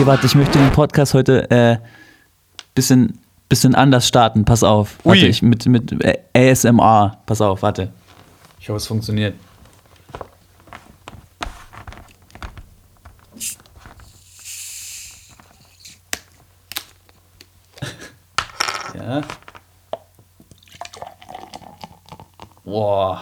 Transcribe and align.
Okay, 0.00 0.06
warte, 0.06 0.24
ich 0.24 0.34
möchte 0.34 0.58
den 0.58 0.72
Podcast 0.72 1.12
heute 1.12 1.50
äh, 1.50 1.76
bisschen, 2.74 3.18
bisschen 3.50 3.74
anders 3.74 4.08
starten. 4.08 4.46
Pass 4.46 4.62
auf. 4.62 4.96
Warte, 5.04 5.24
Ui. 5.24 5.26
ich 5.26 5.42
mit, 5.42 5.66
mit 5.66 5.94
ASMR. 6.34 7.18
Pass 7.26 7.42
auf, 7.42 7.60
warte. 7.60 7.92
Ich 8.58 8.70
hoffe, 8.70 8.78
es 8.78 8.86
funktioniert. 8.86 9.34
Ja. 18.94 19.20
Boah. 22.64 23.20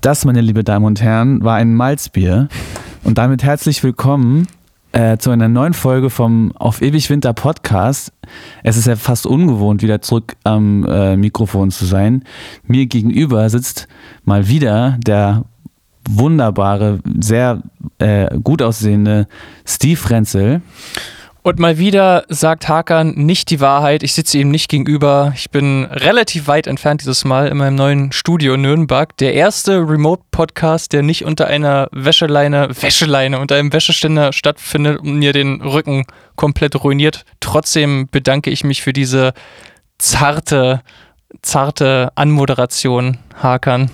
Das, 0.00 0.24
meine 0.24 0.42
liebe 0.42 0.62
Damen 0.62 0.84
und 0.84 1.02
Herren, 1.02 1.42
war 1.42 1.56
ein 1.56 1.74
Malzbier. 1.74 2.48
Und 3.04 3.18
damit 3.18 3.42
herzlich 3.42 3.82
willkommen 3.82 4.46
äh, 4.92 5.18
zu 5.18 5.30
einer 5.30 5.48
neuen 5.48 5.74
Folge 5.74 6.10
vom 6.10 6.52
Auf 6.56 6.82
ewig 6.82 7.08
Winter 7.10 7.32
Podcast. 7.32 8.12
Es 8.62 8.76
ist 8.76 8.86
ja 8.86 8.96
fast 8.96 9.26
ungewohnt, 9.26 9.82
wieder 9.82 10.00
zurück 10.00 10.36
am 10.44 10.84
äh, 10.84 11.16
Mikrofon 11.16 11.70
zu 11.70 11.84
sein. 11.84 12.24
Mir 12.66 12.86
gegenüber 12.86 13.48
sitzt 13.50 13.88
mal 14.24 14.48
wieder 14.48 14.98
der 15.04 15.44
wunderbare, 16.08 17.00
sehr 17.20 17.62
äh, 17.98 18.38
gut 18.40 18.62
aussehende 18.62 19.28
Steve 19.64 20.10
Renzel. 20.10 20.62
Und 21.48 21.58
mal 21.58 21.78
wieder 21.78 22.26
sagt 22.28 22.68
Hakan 22.68 23.14
nicht 23.14 23.48
die 23.48 23.58
Wahrheit. 23.58 24.02
Ich 24.02 24.12
sitze 24.12 24.36
ihm 24.36 24.50
nicht 24.50 24.68
gegenüber. 24.68 25.32
Ich 25.34 25.50
bin 25.50 25.84
relativ 25.84 26.46
weit 26.46 26.66
entfernt 26.66 27.00
dieses 27.00 27.24
Mal 27.24 27.48
in 27.48 27.56
meinem 27.56 27.74
neuen 27.74 28.12
Studio 28.12 28.52
in 28.52 28.60
Nürnberg. 28.60 29.16
Der 29.16 29.32
erste 29.32 29.78
Remote-Podcast, 29.78 30.92
der 30.92 31.02
nicht 31.02 31.24
unter 31.24 31.46
einer 31.46 31.88
Wäscheleine, 31.90 32.68
Wäscheleine, 32.78 33.38
unter 33.40 33.54
einem 33.54 33.72
Wäscheständer 33.72 34.34
stattfindet 34.34 35.00
und 35.00 35.14
mir 35.14 35.32
den 35.32 35.62
Rücken 35.62 36.04
komplett 36.36 36.84
ruiniert. 36.84 37.24
Trotzdem 37.40 38.08
bedanke 38.10 38.50
ich 38.50 38.62
mich 38.62 38.82
für 38.82 38.92
diese 38.92 39.32
zarte, 39.96 40.82
zarte 41.40 42.12
Anmoderation, 42.14 43.16
Hakan. 43.42 43.90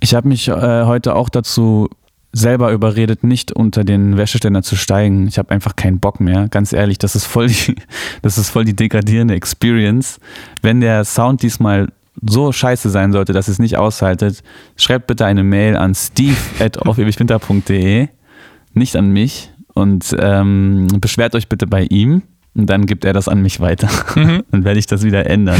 Ich 0.00 0.16
habe 0.16 0.26
mich 0.26 0.48
äh, 0.48 0.84
heute 0.84 1.14
auch 1.14 1.28
dazu 1.28 1.88
selber 2.32 2.72
überredet, 2.72 3.22
nicht 3.24 3.52
unter 3.52 3.84
den 3.84 4.16
Wäscheständer 4.16 4.62
zu 4.62 4.76
steigen. 4.76 5.28
Ich 5.28 5.36
habe 5.38 5.50
einfach 5.50 5.76
keinen 5.76 6.00
Bock 6.00 6.18
mehr. 6.20 6.48
Ganz 6.48 6.72
ehrlich, 6.72 6.96
das 6.98 7.14
ist 7.14 7.26
voll 7.26 7.48
die, 7.48 7.76
das 8.22 8.38
ist 8.38 8.48
voll 8.48 8.64
die 8.64 8.74
degradierende 8.74 9.34
Experience. 9.34 10.18
Wenn 10.62 10.80
der 10.80 11.04
Sound 11.04 11.42
diesmal 11.42 11.88
so 12.26 12.50
scheiße 12.52 12.90
sein 12.90 13.12
sollte, 13.12 13.32
dass 13.32 13.48
es 13.48 13.58
nicht 13.58 13.76
aushaltet, 13.76 14.42
schreibt 14.76 15.06
bitte 15.06 15.24
eine 15.26 15.44
Mail 15.44 15.76
an 15.76 15.94
steve.aufewigwinter.de, 15.94 18.08
nicht 18.74 18.96
an 18.96 19.10
mich 19.10 19.50
und 19.74 20.16
ähm, 20.18 20.88
beschwert 21.00 21.34
euch 21.34 21.48
bitte 21.48 21.66
bei 21.66 21.84
ihm. 21.84 22.22
Und 22.54 22.66
dann 22.66 22.84
gibt 22.84 23.06
er 23.06 23.14
das 23.14 23.28
an 23.28 23.40
mich 23.40 23.60
weiter. 23.60 23.88
Mhm. 24.14 24.42
Dann 24.50 24.64
werde 24.64 24.78
ich 24.78 24.86
das 24.86 25.04
wieder 25.04 25.24
ändern. 25.24 25.58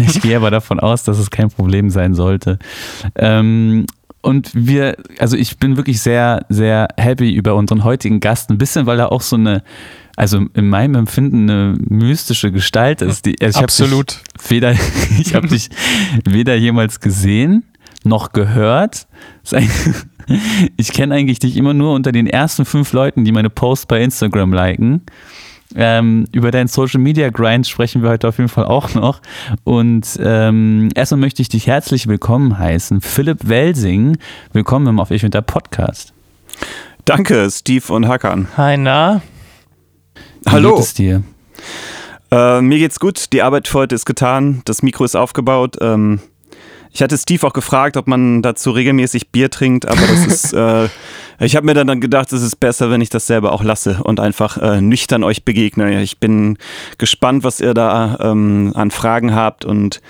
ich 0.00 0.22
gehe 0.22 0.36
aber 0.36 0.52
davon 0.52 0.78
aus, 0.78 1.02
dass 1.02 1.18
es 1.18 1.30
kein 1.30 1.50
Problem 1.50 1.90
sein 1.90 2.14
sollte. 2.14 2.60
Ähm, 3.16 3.86
und 4.24 4.50
wir, 4.54 4.96
also 5.18 5.36
ich 5.36 5.58
bin 5.58 5.76
wirklich 5.76 6.00
sehr, 6.00 6.46
sehr 6.48 6.88
happy 6.96 7.32
über 7.32 7.54
unseren 7.54 7.84
heutigen 7.84 8.20
Gast. 8.20 8.50
Ein 8.50 8.58
bisschen, 8.58 8.86
weil 8.86 8.98
er 8.98 9.12
auch 9.12 9.20
so 9.20 9.36
eine, 9.36 9.62
also 10.16 10.46
in 10.54 10.68
meinem 10.68 10.94
Empfinden 10.94 11.50
eine 11.50 11.74
mystische 11.88 12.50
Gestalt 12.50 13.02
ist. 13.02 13.26
Die, 13.26 13.36
also 13.42 13.58
ich 13.58 13.62
Absolut. 13.62 14.12
Hab 14.38 14.50
weder, 14.50 14.72
ich 15.18 15.34
habe 15.34 15.48
dich 15.48 15.68
weder 16.24 16.54
jemals 16.54 17.00
gesehen 17.00 17.64
noch 18.04 18.32
gehört. 18.32 19.06
Ich 20.78 20.94
kenne 20.94 21.14
eigentlich 21.14 21.38
dich 21.38 21.54
immer 21.54 21.74
nur 21.74 21.92
unter 21.92 22.10
den 22.10 22.26
ersten 22.26 22.64
fünf 22.64 22.94
Leuten, 22.94 23.26
die 23.26 23.32
meine 23.32 23.50
Posts 23.50 23.84
bei 23.84 24.02
Instagram 24.02 24.54
liken. 24.54 25.02
Ähm, 25.76 26.26
über 26.32 26.50
deinen 26.50 26.68
Social 26.68 27.00
Media 27.00 27.30
Grind 27.30 27.66
sprechen 27.66 28.02
wir 28.02 28.10
heute 28.10 28.28
auf 28.28 28.38
jeden 28.38 28.48
Fall 28.48 28.64
auch 28.64 28.94
noch. 28.94 29.20
Und 29.64 30.18
ähm, 30.22 30.90
erstmal 30.94 31.20
möchte 31.20 31.42
ich 31.42 31.48
dich 31.48 31.66
herzlich 31.66 32.06
willkommen 32.06 32.58
heißen. 32.58 33.00
Philipp 33.00 33.48
Welsing, 33.48 34.18
willkommen 34.52 34.86
im 34.86 35.00
Auf 35.00 35.10
Ich 35.10 35.22
Winter 35.24 35.42
Podcast. 35.42 36.12
Danke, 37.04 37.50
Steve 37.50 37.92
und 37.92 38.06
Hakan. 38.06 38.48
Hi, 38.56 38.76
na? 38.76 39.20
Wie 40.44 40.50
Hallo. 40.50 40.76
geht 40.76 40.84
es 40.84 40.94
dir? 40.94 41.22
Äh, 42.30 42.60
mir 42.60 42.78
geht's 42.78 43.00
gut. 43.00 43.32
Die 43.32 43.42
Arbeit 43.42 43.66
für 43.66 43.80
heute 43.80 43.96
ist 43.96 44.06
getan. 44.06 44.62
Das 44.66 44.82
Mikro 44.82 45.04
ist 45.04 45.16
aufgebaut. 45.16 45.76
Ähm, 45.80 46.20
ich 46.92 47.02
hatte 47.02 47.18
Steve 47.18 47.44
auch 47.44 47.52
gefragt, 47.52 47.96
ob 47.96 48.06
man 48.06 48.42
dazu 48.42 48.70
regelmäßig 48.70 49.30
Bier 49.30 49.50
trinkt, 49.50 49.86
aber 49.86 50.00
das 50.00 50.26
ist. 50.26 50.54
Äh, 50.54 50.88
ich 51.38 51.56
habe 51.56 51.66
mir 51.66 51.74
dann 51.74 52.00
gedacht, 52.00 52.32
es 52.32 52.42
ist 52.42 52.56
besser, 52.60 52.90
wenn 52.90 53.00
ich 53.00 53.10
das 53.10 53.26
selber 53.26 53.52
auch 53.52 53.62
lasse 53.62 54.00
und 54.02 54.20
einfach 54.20 54.56
äh, 54.58 54.80
nüchtern 54.80 55.24
euch 55.24 55.44
begegne. 55.44 56.02
Ich 56.02 56.18
bin 56.18 56.58
gespannt, 56.98 57.44
was 57.44 57.60
ihr 57.60 57.74
da 57.74 58.18
ähm, 58.20 58.72
an 58.74 58.90
Fragen 58.90 59.34
habt 59.34 59.64
und 59.64 60.00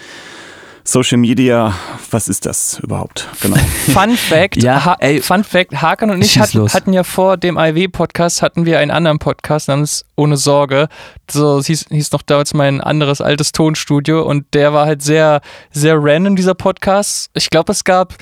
Social 0.86 1.16
Media. 1.16 1.72
Was 2.10 2.28
ist 2.28 2.44
das 2.44 2.78
überhaupt? 2.80 3.26
Genau. 3.40 3.56
Fun 3.92 4.16
Fact, 4.16 4.62
Ja, 4.62 4.84
ha 4.84 4.96
ey. 5.00 5.20
Fun 5.22 5.42
Fact, 5.42 5.80
Hakan 5.80 6.10
und 6.10 6.22
ich 6.22 6.36
los. 6.52 6.74
hatten 6.74 6.92
ja 6.92 7.04
vor 7.04 7.38
dem 7.38 7.56
IW-Podcast 7.56 8.42
hatten 8.42 8.66
wir 8.66 8.78
einen 8.78 8.90
anderen 8.90 9.18
Podcast 9.18 9.68
namens 9.68 10.04
Ohne 10.14 10.36
Sorge. 10.36 10.88
So 11.30 11.62
hieß, 11.62 11.86
hieß 11.90 12.12
noch 12.12 12.20
damals 12.20 12.52
mein 12.52 12.82
anderes 12.82 13.22
altes 13.22 13.52
Tonstudio 13.52 14.22
und 14.22 14.44
der 14.52 14.74
war 14.74 14.84
halt 14.84 15.00
sehr, 15.00 15.40
sehr 15.72 15.96
random, 15.98 16.36
dieser 16.36 16.54
Podcast. 16.54 17.30
Ich 17.32 17.48
glaube, 17.48 17.72
es 17.72 17.84
gab, 17.84 18.14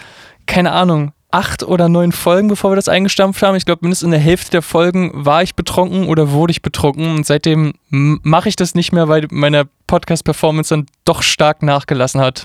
keine 0.47 0.71
Ahnung, 0.71 1.13
acht 1.33 1.63
oder 1.65 1.89
neun 1.89 2.13
Folgen, 2.13 2.49
bevor 2.49 2.71
wir 2.71 2.77
das 2.77 2.89
eingestampft 2.89 3.43
haben. 3.43 3.57
Ich 3.57 3.65
glaube, 3.65 3.81
mindestens 3.83 4.07
in 4.07 4.11
der 4.13 4.21
Hälfte 4.21 4.51
der 4.51 4.63
Folgen 4.63 5.11
war 5.15 5.43
ich 5.43 5.55
betrunken 5.55 6.07
oder 6.07 6.31
wurde 6.31 6.53
ich 6.53 6.63
betrunken 6.63 7.17
und 7.17 7.27
seitdem 7.27 7.73
mache 7.91 8.49
ich 8.49 8.57
das 8.57 8.75
nicht 8.75 8.93
mehr, 8.93 9.09
weil 9.09 9.27
meine 9.31 9.67
Podcast-Performance 9.87 10.75
dann 10.75 10.87
doch 11.05 11.23
stark 11.23 11.63
nachgelassen 11.63 12.21
hat. 12.21 12.45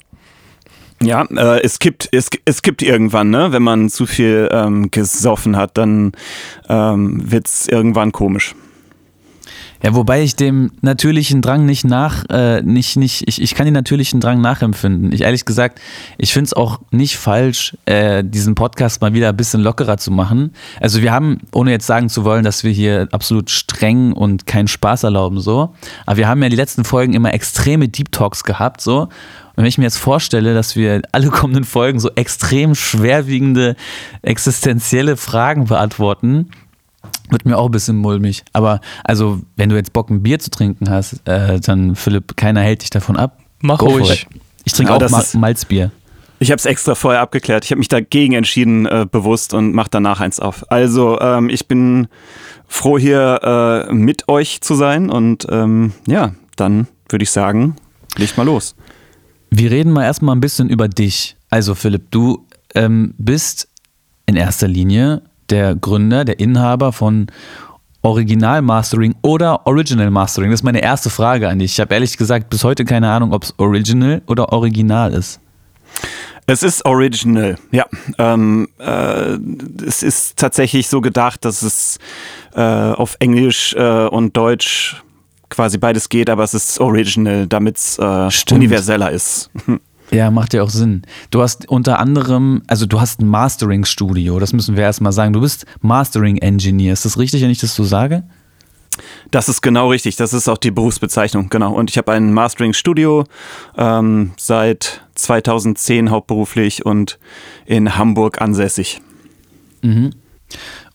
Ja, 1.02 1.24
äh, 1.24 1.62
es 1.62 1.80
gibt 1.80 2.10
es, 2.12 2.30
es 2.46 2.62
gibt 2.64 2.82
irgendwann, 2.82 3.30
ne, 3.30 3.52
wenn 3.52 3.62
man 3.62 3.90
zu 3.90 4.08
viel 4.08 4.50
ähm, 4.52 4.90
gesoffen 4.90 5.56
hat, 5.56 5.78
dann 5.78 6.14
ähm, 6.70 7.32
wird's 7.32 7.68
irgendwann 7.68 8.12
komisch. 8.12 8.56
Ja, 9.84 9.94
wobei 9.94 10.24
ich 10.24 10.36
dem 10.36 10.72
natürlichen 10.82 11.42
Drang 11.42 11.66
nicht 11.66 11.86
nach, 11.86 12.26
äh, 12.30 12.62
nicht, 12.62 12.98
nicht, 12.98 13.28
ich, 13.28 13.42
ich 13.42 13.54
kann 13.54 13.66
den 13.66 13.74
natürlichen 13.74 14.20
Drang 14.20 14.42
nachempfinden. 14.42 15.12
Ich 15.12 15.22
ehrlich 15.22 15.46
gesagt, 15.46 15.80
ich 16.18 16.34
finde 16.34 16.48
es 16.48 16.54
auch 16.54 16.80
nicht 16.92 17.18
falsch, 17.18 17.78
äh, 17.86 18.24
diesen 18.24 18.56
Podcast 18.56 19.02
mal 19.02 19.14
wieder 19.14 19.30
ein 19.30 19.38
bisschen 19.38 19.62
lockerer 19.62 19.98
zu 19.98 20.12
machen. 20.12 20.54
Also 20.82 21.02
wir 21.02 21.12
haben, 21.12 21.40
ohne 21.54 21.72
jetzt 21.72 21.86
sagen 21.86 22.10
zu 22.10 22.24
wollen, 22.24 22.44
dass 22.44 22.64
wir 22.64 22.72
hier 22.72 23.08
absolut 23.12 23.50
streng 23.50 24.14
und 24.14 24.48
keinen 24.48 24.68
Spaß 24.68 25.04
erlauben, 25.04 25.40
so, 25.40 25.74
aber 26.06 26.18
wir 26.18 26.28
haben 26.28 26.42
ja 26.42 26.50
die 26.50 26.56
letzten 26.56 26.84
Folgen 26.84 27.14
immer 27.14 27.34
extreme 27.34 27.88
Deep 27.88 28.12
Talks 28.12 28.44
gehabt, 28.44 28.82
so. 28.82 29.10
Und 29.58 29.64
wenn 29.64 29.70
ich 29.70 29.80
mir 29.80 29.86
jetzt 29.86 29.98
vorstelle, 29.98 30.54
dass 30.54 30.76
wir 30.76 31.02
alle 31.12 31.30
kommenden 31.30 31.64
Folgen 31.64 32.00
so 32.00 32.12
extrem 32.14 32.76
schwerwiegende, 32.76 33.76
existenzielle 34.22 35.18
Fragen 35.18 35.66
beantworten, 35.66 36.52
wird 37.30 37.46
mir 37.46 37.58
auch 37.58 37.66
ein 37.66 37.72
bisschen 37.72 37.98
mulmig. 37.98 38.44
Aber 38.54 38.82
also, 39.04 39.42
wenn 39.56 39.70
du 39.70 39.76
jetzt 39.76 39.94
Bock, 39.94 40.10
ein 40.10 40.24
Bier 40.24 40.40
zu 40.40 40.50
trinken 40.52 40.90
hast, 40.90 41.22
äh, 41.26 41.60
dann 41.60 41.96
Philipp, 41.96 42.38
keiner 42.38 42.62
hält 42.62 42.82
dich 42.82 42.90
davon 42.90 43.18
ab. 43.18 43.40
Mach 43.62 43.80
Go 43.80 43.88
ruhig. 43.88 44.28
Ich 44.64 44.74
trinke 44.74 44.92
Ja, 44.92 44.96
auch 44.96 45.00
das 45.00 45.34
Ma 45.34 45.40
Malzbier. 45.40 45.92
Ich 46.40 46.52
habe 46.52 46.60
es 46.60 46.66
extra 46.66 46.94
vorher 46.94 47.22
abgeklärt. 47.22 47.66
Ich 47.66 47.72
habe 47.72 47.80
mich 47.80 47.88
dagegen 47.88 48.34
entschieden, 48.34 48.86
äh, 48.86 49.08
bewusst 49.10 49.54
und 49.54 49.74
mache 49.74 49.90
danach 49.90 50.20
eins 50.20 50.40
auf. 50.40 50.70
Also 50.72 51.20
ähm, 51.20 51.50
ich 51.50 51.68
bin 51.68 52.08
froh 52.68 53.00
hier 53.00 53.88
äh, 53.90 53.94
mit 53.94 54.28
euch 54.28 54.62
zu 54.62 54.76
sein 54.76 55.10
und 55.10 55.48
ähm, 55.50 55.94
ja, 56.06 56.34
dann 56.56 56.88
würde 57.10 57.24
ich 57.24 57.32
sagen, 57.32 57.76
legt 58.18 58.38
mal 58.38 58.46
los. 58.46 58.76
Wir 59.50 59.72
reden 59.72 59.92
mal 59.92 60.04
erstmal 60.04 60.36
ein 60.36 60.42
bisschen 60.42 60.70
über 60.70 60.88
dich. 60.88 61.38
Also 61.50 61.74
Philipp, 61.74 62.12
du 62.12 62.46
ähm, 62.76 63.14
bist 63.18 63.70
in 64.26 64.36
erster 64.36 64.68
Linie 64.68 65.22
der 65.50 65.76
Gründer, 65.76 66.26
der 66.26 66.40
Inhaber 66.40 66.92
von 66.92 67.28
Original 68.02 68.62
Mastering 68.62 69.16
oder 69.22 69.66
Original 69.68 70.12
Mastering. 70.12 70.52
Das 70.52 70.62
ist 70.62 70.64
meine 70.64 70.82
erste 70.82 71.10
Frage 71.10 71.50
an 71.50 71.60
dich. 71.60 71.74
Ich 71.74 71.80
habe 71.80 71.94
ehrlich 71.94 72.18
gesagt 72.18 72.50
bis 72.50 72.64
heute 72.64 72.86
keine 72.86 73.10
Ahnung, 73.12 73.34
ob 73.34 73.44
es 73.44 73.54
Original 73.58 74.22
oder 74.28 74.54
Original 74.54 75.14
ist. 75.14 75.40
Es 76.50 76.64
ist 76.64 76.86
original, 76.86 77.58
ja. 77.72 77.86
Ähm, 78.18 78.70
äh, 78.80 79.38
es 79.86 80.02
ist 80.02 80.38
tatsächlich 80.38 80.88
so 80.88 81.02
gedacht, 81.02 81.44
dass 81.44 81.62
es 81.62 82.00
äh, 82.56 82.62
auf 82.62 83.18
Englisch 83.20 83.74
äh, 83.74 84.08
und 84.08 84.38
Deutsch 84.38 85.04
quasi 85.50 85.78
beides 85.78 86.08
geht, 86.08 86.30
aber 86.30 86.46
es 86.46 86.54
ist 86.54 86.80
original, 86.80 87.48
damit 87.48 87.76
es 87.76 88.00
äh, 88.00 88.54
universeller 88.54 89.12
ist. 89.12 89.50
Ja, 90.12 90.32
macht 90.32 90.54
ja 90.54 90.64
auch 90.64 90.70
Sinn. 90.70 91.02
Du 91.32 91.42
hast 91.42 91.68
unter 91.68 92.00
anderem, 92.00 92.62
also 92.68 92.86
du 92.86 93.02
hast 93.02 93.22
ein 93.22 93.28
Mastering-Studio, 93.28 94.40
das 94.40 94.54
müssen 94.54 94.76
wir 94.76 94.84
erstmal 94.84 95.12
sagen. 95.12 95.34
Du 95.34 95.42
bist 95.42 95.66
Mastering-Engineer. 95.82 96.94
Ist 96.94 97.06
das 97.06 97.18
richtig, 97.18 97.42
wenn 97.42 97.50
ich 97.50 97.60
das 97.60 97.76
so 97.76 97.84
sage? 97.84 98.24
Das 99.32 99.50
ist 99.50 99.62
genau 99.62 99.90
richtig. 99.90 100.16
Das 100.16 100.34
ist 100.34 100.48
auch 100.48 100.58
die 100.58 100.72
Berufsbezeichnung, 100.72 101.50
genau. 101.50 101.74
Und 101.74 101.90
ich 101.90 101.98
habe 101.98 102.14
ein 102.14 102.34
Mastering-Studio 102.34 103.26
ähm, 103.78 104.32
seit 104.38 105.02
2010 105.16 106.10
hauptberuflich 106.10 106.86
und 106.86 107.20
in 107.66 107.98
Hamburg 107.98 108.42
ansässig. 108.42 109.02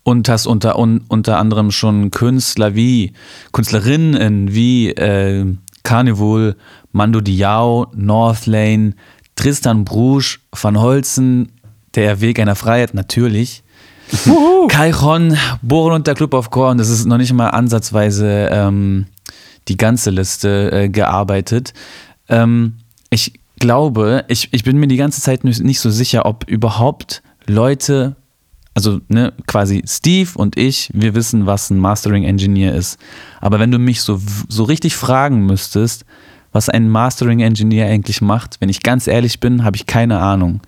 und 0.05 0.29
hast 0.29 0.47
unter, 0.47 0.79
un, 0.79 1.05
unter 1.08 1.38
anderem 1.38 1.70
schon 1.70 2.11
Künstler 2.11 2.75
wie, 2.75 3.12
Künstlerinnen 3.53 4.53
wie 4.53 4.91
äh, 4.91 5.47
Carnival, 5.82 6.56
Mando 6.93 7.20
Diao, 7.20 7.87
Northlane, 7.94 8.94
Tristan 9.37 9.84
Brusch, 9.84 10.40
Van 10.52 10.81
Holzen, 10.81 11.52
Der 11.94 12.20
Weg 12.20 12.38
einer 12.40 12.55
Freiheit, 12.55 12.94
natürlich. 12.94 13.62
Kai 14.69 14.93
Ron, 14.93 15.37
Bohren 15.62 15.94
und 15.94 16.06
der 16.06 16.14
Club 16.14 16.34
of 16.34 16.50
Korn, 16.50 16.79
das 16.79 16.88
ist 16.88 17.06
noch 17.06 17.19
nicht 17.19 17.32
mal 17.32 17.49
ansatzweise 17.49 18.49
ähm, 18.50 19.06
die 19.69 19.76
ganze 19.76 20.11
Liste 20.11 20.70
äh, 20.73 20.88
gearbeitet. 20.88 21.73
Ähm, 22.29 22.75
ich 23.11 23.32
glaube, 23.58 24.25
ich, 24.29 24.52
ich 24.52 24.64
bin 24.64 24.79
mir 24.79 24.88
die 24.88 24.96
ganze 24.96 25.20
Zeit 25.20 25.44
nicht 25.44 25.81
so 25.81 25.90
sicher, 25.90 26.26
ob 26.26 26.49
überhaupt 26.49 27.23
Leute, 27.46 28.17
also 28.75 29.01
ne, 29.09 29.33
quasi 29.47 29.83
Steve 29.87 30.31
und 30.35 30.57
ich, 30.57 30.91
wir 30.95 31.15
wissen, 31.15 31.47
was 31.47 31.71
ein 31.71 31.79
Mastering 31.79 32.25
Engineer 32.25 32.75
ist. 32.75 32.99
Aber 33.41 33.59
wenn 33.59 33.71
du 33.71 33.79
mich 33.79 34.01
so, 34.03 34.21
so 34.49 34.65
richtig 34.65 34.97
fragen 34.97 35.45
müsstest, 35.47 36.05
was 36.53 36.69
ein 36.69 36.89
Mastering 36.89 37.41
Engineer 37.41 37.87
eigentlich 37.87 38.21
macht, 38.21 38.61
wenn 38.61 38.69
ich 38.69 38.83
ganz 38.83 39.07
ehrlich 39.07 39.41
bin, 39.41 39.65
habe 39.65 39.77
ich 39.77 39.87
keine 39.87 40.21
Ahnung. 40.21 40.61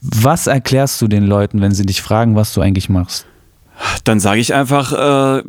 Was 0.00 0.46
erklärst 0.46 1.00
du 1.00 1.08
den 1.08 1.24
Leuten, 1.24 1.60
wenn 1.60 1.72
sie 1.72 1.86
dich 1.86 2.02
fragen, 2.02 2.36
was 2.36 2.52
du 2.52 2.60
eigentlich 2.60 2.88
machst? 2.88 3.26
Dann 4.04 4.20
sage 4.20 4.40
ich 4.40 4.54
einfach, 4.54 4.92
äh, 4.92 5.42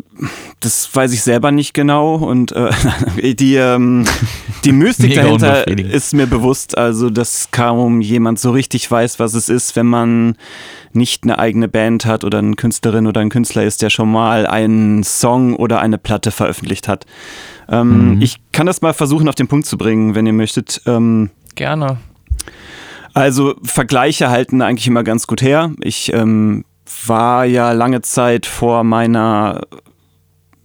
das 0.59 0.89
weiß 0.93 1.13
ich 1.13 1.21
selber 1.21 1.51
nicht 1.51 1.73
genau 1.73 2.15
und 2.15 2.51
äh, 2.53 2.71
die, 3.35 3.55
ähm, 3.55 4.05
die 4.63 4.71
Mystik 4.71 5.13
dahinter 5.15 5.67
ist 5.67 6.13
mir 6.13 6.25
bewusst, 6.25 6.77
also 6.77 7.09
dass 7.09 7.49
kaum 7.51 8.01
jemand 8.01 8.39
so 8.39 8.51
richtig 8.51 8.89
weiß, 8.89 9.19
was 9.19 9.33
es 9.33 9.49
ist, 9.49 9.75
wenn 9.75 9.85
man 9.85 10.37
nicht 10.93 11.23
eine 11.23 11.37
eigene 11.37 11.67
Band 11.67 12.05
hat 12.05 12.23
oder 12.23 12.39
eine 12.39 12.55
Künstlerin 12.55 13.05
oder 13.05 13.21
ein 13.21 13.29
Künstler 13.29 13.63
ist, 13.63 13.81
der 13.81 13.89
schon 13.89 14.11
mal 14.11 14.47
einen 14.47 15.03
Song 15.03 15.55
oder 15.55 15.79
eine 15.79 15.97
Platte 15.97 16.31
veröffentlicht 16.31 16.87
hat. 16.87 17.05
Ähm, 17.69 18.15
mhm. 18.15 18.21
Ich 18.21 18.37
kann 18.51 18.65
das 18.65 18.81
mal 18.81 18.93
versuchen 18.93 19.27
auf 19.27 19.35
den 19.35 19.47
Punkt 19.47 19.65
zu 19.65 19.77
bringen, 19.77 20.15
wenn 20.15 20.25
ihr 20.25 20.33
möchtet. 20.33 20.81
Ähm, 20.85 21.29
Gerne. 21.55 21.97
Also 23.13 23.55
Vergleiche 23.63 24.29
halten 24.29 24.61
eigentlich 24.61 24.87
immer 24.87 25.03
ganz 25.03 25.25
gut 25.27 25.41
her. 25.41 25.71
Ich 25.81 26.11
ähm, 26.13 26.65
war 27.05 27.45
ja 27.45 27.71
lange 27.71 28.01
Zeit 28.01 28.45
vor 28.45 28.83
meiner 28.83 29.61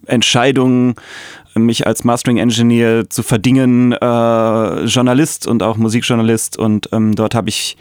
Entscheidung, 0.06 0.94
mich 1.54 1.86
als 1.86 2.04
Mastering 2.04 2.38
Engineer 2.38 3.08
zu 3.08 3.22
verdingen, 3.22 3.92
äh, 3.92 4.84
Journalist 4.84 5.46
und 5.46 5.62
auch 5.62 5.76
Musikjournalist. 5.76 6.58
Und 6.58 6.88
ähm, 6.92 7.14
dort 7.14 7.34
habe 7.34 7.48
ich 7.48 7.76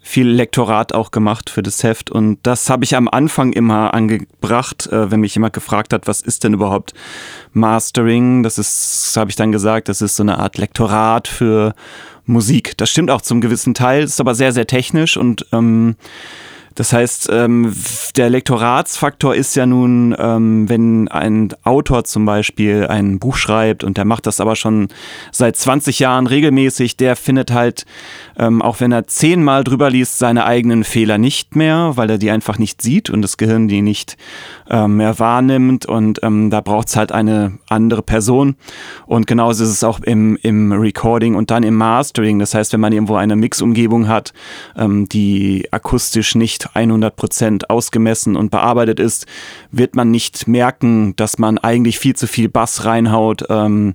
viel 0.00 0.28
Lektorat 0.28 0.94
auch 0.94 1.10
gemacht 1.10 1.50
für 1.50 1.62
das 1.62 1.82
Heft. 1.82 2.10
Und 2.10 2.38
das 2.42 2.70
habe 2.70 2.84
ich 2.84 2.96
am 2.96 3.08
Anfang 3.08 3.52
immer 3.52 3.92
angebracht, 3.92 4.86
äh, 4.86 5.10
wenn 5.10 5.20
mich 5.20 5.34
jemand 5.34 5.52
gefragt 5.52 5.92
hat, 5.92 6.06
was 6.06 6.22
ist 6.22 6.44
denn 6.44 6.54
überhaupt 6.54 6.94
Mastering? 7.52 8.42
Das 8.42 8.58
ist, 8.58 9.14
habe 9.16 9.30
ich 9.30 9.36
dann 9.36 9.52
gesagt, 9.52 9.88
das 9.88 10.00
ist 10.00 10.16
so 10.16 10.22
eine 10.22 10.38
Art 10.38 10.56
Lektorat 10.56 11.28
für 11.28 11.74
Musik. 12.24 12.76
Das 12.78 12.90
stimmt 12.90 13.10
auch 13.10 13.20
zum 13.20 13.40
gewissen 13.40 13.74
Teil, 13.74 14.04
ist 14.04 14.20
aber 14.20 14.34
sehr, 14.34 14.52
sehr 14.52 14.66
technisch 14.66 15.16
und 15.16 15.46
ähm, 15.52 15.96
das 16.78 16.92
heißt, 16.92 17.28
ähm, 17.32 17.74
der 18.14 18.30
Lektoratsfaktor 18.30 19.34
ist 19.34 19.56
ja 19.56 19.66
nun, 19.66 20.14
ähm, 20.16 20.68
wenn 20.68 21.08
ein 21.08 21.48
Autor 21.64 22.04
zum 22.04 22.24
Beispiel 22.24 22.86
ein 22.86 23.18
Buch 23.18 23.34
schreibt 23.34 23.82
und 23.82 23.96
der 23.96 24.04
macht 24.04 24.28
das 24.28 24.40
aber 24.40 24.54
schon 24.54 24.86
seit 25.32 25.56
20 25.56 25.98
Jahren 25.98 26.28
regelmäßig, 26.28 26.96
der 26.96 27.16
findet 27.16 27.50
halt, 27.50 27.84
ähm, 28.38 28.62
auch 28.62 28.78
wenn 28.78 28.92
er 28.92 29.08
zehnmal 29.08 29.64
drüber 29.64 29.90
liest, 29.90 30.20
seine 30.20 30.44
eigenen 30.44 30.84
Fehler 30.84 31.18
nicht 31.18 31.56
mehr, 31.56 31.94
weil 31.96 32.10
er 32.10 32.18
die 32.18 32.30
einfach 32.30 32.58
nicht 32.58 32.80
sieht 32.80 33.10
und 33.10 33.22
das 33.22 33.38
Gehirn 33.38 33.66
die 33.66 33.82
nicht 33.82 34.16
ähm, 34.70 34.98
mehr 34.98 35.18
wahrnimmt 35.18 35.84
und 35.84 36.20
ähm, 36.22 36.48
da 36.48 36.60
braucht 36.60 36.86
es 36.86 36.96
halt 36.96 37.10
eine 37.10 37.58
andere 37.68 38.02
Person. 38.02 38.54
Und 39.04 39.26
genauso 39.26 39.64
ist 39.64 39.70
es 39.70 39.82
auch 39.82 39.98
im, 39.98 40.38
im 40.42 40.70
Recording 40.70 41.34
und 41.34 41.50
dann 41.50 41.64
im 41.64 41.74
Mastering. 41.74 42.38
Das 42.38 42.54
heißt, 42.54 42.72
wenn 42.72 42.80
man 42.80 42.92
irgendwo 42.92 43.16
eine 43.16 43.34
Mixumgebung 43.34 44.06
hat, 44.06 44.32
ähm, 44.76 45.08
die 45.08 45.66
akustisch 45.72 46.36
nicht 46.36 46.67
100% 46.74 47.64
ausgemessen 47.68 48.36
und 48.36 48.50
bearbeitet 48.50 49.00
ist, 49.00 49.26
wird 49.70 49.96
man 49.96 50.10
nicht 50.10 50.48
merken, 50.48 51.14
dass 51.16 51.38
man 51.38 51.58
eigentlich 51.58 51.98
viel 51.98 52.16
zu 52.16 52.26
viel 52.26 52.48
Bass 52.48 52.84
reinhaut, 52.84 53.44
ähm, 53.48 53.94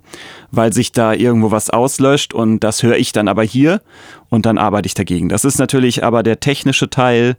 weil 0.50 0.72
sich 0.72 0.92
da 0.92 1.12
irgendwo 1.12 1.50
was 1.50 1.70
auslöscht 1.70 2.34
und 2.34 2.60
das 2.60 2.82
höre 2.82 2.96
ich 2.96 3.12
dann 3.12 3.28
aber 3.28 3.42
hier 3.42 3.80
und 4.28 4.46
dann 4.46 4.58
arbeite 4.58 4.86
ich 4.86 4.94
dagegen. 4.94 5.28
Das 5.28 5.44
ist 5.44 5.58
natürlich 5.58 6.04
aber 6.04 6.22
der 6.22 6.40
technische 6.40 6.90
Teil, 6.90 7.36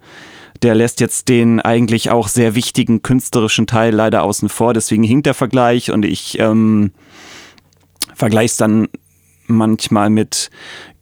der 0.62 0.76
lässt 0.76 1.00
jetzt 1.02 1.28
den 1.30 1.60
eigentlich 1.60 2.10
auch 2.10 2.28
sehr 2.28 2.56
wichtigen 2.56 3.02
künstlerischen 3.02 3.68
Teil 3.68 3.94
leider 3.94 4.24
außen 4.24 4.50
vor. 4.50 4.74
Deswegen 4.74 5.04
hinkt 5.04 5.26
der 5.26 5.34
Vergleich 5.34 5.92
und 5.92 6.06
ich 6.06 6.40
ähm, 6.40 6.92
vergleiche 8.14 8.52
es 8.52 8.58
dann 8.58 8.88
manchmal 9.48 10.10
mit 10.10 10.50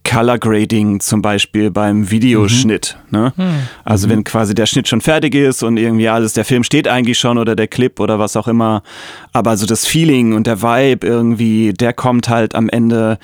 Color 0.03 0.38
Grading 0.38 1.00
zum 1.00 1.21
Beispiel 1.21 1.71
beim 1.71 2.11
Videoschnitt. 2.11 2.97
Mhm. 3.09 3.19
Ne? 3.19 3.33
Mhm. 3.35 3.44
Also 3.83 4.09
wenn 4.09 4.23
quasi 4.23 4.53
der 4.53 4.65
Schnitt 4.65 4.88
schon 4.88 5.01
fertig 5.01 5.33
ist 5.35 5.63
und 5.63 5.77
irgendwie 5.77 6.09
alles, 6.09 6.33
der 6.33 6.45
Film 6.45 6.63
steht 6.63 6.88
eigentlich 6.88 7.17
schon 7.17 7.38
oder 7.38 7.55
der 7.55 7.67
Clip 7.67 8.00
oder 8.00 8.19
was 8.19 8.35
auch 8.35 8.47
immer, 8.47 8.83
aber 9.31 9.55
so 9.57 9.65
das 9.65 9.85
Feeling 9.85 10.33
und 10.33 10.45
der 10.45 10.61
Vibe 10.61 11.07
irgendwie, 11.07 11.73
der 11.73 11.94
kommt 11.94 12.29
halt 12.29 12.53
am 12.53 12.69
Ende 12.69 13.17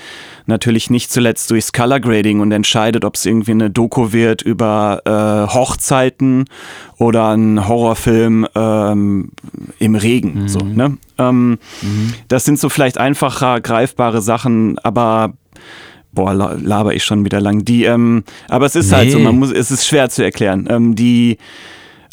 natürlich 0.45 0.89
nicht 0.89 1.11
zuletzt 1.11 1.51
durchs 1.51 1.73
Color 1.73 1.99
Grading 1.99 2.39
und 2.39 2.51
entscheidet, 2.51 3.05
ob 3.05 3.15
es 3.15 3.25
irgendwie 3.25 3.51
eine 3.51 3.69
Doku 3.69 4.11
wird 4.13 4.41
über 4.41 5.01
äh, 5.05 5.53
Hochzeiten 5.53 6.45
oder 6.97 7.29
ein 7.29 7.67
Horrorfilm 7.67 8.47
ähm, 8.55 9.31
im 9.79 9.95
Regen. 9.95 10.43
Mhm. 10.43 10.47
So, 10.47 10.59
ne? 10.59 10.97
Ähm, 11.17 11.59
mhm. 11.81 12.13
Das 12.27 12.45
sind 12.45 12.59
so 12.59 12.69
vielleicht 12.69 12.97
einfacher 12.97 13.61
greifbare 13.61 14.21
Sachen, 14.21 14.79
aber 14.79 15.33
boah, 16.11 16.33
laber 16.33 16.93
ich 16.93 17.03
schon 17.03 17.25
wieder 17.25 17.41
lang. 17.41 17.65
Die, 17.65 17.83
ähm, 17.83 18.23
aber 18.47 18.65
es 18.65 18.75
ist 18.75 18.91
nee. 18.91 18.97
halt 18.97 19.11
so, 19.11 19.19
man 19.19 19.37
muss, 19.37 19.51
es 19.51 19.71
ist 19.71 19.85
schwer 19.85 20.09
zu 20.09 20.23
erklären. 20.23 20.67
Ähm, 20.69 20.95
die 20.95 21.37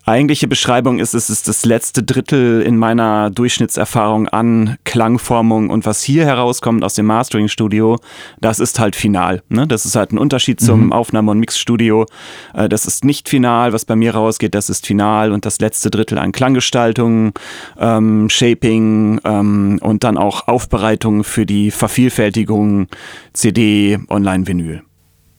eigentliche 0.07 0.47
Beschreibung 0.47 1.01
ist, 1.01 1.15
es 1.15 1.29
ist 1.29 1.49
das 1.49 1.65
letzte 1.65 2.03
Drittel 2.03 2.63
in 2.63 2.79
meiner 2.79 3.31
Durchschnittserfahrung 3.31 4.29
an 4.29 4.77
Klangformung 4.85 5.69
und 5.69 5.85
was 5.85 6.03
hier 6.03 6.25
herauskommt 6.25 6.85
aus 6.85 6.95
dem 6.95 7.07
Mastering-Studio, 7.07 7.99
das 8.41 8.61
ist 8.61 8.79
halt 8.79 8.95
final. 8.95 9.43
Ne? 9.49 9.67
Das 9.67 9.85
ist 9.85 9.97
halt 9.97 10.13
ein 10.13 10.19
Unterschied 10.19 10.61
zum 10.61 10.87
mhm. 10.87 10.93
Aufnahme- 10.93 11.33
und 11.33 11.41
Mixstudio. 11.41 12.07
Äh, 12.55 12.69
das 12.69 12.87
ist 12.87 13.05
nicht 13.05 13.29
final, 13.29 13.73
was 13.73 13.85
bei 13.85 13.97
mir 13.97 14.15
rausgeht, 14.15 14.55
das 14.55 14.71
ist 14.71 14.87
final 14.87 15.33
und 15.33 15.45
das 15.45 15.59
letzte 15.59 15.91
Drittel 15.91 16.19
an 16.19 16.31
Klanggestaltung, 16.31 17.33
ähm, 17.79 18.31
Shaping 18.31 19.21
ähm, 19.25 19.79
und 19.83 20.05
dann 20.05 20.17
auch 20.17 20.47
Aufbereitung 20.47 21.25
für 21.25 21.47
die 21.47 21.73
Vervielfältigung 21.73 22.87
CD, 23.33 23.99
Online-Vinyl. 24.09 24.83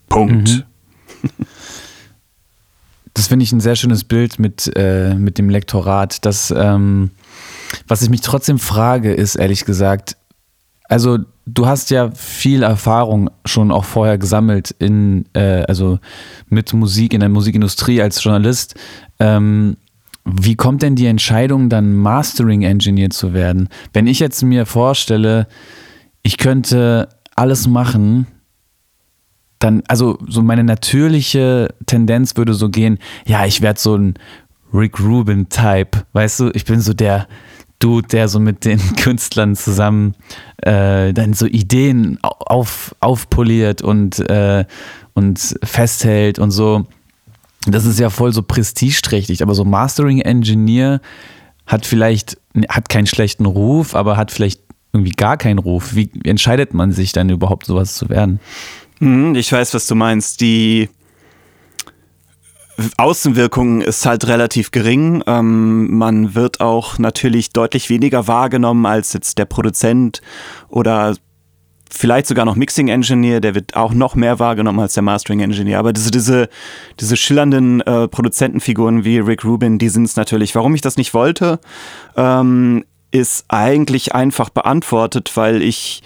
Punkt. 0.10 0.66
Mhm. 1.24 1.46
Das 3.18 3.26
finde 3.26 3.44
ich 3.44 3.52
ein 3.52 3.60
sehr 3.60 3.76
schönes 3.76 4.04
Bild 4.04 4.38
mit, 4.38 4.72
äh, 4.76 5.16
mit 5.16 5.40
dem 5.40 5.50
Lektorat. 5.50 6.24
Das, 6.24 6.54
ähm, 6.56 7.10
was 7.88 8.04
ich 8.04 8.12
mich 8.12 8.22
trotzdem 8.22 8.60
frage, 8.60 9.12
ist 9.12 9.34
ehrlich 9.34 9.66
gesagt, 9.66 10.18
also 10.84 11.18
du 11.48 11.66
hast 11.66 11.90
ja 11.90 12.12
viel 12.12 12.62
Erfahrung 12.62 13.32
schon 13.44 13.72
auch 13.72 13.86
vorher 13.86 14.20
gesammelt 14.20 14.70
in, 14.78 15.26
äh, 15.34 15.64
also 15.64 15.98
mit 16.48 16.72
Musik 16.74 17.12
in 17.12 17.22
der 17.22 17.30
Musikindustrie 17.30 18.04
als 18.04 18.24
Journalist. 18.24 18.76
Ähm, 19.20 19.78
wie 20.24 20.56
kommt 20.56 20.84
denn 20.84 20.96
die 20.96 21.08
Entscheidung, 21.08 21.70
dann 21.70 21.96
Mastering 21.96 22.62
Engineer 22.62 23.10
zu 23.10 23.34
werden? 23.34 23.68
Wenn 23.94 24.06
ich 24.06 24.20
jetzt 24.20 24.44
mir 24.44 24.68
vorstelle, 24.68 25.48
ich 26.22 26.38
könnte 26.38 27.10
alles 27.36 27.68
machen, 27.68 28.28
dann, 29.60 29.84
also 29.88 30.18
so 30.28 30.42
meine 30.42 30.64
natürliche 30.64 31.74
Tendenz 31.86 32.36
würde 32.36 32.54
so 32.54 32.70
gehen, 32.70 33.00
ja, 33.26 33.46
ich 33.46 33.62
werde 33.62 33.80
so 33.80 33.96
ein 33.96 34.16
Rick 34.74 35.00
Rubin-Type, 35.00 36.04
weißt 36.14 36.40
du, 36.42 36.52
ich 36.54 36.66
bin 36.66 36.82
so 36.82 36.94
der 36.94 37.28
Dude, 37.80 38.08
der 38.08 38.28
so 38.28 38.40
mit 38.40 38.66
den 38.66 38.80
Künstlern 38.96 39.56
zusammen 39.56 40.16
äh, 40.58 41.14
dann 41.14 41.34
so 41.34 41.46
Ideen 41.46 42.20
auf, 42.22 42.96
aufpoliert 43.00 43.82
und, 43.82 44.20
äh, 44.30 44.66
und 45.14 45.56
festhält 45.64 46.40
und 46.40 46.52
so. 46.52 46.86
Das 47.68 47.86
ist 47.86 48.00
ja 48.00 48.10
voll 48.10 48.34
so 48.34 48.44
prestigeträchtig, 48.44 49.42
aber 49.42 49.54
so 49.54 49.66
Mastering 49.66 50.22
Engineer 50.22 51.02
hat 51.66 51.86
vielleicht, 51.86 52.38
hat 52.70 52.90
keinen 52.90 53.08
schlechten 53.08 53.46
Ruf, 53.46 53.94
aber 53.94 54.16
hat 54.16 54.32
vielleicht 54.32 54.62
irgendwie 54.94 55.12
gar 55.12 55.38
keinen 55.38 55.60
Ruf. 55.60 55.94
Wie 55.94 56.10
entscheidet 56.24 56.74
man 56.74 56.92
sich 56.92 57.12
dann 57.12 57.30
überhaupt 57.30 57.66
sowas 57.66 57.96
zu 57.96 58.10
werden? 58.10 58.40
Mhm, 59.00 59.36
ich 59.36 59.52
weiß, 59.52 59.74
was 59.74 59.88
du 59.88 59.96
meinst. 59.96 60.42
Die 60.42 60.90
Außenwirkung 62.98 63.82
ist 63.82 64.06
halt 64.06 64.28
relativ 64.28 64.72
gering. 64.72 65.24
Ähm, 65.26 65.98
man 65.98 66.36
wird 66.36 66.62
auch 66.62 67.00
natürlich 67.00 67.50
deutlich 67.50 67.90
weniger 67.90 68.28
wahrgenommen 68.28 68.86
als 68.86 69.14
jetzt 69.14 69.38
der 69.38 69.46
Produzent 69.46 70.22
oder 70.70 71.16
vielleicht 71.90 72.28
sogar 72.28 72.46
noch 72.46 72.56
Mixing 72.56 72.90
Engineer, 72.90 73.40
der 73.40 73.56
wird 73.56 73.76
auch 73.76 73.94
noch 73.94 74.16
mehr 74.16 74.40
wahrgenommen 74.40 74.80
als 74.80 74.94
der 74.94 75.04
Mastering 75.04 75.40
Engineer. 75.40 75.80
Aber 75.80 75.94
diese, 75.94 76.12
diese, 76.12 76.50
diese 77.00 77.18
schillernden 77.18 77.82
äh, 77.82 78.08
Produzentenfiguren 78.08 79.04
wie 79.04 79.20
Rick 79.20 79.44
Rubin, 79.46 79.80
die 79.80 79.90
sind 79.90 80.04
es 80.04 80.16
natürlich. 80.16 80.54
Warum 80.54 80.76
ich 80.76 80.82
das 80.82 80.98
nicht 80.98 81.14
wollte, 81.14 81.60
ähm, 82.16 82.86
ist 83.12 83.46
eigentlich 83.48 84.14
einfach 84.14 84.50
beantwortet, 84.50 85.32
weil 85.36 85.62
ich 85.62 86.04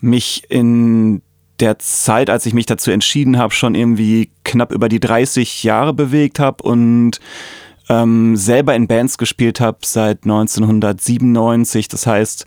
mich 0.00 0.44
in 0.50 1.22
der 1.62 1.78
Zeit, 1.78 2.28
als 2.28 2.44
ich 2.44 2.52
mich 2.52 2.66
dazu 2.66 2.90
entschieden 2.90 3.38
habe, 3.38 3.54
schon 3.54 3.74
irgendwie 3.74 4.30
knapp 4.44 4.72
über 4.72 4.88
die 4.88 5.00
30 5.00 5.62
Jahre 5.62 5.94
bewegt 5.94 6.38
habe 6.40 6.62
und 6.64 7.20
ähm, 7.88 8.36
selber 8.36 8.74
in 8.74 8.88
Bands 8.88 9.16
gespielt 9.16 9.60
habe 9.60 9.78
seit 9.84 10.24
1997. 10.24 11.88
Das 11.88 12.06
heißt, 12.06 12.46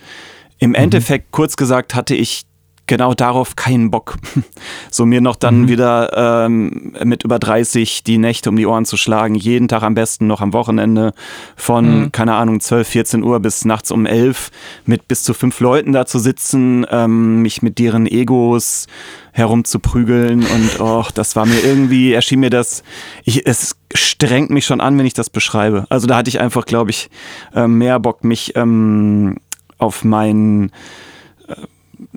im 0.59 0.69
mhm. 0.71 0.75
Endeffekt, 0.75 1.31
kurz 1.31 1.55
gesagt, 1.55 1.95
hatte 1.95 2.13
ich 2.13 2.43
genau 2.87 3.13
darauf 3.13 3.55
keinen 3.55 3.91
Bock. 3.91 4.17
So 4.89 5.05
mir 5.05 5.19
noch 5.19 5.35
dann 5.35 5.63
mhm. 5.63 5.67
wieder 5.67 6.45
ähm, 6.45 6.93
mit 7.03 7.23
über 7.23 7.37
30 7.37 8.03
die 8.03 8.17
Nächte 8.17 8.49
um 8.49 8.55
die 8.55 8.65
Ohren 8.65 8.85
zu 8.85 8.95
schlagen, 8.95 9.35
jeden 9.35 9.67
Tag 9.67 9.83
am 9.83 9.93
besten 9.93 10.25
noch 10.25 10.39
am 10.39 10.53
Wochenende 10.53 11.13
von, 11.57 11.99
mhm. 11.99 12.11
keine 12.13 12.35
Ahnung, 12.35 12.61
12, 12.61 12.87
14 12.87 13.23
Uhr 13.23 13.41
bis 13.41 13.65
nachts 13.65 13.91
um 13.91 14.05
11 14.05 14.51
mit 14.85 15.09
bis 15.09 15.23
zu 15.23 15.33
fünf 15.33 15.59
Leuten 15.59 15.91
da 15.91 16.05
zu 16.05 16.17
sitzen, 16.17 16.85
ähm, 16.89 17.41
mich 17.41 17.61
mit 17.61 17.77
deren 17.77 18.05
Egos 18.07 18.87
herumzuprügeln 19.33 20.45
und 20.45 20.69
oh, 20.79 21.05
das 21.13 21.35
war 21.35 21.45
mir 21.45 21.59
irgendwie, 21.59 22.13
erschien 22.13 22.39
mir 22.39 22.49
das, 22.49 22.83
ich, 23.25 23.45
es 23.45 23.75
strengt 23.93 24.49
mich 24.49 24.65
schon 24.65 24.79
an, 24.79 24.97
wenn 24.97 25.05
ich 25.05 25.13
das 25.13 25.29
beschreibe. 25.29 25.85
Also 25.89 26.07
da 26.07 26.15
hatte 26.15 26.29
ich 26.29 26.39
einfach, 26.39 26.65
glaube 26.65 26.91
ich, 26.91 27.09
äh, 27.53 27.67
mehr 27.67 27.99
Bock, 27.99 28.23
mich 28.23 28.55
ähm, 28.55 29.35
auf 29.77 30.05
mein 30.05 30.71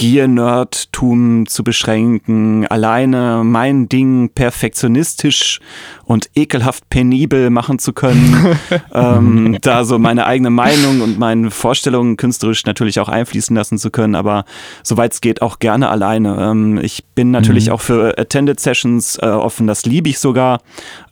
Gier-Nerdtum 0.00 1.46
zu 1.46 1.62
beschränken, 1.62 2.66
alleine 2.68 3.42
mein 3.44 3.86
Ding 3.86 4.30
perfektionistisch 4.30 5.60
und 6.06 6.30
ekelhaft 6.34 6.88
penibel 6.88 7.50
machen 7.50 7.78
zu 7.78 7.92
können, 7.92 8.56
ähm, 8.94 9.58
da 9.60 9.84
so 9.84 9.98
meine 9.98 10.24
eigene 10.24 10.48
Meinung 10.48 11.02
und 11.02 11.18
meine 11.18 11.50
Vorstellungen 11.50 12.16
künstlerisch 12.16 12.64
natürlich 12.64 12.98
auch 12.98 13.10
einfließen 13.10 13.54
lassen 13.54 13.76
zu 13.76 13.90
können, 13.90 14.14
aber 14.14 14.46
soweit 14.82 15.12
es 15.12 15.20
geht 15.20 15.42
auch 15.42 15.58
gerne 15.58 15.90
alleine. 15.90 16.34
Ähm, 16.40 16.78
ich 16.82 17.04
bin 17.14 17.30
natürlich 17.30 17.66
mhm. 17.66 17.72
auch 17.74 17.82
für 17.82 18.18
Attended 18.18 18.58
Sessions 18.58 19.18
äh, 19.20 19.26
offen, 19.26 19.66
das 19.66 19.84
liebe 19.84 20.08
ich 20.08 20.18
sogar, 20.18 20.62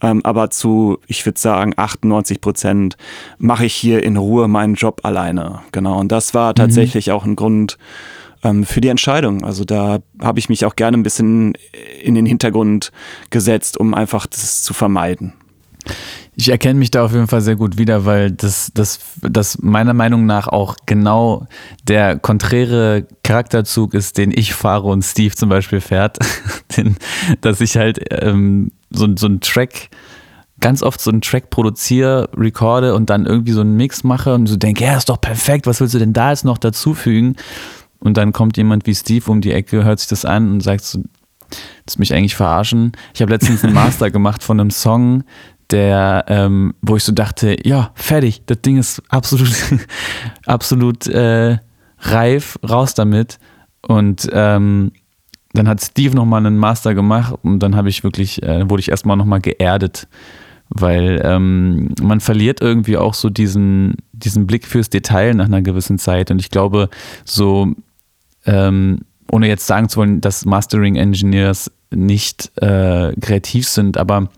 ähm, 0.01 0.23
aber 0.25 0.49
zu, 0.49 0.99
ich 1.07 1.27
würde 1.27 1.39
sagen, 1.39 1.75
98 1.77 2.41
Prozent 2.41 2.97
mache 3.37 3.67
ich 3.67 3.75
hier 3.75 4.03
in 4.03 4.17
Ruhe 4.17 4.49
meinen 4.49 4.77
Job 4.77 5.01
alleine. 5.03 5.61
Genau, 5.73 6.01
und 6.01 6.11
das 6.11 6.33
war 6.33 6.53
mhm. 6.53 6.55
tatsächlich 6.55 7.09
mhm. 7.09 7.13
auch 7.13 7.27
ein 7.27 7.37
Grund, 7.37 7.77
ähm, 8.43 8.65
für 8.65 8.81
die 8.81 8.89
Entscheidung. 8.89 9.45
Also 9.45 9.65
da 9.65 9.99
habe 10.21 10.39
ich 10.39 10.49
mich 10.49 10.65
auch 10.65 10.77
gerne 10.77 10.97
ein 10.97 11.03
bisschen 11.03 11.55
in 12.03 12.15
den 12.15 12.27
Hintergrund 12.27 12.93
gesetzt, 13.31 13.79
um 13.79 13.95
einfach 13.95 14.27
das 14.27 14.63
zu 14.63 14.75
vermeiden. 14.75 15.33
Ich 16.35 16.51
erkenne 16.51 16.79
mich 16.79 16.91
da 16.91 17.05
auf 17.05 17.13
jeden 17.13 17.27
Fall 17.27 17.41
sehr 17.41 17.57
gut 17.57 17.79
wieder, 17.79 18.05
weil 18.05 18.31
das, 18.31 18.71
das, 18.73 19.01
das 19.23 19.59
meiner 19.61 19.95
Meinung 19.95 20.25
nach 20.25 20.47
auch 20.47 20.77
genau 20.87 21.47
der 21.83 22.19
konträre 22.19 23.09
Charakterzug 23.25 23.95
ist, 23.95 24.19
den 24.19 24.31
ich 24.31 24.55
fahre 24.55 24.87
und 24.87 25.03
Steve 25.03 25.35
zum 25.35 25.49
Beispiel 25.49 25.81
fährt. 25.81 26.19
den, 26.77 26.97
dass 27.41 27.61
ich 27.61 27.77
halt 27.77 27.99
ähm, 28.11 28.71
so, 28.91 29.09
so 29.17 29.27
einen 29.27 29.41
Track, 29.41 29.89
ganz 30.61 30.83
oft 30.83 31.01
so 31.01 31.11
einen 31.11 31.23
Track 31.23 31.51
produziere, 31.51 32.29
recorde 32.37 32.95
und 32.95 33.11
dann 33.11 33.27
irgendwie 33.27 33.53
so 33.53 33.61
einen 33.61 33.77
Mix 33.77 34.05
mache 34.05 34.35
und 34.35 34.47
so 34.47 34.57
denke, 34.57 34.85
ja, 34.85 34.97
ist 34.97 35.09
doch 35.09 35.21
perfekt, 35.21 35.67
was 35.67 35.81
willst 35.81 35.95
du 35.95 35.99
denn 35.99 36.13
da 36.13 36.31
jetzt 36.31 36.45
noch 36.45 36.59
dazufügen? 36.59 37.35
Und 38.01 38.17
dann 38.17 38.33
kommt 38.33 38.57
jemand 38.57 38.87
wie 38.87 38.95
Steve 38.95 39.31
um 39.31 39.41
die 39.41 39.53
Ecke, 39.53 39.85
hört 39.85 39.99
sich 39.99 40.09
das 40.09 40.25
an 40.25 40.51
und 40.51 40.61
sagt 40.63 40.85
so, 40.85 41.03
das 41.85 41.99
mich 41.99 42.15
eigentlich 42.15 42.37
verarschen. 42.37 42.93
Ich 43.15 43.23
habe 43.23 43.33
letztens 43.33 43.65
einen 43.65 43.75
Master 43.75 44.11
gemacht 44.11 44.43
von 44.43 44.61
einem 44.61 44.71
Song, 44.71 45.25
der, 45.71 46.25
ähm, 46.29 46.75
wo 46.81 46.97
ich 46.97 47.05
so 47.05 47.13
dachte, 47.13 47.57
ja, 47.67 47.91
fertig, 47.95 48.43
das 48.47 48.61
Ding 48.63 48.79
ist 48.79 49.03
absolut, 49.09 49.53
absolut 50.47 51.07
äh, 51.07 51.59
reif, 52.01 52.59
raus 52.69 52.95
damit. 52.95 53.39
Und 53.83 54.29
ähm, 54.33 54.93
dann 55.53 55.69
hat 55.69 55.83
Steve 55.83 56.15
nochmal 56.15 56.45
einen 56.45 56.59
Master 56.59 56.95
gemacht 56.95 57.35
und 57.43 57.61
dann 57.61 57.75
habe 57.75 57.89
ich 57.89 58.05
wirklich, 58.05 58.43
äh, 58.43 58.69
wurde 58.69 58.81
ich 58.81 58.91
erstmal 58.91 59.17
nochmal 59.17 59.41
geerdet 59.41 60.09
weil 60.71 61.21
ähm, 61.25 61.95
man 62.01 62.21
verliert 62.21 62.61
irgendwie 62.61 62.97
auch 62.97 63.15
so 63.15 63.31
diesen, 63.31 63.95
diesen 64.13 64.47
Blick 64.47 64.67
fürs 64.67 64.91
Detail 64.91 65.35
nach 65.35 65.47
einer 65.47 65.63
gewissen 65.63 65.99
Zeit. 65.99 66.31
Und 66.31 66.41
ich 66.41 66.51
glaube, 66.51 66.91
so, 67.25 67.73
ähm, 68.49 69.01
ohne 69.31 69.47
jetzt 69.47 69.67
sagen 69.67 69.89
zu 69.89 69.99
wollen, 69.99 70.21
dass 70.21 70.45
Mastering 70.45 70.97
Engineers 70.97 71.71
nicht 71.91 72.51
äh, 72.57 73.13
kreativ 73.21 73.69
sind, 73.69 73.99
aber 73.99 74.29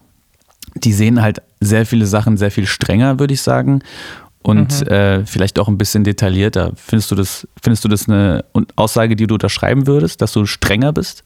die 0.75 0.93
sehen 0.93 1.23
halt 1.23 1.43
sehr 1.61 1.87
viele 1.87 2.07
Sachen 2.07 2.37
sehr 2.37 2.51
viel 2.51 2.67
strenger, 2.67 3.19
würde 3.19 3.35
ich 3.35 3.43
sagen. 3.43 3.83
Und 4.43 4.81
mhm. 4.81 4.87
äh, 4.89 5.27
vielleicht 5.27 5.59
auch 5.59 5.69
ein 5.69 5.77
bisschen 5.77 6.03
detaillierter. 6.03 6.73
Findest 6.75 7.11
du 7.11 7.15
das, 7.15 7.47
findest 7.63 7.85
du 7.85 7.89
das 7.89 8.09
eine 8.09 8.45
Aussage, 8.75 9.15
die 9.15 9.27
du 9.27 9.35
unterschreiben 9.35 9.87
würdest, 9.87 10.23
dass 10.23 10.33
du 10.33 10.47
strenger 10.47 10.93
bist? 10.93 11.25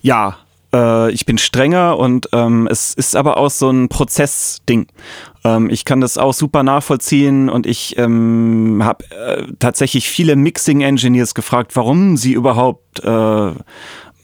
Ja, 0.00 0.38
äh, 0.72 1.10
ich 1.12 1.26
bin 1.26 1.38
strenger 1.38 1.98
und 1.98 2.28
ähm, 2.32 2.68
es 2.70 2.94
ist 2.94 3.16
aber 3.16 3.36
auch 3.36 3.50
so 3.50 3.70
ein 3.70 3.88
Prozessding. 3.88 4.86
Ähm, 5.44 5.70
ich 5.70 5.84
kann 5.84 6.00
das 6.00 6.18
auch 6.18 6.34
super 6.34 6.62
nachvollziehen 6.62 7.48
und 7.48 7.66
ich 7.66 7.98
ähm, 7.98 8.80
habe 8.82 9.04
äh, 9.10 9.46
tatsächlich 9.58 10.08
viele 10.08 10.36
Mixing-Engineers 10.36 11.34
gefragt, 11.34 11.76
warum 11.76 12.16
sie 12.16 12.32
überhaupt 12.32 13.02
äh, 13.04 13.52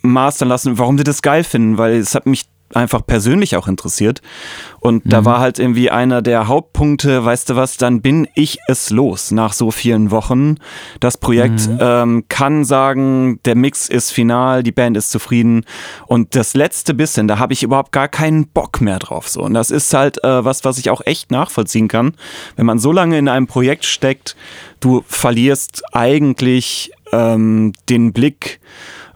mastern 0.03 0.49
lassen, 0.49 0.79
warum 0.79 0.99
sie 0.99 1.05
das 1.05 1.23
geil 1.23 1.45
finden, 1.45 1.79
weil 1.79 1.97
es 1.97 2.15
hat 2.15 2.27
mich 2.27 2.47
einfach 2.75 3.07
persönlich 3.07 3.57
auch 3.57 3.69
interessiert. 3.69 4.23
Und 4.81 5.07
mhm. 5.07 5.11
da 5.11 5.25
war 5.25 5.41
halt 5.41 5.59
irgendwie 5.59 5.91
einer 5.91 6.23
der 6.23 6.49
Hauptpunkte, 6.49 7.25
weißt 7.25 7.51
du 7.51 7.57
was, 7.57 7.77
dann 7.77 8.03
bin 8.03 8.29
ich 8.35 8.59
es 8.69 8.91
los 8.91 9.31
nach 9.31 9.53
so 9.53 9.71
vielen 9.71 10.11
Wochen. 10.11 10.57
Das 11.01 11.17
Projekt 11.19 11.69
mhm. 11.69 11.79
ähm, 11.81 12.25
kann 12.29 12.65
sagen, 12.65 13.41
der 13.45 13.55
Mix 13.55 13.89
ist 13.89 14.11
final, 14.11 14.63
die 14.63 14.73
Band 14.73 14.97
ist 14.97 15.11
zufrieden. 15.11 15.65
Und 16.07 16.35
das 16.35 16.55
letzte 16.55 16.95
bisschen, 16.95 17.29
da 17.29 17.39
habe 17.39 17.53
ich 17.53 17.63
überhaupt 17.63 17.93
gar 17.93 18.09
keinen 18.09 18.49
Bock 18.49 18.81
mehr 18.81 18.99
drauf. 18.99 19.29
So. 19.29 19.43
Und 19.43 19.55
das 19.55 19.71
ist 19.71 19.93
halt 19.95 20.23
äh, 20.25 20.45
was, 20.45 20.65
was 20.65 20.79
ich 20.79 20.91
auch 20.91 21.03
echt 21.05 21.31
nachvollziehen 21.31 21.89
kann. 21.89 22.15
Wenn 22.57 22.67
man 22.67 22.79
so 22.79 22.93
lange 22.93 23.19
in 23.19 23.29
einem 23.29 23.47
Projekt 23.47 23.85
steckt, 23.85 24.37
du 24.81 25.03
verlierst 25.07 25.83
eigentlich 25.93 26.91
ähm, 27.13 27.73
den 27.89 28.13
Blick 28.13 28.61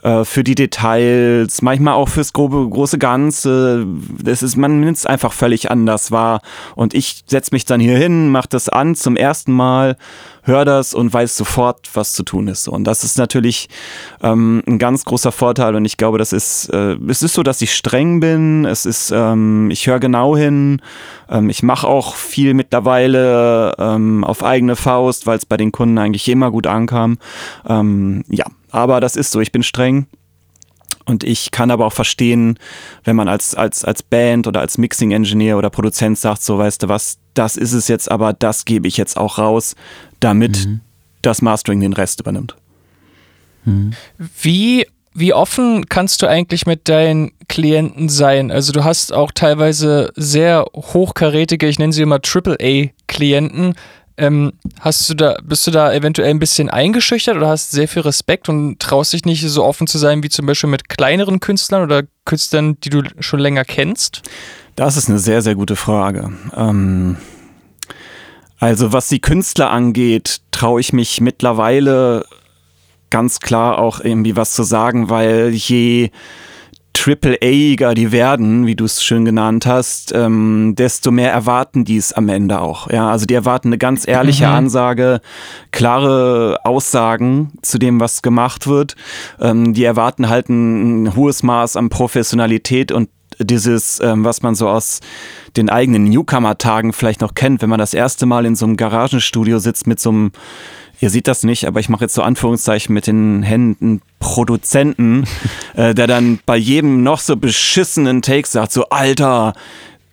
äh, 0.02 0.25
für 0.25 0.45
die 0.45 0.54
Details, 0.54 1.62
manchmal 1.62 1.95
auch 1.95 2.09
fürs 2.09 2.33
grobe, 2.33 2.69
große 2.69 2.99
Ganze. 2.99 3.87
Das 4.23 4.42
ist, 4.42 4.57
man 4.57 4.80
nimmt 4.80 4.97
es 4.97 5.07
einfach 5.07 5.33
völlig 5.33 5.71
anders 5.71 6.11
wahr. 6.11 6.40
Und 6.75 6.95
ich 6.95 7.23
setze 7.26 7.50
mich 7.52 7.64
dann 7.64 7.80
hier 7.80 7.97
hin, 7.97 8.30
mache 8.30 8.49
das 8.49 8.69
an 8.69 8.95
zum 8.95 9.16
ersten 9.16 9.52
Mal, 9.52 9.97
höre 10.42 10.64
das 10.64 10.95
und 10.95 11.12
weiß 11.12 11.37
sofort, 11.37 11.90
was 11.95 12.12
zu 12.12 12.23
tun 12.23 12.49
ist. 12.49 12.69
Und 12.69 12.85
das 12.85 13.04
ist 13.04 13.19
natürlich 13.19 13.69
ähm, 14.23 14.62
ein 14.66 14.78
ganz 14.78 15.04
großer 15.04 15.33
Vorteil. 15.33 15.75
Und 15.75 15.85
ich 15.85 15.97
glaube, 15.97 16.19
das 16.19 16.33
ist, 16.33 16.69
äh, 16.73 16.97
es 17.09 17.23
ist 17.23 17.35
so, 17.35 17.42
dass 17.42 17.61
ich 17.61 17.75
streng 17.75 18.21
bin. 18.21 18.64
Es 18.64 18.87
ist, 18.87 19.12
ähm, 19.14 19.71
ich 19.71 19.87
höre 19.87 20.00
genau 20.00 20.37
hin. 20.37 20.80
Ähm, 21.28 21.50
ich 21.50 21.62
mache 21.62 21.87
auch 21.87 22.14
viel 22.14 22.54
mittlerweile 22.54 23.75
ähm, 23.78 24.25
auf 24.25 24.42
eigene 24.42 24.76
Faust, 24.76 25.26
weil 25.26 25.37
es 25.37 25.47
bei 25.47 25.57
den 25.57 25.73
Kunden 25.73 25.99
eigentlich 25.99 26.28
immer 26.28 26.50
gut 26.50 26.66
ankam. 26.66 27.19
Ähm, 27.69 28.25
ja, 28.28 28.47
aber 28.70 29.00
das 29.00 29.16
ist 29.16 29.30
so, 29.30 29.40
ich 29.40 29.52
bin 29.52 29.62
streng. 29.62 30.06
Und 31.06 31.24
ich 31.24 31.50
kann 31.50 31.70
aber 31.70 31.86
auch 31.86 31.92
verstehen, 31.92 32.58
wenn 33.04 33.16
man 33.16 33.28
als, 33.28 33.54
als, 33.54 33.84
als 33.84 34.02
Band 34.02 34.46
oder 34.46 34.60
als 34.60 34.78
Mixing-Engineer 34.78 35.58
oder 35.58 35.70
Produzent 35.70 36.18
sagt, 36.18 36.42
so 36.42 36.58
weißt 36.58 36.84
du 36.84 36.88
was, 36.88 37.18
das 37.34 37.56
ist 37.56 37.72
es 37.72 37.88
jetzt, 37.88 38.10
aber 38.10 38.32
das 38.32 38.64
gebe 38.64 38.86
ich 38.86 38.96
jetzt 38.96 39.16
auch 39.16 39.38
raus, 39.38 39.74
damit 40.20 40.66
mhm. 40.66 40.80
das 41.22 41.42
Mastering 41.42 41.80
den 41.80 41.94
Rest 41.94 42.20
übernimmt. 42.20 42.54
Mhm. 43.64 43.92
Wie, 44.40 44.86
wie 45.14 45.34
offen 45.34 45.88
kannst 45.88 46.22
du 46.22 46.28
eigentlich 46.28 46.66
mit 46.66 46.88
deinen 46.88 47.32
Klienten 47.48 48.08
sein? 48.08 48.50
Also 48.50 48.72
du 48.72 48.84
hast 48.84 49.12
auch 49.12 49.32
teilweise 49.32 50.12
sehr 50.14 50.64
hochkarätige, 50.74 51.66
ich 51.66 51.78
nenne 51.78 51.92
sie 51.92 52.02
immer 52.02 52.20
AAA-Klienten, 52.22 53.74
ähm, 54.20 54.52
hast 54.80 55.08
du 55.08 55.14
da, 55.14 55.38
bist 55.42 55.66
du 55.66 55.70
da 55.70 55.92
eventuell 55.92 56.28
ein 56.28 56.38
bisschen 56.38 56.68
eingeschüchtert 56.68 57.36
oder 57.36 57.48
hast 57.48 57.70
sehr 57.70 57.88
viel 57.88 58.02
Respekt 58.02 58.48
und 58.50 58.78
traust 58.78 59.14
dich 59.14 59.24
nicht 59.24 59.42
so 59.48 59.64
offen 59.64 59.86
zu 59.86 59.96
sein 59.96 60.22
wie 60.22 60.28
zum 60.28 60.44
Beispiel 60.44 60.68
mit 60.68 60.90
kleineren 60.90 61.40
Künstlern 61.40 61.82
oder 61.82 62.02
Künstlern, 62.26 62.78
die 62.80 62.90
du 62.90 63.02
schon 63.18 63.40
länger 63.40 63.64
kennst? 63.64 64.22
Das 64.76 64.98
ist 64.98 65.08
eine 65.08 65.18
sehr, 65.18 65.40
sehr 65.40 65.54
gute 65.54 65.74
Frage. 65.74 66.32
Ähm, 66.54 67.16
also 68.58 68.92
was 68.92 69.08
die 69.08 69.20
Künstler 69.20 69.70
angeht, 69.70 70.42
traue 70.50 70.80
ich 70.80 70.92
mich 70.92 71.22
mittlerweile 71.22 72.26
ganz 73.08 73.40
klar 73.40 73.78
auch 73.78 74.00
irgendwie 74.00 74.36
was 74.36 74.52
zu 74.52 74.62
sagen, 74.62 75.08
weil 75.08 75.50
je 75.54 76.10
Triple-A-iger 76.92 77.94
die 77.94 78.12
werden, 78.12 78.66
wie 78.66 78.75
du 78.75 78.85
es 78.85 79.02
schön 79.02 79.25
genannt 79.25 79.64
hast, 79.66 80.12
ähm, 80.14 80.75
desto 80.76 81.11
mehr 81.11 81.32
erwarten 81.32 81.85
die 81.85 81.97
es 81.97 82.12
am 82.12 82.28
Ende 82.28 82.61
auch. 82.61 82.90
Ja, 82.90 83.11
also 83.11 83.26
die 83.26 83.35
erwarten 83.35 83.68
eine 83.68 83.78
ganz 83.78 84.06
ehrliche 84.06 84.47
mhm. 84.47 84.54
Ansage, 84.54 85.20
klare 85.70 86.59
Aussagen 86.64 87.52
zu 87.62 87.78
dem, 87.78 88.00
was 88.00 88.23
gemacht 88.23 88.66
wird. 88.66 88.97
Ähm, 89.40 89.73
die 89.73 89.85
erwarten 89.85 90.28
halt 90.28 90.49
ein, 90.49 91.04
ein 91.04 91.16
hohes 91.16 91.42
Maß 91.42 91.76
an 91.76 91.88
Professionalität 91.88 92.92
und 92.92 93.09
dieses, 93.38 94.00
ähm, 94.00 94.25
was 94.25 94.42
man 94.42 94.54
so 94.54 94.68
aus 94.68 95.00
den 95.56 95.70
eigenen 95.70 96.04
Newcomer-Tagen 96.04 96.92
vielleicht 96.92 97.20
noch 97.20 97.35
kennt, 97.35 97.62
wenn 97.62 97.70
man 97.70 97.78
das 97.78 97.94
erste 97.94 98.26
Mal 98.26 98.44
in 98.47 98.56
so 98.56 98.66
einem 98.66 98.76
Garagenstudio 98.76 99.59
sitzt 99.59 99.87
mit 99.87 100.00
so 100.00 100.11
einem 100.11 100.32
Ihr 101.00 101.11
seht 101.11 101.26
das 101.26 101.42
nicht, 101.42 101.66
aber 101.66 101.80
ich 101.80 101.88
mache 101.88 102.04
jetzt 102.04 102.14
so 102.14 102.23
Anführungszeichen 102.23 102.95
mit 102.95 103.07
den 103.07 103.42
Händen 103.42 104.02
Produzenten, 104.19 105.25
äh, 105.75 105.95
der 105.95 106.07
dann 106.07 106.40
bei 106.45 106.57
jedem 106.57 107.02
noch 107.02 107.21
so 107.21 107.37
beschissenen 107.37 108.23
Take 108.23 108.47
sagt, 108.47 108.73
so 108.73 108.85
Alter, 108.90 109.54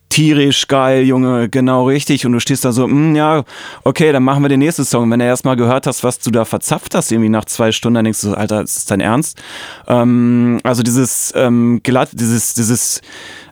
tierisch 0.09 0.67
geil, 0.67 1.03
Junge, 1.03 1.49
genau 1.49 1.87
richtig. 1.87 2.25
Und 2.25 2.31
du 2.31 2.39
stehst 2.39 2.65
da 2.65 2.71
so, 2.71 2.87
mm, 2.87 3.15
ja, 3.15 3.43
okay, 3.83 4.11
dann 4.11 4.23
machen 4.23 4.41
wir 4.41 4.49
den 4.49 4.59
nächsten 4.59 4.85
Song. 4.85 5.11
Wenn 5.11 5.19
du 5.19 5.25
erstmal 5.25 5.55
gehört 5.55 5.87
hast, 5.87 6.03
was 6.03 6.19
du 6.19 6.31
da 6.31 6.45
verzapft 6.45 6.95
hast, 6.95 7.11
irgendwie 7.11 7.29
nach 7.29 7.45
zwei 7.45 7.71
Stunden, 7.71 7.95
dann 7.95 8.05
denkst 8.05 8.21
du 8.21 8.29
so, 8.29 8.33
Alter, 8.33 8.61
ist 8.61 8.77
das 8.77 8.85
dein 8.85 9.01
Ernst? 9.01 9.41
Ähm, 9.87 10.59
also 10.63 10.83
dieses 10.83 11.33
ähm, 11.35 11.81
glatt, 11.83 12.09
dieses, 12.13 12.53
dieses 12.53 13.01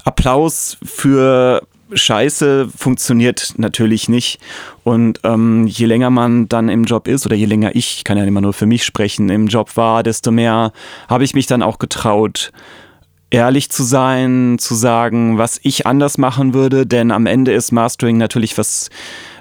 Applaus 0.06 0.78
für 0.84 1.62
Scheiße 1.96 2.70
funktioniert 2.76 3.54
natürlich 3.58 4.10
nicht. 4.10 4.40
Und 4.84 5.20
ähm, 5.24 5.66
je 5.68 5.86
länger 5.86 6.10
man 6.10 6.48
dann 6.48 6.70
im 6.70 6.84
Job 6.84 7.08
ist 7.08 7.26
oder 7.26 7.36
je 7.36 7.46
länger 7.46 7.76
ich, 7.76 8.04
kann 8.04 8.18
ja 8.18 8.24
immer 8.24 8.42
nur 8.42 8.54
für 8.54 8.66
mich 8.66 8.84
sprechen, 8.84 9.30
im 9.30 9.48
Job 9.48 9.76
war, 9.76 10.04
desto 10.04 10.32
mehr 10.32 10.72
habe 11.10 11.24
ich 11.24 11.34
mich 11.34 11.48
dann 11.48 11.64
auch 11.64 11.80
getraut, 11.80 12.52
ehrlich 13.32 13.70
zu 13.70 13.84
sein, 13.84 14.58
zu 14.60 14.76
sagen, 14.76 15.38
was 15.38 15.60
ich 15.64 15.86
anders 15.86 16.18
machen 16.18 16.54
würde, 16.54 16.86
denn 16.86 17.12
am 17.12 17.26
Ende 17.26 17.52
ist 17.52 17.72
Mastering 17.72 18.18
natürlich 18.18 18.58
was, 18.58 18.90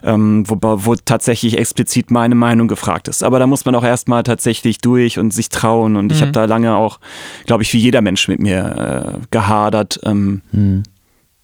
ähm, 0.03 0.45
wo, 0.49 0.59
wo 0.61 0.95
tatsächlich 0.97 1.59
explizit 1.59 2.11
meine 2.11 2.35
Meinung 2.35 2.67
gefragt 2.67 3.09
ist. 3.09 3.23
Aber 3.23 3.39
da 3.39 3.47
muss 3.47 3.65
man 3.65 3.75
auch 3.75 3.85
erstmal 3.85 4.23
tatsächlich 4.23 4.79
durch 4.79 5.19
und 5.19 5.33
sich 5.33 5.49
trauen. 5.49 5.97
Und 5.97 6.07
mhm. 6.07 6.11
ich 6.13 6.23
habe 6.23 6.33
da 6.33 6.47
lange 6.47 6.75
auch, 6.75 6.99
glaube 7.47 7.63
ich, 7.63 7.73
wie 7.73 7.79
jeder 7.79 8.01
Mensch 8.01 8.27
mit 8.27 8.41
mir 8.41 9.17
äh, 9.17 9.27
gehadert. 9.31 10.01
Ähm, 10.05 10.41
mhm. 10.51 10.83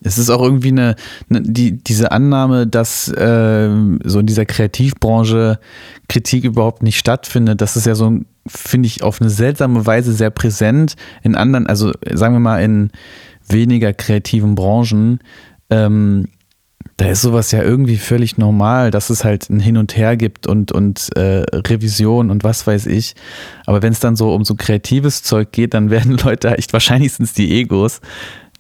Es 0.03 0.19
ist 0.19 0.31
auch 0.31 0.43
irgendwie 0.43 0.69
eine, 0.69 0.97
eine 1.29 1.43
die, 1.43 1.73
diese 1.73 2.13
Annahme, 2.13 2.67
dass 2.67 3.09
äh, 3.09 3.71
so 4.05 4.19
in 4.19 4.27
dieser 4.27 4.47
Kreativbranche 4.47 5.59
Kritik 6.09 6.45
überhaupt 6.45 6.83
nicht 6.83 6.99
stattfindet. 6.99 7.61
Das 7.61 7.77
ist 7.77 7.87
ja 7.87 7.95
so, 7.95 8.21
finde 8.47 8.87
ich, 8.87 9.03
auf 9.03 9.21
eine 9.21 9.31
seltsame 9.31 9.85
Weise 9.87 10.13
sehr 10.13 10.31
präsent 10.31 10.97
in 11.23 11.35
anderen, 11.35 11.67
also 11.67 11.93
sagen 12.13 12.35
wir 12.35 12.41
mal 12.41 12.63
in 12.63 12.91
weniger 13.47 13.93
kreativen 13.93 14.55
Branchen. 14.55 15.21
Ähm, 15.69 16.27
da 16.97 17.09
ist 17.09 17.23
sowas 17.23 17.51
ja 17.51 17.63
irgendwie 17.63 17.97
völlig 17.97 18.37
normal, 18.37 18.91
dass 18.91 19.09
es 19.09 19.25
halt 19.25 19.49
ein 19.49 19.61
Hin 19.61 19.79
und 19.79 19.97
Her 19.97 20.17
gibt 20.17 20.47
und, 20.47 20.71
und 20.71 21.09
äh, 21.17 21.45
Revision 21.51 22.31
und 22.31 22.45
was 22.45 22.67
weiß 22.67 22.87
ich. 22.87 23.15
Aber 23.65 23.81
wenn 23.81 23.93
es 23.93 24.01
dann 24.01 24.17
so 24.17 24.35
um 24.35 24.45
so 24.45 24.55
kreatives 24.55 25.23
Zeug 25.23 25.51
geht, 25.53 25.73
dann 25.73 25.91
werden 25.91 26.19
Leute 26.19 26.57
echt 26.57 26.73
wahrscheinlich 26.73 27.15
sind 27.15 27.37
die 27.39 27.59
Egos, 27.59 28.01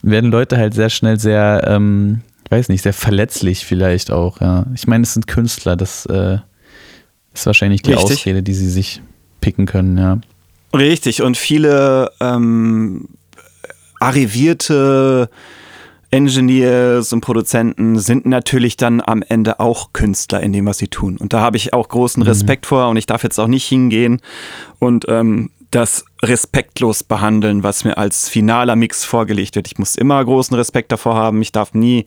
werden 0.02 0.30
Leute 0.30 0.56
halt 0.56 0.74
sehr 0.74 0.90
schnell 0.90 1.18
sehr, 1.18 1.64
ähm, 1.66 2.22
ich 2.44 2.50
weiß 2.50 2.68
nicht, 2.68 2.82
sehr 2.82 2.92
verletzlich 2.92 3.64
vielleicht 3.64 4.10
auch, 4.10 4.40
ja. 4.40 4.66
Ich 4.74 4.86
meine, 4.86 5.02
es 5.02 5.14
sind 5.14 5.26
Künstler, 5.26 5.76
das 5.76 6.06
äh, 6.06 6.38
ist 7.34 7.46
wahrscheinlich 7.46 7.82
die 7.82 7.92
Richtig. 7.92 8.18
Ausrede, 8.18 8.42
die 8.42 8.54
sie 8.54 8.70
sich 8.70 9.02
picken 9.40 9.66
können, 9.66 9.98
ja. 9.98 10.18
Richtig, 10.76 11.22
und 11.22 11.36
viele 11.36 12.12
ähm, 12.20 13.08
arrivierte 13.98 15.28
Engineers 16.12 17.12
und 17.12 17.20
Produzenten 17.20 17.98
sind 17.98 18.26
natürlich 18.26 18.76
dann 18.76 19.00
am 19.00 19.22
Ende 19.22 19.60
auch 19.60 19.92
Künstler 19.92 20.40
in 20.40 20.52
dem, 20.52 20.66
was 20.66 20.78
sie 20.78 20.88
tun. 20.88 21.16
Und 21.16 21.32
da 21.32 21.40
habe 21.40 21.56
ich 21.56 21.72
auch 21.72 21.88
großen 21.88 22.22
mhm. 22.22 22.28
Respekt 22.28 22.64
mhm. 22.64 22.68
vor 22.68 22.88
und 22.88 22.96
ich 22.96 23.06
darf 23.06 23.22
jetzt 23.22 23.38
auch 23.38 23.46
nicht 23.46 23.66
hingehen 23.66 24.20
und 24.78 25.06
ähm, 25.08 25.50
das 25.70 26.04
respektlos 26.22 27.02
behandeln, 27.02 27.62
was 27.62 27.84
mir 27.84 27.96
als 27.96 28.28
finaler 28.28 28.76
Mix 28.76 29.04
vorgelegt 29.04 29.56
wird. 29.56 29.66
Ich 29.66 29.78
muss 29.78 29.96
immer 29.96 30.22
großen 30.22 30.54
Respekt 30.54 30.92
davor 30.92 31.14
haben. 31.14 31.40
Ich 31.40 31.52
darf 31.52 31.72
nie, 31.72 32.04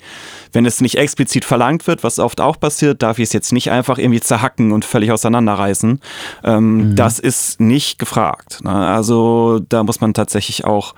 wenn 0.52 0.66
es 0.66 0.82
nicht 0.82 0.98
explizit 0.98 1.46
verlangt 1.46 1.88
wird, 1.88 2.04
was 2.04 2.20
oft 2.20 2.40
auch 2.40 2.60
passiert, 2.60 3.02
darf 3.02 3.18
ich 3.18 3.24
es 3.24 3.34
jetzt 3.34 3.52
nicht 3.52 3.72
einfach 3.72 3.98
irgendwie 3.98 4.22
zerhacken 4.22 4.72
und 4.72 4.86
völlig 4.86 5.12
auseinanderreißen. 5.12 6.00
Ähm, 6.44 6.78
mhm. 6.78 6.96
Das 6.96 7.18
ist 7.18 7.60
nicht 7.60 7.98
gefragt. 7.98 8.64
Ne? 8.64 8.72
Also 8.72 9.60
da 9.68 9.84
muss 9.84 10.00
man 10.00 10.14
tatsächlich 10.14 10.66
auch 10.66 10.94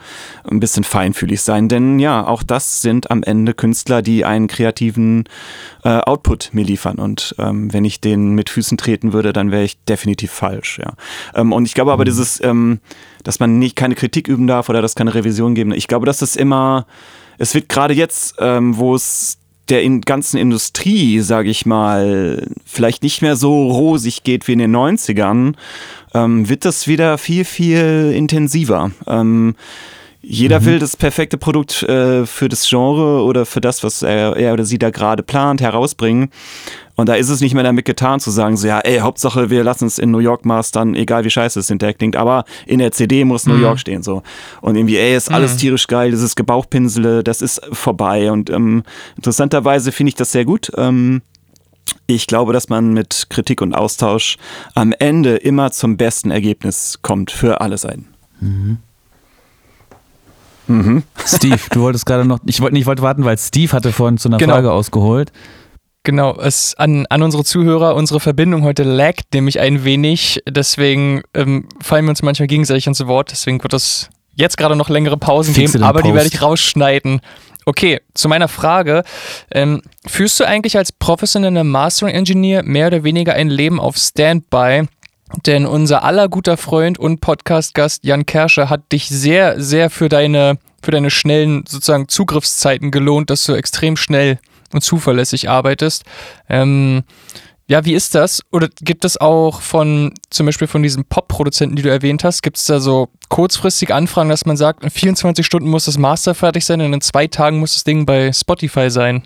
ein 0.50 0.60
bisschen 0.60 0.84
feinfühlig 0.84 1.42
sein, 1.42 1.70
denn 1.70 2.00
ja, 2.00 2.28
auch 2.28 2.44
das 2.44 2.82
sind 2.82 3.12
am 3.12 3.24
Ende 3.24 3.54
Künstler, 3.54 4.02
die 4.02 4.26
einen 4.26 4.48
kreativen 4.48 5.24
äh, 5.84 6.00
Output 6.00 6.50
mir 6.52 6.66
liefern. 6.66 6.98
Und 6.98 7.34
ähm, 7.40 7.72
wenn 7.72 7.86
ich 7.86 8.02
den 8.02 8.32
mit 8.36 8.50
Füßen 8.50 8.78
treten 8.78 9.14
würde, 9.14 9.32
dann 9.32 9.52
wäre 9.52 9.64
ich 9.64 9.78
definitiv 9.86 10.32
falsch. 10.32 10.80
Ja. 10.80 10.94
Ähm, 11.34 11.54
und 11.54 11.66
ich 11.66 11.74
glaube 11.74 11.94
aber, 11.94 12.04
mhm. 12.04 12.08
dieses 12.08 12.44
ähm, 12.44 12.80
dass 13.24 13.40
man 13.40 13.60
nicht 13.60 13.76
keine 13.76 13.96
Kritik 13.96 14.28
üben 14.28 14.48
darf 14.48 14.70
oder 14.70 14.82
dass 14.82 14.96
keine 14.96 15.14
Revision 15.14 15.56
geben. 15.56 15.74
Ich 15.74 15.88
glaube, 15.88 16.06
dass 16.06 16.20
das 16.20 16.36
immer, 16.36 16.86
es 17.38 17.54
wird 17.54 17.70
gerade 17.70 17.94
jetzt, 17.94 18.36
ähm, 18.40 18.78
wo 18.78 18.96
es 18.96 19.38
der 19.70 19.82
in 19.82 20.02
ganzen 20.02 20.38
Industrie, 20.38 21.20
sage 21.22 21.50
ich 21.50 21.66
mal, 21.66 22.48
vielleicht 22.66 23.02
nicht 23.02 23.22
mehr 23.22 23.36
so 23.36 23.72
rosig 23.72 24.24
geht 24.24 24.48
wie 24.48 24.54
in 24.54 24.60
den 24.60 24.76
90ern, 24.76 25.56
ähm, 26.14 26.48
wird 26.48 26.66
das 26.66 26.88
wieder 26.88 27.18
viel, 27.18 27.46
viel 27.46 28.14
intensiver. 28.16 28.92
Ähm, 29.08 29.56
jeder 30.22 30.60
mhm. 30.60 30.66
will 30.66 30.80
das 30.80 30.98
perfekte 30.98 31.38
Produkt 31.38 31.84
äh, 31.84 32.26
für 32.26 32.50
das 32.50 32.68
Genre 32.68 33.24
oder 33.24 33.46
für 33.46 33.62
das, 33.62 33.84
was 33.84 34.02
er, 34.02 34.36
er 34.36 34.54
oder 34.54 34.66
sie 34.66 34.80
da 34.80 34.90
gerade 34.90 35.24
plant, 35.24 35.62
herausbringen. 35.62 36.30
Und 36.96 37.10
da 37.10 37.16
ist 37.16 37.30
es 37.30 37.42
nicht 37.42 37.54
mehr 37.54 37.64
damit 37.64 37.86
getan 37.86 38.20
zu 38.20 38.32
sagen, 38.32 38.56
so 38.58 38.68
ja, 38.68 38.80
ey, 38.80 39.00
Hauptsache 39.00 39.50
wir 39.50 39.64
lassen 39.64 39.86
es 39.86 40.00
in 40.00 40.12
New 40.12 40.20
York 40.20 40.46
mastern, 40.46 40.96
egal 40.96 41.26
wie 41.26 41.30
scheiße 41.30 41.60
es 41.60 41.68
hinterher 41.68 41.94
klingt, 41.94 42.16
aber 42.16 42.46
in 42.66 42.80
der 42.80 42.92
CD 42.92 43.26
muss 43.26 43.46
New 43.46 43.56
mhm. 43.56 43.62
York 43.62 43.80
stehen 43.80 44.04
so. 44.04 44.24
Und 44.62 44.76
irgendwie, 44.76 44.98
ey, 44.98 45.16
ist 45.16 45.32
alles 45.32 45.54
mhm. 45.54 45.58
tierisch 45.58 45.88
geil, 45.88 46.12
dieses 46.12 46.36
Gebauchpinsele, 46.36 47.24
das 47.24 47.42
ist 47.42 47.62
vorbei. 47.72 48.32
Und 48.32 48.50
ähm, 48.50 48.84
interessanterweise 49.18 49.92
finde 49.92 50.10
ich 50.10 50.16
das 50.16 50.32
sehr 50.32 50.46
gut. 50.46 50.72
Ähm, 50.78 51.22
ich 52.08 52.28
glaube, 52.28 52.54
dass 52.54 52.70
man 52.70 52.94
mit 52.94 53.28
Kritik 53.30 53.62
und 53.62 53.74
Austausch 53.74 54.38
am 54.74 54.94
Ende 54.98 55.36
immer 55.36 55.72
zum 55.72 55.98
besten 55.98 56.32
Ergebnis 56.32 57.00
kommt 57.02 57.32
für 57.32 57.62
alle 57.62 57.78
Seiten. 57.78 58.08
Mhm. 58.40 58.78
Mhm. 60.68 61.04
Steve, 61.26 61.60
du 61.72 61.82
wolltest 61.82 62.06
gerade 62.06 62.26
noch, 62.26 62.40
ich 62.46 62.60
wollte 62.62 62.74
nicht, 62.74 62.86
wollte 62.86 63.04
warten, 63.04 63.24
weil 63.24 63.38
Steve 63.38 63.72
hatte 63.72 63.92
vorhin 63.92 64.18
zu 64.18 64.30
einer 64.30 64.38
genau. 64.38 64.54
Frage 64.54 64.72
ausgeholt. 64.72 65.32
Genau, 66.06 66.38
es 66.40 66.76
an, 66.76 67.08
an 67.08 67.24
unsere 67.24 67.44
Zuhörer, 67.44 67.96
unsere 67.96 68.20
Verbindung 68.20 68.62
heute 68.62 68.84
laggt 68.84 69.34
nämlich 69.34 69.60
ein 69.60 69.84
wenig, 69.86 70.40
deswegen 70.48 71.24
ähm, 71.34 71.68
fallen 71.82 72.06
wir 72.06 72.12
uns 72.12 72.22
manchmal 72.22 72.46
gegenseitig 72.46 72.86
ins 72.86 73.06
Wort, 73.08 73.32
deswegen 73.32 73.62
wird 73.64 73.74
es 73.74 74.12
jetzt 74.36 74.56
gerade 74.56 74.76
noch 74.76 74.90
längere 74.90 75.18
Pausen 75.18 75.56
Fixe 75.56 75.74
geben, 75.74 75.84
aber 75.84 76.02
Post. 76.02 76.12
die 76.12 76.16
werde 76.16 76.30
ich 76.32 76.42
rausschneiden. 76.44 77.22
Okay, 77.66 78.02
zu 78.14 78.30
meiner 78.30 78.48
Frage. 78.48 79.04
Ähm, 79.50 79.82
führst 80.06 80.40
du 80.40 80.44
eigentlich 80.44 80.78
als 80.78 80.92
professioneller 80.92 81.64
Mastering-Engineer 81.64 82.62
mehr 82.62 82.88
oder 82.88 83.04
weniger 83.04 83.34
ein 83.34 83.50
Leben 83.50 83.80
auf 83.80 83.98
Standby? 83.98 84.84
Denn 85.48 85.66
unser 85.66 86.04
aller 86.04 86.30
guter 86.30 86.58
Freund 86.58 87.00
und 87.00 87.20
Podcast-Gast 87.20 88.04
Jan 88.04 88.28
Kersche 88.28 88.70
hat 88.70 88.92
dich 88.92 89.08
sehr, 89.08 89.60
sehr 89.60 89.90
für 89.90 90.08
deine, 90.08 90.60
für 90.84 90.92
deine 90.92 91.10
schnellen 91.10 91.64
sozusagen 91.68 92.08
Zugriffszeiten 92.08 92.92
gelohnt, 92.92 93.32
dass 93.32 93.44
du 93.46 93.54
extrem 93.54 93.98
schnell 93.98 94.38
und 94.76 94.82
zuverlässig 94.82 95.50
arbeitest. 95.50 96.04
Ähm, 96.50 97.04
ja, 97.68 97.84
wie 97.84 97.96
ist 97.96 98.14
das? 98.14 98.42
Oder 98.52 98.70
gibt 98.82 99.06
es 99.06 99.20
auch 99.20 99.60
von, 99.62 100.14
zum 100.30 100.46
Beispiel 100.46 100.68
von 100.68 100.84
diesen 100.84 101.06
Pop-Produzenten, 101.06 101.76
die 101.76 101.82
du 101.82 101.90
erwähnt 101.90 102.24
hast, 102.24 102.44
gibt 102.44 102.58
es 102.58 102.66
da 102.66 102.80
so 102.80 103.10
kurzfristig 103.30 103.92
Anfragen, 103.92 104.30
dass 104.30 104.46
man 104.46 104.56
sagt, 104.56 104.84
in 104.84 104.92
24 104.92 105.44
Stunden 105.44 105.70
muss 105.70 105.86
das 105.86 105.98
Master 105.98 106.36
fertig 106.36 106.64
sein 106.64 106.82
und 106.82 106.94
in 106.94 107.02
zwei 107.02 107.26
Tagen 107.26 107.60
muss 107.60 107.74
das 107.74 107.84
Ding 107.84 108.06
bei 108.06 108.32
Spotify 108.32 108.92
sein? 108.92 109.24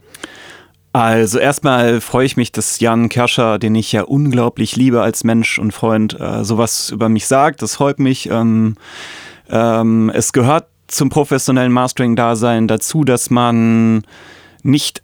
Also 0.93 1.37
erstmal 1.37 2.01
freue 2.01 2.25
ich 2.25 2.37
mich, 2.37 2.51
dass 2.51 2.79
Jan 2.79 3.09
Kerscher, 3.09 3.59
den 3.59 3.75
ich 3.75 3.91
ja 3.91 4.03
unglaublich 4.03 4.75
liebe 4.75 5.01
als 5.01 5.23
Mensch 5.23 5.59
und 5.59 5.71
Freund, 5.71 6.19
äh, 6.19 6.43
sowas 6.43 6.89
über 6.89 7.09
mich 7.09 7.27
sagt. 7.27 7.61
Das 7.61 7.75
freut 7.75 7.99
mich. 7.99 8.29
Ähm, 8.29 8.75
ähm, 9.49 10.09
es 10.13 10.33
gehört 10.33 10.67
zum 10.87 11.09
professionellen 11.09 11.71
Mastering-Dasein 11.71 12.67
dazu, 12.67 13.03
dass 13.03 13.29
man 13.29 14.03
nicht 14.63 15.03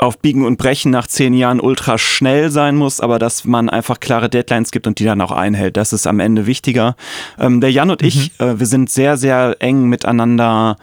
auf 0.00 0.18
Biegen 0.18 0.46
und 0.46 0.56
Brechen 0.56 0.90
nach 0.90 1.06
zehn 1.06 1.34
Jahren 1.34 1.60
ultra 1.60 1.98
schnell 1.98 2.50
sein 2.50 2.74
muss, 2.74 3.00
aber 3.00 3.18
dass 3.18 3.44
man 3.44 3.68
einfach 3.68 4.00
klare 4.00 4.30
Deadlines 4.30 4.70
gibt 4.70 4.86
und 4.86 4.98
die 4.98 5.04
dann 5.04 5.20
auch 5.20 5.30
einhält. 5.30 5.76
Das 5.76 5.92
ist 5.92 6.06
am 6.06 6.20
Ende 6.20 6.46
wichtiger. 6.46 6.96
Ähm, 7.38 7.60
der 7.60 7.70
Jan 7.70 7.90
und 7.90 8.00
mhm. 8.00 8.08
ich, 8.08 8.40
äh, 8.40 8.58
wir 8.58 8.66
sind 8.66 8.90
sehr, 8.90 9.18
sehr 9.18 9.56
eng 9.60 9.88
miteinander 9.88 10.78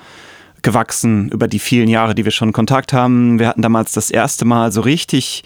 gewachsen 0.62 1.30
über 1.30 1.47
die 1.47 1.60
vielen 1.60 1.88
Jahre, 1.88 2.13
die 2.13 2.25
wir 2.25 2.32
schon 2.32 2.53
Kontakt 2.53 2.93
haben. 2.93 3.39
Wir 3.39 3.47
hatten 3.47 3.62
damals 3.62 3.91
das 3.91 4.12
erste 4.12 4.45
Mal 4.45 4.71
so 4.71 4.82
richtig 4.82 5.43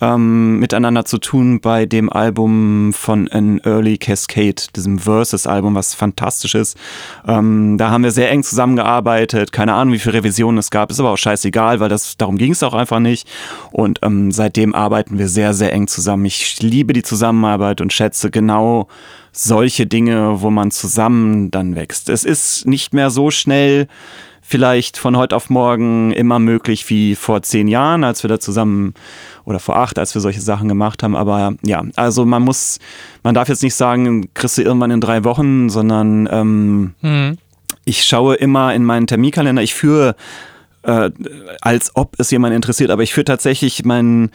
ähm, 0.00 0.58
miteinander 0.58 1.04
zu 1.04 1.18
tun 1.18 1.60
bei 1.60 1.86
dem 1.86 2.10
Album 2.10 2.92
von 2.92 3.28
An 3.28 3.60
Early 3.64 3.98
Cascade, 3.98 4.62
diesem 4.74 4.98
Versus-Album, 4.98 5.74
was 5.74 5.94
fantastisch 5.94 6.54
ist. 6.54 6.76
Ähm, 7.26 7.76
da 7.78 7.90
haben 7.90 8.04
wir 8.04 8.10
sehr 8.10 8.30
eng 8.30 8.42
zusammengearbeitet. 8.42 9.52
Keine 9.52 9.74
Ahnung, 9.74 9.94
wie 9.94 9.98
viele 9.98 10.14
Revisionen 10.14 10.58
es 10.58 10.70
gab, 10.70 10.90
ist 10.90 11.00
aber 11.00 11.10
auch 11.10 11.18
scheißegal, 11.18 11.80
weil 11.80 11.88
das 11.88 12.16
darum 12.16 12.38
ging 12.38 12.52
es 12.52 12.62
auch 12.62 12.74
einfach 12.74 13.00
nicht. 13.00 13.28
Und 13.70 14.00
ähm, 14.02 14.32
seitdem 14.32 14.74
arbeiten 14.74 15.18
wir 15.18 15.28
sehr, 15.28 15.54
sehr 15.54 15.72
eng 15.72 15.86
zusammen. 15.86 16.24
Ich 16.24 16.62
liebe 16.62 16.92
die 16.92 17.02
Zusammenarbeit 17.02 17.80
und 17.80 17.92
schätze 17.92 18.30
genau 18.30 18.88
solche 19.32 19.86
Dinge, 19.86 20.40
wo 20.40 20.50
man 20.50 20.70
zusammen 20.70 21.50
dann 21.50 21.76
wächst. 21.76 22.08
Es 22.08 22.24
ist 22.24 22.66
nicht 22.66 22.94
mehr 22.94 23.10
so 23.10 23.30
schnell 23.30 23.86
vielleicht 24.50 24.98
von 24.98 25.16
heute 25.16 25.36
auf 25.36 25.48
morgen 25.48 26.10
immer 26.10 26.40
möglich 26.40 26.90
wie 26.90 27.14
vor 27.14 27.40
zehn 27.42 27.68
Jahren, 27.68 28.02
als 28.02 28.24
wir 28.24 28.28
da 28.28 28.40
zusammen 28.40 28.94
oder 29.44 29.60
vor 29.60 29.76
acht, 29.76 29.96
als 29.96 30.12
wir 30.12 30.20
solche 30.20 30.40
Sachen 30.40 30.66
gemacht 30.66 31.04
haben. 31.04 31.14
Aber 31.14 31.54
ja, 31.62 31.84
also 31.94 32.26
man 32.26 32.42
muss, 32.42 32.80
man 33.22 33.32
darf 33.32 33.48
jetzt 33.48 33.62
nicht 33.62 33.76
sagen, 33.76 34.28
kriegst 34.34 34.58
du 34.58 34.62
irgendwann 34.62 34.90
in 34.90 35.00
drei 35.00 35.22
Wochen, 35.22 35.70
sondern 35.70 36.28
ähm, 36.32 36.94
mhm. 37.00 37.38
ich 37.84 38.02
schaue 38.02 38.34
immer 38.34 38.74
in 38.74 38.84
meinen 38.84 39.06
Terminkalender. 39.06 39.62
Ich 39.62 39.74
führe 39.74 40.16
äh, 40.82 41.10
als 41.60 41.94
ob 41.94 42.18
es 42.18 42.32
jemand 42.32 42.52
interessiert, 42.52 42.90
aber 42.90 43.04
ich 43.04 43.14
führe 43.14 43.26
tatsächlich 43.26 43.84
meinen 43.84 44.30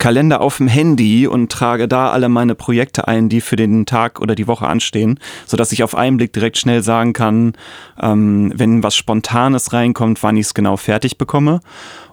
Kalender 0.00 0.40
auf 0.40 0.56
dem 0.56 0.66
Handy 0.66 1.28
und 1.28 1.52
trage 1.52 1.86
da 1.86 2.10
alle 2.10 2.28
meine 2.28 2.56
Projekte 2.56 3.06
ein, 3.06 3.28
die 3.28 3.40
für 3.40 3.54
den 3.54 3.86
Tag 3.86 4.20
oder 4.20 4.34
die 4.34 4.48
Woche 4.48 4.66
anstehen, 4.66 5.20
sodass 5.46 5.70
ich 5.70 5.84
auf 5.84 5.94
einen 5.94 6.16
Blick 6.16 6.32
direkt 6.32 6.58
schnell 6.58 6.82
sagen 6.82 7.12
kann, 7.12 7.52
ähm, 8.00 8.52
wenn 8.56 8.82
was 8.82 8.96
Spontanes 8.96 9.72
reinkommt, 9.72 10.22
wann 10.22 10.36
ich 10.36 10.46
es 10.46 10.54
genau 10.54 10.76
fertig 10.76 11.18
bekomme 11.18 11.60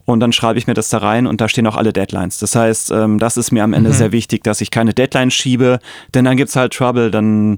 und 0.07 0.21
dann 0.21 0.31
schreibe 0.31 0.57
ich 0.57 0.67
mir 0.67 0.73
das 0.73 0.87
da 0.87 0.99
rein 0.99 1.27
und 1.27 1.41
da 1.41 1.49
stehen 1.49 1.67
auch 1.67 1.75
alle 1.75 1.91
Deadlines. 1.91 2.39
Das 2.39 2.55
heißt, 2.55 2.91
ähm, 2.91 3.19
das 3.19 3.35
ist 3.35 3.51
mir 3.51 3.65
am 3.65 3.73
Ende 3.73 3.89
mhm. 3.89 3.93
sehr 3.93 4.11
wichtig, 4.13 4.41
dass 4.41 4.61
ich 4.61 4.71
keine 4.71 4.93
Deadlines 4.93 5.33
schiebe, 5.33 5.79
denn 6.13 6.23
dann 6.23 6.37
gibt's 6.37 6.55
halt 6.55 6.73
Trouble, 6.73 7.11
dann 7.11 7.57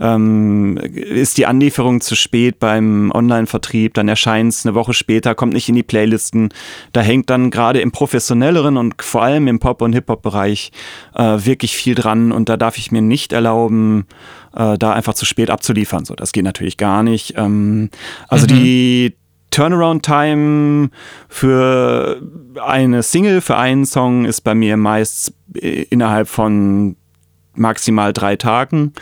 ähm, 0.00 0.76
ist 0.76 1.38
die 1.38 1.46
Anlieferung 1.46 2.00
zu 2.00 2.16
spät 2.16 2.58
beim 2.58 3.12
Online-Vertrieb, 3.14 3.94
dann 3.94 4.08
erscheint's 4.08 4.66
eine 4.66 4.74
Woche 4.74 4.92
später, 4.92 5.36
kommt 5.36 5.52
nicht 5.52 5.68
in 5.68 5.76
die 5.76 5.84
Playlisten. 5.84 6.48
Da 6.92 7.00
hängt 7.00 7.30
dann 7.30 7.52
gerade 7.52 7.80
im 7.80 7.92
professionelleren 7.92 8.76
und 8.76 9.00
vor 9.00 9.22
allem 9.22 9.46
im 9.46 9.60
Pop- 9.64 9.80
und 9.80 9.94
Hip-Hop-Bereich 9.94 10.72
äh, 11.14 11.22
wirklich 11.22 11.74
viel 11.74 11.94
dran 11.94 12.32
und 12.32 12.50
da 12.50 12.58
darf 12.58 12.76
ich 12.76 12.92
mir 12.92 13.00
nicht 13.00 13.32
erlauben, 13.32 14.04
äh, 14.54 14.76
da 14.76 14.92
einfach 14.92 15.14
zu 15.14 15.24
spät 15.24 15.48
abzuliefern. 15.48 16.04
So, 16.04 16.14
das 16.14 16.32
geht 16.32 16.44
natürlich 16.44 16.76
gar 16.76 17.02
nicht. 17.02 17.32
Ähm, 17.38 17.88
also 18.28 18.44
mhm. 18.44 18.48
die 18.58 19.16
Turnaround-Time 19.50 20.90
für 21.30 22.20
eine 22.62 23.02
Single, 23.02 23.40
für 23.40 23.56
einen 23.56 23.86
Song 23.86 24.26
ist 24.26 24.42
bei 24.42 24.54
mir 24.54 24.76
meist 24.76 25.32
innerhalb 25.54 26.28
von 26.28 26.96
maximal 27.54 28.12
drei 28.12 28.36
Tagen. 28.36 28.92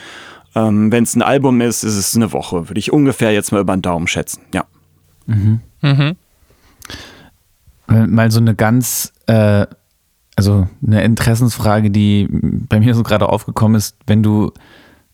Ähm, 0.55 0.93
Wenn 0.93 1.03
es 1.03 1.17
ein 1.17 1.23
Album 1.23 1.61
ist, 1.61 1.83
ist 1.83 1.97
es 1.97 2.15
eine 2.15 2.33
Woche. 2.33 2.69
Würde 2.69 2.79
ich 2.79 2.93
ungefähr 2.93 3.33
jetzt 3.33 3.51
mal 3.51 3.63
über 3.63 3.75
den 3.77 3.83
Daumen 3.83 4.07
schätzen. 4.07 4.43
Ja. 4.55 4.67
Mhm. 5.27 5.59
Mhm. 5.81 6.15
Mal 7.89 8.31
so 8.31 8.39
eine 8.39 8.55
ganz, 8.55 9.13
äh, 9.27 9.67
also 10.37 10.67
eine 10.87 11.03
Interessensfrage, 11.05 11.91
die 11.91 12.29
bei 12.31 12.81
mir 12.81 12.95
so 12.95 13.03
gerade 13.03 13.29
aufgekommen 13.29 13.77
ist, 13.77 13.97
wenn 14.07 14.23
du 14.23 14.53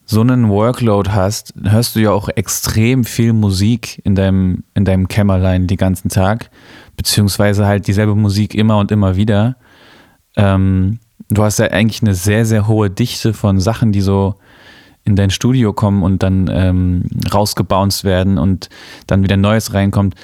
so 0.04 0.22
einen 0.22 0.48
Workload 0.48 1.10
hast, 1.10 1.52
hörst 1.62 1.94
du 1.94 2.00
ja 2.00 2.12
auch 2.12 2.30
extrem 2.30 3.04
viel 3.04 3.34
Musik 3.34 4.00
in 4.04 4.14
deinem, 4.14 4.64
in 4.74 4.86
deinem 4.86 5.06
Kämmerlein 5.08 5.66
den 5.66 5.76
ganzen 5.76 6.08
Tag, 6.08 6.50
beziehungsweise 6.96 7.66
halt 7.66 7.86
dieselbe 7.86 8.14
Musik 8.14 8.54
immer 8.54 8.78
und 8.78 8.90
immer 8.90 9.16
wieder. 9.16 9.56
Ähm, 10.36 10.98
du 11.28 11.42
hast 11.42 11.58
ja 11.58 11.66
eigentlich 11.66 12.00
eine 12.00 12.14
sehr, 12.14 12.46
sehr 12.46 12.66
hohe 12.66 12.88
Dichte 12.88 13.34
von 13.34 13.60
Sachen, 13.60 13.92
die 13.92 14.00
so 14.00 14.36
in 15.04 15.14
dein 15.14 15.30
Studio 15.30 15.74
kommen 15.74 16.02
und 16.02 16.22
dann 16.22 16.48
ähm, 16.50 17.04
rausgebounced 17.32 18.04
werden 18.04 18.38
und 18.38 18.70
dann 19.06 19.22
wieder 19.22 19.36
Neues 19.36 19.74
reinkommt 19.74 20.14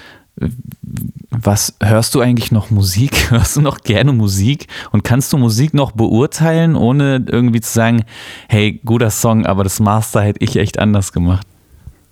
was 1.30 1.74
hörst 1.80 2.14
du 2.14 2.20
eigentlich 2.20 2.50
noch 2.52 2.70
Musik? 2.70 3.30
Hörst 3.30 3.56
du 3.56 3.60
noch 3.60 3.80
gerne 3.80 4.12
Musik? 4.12 4.66
Und 4.92 5.04
kannst 5.04 5.32
du 5.32 5.38
Musik 5.38 5.74
noch 5.74 5.92
beurteilen, 5.92 6.74
ohne 6.76 7.24
irgendwie 7.26 7.60
zu 7.60 7.72
sagen, 7.72 8.04
hey, 8.48 8.80
guter 8.84 9.10
Song, 9.10 9.46
aber 9.46 9.64
das 9.64 9.80
Master 9.80 10.22
hätte 10.22 10.42
ich 10.42 10.56
echt 10.56 10.78
anders 10.78 11.12
gemacht? 11.12 11.46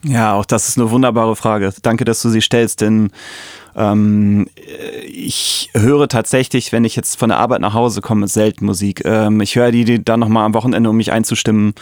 Ja, 0.04 0.34
auch 0.34 0.44
das 0.44 0.68
ist 0.68 0.78
eine 0.78 0.90
wunderbare 0.90 1.36
Frage. 1.36 1.72
Danke, 1.82 2.04
dass 2.04 2.22
du 2.22 2.28
sie 2.28 2.40
stellst, 2.40 2.80
denn 2.80 3.10
ähm, 3.76 4.48
ich 5.06 5.70
höre 5.74 6.08
tatsächlich, 6.08 6.72
wenn 6.72 6.84
ich 6.84 6.96
jetzt 6.96 7.18
von 7.18 7.28
der 7.28 7.38
Arbeit 7.38 7.60
nach 7.60 7.74
Hause 7.74 8.00
komme, 8.00 8.26
selten 8.26 8.66
Musik. 8.66 9.04
Ähm, 9.04 9.40
ich 9.40 9.54
höre 9.54 9.70
die, 9.70 9.84
die 9.84 10.04
dann 10.04 10.20
nochmal 10.20 10.44
am 10.44 10.54
Wochenende, 10.54 10.90
um 10.90 10.96
mich 10.96 11.12
einzustimmen, 11.12 11.74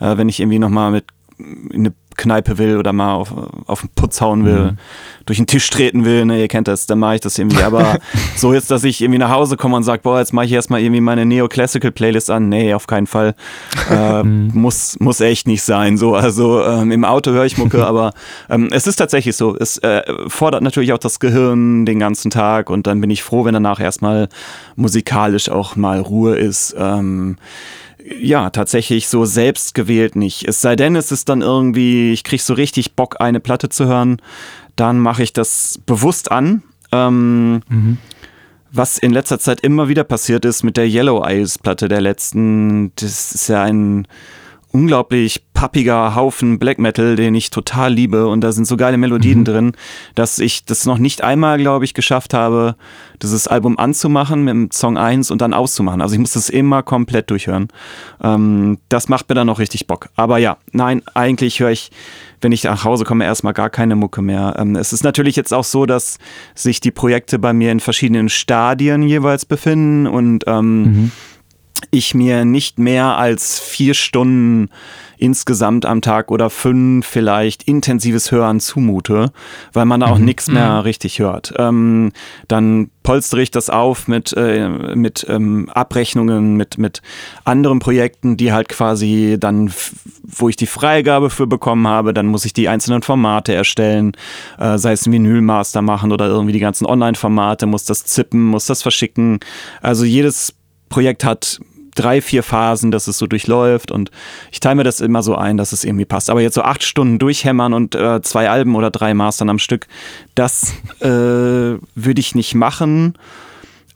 äh, 0.00 0.16
wenn 0.16 0.28
ich 0.28 0.40
irgendwie 0.40 0.58
nochmal 0.58 0.90
mit 0.90 1.04
in 1.38 1.86
eine 1.86 1.92
Kneipe 2.16 2.58
will 2.58 2.78
oder 2.78 2.92
mal 2.92 3.14
auf, 3.14 3.32
auf 3.66 3.80
den 3.80 3.90
Putz 3.94 4.20
hauen 4.20 4.44
will, 4.44 4.72
mhm. 4.72 4.78
durch 5.26 5.38
den 5.38 5.46
Tisch 5.46 5.68
treten 5.70 6.04
will, 6.04 6.24
ne, 6.24 6.40
ihr 6.40 6.48
kennt 6.48 6.68
das, 6.68 6.86
dann 6.86 6.98
mache 6.98 7.16
ich 7.16 7.20
das 7.20 7.38
irgendwie. 7.38 7.62
Aber 7.62 7.98
so 8.36 8.54
jetzt, 8.54 8.70
dass 8.70 8.84
ich 8.84 9.00
irgendwie 9.00 9.18
nach 9.18 9.30
Hause 9.30 9.56
komme 9.56 9.76
und 9.76 9.82
sage, 9.82 10.02
boah, 10.02 10.18
jetzt 10.18 10.32
mache 10.32 10.46
ich 10.46 10.52
erstmal 10.52 10.80
irgendwie 10.80 11.00
meine 11.00 11.26
Neoclassical-Playlist 11.26 12.30
an, 12.30 12.48
nee, 12.48 12.74
auf 12.74 12.86
keinen 12.86 13.06
Fall. 13.06 13.34
Äh, 13.88 14.24
mhm. 14.24 14.50
muss, 14.52 14.98
muss 14.98 15.20
echt 15.20 15.46
nicht 15.46 15.62
sein. 15.62 15.96
So, 15.96 16.16
also 16.16 16.64
ähm, 16.64 16.90
im 16.90 17.04
Auto 17.04 17.30
höre 17.30 17.44
ich 17.44 17.56
Mucke, 17.56 17.86
aber 17.86 18.12
ähm, 18.50 18.68
es 18.72 18.88
ist 18.88 18.96
tatsächlich 18.96 19.36
so. 19.36 19.56
Es 19.56 19.78
äh, 19.78 20.02
fordert 20.26 20.62
natürlich 20.62 20.92
auch 20.92 20.98
das 20.98 21.20
Gehirn 21.20 21.86
den 21.86 22.00
ganzen 22.00 22.32
Tag 22.32 22.68
und 22.68 22.88
dann 22.88 23.00
bin 23.00 23.10
ich 23.10 23.22
froh, 23.22 23.44
wenn 23.44 23.54
danach 23.54 23.78
erstmal 23.78 24.28
musikalisch 24.74 25.48
auch 25.48 25.76
mal 25.76 26.00
Ruhe 26.00 26.36
ist. 26.36 26.74
Ähm, 26.76 27.36
ja, 28.20 28.50
tatsächlich 28.50 29.08
so 29.08 29.24
selbst 29.24 29.74
gewählt 29.74 30.16
nicht. 30.16 30.46
Es 30.46 30.60
sei 30.60 30.76
denn, 30.76 30.96
es 30.96 31.12
ist 31.12 31.28
dann 31.28 31.42
irgendwie, 31.42 32.12
ich 32.12 32.24
krieg 32.24 32.40
so 32.40 32.54
richtig 32.54 32.94
Bock, 32.94 33.20
eine 33.20 33.40
Platte 33.40 33.68
zu 33.68 33.86
hören, 33.86 34.18
dann 34.76 34.98
mache 35.00 35.22
ich 35.22 35.32
das 35.32 35.80
bewusst 35.86 36.30
an. 36.30 36.62
Ähm, 36.92 37.62
mhm. 37.68 37.98
Was 38.70 38.98
in 38.98 39.12
letzter 39.12 39.38
Zeit 39.38 39.60
immer 39.60 39.88
wieder 39.88 40.04
passiert 40.04 40.44
ist 40.44 40.62
mit 40.62 40.76
der 40.76 40.86
Yellow 40.86 41.24
Eyes 41.24 41.58
Platte 41.58 41.88
der 41.88 42.00
letzten, 42.00 42.92
das 42.96 43.32
ist 43.32 43.48
ja 43.48 43.62
ein 43.62 44.06
unglaublich 44.76 45.42
pappiger 45.54 46.14
Haufen 46.14 46.58
Black 46.58 46.78
Metal, 46.78 47.16
den 47.16 47.34
ich 47.34 47.48
total 47.48 47.94
liebe. 47.94 48.28
Und 48.28 48.42
da 48.42 48.52
sind 48.52 48.66
so 48.66 48.76
geile 48.76 48.98
Melodien 48.98 49.38
mhm. 49.40 49.44
drin, 49.44 49.72
dass 50.14 50.38
ich 50.38 50.66
das 50.66 50.84
noch 50.84 50.98
nicht 50.98 51.24
einmal, 51.24 51.56
glaube 51.56 51.86
ich, 51.86 51.94
geschafft 51.94 52.34
habe, 52.34 52.76
dieses 53.22 53.48
Album 53.48 53.78
anzumachen 53.78 54.44
mit 54.44 54.52
dem 54.52 54.70
Song 54.70 54.98
1 54.98 55.30
und 55.30 55.40
dann 55.40 55.54
auszumachen. 55.54 56.02
Also 56.02 56.12
ich 56.12 56.20
muss 56.20 56.34
das 56.34 56.50
immer 56.50 56.82
komplett 56.82 57.30
durchhören. 57.30 57.68
Ähm, 58.22 58.76
das 58.90 59.08
macht 59.08 59.30
mir 59.30 59.34
dann 59.34 59.46
noch 59.46 59.58
richtig 59.58 59.86
Bock. 59.86 60.10
Aber 60.14 60.36
ja, 60.36 60.58
nein, 60.72 61.00
eigentlich 61.14 61.58
höre 61.60 61.70
ich, 61.70 61.90
wenn 62.42 62.52
ich 62.52 62.64
nach 62.64 62.84
Hause 62.84 63.04
komme, 63.04 63.24
erstmal 63.24 63.54
gar 63.54 63.70
keine 63.70 63.96
Mucke 63.96 64.20
mehr. 64.20 64.56
Ähm, 64.58 64.76
es 64.76 64.92
ist 64.92 65.04
natürlich 65.04 65.36
jetzt 65.36 65.54
auch 65.54 65.64
so, 65.64 65.86
dass 65.86 66.18
sich 66.54 66.80
die 66.80 66.90
Projekte 66.90 67.38
bei 67.38 67.54
mir 67.54 67.72
in 67.72 67.80
verschiedenen 67.80 68.28
Stadien 68.28 69.02
jeweils 69.02 69.46
befinden 69.46 70.06
und 70.06 70.44
ähm, 70.46 70.82
mhm 70.82 71.12
ich 71.90 72.14
mir 72.14 72.44
nicht 72.44 72.78
mehr 72.78 73.16
als 73.16 73.58
vier 73.58 73.94
Stunden 73.94 74.68
insgesamt 75.18 75.86
am 75.86 76.02
Tag 76.02 76.30
oder 76.30 76.50
fünf 76.50 77.06
vielleicht 77.06 77.62
intensives 77.62 78.30
Hören 78.30 78.60
zumute, 78.60 79.32
weil 79.72 79.86
man 79.86 80.00
da 80.00 80.06
auch 80.06 80.18
mhm. 80.18 80.26
nichts 80.26 80.48
mehr 80.48 80.72
mhm. 80.72 80.80
richtig 80.80 81.18
hört. 81.18 81.54
Ähm, 81.56 82.12
dann 82.48 82.90
polstere 83.02 83.40
ich 83.40 83.50
das 83.50 83.70
auf 83.70 84.08
mit, 84.08 84.34
äh, 84.36 84.68
mit 84.68 85.26
ähm, 85.28 85.68
Abrechnungen, 85.70 86.56
mit, 86.56 86.76
mit 86.78 87.02
anderen 87.44 87.78
Projekten, 87.78 88.36
die 88.36 88.52
halt 88.52 88.68
quasi 88.68 89.36
dann, 89.38 89.72
wo 90.24 90.48
ich 90.48 90.56
die 90.56 90.66
Freigabe 90.66 91.30
für 91.30 91.46
bekommen 91.46 91.86
habe, 91.86 92.12
dann 92.12 92.26
muss 92.26 92.44
ich 92.44 92.52
die 92.52 92.68
einzelnen 92.68 93.02
Formate 93.02 93.54
erstellen, 93.54 94.12
äh, 94.58 94.76
sei 94.76 94.92
es 94.92 95.06
ein 95.06 95.12
Vinylmaster 95.12 95.82
machen 95.82 96.12
oder 96.12 96.26
irgendwie 96.26 96.52
die 96.52 96.60
ganzen 96.60 96.86
Online-Formate, 96.86 97.66
muss 97.66 97.84
das 97.84 98.04
zippen, 98.04 98.44
muss 98.44 98.66
das 98.66 98.82
verschicken. 98.82 99.40
Also 99.80 100.04
jedes 100.04 100.54
Projekt 100.88 101.24
hat 101.24 101.60
drei, 101.96 102.20
vier 102.20 102.42
Phasen, 102.42 102.90
dass 102.90 103.08
es 103.08 103.18
so 103.18 103.26
durchläuft 103.26 103.90
und 103.90 104.10
ich 104.52 104.60
teile 104.60 104.76
mir 104.76 104.84
das 104.84 105.00
immer 105.00 105.22
so 105.22 105.34
ein, 105.34 105.56
dass 105.56 105.72
es 105.72 105.82
irgendwie 105.82 106.04
passt. 106.04 106.30
Aber 106.30 106.40
jetzt 106.40 106.54
so 106.54 106.62
acht 106.62 106.84
Stunden 106.84 107.18
durchhämmern 107.18 107.72
und 107.72 107.94
äh, 107.94 108.20
zwei 108.22 108.48
Alben 108.50 108.76
oder 108.76 108.90
drei 108.90 109.14
Mastern 109.14 109.48
am 109.48 109.58
Stück, 109.58 109.86
das 110.34 110.74
äh, 111.00 111.06
würde 111.08 112.20
ich 112.20 112.34
nicht 112.34 112.54
machen. 112.54 113.14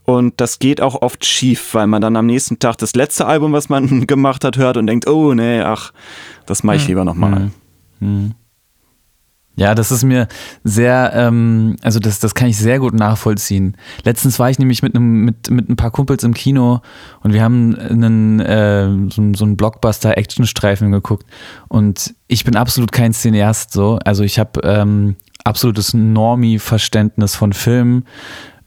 Und 0.05 0.41
das 0.41 0.59
geht 0.59 0.81
auch 0.81 1.03
oft 1.03 1.25
schief, 1.25 1.75
weil 1.75 1.87
man 1.87 2.03
dann 2.03 2.17
am 2.17 2.27
nächsten 2.27 2.59
Tag 2.59 2.79
das 2.79 2.97
letzte 2.97 3.27
Album, 3.27 3.53
was 3.53 3.69
man 3.69 4.07
gemacht 4.07 4.45
hat, 4.45 4.57
hört 4.57 4.77
und 4.77 4.87
denkt, 4.87 5.07
oh 5.07 5.35
nee, 5.35 5.61
ach, 5.61 5.93
das 6.47 6.65
mache 6.65 6.77
ich 6.77 6.83
hm. 6.83 6.89
lieber 6.89 7.05
nochmal. 7.05 7.51
Mhm. 8.01 8.09
Mhm. 8.09 8.35
Ja, 9.57 9.75
das 9.75 9.91
ist 9.91 10.05
mir 10.05 10.27
sehr, 10.65 11.13
ähm, 11.15 11.77
also 11.83 11.99
das, 11.99 12.19
das 12.19 12.35
kann 12.35 12.49
ich 12.49 12.57
sehr 12.57 12.79
gut 12.79 12.95
nachvollziehen. 12.95 13.77
Letztens 14.05 14.39
war 14.39 14.49
ich 14.49 14.59
nämlich 14.59 14.83
mit 14.83 14.95
einem, 14.95 15.25
mit, 15.25 15.51
mit 15.51 15.69
ein 15.69 15.77
paar 15.77 15.91
Kumpels 15.91 16.25
im 16.25 16.33
Kino 16.33 16.81
und 17.23 17.35
wir 17.35 17.43
haben 17.43 17.77
einen, 17.77 18.41
äh, 18.41 18.89
so, 19.11 19.23
so 19.35 19.45
einen 19.45 19.57
Blockbuster-Action-Streifen 19.57 20.93
geguckt. 20.93 21.27
Und 21.69 22.15
ich 22.27 22.45
bin 22.45 22.57
absolut 22.57 22.93
kein 22.93 23.13
Cineast 23.13 23.73
so. 23.73 23.99
Also 24.05 24.23
ich 24.23 24.39
habe 24.39 24.61
ähm, 24.63 25.17
absolutes 25.45 25.95
Normie-Verständnis 25.95 27.35
von 27.35 27.53
Filmen. 27.53 28.05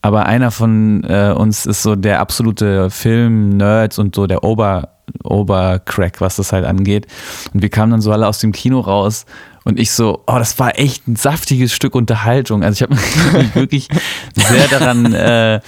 Aber 0.02 0.26
einer 0.26 0.52
von 0.52 1.06
äh, 1.06 1.34
uns 1.36 1.66
ist 1.66 1.82
so 1.82 1.96
der 1.96 2.20
absolute 2.20 2.90
Film-Nerds 2.90 4.00
und 4.00 4.16
so 4.16 4.28
der 4.28 4.44
Ober, 4.44 4.90
Obercrack, 5.24 6.20
was 6.20 6.36
das 6.36 6.52
halt 6.52 6.66
angeht. 6.66 7.08
Und 7.54 7.62
wir 7.62 7.70
kamen 7.70 7.92
dann 7.92 8.02
so 8.02 8.12
alle 8.12 8.28
aus 8.28 8.40
dem 8.40 8.52
Kino 8.52 8.82
raus 8.82 9.26
und 9.64 9.80
ich 9.80 9.92
so, 9.92 10.24
oh, 10.28 10.38
das 10.38 10.60
war 10.60 10.80
echt 10.80 11.08
ein 11.08 11.16
saftiges 11.16 11.74
Stück 11.74 11.96
Unterhaltung. 11.96 12.64
Also 12.64 12.76
ich 12.76 12.82
habe 12.84 12.96
mich 13.40 13.56
wirklich 13.56 13.88
sehr 14.36 14.68
daran 14.68 15.14
äh, 15.14 15.62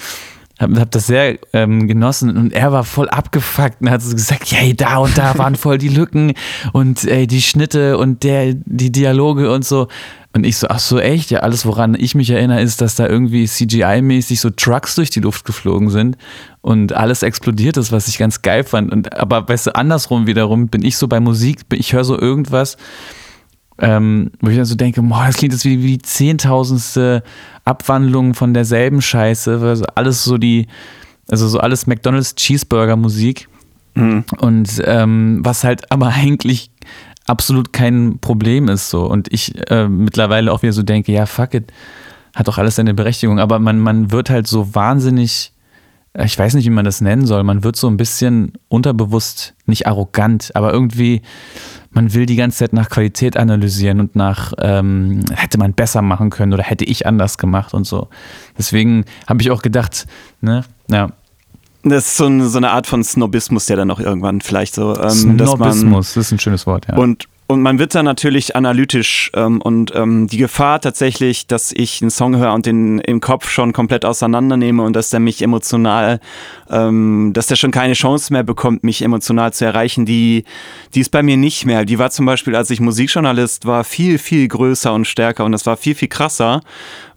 habe 0.60 0.80
hab 0.80 0.92
das 0.92 1.08
sehr 1.08 1.38
ähm, 1.54 1.88
genossen 1.88 2.38
und 2.38 2.54
er 2.54 2.72
war 2.72 2.84
voll 2.84 3.10
abgefuckt 3.10 3.82
und 3.82 3.90
hat 3.90 4.02
so 4.02 4.16
gesagt, 4.16 4.52
ja, 4.52 4.60
da 4.74 4.98
und 4.98 5.18
da 5.18 5.38
waren 5.38 5.56
voll 5.56 5.78
die 5.78 5.90
Lücken 5.90 6.34
und 6.72 7.04
ey, 7.04 7.28
die 7.28 7.42
Schnitte 7.42 7.98
und 7.98 8.24
der, 8.24 8.54
die 8.54 8.92
Dialoge 8.92 9.52
und 9.52 9.66
so. 9.66 9.88
Und 10.34 10.46
ich 10.46 10.58
so, 10.58 10.68
ach 10.68 10.80
so, 10.80 11.00
echt? 11.00 11.32
Ja, 11.32 11.40
alles, 11.40 11.66
woran 11.66 11.96
ich 11.98 12.14
mich 12.14 12.30
erinnere, 12.30 12.62
ist, 12.62 12.82
dass 12.82 12.96
da 12.96 13.08
irgendwie 13.08 13.46
CGI-mäßig 13.46 14.42
so 14.42 14.50
Trucks 14.50 14.96
durch 14.96 15.10
die 15.10 15.22
Luft 15.22 15.46
geflogen 15.46 15.90
sind 15.90 16.18
und 16.62 16.92
alles 16.92 17.24
explodiert 17.24 17.78
ist, 17.78 17.94
was 17.94 18.10
ich 18.10 18.18
ganz 18.18 18.42
geil 18.42 18.66
fand. 18.66 18.92
Und, 18.92 19.18
aber 19.18 19.48
weißt 19.48 19.68
du, 19.68 19.76
andersrum 19.76 20.28
wiederum 20.28 20.68
bin 20.68 20.84
ich 20.84 20.98
so 20.98 21.08
bei 21.08 21.22
Musik, 21.22 21.62
ich 21.72 21.94
höre 21.94 22.04
so 22.04 22.20
irgendwas, 22.20 22.76
ähm, 23.80 24.32
wo 24.42 24.50
ich 24.50 24.56
dann 24.56 24.66
so 24.66 24.76
denke, 24.76 25.02
boah, 25.02 25.26
das 25.28 25.38
klingt 25.38 25.54
jetzt 25.54 25.66
wie, 25.66 25.84
wie 25.84 25.98
die 25.98 26.02
zehntausendste 26.02 27.24
Abwandlung 27.66 28.34
von 28.34 28.54
derselben 28.54 29.02
Scheiße, 29.02 29.60
also 29.62 29.86
alles 29.96 30.24
so 30.24 30.38
die, 30.38 30.68
also 31.30 31.48
so 31.48 31.60
alles 31.60 31.88
McDonalds 31.88 32.36
Cheeseburger 32.36 32.96
Musik. 32.96 33.50
Mhm. 33.96 34.24
Und 34.40 34.82
ähm, 34.86 35.40
was 35.44 35.64
halt 35.64 35.92
aber 35.92 36.08
eigentlich 36.08 36.72
absolut 37.28 37.74
kein 37.74 38.20
Problem 38.20 38.70
ist 38.70 38.90
so. 38.90 39.06
Und 39.06 39.32
ich 39.34 39.70
äh, 39.70 39.88
mittlerweile 39.88 40.52
auch 40.52 40.62
wieder 40.62 40.74
so 40.74 40.84
denke, 40.84 41.12
ja, 41.12 41.26
fuck 41.26 41.54
it, 41.54 41.72
hat 42.34 42.48
doch 42.48 42.58
alles 42.58 42.76
seine 42.76 42.94
Berechtigung. 42.94 43.40
Aber 43.40 43.60
man, 43.60 43.80
man 43.80 44.12
wird 44.12 44.30
halt 44.30 44.48
so 44.48 44.76
wahnsinnig 44.76 45.52
ich 46.24 46.38
weiß 46.38 46.54
nicht, 46.54 46.66
wie 46.66 46.72
man 46.72 46.86
das 46.86 47.02
nennen 47.02 47.26
soll, 47.26 47.44
man 47.44 47.64
wird 47.64 47.76
so 47.76 47.88
ein 47.88 47.98
bisschen 47.98 48.54
unterbewusst, 48.70 49.54
nicht 49.66 49.88
arrogant, 49.88 50.52
aber 50.56 50.72
irgendwie, 50.72 51.22
man 51.92 52.14
will 52.14 52.26
die 52.26 52.36
ganze 52.36 52.60
Zeit 52.60 52.74
nach 52.74 52.90
Qualität 52.90 53.38
analysieren 53.38 54.00
und 54.00 54.16
nach, 54.16 54.54
ähm, 54.60 55.26
hätte 55.34 55.58
man 55.58 55.74
besser 55.74 56.02
machen 56.02 56.30
können 56.30 56.54
oder 56.54 56.64
hätte 56.64 56.86
ich 56.86 57.06
anders 57.06 57.38
gemacht 57.38 57.74
und 57.74 57.86
so. 57.86 58.08
Deswegen 58.58 59.06
habe 59.28 59.42
ich 59.42 59.52
auch 59.52 59.62
gedacht, 59.62 60.06
ne, 60.42 60.64
ja. 60.90 61.10
Das 61.84 62.06
ist 62.06 62.18
so 62.18 62.26
eine, 62.26 62.48
so 62.48 62.58
eine 62.58 62.72
Art 62.72 62.88
von 62.88 63.04
Snobismus, 63.04 63.68
der 63.68 63.78
dann 63.78 63.92
auch 63.92 64.00
irgendwann 64.00 64.42
vielleicht 64.42 64.74
so. 64.74 64.98
Ähm, 64.98 65.10
Snobismus, 65.10 66.14
das 66.14 66.28
ist 66.28 66.32
ein 66.32 66.40
schönes 66.40 66.66
Wort, 66.66 66.88
ja. 66.88 66.96
Und 66.96 67.28
und 67.48 67.62
man 67.62 67.78
wird 67.78 67.94
dann 67.94 68.06
natürlich 68.06 68.56
analytisch 68.56 69.32
ähm, 69.36 69.62
und 69.62 69.94
ähm, 69.96 70.26
die 70.26 70.38
Gefahr 70.38 70.82
tatsächlich, 70.82 71.46
dass 71.46 71.72
ich 71.72 72.02
einen 72.02 72.10
Song 72.10 72.38
höre 72.38 72.54
und 72.54 72.66
den 72.66 72.98
im 73.00 73.22
Kopf 73.22 73.50
schon 73.50 73.72
komplett 73.72 74.04
auseinandernehme 74.04 74.82
und 74.82 74.96
dass 74.96 75.12
der 75.12 75.20
mich 75.20 75.44
emotional, 75.44 76.20
ähm, 76.72 77.34
dass 77.34 77.46
der 77.46 77.56
schon 77.56 77.70
keine 77.70 77.94
Chance 77.94 78.34
mehr 78.34 78.42
bekommt, 78.42 78.84
mich 78.84 79.04
emotional 79.04 79.54
zu 79.54 79.64
erreichen, 79.64 80.08
die, 80.08 80.44
die 80.96 81.02
ist 81.02 81.12
bei 81.12 81.22
mir 81.22 81.38
nicht 81.38 81.68
mehr. 81.68 81.86
Die 81.86 82.00
war 82.00 82.10
zum 82.10 82.26
Beispiel, 82.26 82.56
als 82.56 82.72
ich 82.72 82.80
Musikjournalist 82.80 83.68
war, 83.68 83.84
viel, 83.84 84.18
viel 84.18 84.48
größer 84.48 84.92
und 84.92 85.06
stärker 85.06 85.46
und 85.46 85.52
das 85.52 85.68
war 85.68 85.78
viel, 85.78 85.94
viel 85.94 86.08
krasser, 86.08 86.62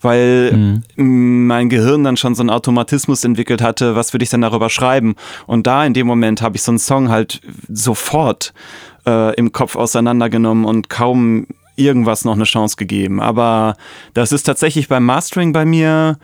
weil 0.03 0.83
mhm. 0.97 1.47
mein 1.47 1.71
Gehirn 1.71 2.05
dann 2.05 2.19
schon 2.19 2.35
so 2.35 2.43
einen 2.43 2.51
Automatismus 2.51 3.25
entwickelt 3.25 3.63
hatte, 3.63 3.97
was 3.97 4.13
würde 4.13 4.25
ich 4.25 4.31
denn 4.31 4.43
darüber 4.43 4.69
schreiben? 4.69 5.15
Und 5.47 5.67
da 5.67 5.87
in 5.87 5.95
dem 5.95 6.07
Moment 6.07 6.43
habe 6.43 6.57
ich 6.57 6.63
so 6.63 6.71
einen 6.71 6.79
Song 6.79 7.09
halt 7.09 7.41
sofort 7.69 8.53
äh, 9.09 9.35
im 9.37 9.53
Kopf 9.53 9.75
auseinandergenommen 9.75 10.65
und 10.65 10.91
kaum 10.91 11.47
irgendwas 11.77 12.25
noch 12.25 12.35
eine 12.35 12.45
Chance 12.45 12.77
gegeben. 12.77 13.21
Aber 13.21 13.77
das 14.13 14.33
ist 14.33 14.43
tatsächlich 14.43 14.89
beim 14.89 15.05
Mastering 15.05 15.53
bei 15.53 15.65
mir 15.65 16.19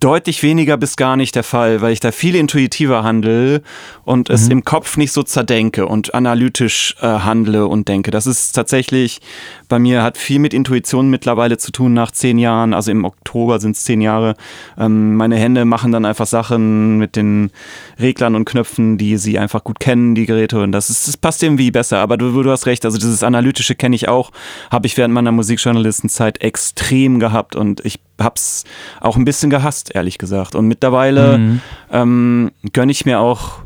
deutlich 0.00 0.42
weniger 0.42 0.78
bis 0.78 0.96
gar 0.96 1.16
nicht 1.16 1.34
der 1.34 1.44
Fall, 1.44 1.82
weil 1.82 1.92
ich 1.92 2.00
da 2.00 2.10
viel 2.10 2.34
intuitiver 2.34 3.04
handle 3.04 3.62
und 4.04 4.30
mhm. 4.30 4.34
es 4.34 4.48
im 4.48 4.64
Kopf 4.64 4.96
nicht 4.96 5.12
so 5.12 5.22
zerdenke 5.22 5.86
und 5.86 6.14
analytisch 6.14 6.96
äh, 7.00 7.06
handle 7.06 7.66
und 7.66 7.86
denke. 7.86 8.10
Das 8.10 8.26
ist 8.26 8.52
tatsächlich 8.52 9.20
bei 9.68 9.78
mir, 9.78 10.02
hat 10.02 10.16
viel 10.16 10.38
mit 10.38 10.54
Intuition 10.54 11.10
mittlerweile 11.10 11.58
zu 11.58 11.70
tun 11.70 11.92
nach 11.92 12.10
zehn 12.10 12.38
Jahren. 12.38 12.72
Also 12.72 12.90
im 12.90 13.04
Oktober 13.04 13.60
sind 13.60 13.76
es 13.76 13.84
zehn 13.84 14.00
Jahre. 14.00 14.34
Ähm, 14.78 15.16
meine 15.16 15.36
Hände 15.36 15.66
machen 15.66 15.92
dann 15.92 16.06
einfach 16.06 16.26
Sachen 16.26 16.96
mit 16.96 17.14
den 17.14 17.50
Reglern 17.98 18.34
und 18.34 18.46
Knöpfen, 18.46 18.96
die 18.96 19.18
sie 19.18 19.38
einfach 19.38 19.62
gut 19.62 19.80
kennen, 19.80 20.14
die 20.14 20.26
Geräte. 20.26 20.62
Und 20.62 20.72
das, 20.72 20.88
ist, 20.88 21.08
das 21.08 21.16
passt 21.18 21.42
irgendwie 21.42 21.70
besser. 21.70 21.98
Aber 21.98 22.16
du, 22.16 22.42
du 22.42 22.50
hast 22.50 22.66
recht, 22.66 22.86
also 22.86 22.96
dieses 22.96 23.22
Analytische 23.22 23.74
kenne 23.74 23.96
ich 23.96 24.08
auch, 24.08 24.30
habe 24.70 24.86
ich 24.86 24.96
während 24.96 25.12
meiner 25.12 25.32
Musikjournalistenzeit 25.32 26.40
extrem 26.40 27.20
gehabt 27.20 27.54
und 27.54 27.84
ich 27.84 28.00
hab's 28.20 28.64
auch 29.00 29.16
ein 29.16 29.24
bisschen 29.24 29.50
gehasst, 29.50 29.94
ehrlich 29.94 30.18
gesagt. 30.18 30.54
Und 30.54 30.66
mittlerweile 30.68 31.38
mhm. 31.38 31.60
ähm, 31.90 32.50
gönne 32.72 32.92
ich 32.92 33.04
mir 33.04 33.20
auch, 33.20 33.60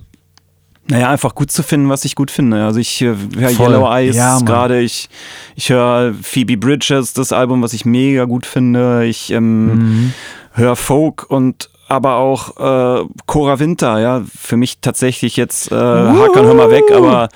naja, 0.89 1.11
einfach 1.11 1.35
gut 1.35 1.51
zu 1.51 1.63
finden, 1.63 1.89
was 1.89 2.05
ich 2.05 2.15
gut 2.15 2.31
finde. 2.31 2.65
Also 2.65 2.81
ich 2.81 3.01
höre 3.01 3.17
Yellow 3.51 3.91
Eyes 3.91 4.17
ja, 4.17 4.39
gerade, 4.41 4.81
ich, 4.81 5.09
ich 5.57 5.71
höre 5.71 6.15
Phoebe 6.23 6.57
Bridges, 6.57 7.15
das 7.15 7.33
Album, 7.33 7.63
was 7.63 7.73
ich 7.73 7.85
mega 7.85 8.25
gut 8.25 8.47
finde. 8.47 9.05
Ich 9.07 9.31
ähm, 9.31 9.67
mhm. 9.67 10.15
höre 10.53 10.77
Folk 10.77 11.31
und 11.31 11.71
aber 11.89 12.17
auch 12.17 12.57
äh, 12.57 13.05
Cora 13.27 13.59
Winter, 13.59 13.99
ja, 14.01 14.23
für 14.37 14.57
mich 14.57 14.79
tatsächlich 14.81 15.37
jetzt 15.37 15.71
äh, 15.71 15.75
Hackern, 15.75 16.47
hör 16.47 16.55
mal 16.55 16.71
weg, 16.71 16.85
aber 16.93 17.29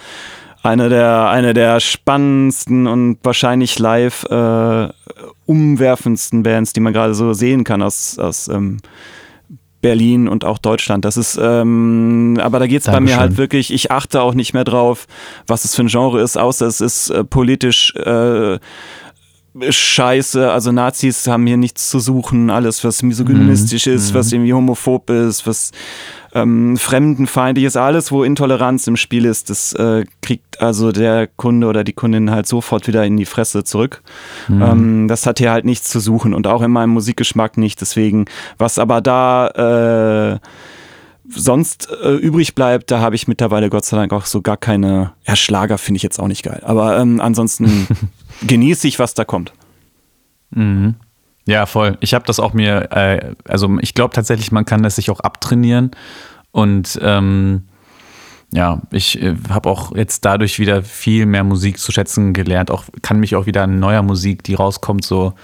eine 0.63 0.89
der, 0.89 1.29
eine 1.29 1.55
der 1.55 1.81
spannendsten 1.81 2.87
und 2.87 3.19
wahrscheinlich 3.23 3.79
live 3.79 4.25
äh, 4.25 4.89
umwerfendsten 5.49 6.43
Bands, 6.43 6.73
die 6.75 6.81
man 6.81 6.93
gerade 6.93 7.15
so 7.15 7.33
sehen 7.33 7.65
kann 7.65 7.83
aus, 7.83 8.19
aus 8.19 8.49
ähm, 8.49 8.79
Berlin 9.81 10.29
und 10.29 10.45
auch 10.45 10.59
Deutschland. 10.59 11.05
Das 11.05 11.17
ist, 11.17 11.39
ähm, 11.41 12.39
aber 12.41 12.59
da 12.59 12.67
geht 12.67 12.81
es 12.81 12.87
bei 12.87 13.01
mir 13.01 13.17
halt 13.17 13.37
wirklich, 13.37 13.73
ich 13.73 13.91
achte 13.91 14.21
auch 14.21 14.35
nicht 14.35 14.53
mehr 14.53 14.65
drauf, 14.65 15.07
was 15.47 15.65
es 15.65 15.75
für 15.75 15.83
ein 15.83 15.89
Genre 15.89 16.21
ist, 16.21 16.37
außer 16.37 16.67
es 16.67 16.81
ist 16.81 17.11
äh, 17.11 17.25
politisch 17.25 17.95
äh, 17.95 18.59
scheiße. 19.69 20.51
Also 20.51 20.73
Nazis 20.73 21.27
haben 21.27 21.47
hier 21.47 21.57
nichts 21.57 21.91
zu 21.91 21.99
suchen. 21.99 22.51
Alles, 22.51 22.85
was 22.85 23.03
misogynistisch 23.03 23.87
mhm. 23.87 23.93
ist, 23.95 24.15
was 24.15 24.29
mhm. 24.29 24.35
irgendwie 24.35 24.53
homophob 24.55 25.11
ist, 25.11 25.47
was 25.47 25.73
ähm, 26.35 26.77
fremdenfeindlich 26.77 27.67
ist, 27.67 27.77
alles, 27.77 28.13
wo 28.13 28.23
Intoleranz 28.23 28.87
im 28.87 28.97
Spiel 28.97 29.25
ist, 29.25 29.51
das 29.51 29.73
äh, 29.73 30.05
kriegt 30.21 30.61
also 30.61 30.93
der 30.93 31.27
Kunde 31.27 31.67
oder 31.67 31.85
die 31.85 31.93
Kundin 31.95 32.31
halt 32.31 32.47
sofort 32.47 32.87
wieder 32.87 33.05
in 33.05 33.17
die 33.17 33.25
Fresse 33.25 33.65
zurück. 33.65 34.03
Mhm. 34.49 34.63
Ähm, 34.63 35.09
das 35.09 35.27
hat 35.27 35.39
hier 35.39 35.51
halt 35.51 35.65
nichts 35.65 35.89
zu 35.89 36.01
suchen 36.01 36.35
und 36.35 36.47
auch 36.47 36.63
in 36.63 36.71
meinem 36.71 36.91
Musikgeschmack 36.91 37.57
nicht. 37.57 37.81
Deswegen, 37.81 38.27
was 38.59 38.79
aber 38.79 39.01
da 39.01 40.37
äh, 40.37 40.39
sonst 41.31 41.89
äh, 42.03 42.15
übrig 42.15 42.55
bleibt, 42.55 42.91
da 42.91 43.01
habe 43.01 43.15
ich 43.15 43.29
mittlerweile 43.29 43.71
Gott 43.71 43.85
sei 43.85 43.97
Dank 43.97 44.13
auch 44.13 44.27
so 44.27 44.43
gar 44.43 44.57
keine. 44.57 45.13
Ja, 45.27 45.37
Schlager 45.37 45.79
finde 45.79 45.97
ich 45.97 46.03
jetzt 46.03 46.19
auch 46.19 46.29
nicht 46.29 46.43
geil. 46.43 46.63
Aber 46.65 46.99
ähm, 46.99 47.21
ansonsten 47.21 47.87
genieße 48.47 48.89
ich, 48.89 48.99
was 48.99 49.15
da 49.15 49.25
kommt. 49.25 49.53
Mhm. 50.51 50.95
Ja, 51.47 51.67
voll. 51.67 51.97
Ich 52.01 52.13
habe 52.15 52.27
das 52.27 52.41
auch 52.41 52.53
mir, 52.53 52.93
äh, 52.93 53.35
also 53.45 53.79
ich 53.81 53.95
glaube 53.95 54.15
tatsächlich, 54.15 54.53
man 54.53 54.65
kann 54.65 54.83
das 54.83 54.97
sich 54.97 55.11
auch 55.11 55.21
abtrainieren. 55.21 55.93
Und 56.51 56.99
ähm, 57.03 57.69
ja, 58.53 58.81
ich 58.91 59.21
äh, 59.23 59.35
habe 59.51 59.69
auch 59.69 59.95
jetzt 59.95 60.25
dadurch 60.25 60.59
wieder 60.59 60.83
viel 60.83 61.27
mehr 61.27 61.45
Musik 61.45 61.79
zu 61.79 61.93
schätzen 61.93 62.33
gelernt. 62.33 62.71
Auch 62.71 62.85
kann 63.03 63.21
mich 63.21 63.37
auch 63.37 63.47
wieder 63.47 63.63
an 63.63 63.79
neuer 63.79 64.03
Musik, 64.03 64.43
die 64.43 64.55
rauskommt, 64.55 65.05
so 65.05 65.35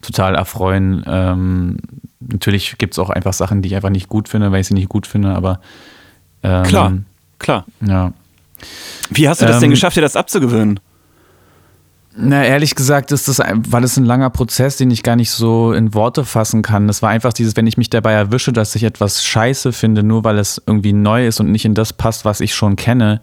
total 0.00 0.34
erfreuen. 0.34 1.04
Ähm, 1.06 1.78
natürlich 2.28 2.76
gibt 2.78 2.94
es 2.94 2.98
auch 2.98 3.10
einfach 3.10 3.32
Sachen, 3.32 3.62
die 3.62 3.68
ich 3.68 3.76
einfach 3.76 3.90
nicht 3.90 4.08
gut 4.08 4.28
finde, 4.28 4.52
weil 4.52 4.60
ich 4.60 4.66
sie 4.66 4.74
nicht 4.74 4.88
gut 4.88 5.06
finde, 5.06 5.30
aber 5.34 5.60
ähm, 6.42 6.62
klar, 6.64 6.92
klar. 7.38 7.66
Ja. 7.80 8.12
Wie 9.10 9.28
hast 9.28 9.42
du 9.42 9.46
das 9.46 9.58
denn 9.58 9.66
ähm, 9.66 9.70
geschafft, 9.70 9.96
dir 9.96 10.02
das 10.02 10.16
abzugewöhnen? 10.16 10.80
Na, 12.14 12.44
ehrlich 12.44 12.74
gesagt 12.74 13.10
ist 13.10 13.26
das, 13.28 13.38
weil 13.38 13.84
es 13.84 13.96
ein 13.96 14.04
langer 14.04 14.28
Prozess, 14.28 14.76
den 14.76 14.90
ich 14.90 15.02
gar 15.02 15.16
nicht 15.16 15.30
so 15.30 15.72
in 15.72 15.94
Worte 15.94 16.26
fassen 16.26 16.60
kann. 16.60 16.86
Das 16.86 17.00
war 17.00 17.08
einfach 17.08 17.32
dieses, 17.32 17.56
wenn 17.56 17.66
ich 17.66 17.78
mich 17.78 17.88
dabei 17.88 18.12
erwische, 18.12 18.52
dass 18.52 18.74
ich 18.74 18.84
etwas 18.84 19.24
scheiße 19.24 19.72
finde, 19.72 20.02
nur 20.02 20.22
weil 20.22 20.38
es 20.38 20.60
irgendwie 20.66 20.92
neu 20.92 21.26
ist 21.26 21.40
und 21.40 21.50
nicht 21.50 21.64
in 21.64 21.74
das 21.74 21.94
passt, 21.94 22.26
was 22.26 22.40
ich 22.40 22.54
schon 22.54 22.76
kenne, 22.76 23.22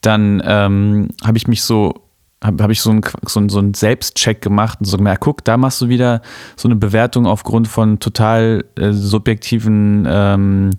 dann 0.00 0.42
ähm, 0.44 1.08
habe 1.24 1.38
ich 1.38 1.46
mich 1.46 1.62
so, 1.62 2.05
habe 2.46 2.62
hab 2.62 2.70
ich 2.70 2.80
so 2.80 2.90
einen 2.90 3.02
so 3.26 3.48
so 3.48 3.58
ein 3.58 3.74
Selbstcheck 3.74 4.40
gemacht 4.40 4.78
und 4.80 4.86
so 4.86 4.96
gemerkt, 4.96 5.20
guck, 5.20 5.44
da 5.44 5.56
machst 5.56 5.80
du 5.80 5.88
wieder 5.88 6.22
so 6.56 6.68
eine 6.68 6.76
Bewertung 6.76 7.26
aufgrund 7.26 7.68
von 7.68 7.98
total 7.98 8.64
äh, 8.76 8.92
subjektiven 8.92 10.06
ähm, 10.08 10.70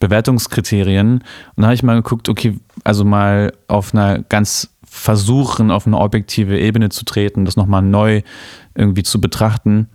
Bewertungskriterien. 0.00 1.12
Und 1.14 1.22
dann 1.56 1.66
habe 1.66 1.74
ich 1.74 1.82
mal 1.82 1.94
geguckt, 1.94 2.28
okay, 2.28 2.58
also 2.84 3.04
mal 3.04 3.52
auf 3.68 3.94
einer 3.94 4.20
ganz 4.20 4.74
versuchen, 4.82 5.70
auf 5.70 5.86
eine 5.86 5.98
objektive 5.98 6.58
Ebene 6.58 6.88
zu 6.88 7.04
treten, 7.04 7.44
das 7.44 7.56
nochmal 7.56 7.82
neu 7.82 8.22
irgendwie 8.74 9.04
zu 9.04 9.20
betrachten. 9.20 9.88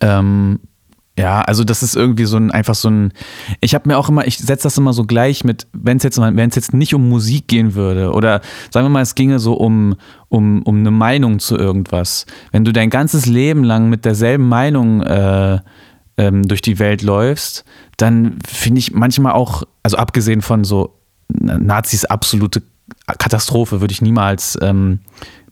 Ähm, 0.00 0.60
Ja, 1.18 1.40
also 1.40 1.64
das 1.64 1.82
ist 1.82 1.96
irgendwie 1.96 2.26
so 2.26 2.36
ein 2.36 2.50
einfach 2.50 2.74
so 2.74 2.90
ein. 2.90 3.12
Ich 3.60 3.74
habe 3.74 3.88
mir 3.88 3.96
auch 3.96 4.10
immer, 4.10 4.26
ich 4.26 4.36
setze 4.36 4.64
das 4.64 4.76
immer 4.76 4.92
so 4.92 5.04
gleich 5.04 5.44
mit, 5.44 5.66
wenn 5.72 5.96
es 5.96 6.02
jetzt 6.02 6.18
wenn 6.20 6.48
es 6.48 6.56
jetzt 6.56 6.74
nicht 6.74 6.94
um 6.94 7.08
Musik 7.08 7.48
gehen 7.48 7.74
würde 7.74 8.12
oder 8.12 8.42
sagen 8.70 8.84
wir 8.84 8.90
mal, 8.90 9.00
es 9.00 9.14
ginge 9.14 9.38
so 9.38 9.54
um 9.54 9.96
um 10.28 10.62
um 10.62 10.76
eine 10.78 10.90
Meinung 10.90 11.38
zu 11.38 11.56
irgendwas. 11.56 12.26
Wenn 12.52 12.64
du 12.64 12.72
dein 12.72 12.90
ganzes 12.90 13.24
Leben 13.24 13.64
lang 13.64 13.88
mit 13.88 14.04
derselben 14.04 14.46
Meinung 14.46 15.02
äh, 15.02 15.58
ähm, 16.18 16.46
durch 16.46 16.60
die 16.60 16.78
Welt 16.78 17.02
läufst, 17.02 17.64
dann 17.96 18.38
finde 18.46 18.78
ich 18.80 18.92
manchmal 18.92 19.32
auch, 19.32 19.62
also 19.82 19.96
abgesehen 19.96 20.42
von 20.42 20.64
so 20.64 20.98
Nazis 21.28 22.04
absolute 22.04 22.62
Katastrophe, 23.06 23.80
würde 23.80 23.92
ich 23.92 24.02
niemals 24.02 24.58
ähm, 24.60 25.00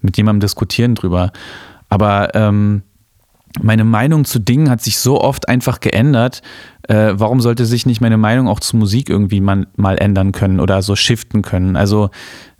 mit 0.01 0.17
jemandem 0.17 0.41
diskutieren 0.41 0.95
drüber. 0.95 1.33
Aber 1.89 2.35
ähm, 2.35 2.83
meine 3.61 3.85
Meinung 3.85 4.25
zu 4.25 4.39
Dingen 4.39 4.69
hat 4.69 4.83
sich 4.83 4.99
so 4.99 5.21
oft 5.21 5.49
einfach 5.49 5.81
geändert. 5.81 6.43
Äh, 6.89 7.13
warum 7.15 7.41
sollte 7.41 7.67
sich 7.67 7.87
nicht 7.87 8.01
meine 8.01 8.17
Meinung 8.17 8.49
auch 8.49 8.61
zu 8.61 8.77
Musik 8.77 9.09
irgendwie 9.09 9.41
mal, 9.41 9.67
mal 9.77 9.97
ändern 9.97 10.33
können 10.33 10.61
oder 10.61 10.83
so 10.83 10.97
shiften 10.97 11.43
können? 11.43 11.77
Also 11.77 12.11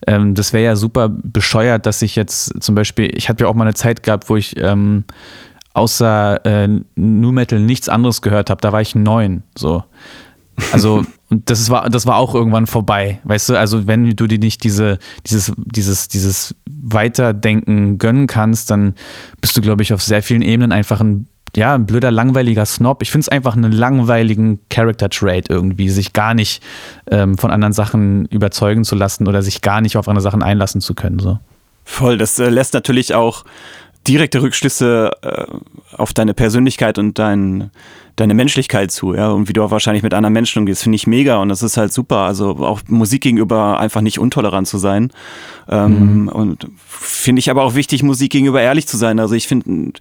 ähm, 0.07 0.35
das 0.35 0.53
wäre 0.53 0.65
ja 0.65 0.77
super 0.77 1.09
bescheuert, 1.09 1.87
dass 1.87 2.01
ich 2.03 2.17
jetzt 2.17 2.63
zum 2.63 2.75
Beispiel, 2.75 3.11
ich 3.17 3.29
hatte 3.29 3.45
ja 3.45 3.51
auch 3.51 3.55
mal 3.55 3.65
eine 3.65 3.75
Zeit 3.75 4.03
gehabt, 4.03 4.31
wo 4.31 4.37
ich 4.37 4.57
ähm, 4.57 5.05
außer 5.73 6.45
äh, 6.47 6.69
Nu 6.95 7.33
Metal 7.33 7.59
nichts 7.59 7.89
anderes 7.89 8.23
gehört 8.23 8.49
habe. 8.49 8.61
Da 8.61 8.73
war 8.73 8.81
ich 8.81 8.95
neun. 8.95 9.43
So. 9.59 9.83
Also, 10.73 11.05
und 11.31 11.51
das 11.51 11.71
war, 11.71 11.89
das 11.91 12.07
war 12.07 12.17
auch 12.17 12.35
irgendwann 12.35 12.67
vorbei. 12.67 13.21
Weißt 13.25 13.49
du, 13.49 13.59
also 13.59 13.87
wenn 13.87 14.15
du 14.15 14.27
dir 14.27 14.39
nicht 14.39 14.65
diese, 14.65 14.99
dieses, 15.27 15.53
dieses, 15.57 16.09
dieses 16.09 16.55
Weiterdenken 16.67 17.99
gönnen 17.99 18.27
kannst, 18.27 18.71
dann 18.71 18.95
bist 19.41 19.57
du, 19.57 19.61
glaube 19.61 19.83
ich, 19.83 19.93
auf 19.93 20.03
sehr 20.03 20.23
vielen 20.23 20.43
Ebenen 20.43 20.73
einfach 20.73 21.01
ein, 21.01 21.27
ja, 21.57 21.75
ein 21.75 21.87
blöder, 21.87 22.11
langweiliger 22.11 22.67
Snob. 22.67 23.03
Ich 23.03 23.11
finde 23.11 23.23
es 23.23 23.29
einfach 23.29 23.57
einen 23.57 23.73
langweiligen 23.73 24.61
Character-Trait 24.71 25.51
irgendwie, 25.51 25.89
sich 25.89 26.13
gar 26.13 26.35
nicht 26.35 26.63
ähm, 27.11 27.39
von 27.39 27.51
anderen 27.51 27.73
Sachen 27.73 28.27
überzeugen 28.27 28.85
zu 28.85 28.95
lassen 28.95 29.27
oder 29.27 29.43
sich 29.43 29.61
gar 29.61 29.81
nicht 29.81 29.97
auf 29.97 30.09
andere 30.09 30.23
Sachen 30.23 30.43
einlassen 30.43 30.81
zu 30.81 30.95
können. 30.95 31.19
So. 31.19 31.39
Voll, 31.85 32.19
das 32.19 32.39
äh, 32.39 32.49
lässt 32.49 32.75
natürlich 32.75 33.15
auch 33.15 33.45
direkte 34.07 34.43
Rückschlüsse 34.43 35.11
äh, 35.23 35.45
auf 35.97 36.13
deine 36.13 36.35
Persönlichkeit 36.35 36.99
und 36.99 37.19
dein, 37.19 37.71
deine 38.17 38.35
Menschlichkeit 38.35 38.91
zu, 38.91 39.15
ja, 39.15 39.31
und 39.31 39.49
wie 39.49 39.53
du 39.53 39.63
auch 39.63 39.71
wahrscheinlich 39.71 40.03
mit 40.03 40.15
anderen 40.15 40.33
Menschen 40.33 40.61
umgehst, 40.61 40.83
finde 40.83 40.97
ich 40.97 41.07
mega 41.07 41.39
und 41.39 41.49
das 41.49 41.63
ist 41.63 41.77
halt 41.77 41.93
super. 41.93 42.19
Also 42.19 42.51
auch 42.59 42.81
Musik 42.89 43.23
gegenüber 43.23 43.79
einfach 43.79 44.01
nicht 44.01 44.19
intolerant 44.19 44.69
zu 44.69 44.79
sein. 44.79 45.11
Ähm, 45.69 46.23
mhm. 46.23 46.29
Und 46.29 46.69
finde 46.87 47.41
ich 47.41 47.51
aber 47.51 47.63
auch 47.63 47.75
wichtig, 47.75 48.03
Musik 48.03 48.33
gegenüber 48.33 48.61
ehrlich 48.61 48.87
zu 48.87 48.97
sein. 48.97 49.19
Also 49.19 49.35
ich 49.35 49.49
finde, 49.49 49.93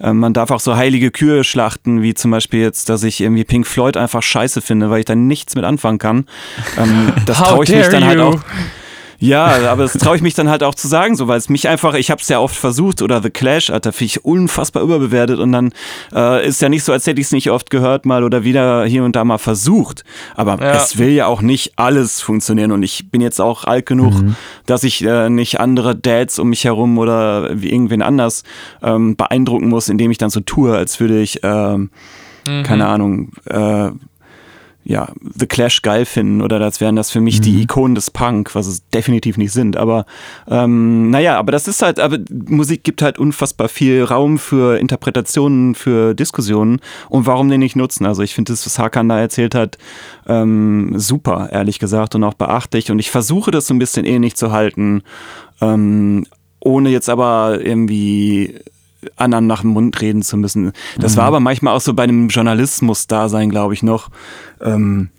äh, 0.00 0.12
man 0.12 0.32
darf 0.32 0.50
auch 0.50 0.60
so 0.60 0.76
heilige 0.76 1.10
Kühe 1.10 1.44
schlachten, 1.44 2.02
wie 2.02 2.14
zum 2.14 2.30
Beispiel 2.30 2.60
jetzt, 2.60 2.88
dass 2.88 3.02
ich 3.02 3.20
irgendwie 3.20 3.44
Pink 3.44 3.66
Floyd 3.66 3.96
einfach 3.96 4.22
scheiße 4.22 4.60
finde, 4.60 4.90
weil 4.90 5.00
ich 5.00 5.06
da 5.06 5.14
nichts 5.14 5.54
mit 5.54 5.64
anfangen 5.64 5.98
kann. 5.98 6.26
Ähm, 6.78 7.12
das 7.26 7.38
traue 7.38 7.64
ich 7.64 7.70
mich 7.70 7.88
dann 7.88 8.04
halt 8.04 8.20
auch. 8.20 8.40
Ja, 9.20 9.70
aber 9.70 9.82
das 9.82 9.92
traue 9.92 10.16
ich 10.16 10.22
mich 10.22 10.34
dann 10.34 10.48
halt 10.48 10.62
auch 10.62 10.74
zu 10.74 10.88
sagen, 10.88 11.14
so 11.14 11.28
weil 11.28 11.36
es 11.36 11.48
mich 11.48 11.68
einfach, 11.68 11.94
ich 11.94 12.10
habe 12.10 12.20
es 12.20 12.28
ja 12.28 12.40
oft 12.40 12.56
versucht 12.56 13.02
oder 13.02 13.22
The 13.22 13.30
Clash, 13.30 13.70
Alter, 13.70 13.92
finde 13.92 14.06
ich 14.06 14.24
unfassbar 14.24 14.82
überbewertet 14.82 15.38
und 15.38 15.52
dann 15.52 15.72
äh, 16.14 16.46
ist 16.46 16.62
ja 16.62 16.68
nicht 16.70 16.84
so, 16.84 16.92
als 16.92 17.06
hätte 17.06 17.20
ich 17.20 17.26
es 17.26 17.32
nicht 17.32 17.50
oft 17.50 17.70
gehört 17.70 18.06
mal 18.06 18.24
oder 18.24 18.44
wieder 18.44 18.84
hier 18.86 19.04
und 19.04 19.14
da 19.14 19.24
mal 19.24 19.38
versucht. 19.38 20.04
Aber 20.34 20.58
ja. 20.60 20.72
es 20.74 20.98
will 20.98 21.10
ja 21.10 21.26
auch 21.26 21.42
nicht 21.42 21.74
alles 21.76 22.20
funktionieren 22.22 22.72
und 22.72 22.82
ich 22.82 23.10
bin 23.10 23.20
jetzt 23.20 23.40
auch 23.40 23.64
alt 23.64 23.86
genug, 23.86 24.14
mhm. 24.14 24.36
dass 24.66 24.84
ich 24.84 25.04
äh, 25.04 25.28
nicht 25.28 25.60
andere 25.60 25.94
Dads 25.94 26.38
um 26.38 26.48
mich 26.48 26.64
herum 26.64 26.98
oder 26.98 27.60
wie 27.60 27.70
irgendwen 27.70 28.02
anders 28.02 28.42
ähm, 28.82 29.16
beeindrucken 29.16 29.68
muss, 29.68 29.88
indem 29.90 30.10
ich 30.10 30.18
dann 30.18 30.30
so 30.30 30.40
tue, 30.40 30.74
als 30.74 30.98
würde 30.98 31.20
ich 31.20 31.40
ähm, 31.42 31.90
Mhm. 32.46 32.62
keine 32.62 32.86
Ahnung, 32.86 33.32
äh, 33.46 33.90
ja, 34.82 35.12
The 35.38 35.46
Clash 35.46 35.82
geil 35.82 36.06
finden 36.06 36.40
oder 36.40 36.58
das 36.58 36.80
wären 36.80 36.96
das 36.96 37.10
für 37.10 37.20
mich 37.20 37.38
mhm. 37.38 37.42
die 37.42 37.62
Ikonen 37.62 37.94
des 37.94 38.10
Punk, 38.10 38.54
was 38.54 38.66
es 38.66 38.88
definitiv 38.88 39.36
nicht 39.36 39.52
sind. 39.52 39.76
Aber 39.76 40.06
ähm, 40.48 41.10
naja, 41.10 41.38
aber 41.38 41.52
das 41.52 41.68
ist 41.68 41.82
halt, 41.82 42.00
aber 42.00 42.18
Musik 42.46 42.82
gibt 42.82 43.02
halt 43.02 43.18
unfassbar 43.18 43.68
viel 43.68 44.02
Raum 44.04 44.38
für 44.38 44.78
Interpretationen, 44.78 45.74
für 45.74 46.14
Diskussionen 46.14 46.80
und 47.10 47.26
warum 47.26 47.50
den 47.50 47.60
nicht 47.60 47.76
nutzen? 47.76 48.06
Also 48.06 48.22
ich 48.22 48.34
finde 48.34 48.52
das, 48.52 48.64
was 48.64 48.78
Hakan 48.78 49.08
da 49.08 49.20
erzählt 49.20 49.54
hat, 49.54 49.76
ähm, 50.26 50.94
super, 50.96 51.50
ehrlich 51.52 51.78
gesagt, 51.78 52.14
und 52.14 52.24
auch 52.24 52.34
beachtlich. 52.34 52.90
Und 52.90 52.98
ich 52.98 53.10
versuche 53.10 53.50
das 53.50 53.66
so 53.66 53.74
ein 53.74 53.78
bisschen 53.78 54.06
ähnlich 54.06 54.34
zu 54.34 54.50
halten, 54.50 55.02
ähm, 55.60 56.26
ohne 56.58 56.88
jetzt 56.90 57.10
aber 57.10 57.58
irgendwie 57.62 58.60
anderen 59.16 59.46
nach 59.46 59.62
dem 59.62 59.70
Mund 59.70 60.00
reden 60.00 60.22
zu 60.22 60.36
müssen. 60.36 60.72
Das 60.98 61.14
mhm. 61.14 61.18
war 61.18 61.24
aber 61.26 61.40
manchmal 61.40 61.74
auch 61.74 61.80
so 61.80 61.94
bei 61.94 62.04
einem 62.04 62.28
Journalismus-Dasein, 62.28 63.50
glaube 63.50 63.74
ich, 63.74 63.82
noch. 63.82 64.10
Ähm, 64.60 65.10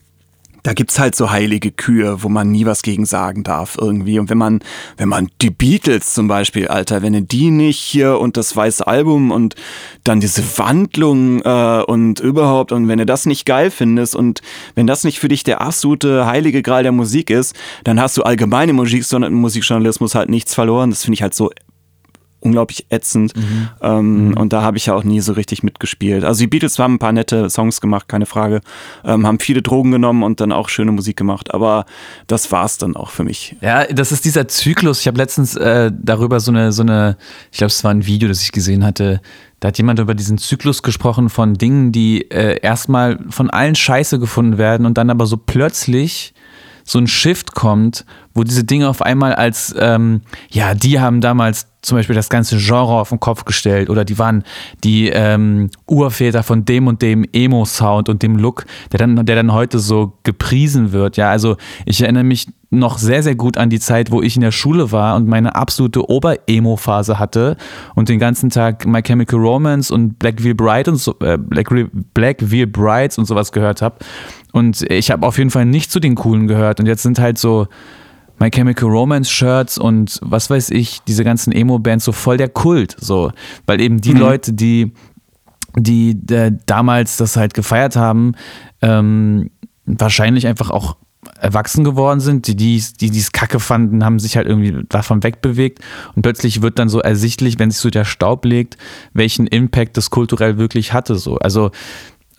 da 0.63 0.73
gibt's 0.73 0.99
halt 0.99 1.15
so 1.15 1.31
heilige 1.31 1.71
Kühe, 1.71 2.21
wo 2.21 2.29
man 2.29 2.51
nie 2.51 2.65
was 2.65 2.83
gegen 2.83 3.05
sagen 3.05 3.43
darf 3.43 3.77
irgendwie. 3.79 4.19
Und 4.19 4.29
wenn 4.29 4.37
man, 4.37 4.59
wenn 4.97 5.09
man 5.09 5.29
die 5.41 5.49
Beatles 5.49 6.13
zum 6.13 6.27
Beispiel, 6.27 6.67
Alter, 6.67 7.01
wenn 7.01 7.13
du 7.13 7.21
die 7.21 7.49
nicht 7.49 7.79
hier 7.79 8.19
und 8.19 8.37
das 8.37 8.55
weiße 8.55 8.85
Album 8.85 9.31
und 9.31 9.55
dann 10.03 10.19
diese 10.19 10.43
Wandlung 10.57 11.41
äh, 11.41 11.83
und 11.87 12.19
überhaupt 12.19 12.71
und 12.71 12.87
wenn 12.87 12.99
du 12.99 13.05
das 13.05 13.25
nicht 13.25 13.45
geil 13.45 13.71
findest 13.71 14.15
und 14.15 14.41
wenn 14.75 14.87
das 14.87 15.03
nicht 15.03 15.19
für 15.19 15.29
dich 15.29 15.43
der 15.43 15.61
absolute 15.61 16.25
heilige 16.25 16.61
Gral 16.61 16.83
der 16.83 16.91
Musik 16.91 17.29
ist, 17.29 17.55
dann 17.83 17.99
hast 17.99 18.17
du 18.17 18.23
allgemeine 18.23 18.73
Musik, 18.73 19.03
Musikjournalismus 19.11 20.15
halt 20.15 20.29
nichts 20.29 20.53
verloren. 20.53 20.91
Das 20.91 21.03
finde 21.03 21.15
ich 21.15 21.23
halt 21.23 21.33
so 21.33 21.49
unglaublich 22.41 22.87
ätzend. 22.89 23.35
Mhm. 23.35 23.69
Ähm, 23.81 24.27
mhm. 24.27 24.37
Und 24.37 24.53
da 24.53 24.61
habe 24.61 24.77
ich 24.77 24.87
ja 24.87 24.95
auch 24.95 25.03
nie 25.03 25.21
so 25.21 25.33
richtig 25.33 25.63
mitgespielt. 25.63 26.23
Also 26.23 26.39
die 26.41 26.47
Beatles 26.47 26.77
haben 26.77 26.95
ein 26.95 26.99
paar 26.99 27.13
nette 27.13 27.49
Songs 27.49 27.79
gemacht, 27.79 28.07
keine 28.07 28.25
Frage. 28.25 28.61
Ähm, 29.05 29.25
haben 29.25 29.39
viele 29.39 29.61
Drogen 29.61 29.91
genommen 29.91 30.23
und 30.23 30.41
dann 30.41 30.51
auch 30.51 30.69
schöne 30.69 30.91
Musik 30.91 31.15
gemacht. 31.15 31.53
Aber 31.53 31.85
das 32.27 32.51
war's 32.51 32.77
dann 32.77 32.95
auch 32.95 33.11
für 33.11 33.23
mich. 33.23 33.55
Ja, 33.61 33.85
das 33.85 34.11
ist 34.11 34.25
dieser 34.25 34.47
Zyklus. 34.47 35.01
Ich 35.01 35.07
habe 35.07 35.17
letztens 35.17 35.55
äh, 35.55 35.91
darüber 35.93 36.39
so 36.39 36.51
eine, 36.51 36.71
so 36.71 36.81
eine, 36.81 37.17
ich 37.51 37.59
glaube, 37.59 37.71
es 37.71 37.83
war 37.83 37.91
ein 37.91 38.05
Video, 38.05 38.27
das 38.27 38.41
ich 38.41 38.51
gesehen 38.51 38.83
hatte. 38.83 39.21
Da 39.59 39.67
hat 39.67 39.77
jemand 39.77 39.99
über 39.99 40.15
diesen 40.15 40.39
Zyklus 40.39 40.81
gesprochen 40.81 41.29
von 41.29 41.53
Dingen, 41.53 41.91
die 41.91 42.29
äh, 42.31 42.59
erstmal 42.61 43.19
von 43.29 43.51
allen 43.51 43.75
scheiße 43.75 44.17
gefunden 44.17 44.57
werden 44.57 44.87
und 44.87 44.97
dann 44.97 45.11
aber 45.11 45.27
so 45.27 45.37
plötzlich 45.37 46.33
so 46.83 46.99
ein 46.99 47.07
Shift 47.07 47.53
kommt, 47.53 48.05
wo 48.33 48.43
diese 48.43 48.63
Dinge 48.63 48.89
auf 48.89 49.01
einmal 49.01 49.33
als, 49.33 49.75
ähm, 49.77 50.21
ja, 50.49 50.73
die 50.73 50.99
haben 50.99 51.21
damals 51.21 51.67
zum 51.81 51.97
Beispiel 51.97 52.15
das 52.15 52.29
ganze 52.29 52.57
Genre 52.57 52.93
auf 52.93 53.09
den 53.09 53.19
Kopf 53.19 53.43
gestellt 53.43 53.89
oder 53.89 54.05
die 54.05 54.19
waren 54.19 54.43
die 54.83 55.09
ähm, 55.09 55.69
Urväter 55.87 56.43
von 56.43 56.63
dem 56.63 56.87
und 56.87 57.01
dem 57.01 57.25
Emo-Sound 57.33 58.07
und 58.07 58.21
dem 58.21 58.37
Look, 58.37 58.65
der 58.91 58.99
dann, 58.99 59.25
der 59.25 59.35
dann 59.35 59.51
heute 59.51 59.79
so 59.79 60.13
gepriesen 60.23 60.91
wird. 60.91 61.17
Ja, 61.17 61.31
also 61.31 61.57
ich 61.85 62.01
erinnere 62.01 62.23
mich 62.23 62.47
noch 62.69 62.97
sehr, 62.99 63.21
sehr 63.21 63.35
gut 63.35 63.57
an 63.57 63.69
die 63.69 63.79
Zeit, 63.79 64.11
wo 64.11 64.21
ich 64.21 64.35
in 64.35 64.41
der 64.41 64.51
Schule 64.51 64.91
war 64.93 65.15
und 65.17 65.27
meine 65.27 65.55
absolute 65.55 66.09
Ober-Emo-Phase 66.09 67.19
hatte 67.19 67.57
und 67.95 68.07
den 68.07 68.17
ganzen 68.19 68.49
Tag 68.49 68.85
My 68.85 69.01
Chemical 69.01 69.39
Romance 69.39 69.91
und 69.93 70.19
Black 70.19 70.41
Veil 70.43 70.55
Bride 70.55 70.91
und 70.91 70.97
so, 70.97 71.15
äh, 71.19 71.37
Black, 71.37 71.69
Black 72.13 72.37
Veil 72.39 72.67
Brides 72.67 73.17
und 73.17 73.25
sowas 73.25 73.51
gehört 73.51 73.81
habe. 73.81 73.97
Und 74.51 74.89
ich 74.89 75.11
habe 75.11 75.25
auf 75.25 75.37
jeden 75.37 75.49
Fall 75.49 75.65
nicht 75.65 75.91
zu 75.91 75.99
den 75.99 76.15
coolen 76.15 76.47
gehört. 76.47 76.79
Und 76.79 76.85
jetzt 76.85 77.03
sind 77.03 77.19
halt 77.19 77.37
so 77.37 77.67
My 78.39 78.49
Chemical 78.49 78.89
Romance 78.89 79.29
Shirts 79.29 79.77
und 79.77 80.19
was 80.23 80.49
weiß 80.49 80.71
ich, 80.71 80.99
diese 81.07 81.23
ganzen 81.23 81.53
Emo-Bands 81.53 82.05
so 82.05 82.11
voll 82.11 82.37
der 82.37 82.49
Kult, 82.49 82.95
so. 82.99 83.31
Weil 83.67 83.79
eben 83.79 84.01
die 84.01 84.13
mhm. 84.13 84.19
Leute, 84.19 84.53
die, 84.53 84.93
die 85.77 86.17
äh, 86.31 86.51
damals 86.65 87.17
das 87.17 87.37
halt 87.37 87.53
gefeiert 87.53 87.95
haben, 87.95 88.33
ähm, 88.81 89.51
wahrscheinlich 89.85 90.47
einfach 90.47 90.71
auch 90.71 90.97
erwachsen 91.39 91.83
geworden 91.83 92.19
sind, 92.19 92.47
die 92.47 92.55
dies, 92.55 92.93
die 92.93 93.11
dies 93.11 93.31
Kacke 93.31 93.59
fanden, 93.59 94.03
haben 94.03 94.17
sich 94.17 94.37
halt 94.37 94.47
irgendwie 94.47 94.85
davon 94.89 95.21
wegbewegt 95.21 95.79
und 96.15 96.23
plötzlich 96.23 96.63
wird 96.63 96.79
dann 96.79 96.89
so 96.89 96.99
ersichtlich, 96.99 97.59
wenn 97.59 97.69
sich 97.69 97.79
so 97.79 97.91
der 97.91 98.05
Staub 98.05 98.45
legt, 98.45 98.77
welchen 99.13 99.45
Impact 99.45 99.97
das 99.97 100.09
kulturell 100.09 100.57
wirklich 100.57 100.93
hatte. 100.93 101.15
So. 101.15 101.37
Also 101.37 101.69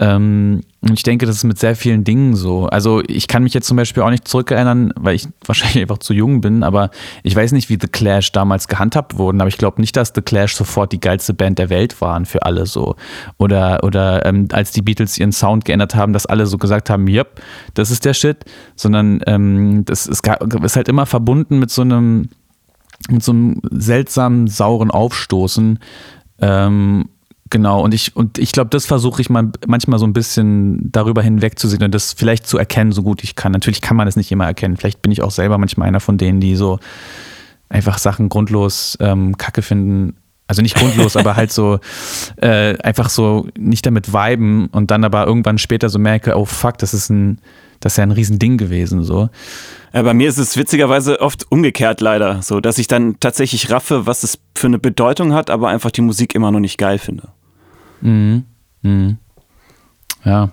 und 0.04 0.94
ich 0.94 1.04
denke, 1.04 1.26
das 1.26 1.36
ist 1.36 1.44
mit 1.44 1.60
sehr 1.60 1.76
vielen 1.76 2.02
Dingen 2.02 2.34
so. 2.34 2.66
Also 2.66 3.02
ich 3.06 3.28
kann 3.28 3.44
mich 3.44 3.54
jetzt 3.54 3.68
zum 3.68 3.76
Beispiel 3.76 4.02
auch 4.02 4.10
nicht 4.10 4.26
zurückerinnern, 4.26 4.92
weil 4.96 5.14
ich 5.14 5.28
wahrscheinlich 5.46 5.80
einfach 5.80 5.98
zu 5.98 6.12
jung 6.12 6.40
bin, 6.40 6.64
aber 6.64 6.90
ich 7.22 7.36
weiß 7.36 7.52
nicht, 7.52 7.68
wie 7.68 7.78
The 7.80 7.86
Clash 7.86 8.32
damals 8.32 8.66
gehandhabt 8.66 9.16
wurden, 9.16 9.40
aber 9.40 9.48
ich 9.48 9.58
glaube 9.58 9.80
nicht, 9.80 9.96
dass 9.96 10.12
The 10.12 10.22
Clash 10.22 10.56
sofort 10.56 10.92
die 10.92 10.98
geilste 10.98 11.34
Band 11.34 11.60
der 11.60 11.70
Welt 11.70 12.00
waren 12.00 12.26
für 12.26 12.42
alle 12.42 12.66
so. 12.66 12.96
Oder, 13.38 13.84
oder 13.84 14.26
ähm, 14.26 14.48
als 14.50 14.72
die 14.72 14.82
Beatles 14.82 15.18
ihren 15.18 15.30
Sound 15.30 15.64
geändert 15.64 15.94
haben, 15.94 16.12
dass 16.12 16.26
alle 16.26 16.46
so 16.46 16.58
gesagt 16.58 16.90
haben, 16.90 17.06
yep, 17.06 17.40
das 17.74 17.92
ist 17.92 18.04
der 18.04 18.14
Shit, 18.14 18.44
sondern 18.74 19.20
ähm, 19.26 19.84
das 19.84 20.08
ist, 20.08 20.26
ist 20.26 20.76
halt 20.76 20.88
immer 20.88 21.06
verbunden 21.06 21.60
mit 21.60 21.70
so 21.70 21.82
einem, 21.82 22.28
mit 23.08 23.22
so 23.22 23.30
einem 23.30 23.60
seltsamen, 23.70 24.48
sauren 24.48 24.90
Aufstoßen. 24.90 25.78
Ähm, 26.40 27.08
Genau, 27.52 27.82
und 27.82 27.92
ich, 27.92 28.16
und 28.16 28.38
ich 28.38 28.50
glaube, 28.52 28.70
das 28.70 28.86
versuche 28.86 29.20
ich 29.20 29.28
mal 29.28 29.50
manchmal 29.66 29.98
so 29.98 30.06
ein 30.06 30.14
bisschen 30.14 30.90
darüber 30.90 31.20
hinwegzusehen 31.20 31.82
und 31.82 31.94
das 31.94 32.14
vielleicht 32.14 32.46
zu 32.46 32.56
erkennen, 32.56 32.92
so 32.92 33.02
gut 33.02 33.22
ich 33.22 33.36
kann. 33.36 33.52
Natürlich 33.52 33.82
kann 33.82 33.94
man 33.94 34.06
das 34.06 34.16
nicht 34.16 34.32
immer 34.32 34.46
erkennen. 34.46 34.78
Vielleicht 34.78 35.02
bin 35.02 35.12
ich 35.12 35.20
auch 35.20 35.30
selber 35.30 35.58
manchmal 35.58 35.86
einer 35.86 36.00
von 36.00 36.16
denen, 36.16 36.40
die 36.40 36.56
so 36.56 36.80
einfach 37.68 37.98
Sachen 37.98 38.30
grundlos 38.30 38.96
ähm, 39.00 39.36
kacke 39.36 39.60
finden. 39.60 40.16
Also 40.46 40.62
nicht 40.62 40.76
grundlos, 40.76 41.14
aber 41.18 41.36
halt 41.36 41.52
so 41.52 41.78
äh, 42.36 42.78
einfach 42.78 43.10
so 43.10 43.46
nicht 43.58 43.84
damit 43.84 44.14
viben 44.14 44.68
und 44.68 44.90
dann 44.90 45.04
aber 45.04 45.26
irgendwann 45.26 45.58
später 45.58 45.90
so 45.90 45.98
merke, 45.98 46.38
oh 46.38 46.46
fuck, 46.46 46.78
das 46.78 46.94
ist 46.94 47.10
ein, 47.10 47.38
das 47.80 47.92
ist 47.92 47.96
ja 47.98 48.04
ein 48.04 48.12
Riesending 48.12 48.56
gewesen. 48.56 49.02
So. 49.02 49.28
Ja, 49.92 50.00
bei 50.00 50.14
mir 50.14 50.30
ist 50.30 50.38
es 50.38 50.56
witzigerweise 50.56 51.20
oft 51.20 51.52
umgekehrt 51.52 52.00
leider, 52.00 52.40
so 52.40 52.60
dass 52.60 52.78
ich 52.78 52.86
dann 52.86 53.20
tatsächlich 53.20 53.68
raffe, 53.68 54.06
was 54.06 54.22
es 54.22 54.38
für 54.56 54.68
eine 54.68 54.78
Bedeutung 54.78 55.34
hat, 55.34 55.50
aber 55.50 55.68
einfach 55.68 55.90
die 55.90 56.00
Musik 56.00 56.34
immer 56.34 56.50
noch 56.50 56.60
nicht 56.60 56.78
geil 56.78 56.98
finde. 56.98 57.28
Mhm. 58.02 58.44
Mhm. 58.82 59.18
Ja. 60.24 60.50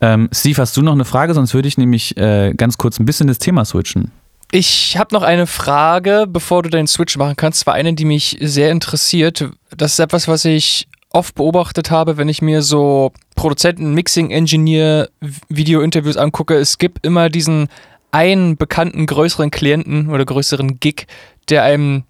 Ähm, 0.00 0.28
Steve, 0.32 0.60
hast 0.60 0.76
du 0.76 0.82
noch 0.82 0.92
eine 0.92 1.04
Frage? 1.04 1.34
Sonst 1.34 1.54
würde 1.54 1.68
ich 1.68 1.78
nämlich 1.78 2.16
äh, 2.16 2.52
ganz 2.54 2.76
kurz 2.76 2.98
ein 2.98 3.06
bisschen 3.06 3.28
das 3.28 3.38
Thema 3.38 3.64
switchen. 3.64 4.10
Ich 4.50 4.96
habe 4.98 5.14
noch 5.14 5.22
eine 5.22 5.46
Frage, 5.46 6.26
bevor 6.28 6.62
du 6.62 6.68
deinen 6.68 6.86
Switch 6.86 7.16
machen 7.16 7.36
kannst. 7.36 7.60
Zwar 7.60 7.74
eine, 7.74 7.94
die 7.94 8.04
mich 8.04 8.36
sehr 8.40 8.70
interessiert. 8.70 9.50
Das 9.76 9.92
ist 9.92 9.98
etwas, 9.98 10.28
was 10.28 10.44
ich 10.44 10.86
oft 11.10 11.34
beobachtet 11.34 11.90
habe, 11.90 12.16
wenn 12.16 12.28
ich 12.28 12.42
mir 12.42 12.62
so 12.62 13.12
Produzenten, 13.36 13.94
Mixing, 13.94 14.30
Engineer, 14.30 15.08
Video-Interviews 15.48 16.16
angucke. 16.16 16.54
Es 16.54 16.78
gibt 16.78 17.06
immer 17.06 17.30
diesen 17.30 17.68
einen 18.10 18.56
bekannten 18.56 19.06
größeren 19.06 19.50
Klienten 19.50 20.10
oder 20.10 20.24
größeren 20.24 20.78
Gig, 20.78 21.06
der 21.48 21.62
einem 21.64 22.04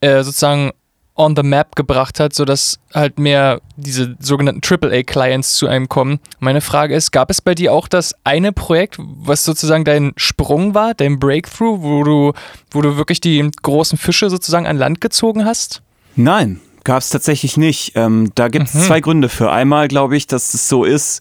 äh, 0.00 0.22
sozusagen 0.22 0.72
on 1.18 1.34
the 1.36 1.42
map 1.42 1.76
gebracht 1.76 2.20
hat, 2.20 2.32
sodass 2.32 2.78
halt 2.94 3.18
mehr 3.18 3.60
diese 3.76 4.16
sogenannten 4.20 4.60
AAA-Clients 4.64 5.54
zu 5.54 5.66
einem 5.66 5.88
kommen. 5.88 6.20
Meine 6.38 6.60
Frage 6.60 6.94
ist, 6.94 7.10
gab 7.10 7.30
es 7.30 7.42
bei 7.42 7.54
dir 7.54 7.72
auch 7.72 7.88
das 7.88 8.14
eine 8.24 8.52
Projekt, 8.52 8.96
was 8.98 9.44
sozusagen 9.44 9.84
dein 9.84 10.12
Sprung 10.16 10.74
war, 10.74 10.94
dein 10.94 11.18
Breakthrough, 11.18 11.82
wo 11.82 12.04
du, 12.04 12.32
wo 12.70 12.82
du 12.82 12.96
wirklich 12.96 13.20
die 13.20 13.50
großen 13.62 13.98
Fische 13.98 14.30
sozusagen 14.30 14.66
an 14.66 14.78
Land 14.78 15.00
gezogen 15.00 15.44
hast? 15.44 15.82
Nein, 16.14 16.60
gab 16.84 16.98
es 16.98 17.10
tatsächlich 17.10 17.56
nicht. 17.56 17.92
Ähm, 17.96 18.30
da 18.36 18.48
gibt 18.48 18.68
es 18.68 18.74
mhm. 18.74 18.80
zwei 18.80 19.00
Gründe 19.00 19.28
für. 19.28 19.50
Einmal 19.50 19.88
glaube 19.88 20.16
ich, 20.16 20.28
dass 20.28 20.54
es 20.54 20.68
so 20.68 20.84
ist, 20.84 21.20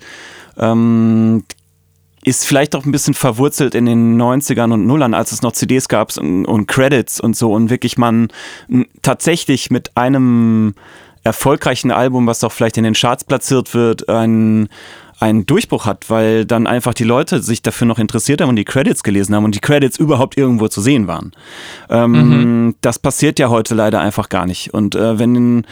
ähm, 0.58 1.44
ist 2.28 2.46
vielleicht 2.46 2.76
auch 2.76 2.84
ein 2.84 2.92
bisschen 2.92 3.14
verwurzelt 3.14 3.74
in 3.74 3.86
den 3.86 4.22
90ern 4.22 4.74
und 4.74 4.86
Nullern, 4.86 5.14
als 5.14 5.32
es 5.32 5.42
noch 5.42 5.54
CDs 5.54 5.88
gab 5.88 6.16
und, 6.18 6.46
und 6.46 6.68
Credits 6.68 7.22
und 7.22 7.38
so 7.38 7.54
und 7.54 7.70
wirklich 7.70 7.98
man 7.98 8.28
tatsächlich 9.02 9.72
mit 9.72 9.96
einem 9.96 10.74
erfolgreichen 11.24 11.90
Album, 11.90 12.28
was 12.28 12.44
auch 12.44 12.52
vielleicht 12.52 12.78
in 12.78 12.84
den 12.84 12.96
Charts 12.96 13.24
platziert 13.24 13.74
wird, 13.74 14.10
ein 14.10 14.68
einen 15.20 15.48
Durchbruch 15.48 15.86
hat, 15.86 16.12
weil 16.12 16.46
dann 16.46 16.68
einfach 16.68 16.94
die 16.94 17.04
Leute 17.04 17.42
sich 17.42 17.64
dafür 17.64 17.88
noch 17.88 17.98
interessiert 17.98 18.40
haben 18.40 18.50
und 18.50 18.56
die 18.56 18.66
Credits 18.66 19.02
gelesen 19.02 19.34
haben 19.34 19.46
und 19.46 19.56
die 19.56 19.60
Credits 19.60 19.98
überhaupt 19.98 20.38
irgendwo 20.38 20.68
zu 20.68 20.80
sehen 20.80 21.08
waren. 21.08 21.32
Ähm, 21.90 22.12
mhm. 22.12 22.76
Das 22.82 23.00
passiert 23.00 23.40
ja 23.40 23.50
heute 23.50 23.74
leider 23.74 24.00
einfach 24.00 24.30
gar 24.30 24.46
nicht. 24.46 24.76
Und 24.76 24.94
äh, 24.94 25.18
wenn 25.18 25.66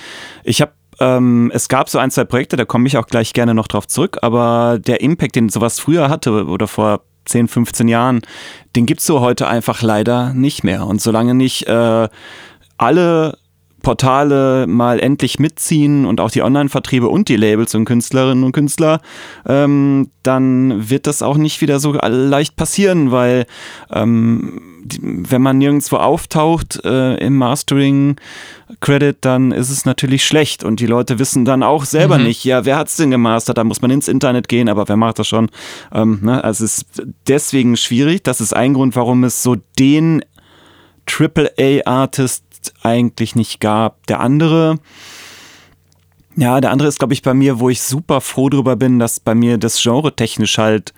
ich 0.44 0.62
habe 0.62 0.72
ähm, 1.00 1.52
es 1.54 1.68
gab 1.68 1.90
so 1.90 2.00
ein, 2.00 2.12
zwei 2.12 2.26
Projekte, 2.26 2.56
da 2.56 2.66
komme 2.66 2.88
ich 2.88 2.98
auch 2.98 3.08
gleich 3.08 3.34
gerne 3.34 3.54
noch 3.54 3.68
drauf 3.68 3.88
zurück, 3.88 4.20
aber 4.22 4.80
der 4.80 5.02
Impact, 5.02 5.36
den 5.36 5.50
sowas 5.50 5.80
früher 5.80 6.10
hatte 6.10 6.46
oder 6.46 6.68
vor 6.68 7.02
10, 7.26 7.48
15 7.48 7.88
Jahren, 7.88 8.22
den 8.76 8.86
gibt 8.86 9.02
es 9.02 9.06
so 9.06 9.20
heute 9.20 9.48
einfach 9.48 9.82
leider 9.82 10.34
nicht 10.34 10.64
mehr. 10.64 10.86
Und 10.86 11.02
solange 11.02 11.34
nicht 11.34 11.68
äh, 11.68 12.08
alle 12.78 13.38
Portale 13.86 14.66
mal 14.66 15.00
endlich 15.00 15.38
mitziehen 15.38 16.08
und 16.08 16.20
auch 16.20 16.32
die 16.32 16.42
Online-Vertriebe 16.42 17.08
und 17.08 17.30
die 17.30 17.36
Labels 17.36 17.76
und 17.76 17.86
Künstlerinnen 17.86 18.44
und 18.44 18.52
Künstler, 18.52 19.00
ähm, 19.46 20.10
dann 20.24 20.90
wird 20.90 21.06
das 21.06 21.22
auch 21.22 21.38
nicht 21.38 21.62
wieder 21.62 21.80
so 21.80 21.94
leicht 21.94 22.56
passieren, 22.56 23.12
weil 23.12 23.46
ähm, 23.94 24.60
die, 24.84 25.00
wenn 25.04 25.44
man 25.44 25.60
nirgendwo 25.60 25.98
auftaucht 25.98 26.84
äh, 26.84 27.18
im 27.18 27.38
Mastering, 27.38 28.16
Credit, 28.80 29.18
dann 29.22 29.52
ist 29.52 29.70
es 29.70 29.86
natürlich 29.86 30.26
schlecht 30.26 30.64
und 30.64 30.80
die 30.80 30.88
Leute 30.88 31.20
wissen 31.20 31.46
dann 31.46 31.62
auch 31.62 31.86
selber 31.86 32.18
mhm. 32.18 32.24
nicht, 32.24 32.44
ja, 32.44 32.66
wer 32.66 32.78
hat 32.78 32.88
es 32.88 32.96
denn 32.96 33.12
gemastert? 33.12 33.60
Da 33.60 33.64
muss 33.64 33.84
man 33.84 33.92
ins 33.92 34.08
Internet 34.08 34.48
gehen, 34.48 34.68
aber 34.68 34.90
wer 34.90 34.98
macht 34.98 35.20
das 35.20 35.28
schon? 35.28 35.52
Ähm, 35.94 36.22
ne? 36.24 36.44
Also 36.44 36.66
es 36.66 36.80
ist 36.80 37.04
deswegen 37.28 37.78
schwierig. 37.78 38.24
Das 38.24 38.42
ist 38.42 38.56
ein 38.56 38.74
Grund, 38.74 38.96
warum 38.96 39.24
es 39.24 39.44
so 39.44 39.58
den 39.78 40.24
Eigentlich 42.84 43.36
nicht 43.36 43.60
gab. 43.60 44.06
Der 44.08 44.20
andere, 44.20 44.80
ja, 46.36 46.60
der 46.62 46.72
andere 46.72 46.88
ist, 46.88 47.00
glaube 47.00 47.14
ich, 47.14 47.22
bei 47.22 47.34
mir, 47.34 47.60
wo 47.60 47.70
ich 47.70 47.82
super 47.82 48.22
froh 48.22 48.50
drüber 48.50 48.76
bin, 48.76 49.00
dass 49.00 49.20
bei 49.20 49.36
mir 49.36 49.58
das 49.58 49.82
Genre 49.82 50.16
technisch 50.16 50.58
halt 50.58 50.94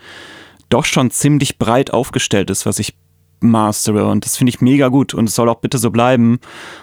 doch 0.70 0.86
schon 0.86 1.12
ziemlich 1.12 1.58
breit 1.58 1.92
aufgestellt 1.94 2.50
ist, 2.50 2.66
was 2.66 2.80
ich 2.80 2.96
mastere 3.40 4.08
und 4.08 4.26
das 4.26 4.36
finde 4.36 4.50
ich 4.50 4.62
mega 4.62 4.88
gut 4.88 5.14
und 5.14 5.30
es 5.30 5.36
soll 5.36 5.50
auch 5.50 5.60
bitte 5.60 5.78
so 5.78 5.92
bleiben. 5.92 6.40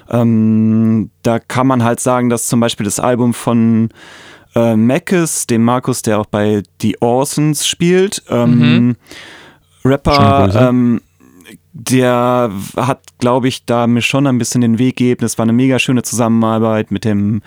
Ähm, 0.09 1.11
da 1.23 1.39
kann 1.39 1.67
man 1.67 1.83
halt 1.83 2.01
sagen, 2.01 2.31
dass 2.31 2.47
zum 2.47 2.61
Beispiel 2.61 2.85
das 2.85 3.01
Album 3.01 3.35
von 3.35 3.91
äh, 4.55 4.77
Mackes, 4.77 5.47
dem 5.47 5.65
Markus, 5.65 6.03
der 6.03 6.21
auch 6.21 6.27
bei 6.27 6.63
The 6.81 6.97
Orsons 7.01 7.67
spielt, 7.67 8.23
ähm, 8.29 8.59
mhm. 8.59 8.97
Rapper, 9.85 10.69
ähm, 10.69 11.01
der 11.77 12.53
hat, 12.77 13.03
glaube 13.19 13.49
ich, 13.49 13.65
da 13.65 13.89
mir 13.89 14.01
schon 14.01 14.29
ein 14.29 14.39
bisschen 14.39 14.61
den 14.61 14.79
Weg 14.79 14.97
gegeben. 14.97 15.25
Es 15.25 15.39
war 15.39 15.43
eine 15.43 15.53
mega 15.53 15.81
schöne 15.81 16.05
Zusammenarbeit 16.05 16.93
mit 16.93 17.05
dem 17.05 17.43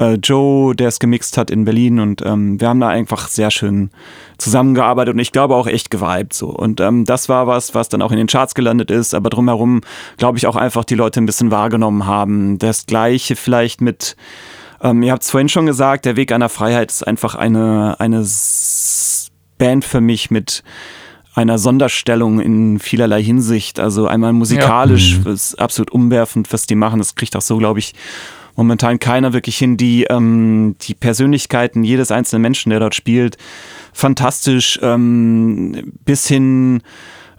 äh, 0.00 0.14
Joe, 0.14 0.74
der 0.74 0.88
es 0.88 0.98
gemixt 0.98 1.36
hat 1.36 1.50
in 1.50 1.66
Berlin 1.66 2.00
und 2.00 2.22
ähm, 2.24 2.58
wir 2.58 2.70
haben 2.70 2.80
da 2.80 2.88
einfach 2.88 3.28
sehr 3.28 3.50
schön 3.50 3.90
zusammengearbeitet 4.38 5.12
und 5.12 5.20
ich 5.20 5.30
glaube 5.30 5.54
auch 5.54 5.66
echt 5.66 5.90
geweibt 5.90 6.32
so. 6.32 6.48
Und 6.48 6.80
ähm, 6.80 7.04
das 7.04 7.28
war 7.28 7.46
was, 7.46 7.74
was 7.74 7.90
dann 7.90 8.00
auch 8.00 8.12
in 8.12 8.16
den 8.16 8.28
Charts 8.28 8.54
gelandet 8.54 8.90
ist, 8.90 9.12
aber 9.12 9.28
drumherum 9.28 9.82
glaube 10.16 10.38
ich 10.38 10.46
auch 10.46 10.56
einfach 10.56 10.84
die 10.84 10.94
Leute 10.94 11.20
ein 11.20 11.26
bisschen 11.26 11.50
wahrgenommen 11.50 12.06
haben. 12.06 12.58
Das 12.58 12.86
gleiche 12.86 13.36
vielleicht 13.36 13.82
mit, 13.82 14.16
ähm, 14.80 15.02
ihr 15.02 15.12
habt 15.12 15.22
es 15.22 15.30
vorhin 15.30 15.50
schon 15.50 15.66
gesagt, 15.66 16.06
der 16.06 16.16
Weg 16.16 16.32
einer 16.32 16.48
Freiheit 16.48 16.90
ist 16.90 17.06
einfach 17.06 17.34
eine, 17.34 18.00
eine 18.00 18.26
Band 19.58 19.84
für 19.84 20.00
mich 20.00 20.30
mit 20.30 20.62
einer 21.36 21.58
Sonderstellung 21.58 22.40
in 22.40 22.78
vielerlei 22.78 23.22
Hinsicht. 23.22 23.78
Also 23.78 24.08
einmal 24.08 24.32
musikalisch, 24.32 25.20
ja. 25.22 25.30
ist 25.30 25.54
absolut 25.60 25.92
umwerfend, 25.92 26.50
was 26.52 26.66
die 26.66 26.74
machen. 26.74 26.98
Das 26.98 27.14
kriegt 27.14 27.36
auch 27.36 27.42
so, 27.42 27.58
glaube 27.58 27.78
ich, 27.78 27.94
momentan 28.56 28.98
keiner 28.98 29.34
wirklich 29.34 29.58
hin. 29.58 29.76
Die, 29.76 30.04
ähm, 30.04 30.76
die 30.80 30.94
Persönlichkeiten 30.94 31.84
jedes 31.84 32.10
einzelnen 32.10 32.40
Menschen, 32.40 32.70
der 32.70 32.80
dort 32.80 32.94
spielt, 32.94 33.36
fantastisch, 33.92 34.80
ähm, 34.82 35.92
bis 36.06 36.26
hin 36.26 36.80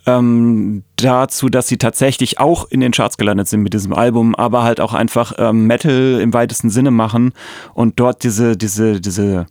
ähm, 0.06 0.84
dazu, 0.98 1.50
dass 1.50 1.68
sie 1.68 1.78
tatsächlich 1.78 2.40
auch 2.40 2.70
in 2.70 2.82
den 2.82 2.92
Charts 2.92 3.18
gelandet 3.18 3.48
sind 3.48 3.64
mit 3.64 3.74
diesem 3.74 3.94
Album, 3.94 4.36
aber 4.36 4.62
halt 4.62 4.80
auch 4.80 4.94
einfach 4.94 5.34
ähm, 5.40 5.66
Metal 5.66 6.20
im 6.22 6.34
weitesten 6.34 6.70
Sinne 6.70 6.92
machen 6.92 7.34
und 7.74 8.00
dort 8.00 8.24
diese, 8.24 8.56
diese, 8.58 9.02
diese 9.02 9.48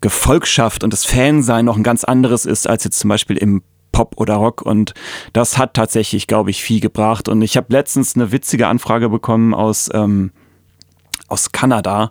Gefolgschaft 0.00 0.84
und 0.84 0.92
das 0.92 1.04
Fansein 1.04 1.64
noch 1.64 1.76
ein 1.76 1.82
ganz 1.82 2.04
anderes 2.04 2.46
ist 2.46 2.68
als 2.68 2.84
jetzt 2.84 3.00
zum 3.00 3.08
Beispiel 3.08 3.36
im 3.36 3.62
Pop 3.92 4.14
oder 4.16 4.34
Rock 4.34 4.62
und 4.62 4.94
das 5.32 5.58
hat 5.58 5.74
tatsächlich, 5.74 6.26
glaube 6.26 6.50
ich, 6.50 6.62
viel 6.62 6.80
gebracht. 6.80 7.28
Und 7.28 7.42
ich 7.42 7.56
habe 7.56 7.66
letztens 7.70 8.16
eine 8.16 8.32
witzige 8.32 8.66
Anfrage 8.66 9.08
bekommen 9.08 9.54
aus, 9.54 9.90
ähm, 9.92 10.32
aus 11.28 11.52
Kanada, 11.52 12.10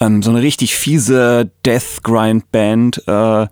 ähm, 0.00 0.22
so 0.22 0.30
eine 0.30 0.42
richtig 0.42 0.76
fiese 0.76 1.50
Death 1.66 2.02
Grind 2.02 2.50
Band, 2.52 3.02
äh, 3.08 3.46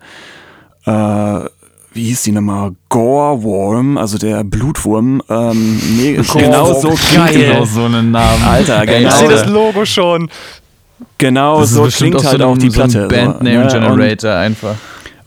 äh, 0.85 1.49
wie 1.95 2.05
hieß 2.05 2.23
die 2.23 2.31
nochmal? 2.31 2.71
Gore 2.89 3.43
Worm, 3.43 3.97
also 3.97 4.17
der 4.17 4.43
Blutwurm. 4.43 5.21
Ähm, 5.29 5.79
nee, 5.95 6.13
genau 6.33 6.73
so 6.73 6.89
klingt 6.89 7.31
genau 7.33 7.65
so 7.65 7.85
einen 7.85 8.11
Namen. 8.11 8.43
Alter, 8.43 8.85
genau. 8.85 9.09
Ich 9.09 9.13
sehe 9.13 9.29
das 9.29 9.45
Logo 9.45 9.85
schon. 9.85 10.29
Genau 11.17 11.63
so 11.63 11.83
klingt 11.83 12.23
halt 12.23 12.39
so 12.39 12.47
auch 12.47 12.57
die 12.57 12.69
Platte. 12.69 12.91
So 12.91 12.99
ein 12.99 13.07
Bandname 13.07 13.67
Generator 13.67 14.31
so, 14.31 14.37
einfach. 14.37 14.75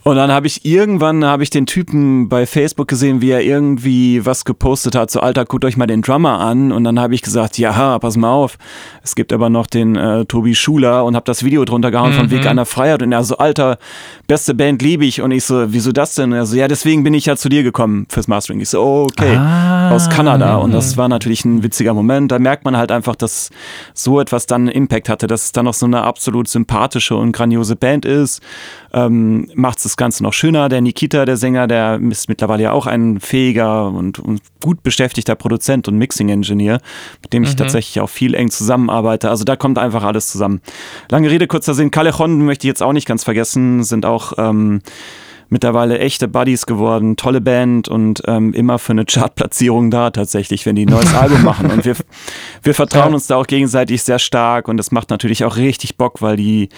Und 0.07 0.15
dann 0.15 0.31
habe 0.31 0.47
ich 0.47 0.63
irgendwann 0.63 1.25
habe 1.25 1.43
ich 1.43 1.49
den 1.49 1.65
Typen 1.65 2.29
bei 2.29 2.45
Facebook 2.45 2.87
gesehen, 2.87 3.19
wie 3.19 3.31
er 3.31 3.41
irgendwie 3.41 4.25
was 4.25 4.45
gepostet 4.45 4.95
hat, 4.95 5.11
so 5.11 5.19
Alter, 5.19 5.43
guckt 5.43 5.65
euch 5.65 5.75
mal 5.75 5.85
den 5.85 6.01
Drummer 6.01 6.39
an. 6.39 6.71
Und 6.71 6.85
dann 6.85 6.97
habe 6.97 7.13
ich 7.13 7.21
gesagt, 7.21 7.57
ja, 7.57 7.99
pass 7.99 8.15
mal 8.15 8.31
auf. 8.31 8.57
Es 9.03 9.15
gibt 9.15 9.33
aber 9.33 9.49
noch 9.49 9.67
den 9.67 9.97
äh, 9.97 10.23
Tobi 10.23 10.55
Schuler 10.55 11.03
und 11.03 11.17
habe 11.17 11.25
das 11.25 11.43
Video 11.43 11.65
drunter 11.65 11.91
gehauen 11.91 12.11
mhm. 12.11 12.15
von 12.15 12.31
Weg 12.31 12.47
einer 12.47 12.65
Freiheit. 12.65 13.03
Und 13.03 13.11
er 13.11 13.21
so, 13.25 13.37
Alter, 13.37 13.79
beste 14.27 14.53
Band 14.53 14.81
liebe 14.81 15.03
ich. 15.03 15.21
Und 15.21 15.31
ich 15.31 15.43
so, 15.43 15.73
wieso 15.73 15.91
das 15.91 16.15
denn? 16.15 16.31
Und 16.31 16.37
er 16.37 16.45
so, 16.45 16.55
ja, 16.55 16.69
deswegen 16.69 17.03
bin 17.03 17.13
ich 17.13 17.25
ja 17.25 17.35
zu 17.35 17.49
dir 17.49 17.63
gekommen 17.63 18.05
fürs 18.07 18.29
Mastering. 18.29 18.61
Ich 18.61 18.69
so, 18.69 19.07
okay, 19.11 19.35
ah. 19.35 19.91
aus 19.91 20.09
Kanada. 20.09 20.55
Und 20.55 20.71
das 20.71 20.95
war 20.95 21.09
natürlich 21.09 21.43
ein 21.43 21.63
witziger 21.63 21.93
Moment. 21.93 22.31
Da 22.31 22.39
merkt 22.39 22.63
man 22.63 22.77
halt 22.77 22.93
einfach, 22.93 23.17
dass 23.17 23.49
so 23.93 24.21
etwas 24.21 24.45
dann 24.45 24.69
Impact 24.69 25.09
hatte, 25.09 25.27
dass 25.27 25.43
es 25.43 25.51
dann 25.51 25.65
noch 25.65 25.73
so 25.73 25.85
eine 25.85 26.03
absolut 26.03 26.47
sympathische 26.47 27.17
und 27.17 27.33
grandiose 27.33 27.75
Band 27.75 28.05
ist. 28.05 28.41
Ähm, 28.93 29.49
Macht 29.53 29.83
es 29.83 29.96
Ganze 29.97 30.23
noch 30.23 30.33
schöner. 30.33 30.69
Der 30.69 30.81
Nikita, 30.81 31.25
der 31.25 31.37
Sänger, 31.37 31.67
der 31.67 31.99
ist 32.09 32.29
mittlerweile 32.29 32.63
ja 32.63 32.71
auch 32.71 32.87
ein 32.87 33.19
fähiger 33.19 33.87
und, 33.87 34.19
und 34.19 34.41
gut 34.63 34.83
beschäftigter 34.83 35.35
Produzent 35.35 35.87
und 35.87 35.97
Mixing-Engineer, 35.97 36.79
mit 37.21 37.33
dem 37.33 37.43
ich 37.43 37.51
mhm. 37.53 37.57
tatsächlich 37.57 37.99
auch 37.99 38.09
viel 38.09 38.33
eng 38.33 38.49
zusammenarbeite. 38.49 39.29
Also 39.29 39.43
da 39.43 39.55
kommt 39.55 39.77
einfach 39.77 40.03
alles 40.03 40.27
zusammen. 40.27 40.61
Lange 41.09 41.29
Rede, 41.29 41.47
kurzer 41.47 41.73
Sinn. 41.73 41.91
Callejon 41.91 42.45
möchte 42.45 42.65
ich 42.65 42.69
jetzt 42.69 42.83
auch 42.83 42.93
nicht 42.93 43.07
ganz 43.07 43.23
vergessen, 43.23 43.83
sind 43.83 44.05
auch 44.05 44.33
ähm, 44.37 44.81
mittlerweile 45.49 45.99
echte 45.99 46.27
Buddies 46.27 46.65
geworden, 46.65 47.15
tolle 47.15 47.41
Band 47.41 47.87
und 47.87 48.21
ähm, 48.27 48.53
immer 48.53 48.79
für 48.79 48.91
eine 48.91 49.05
Chartplatzierung 49.05 49.91
da 49.91 50.11
tatsächlich, 50.11 50.65
wenn 50.65 50.75
die 50.75 50.85
ein 50.85 50.89
neues 50.89 51.13
Album 51.15 51.43
machen. 51.43 51.71
Und 51.71 51.85
wir, 51.85 51.95
wir 52.63 52.73
vertrauen 52.73 53.13
uns 53.13 53.27
da 53.27 53.37
auch 53.37 53.47
gegenseitig 53.47 54.03
sehr 54.03 54.19
stark 54.19 54.67
und 54.67 54.77
das 54.77 54.91
macht 54.91 55.09
natürlich 55.09 55.43
auch 55.45 55.57
richtig 55.57 55.97
Bock, 55.97 56.21
weil 56.21 56.37
die, 56.37 56.69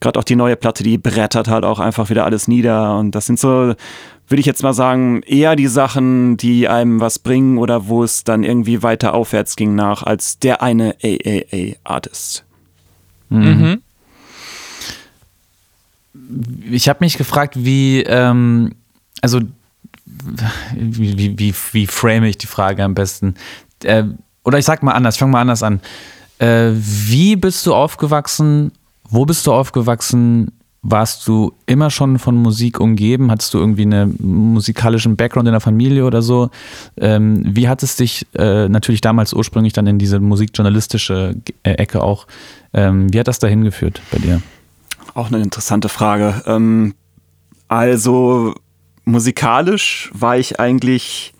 gerade 0.00 0.18
auch 0.18 0.24
die 0.24 0.36
neue 0.36 0.56
Platte, 0.56 0.82
die 0.82 0.98
brettert 0.98 1.48
halt 1.48 1.64
auch 1.64 1.80
einfach 1.80 2.10
wieder 2.10 2.24
alles 2.24 2.48
nieder. 2.48 2.98
Und 2.98 3.14
das 3.14 3.26
sind 3.26 3.38
so, 3.38 3.74
würde 4.28 4.40
ich 4.40 4.46
jetzt 4.46 4.62
mal 4.62 4.74
sagen, 4.74 5.22
eher 5.22 5.56
die 5.56 5.66
Sachen, 5.66 6.36
die 6.36 6.68
einem 6.68 7.00
was 7.00 7.18
bringen 7.18 7.58
oder 7.58 7.88
wo 7.88 8.02
es 8.02 8.24
dann 8.24 8.42
irgendwie 8.42 8.82
weiter 8.82 9.14
aufwärts 9.14 9.56
ging 9.56 9.74
nach 9.74 10.02
als 10.02 10.38
der 10.38 10.62
eine 10.62 10.96
AAA-Artist. 11.02 12.44
Mhm. 13.28 13.82
Ich 16.70 16.88
habe 16.88 16.98
mich 17.04 17.16
gefragt, 17.16 17.54
wie, 17.56 18.02
ähm, 18.02 18.72
also 19.20 19.40
wie, 20.74 21.38
wie, 21.38 21.54
wie, 21.72 21.86
frame 21.86 22.24
ich 22.24 22.38
die 22.38 22.46
Frage 22.46 22.84
am 22.84 22.94
besten? 22.94 23.34
Äh, 23.82 24.04
oder 24.44 24.58
ich 24.58 24.64
sag 24.64 24.82
mal 24.82 24.92
anders, 24.92 25.16
fang 25.16 25.30
mal 25.30 25.40
anders 25.40 25.62
an. 25.62 25.80
Äh, 26.38 26.72
wie 26.74 27.36
bist 27.36 27.66
du 27.66 27.74
aufgewachsen? 27.74 28.72
Wo 29.08 29.24
bist 29.24 29.46
du 29.46 29.52
aufgewachsen? 29.52 30.52
Warst 30.82 31.26
du 31.26 31.54
immer 31.64 31.88
schon 31.90 32.18
von 32.18 32.36
Musik 32.36 32.78
umgeben? 32.78 33.30
Hattest 33.30 33.54
du 33.54 33.58
irgendwie 33.58 33.82
einen 33.82 34.16
musikalischen 34.20 35.16
Background 35.16 35.48
in 35.48 35.52
der 35.52 35.60
Familie 35.60 36.04
oder 36.04 36.20
so? 36.20 36.50
Ähm, 36.98 37.42
wie 37.46 37.68
hat 37.68 37.82
es 37.82 37.96
dich 37.96 38.26
äh, 38.34 38.68
natürlich 38.68 39.00
damals 39.00 39.32
ursprünglich 39.32 39.72
dann 39.72 39.86
in 39.86 39.98
diese 39.98 40.20
musikjournalistische 40.20 41.36
äh, 41.62 41.70
Ecke 41.70 42.02
auch, 42.02 42.26
ähm, 42.74 43.10
wie 43.12 43.18
hat 43.18 43.28
das 43.28 43.38
dahin 43.38 43.64
geführt 43.64 44.02
bei 44.10 44.18
dir? 44.18 44.42
Auch 45.14 45.28
eine 45.28 45.42
interessante 45.42 45.88
Frage. 45.88 46.42
Ähm, 46.46 46.94
also 47.68 48.54
musikalisch 49.04 50.10
war 50.12 50.36
ich 50.36 50.58
eigentlich 50.58 51.32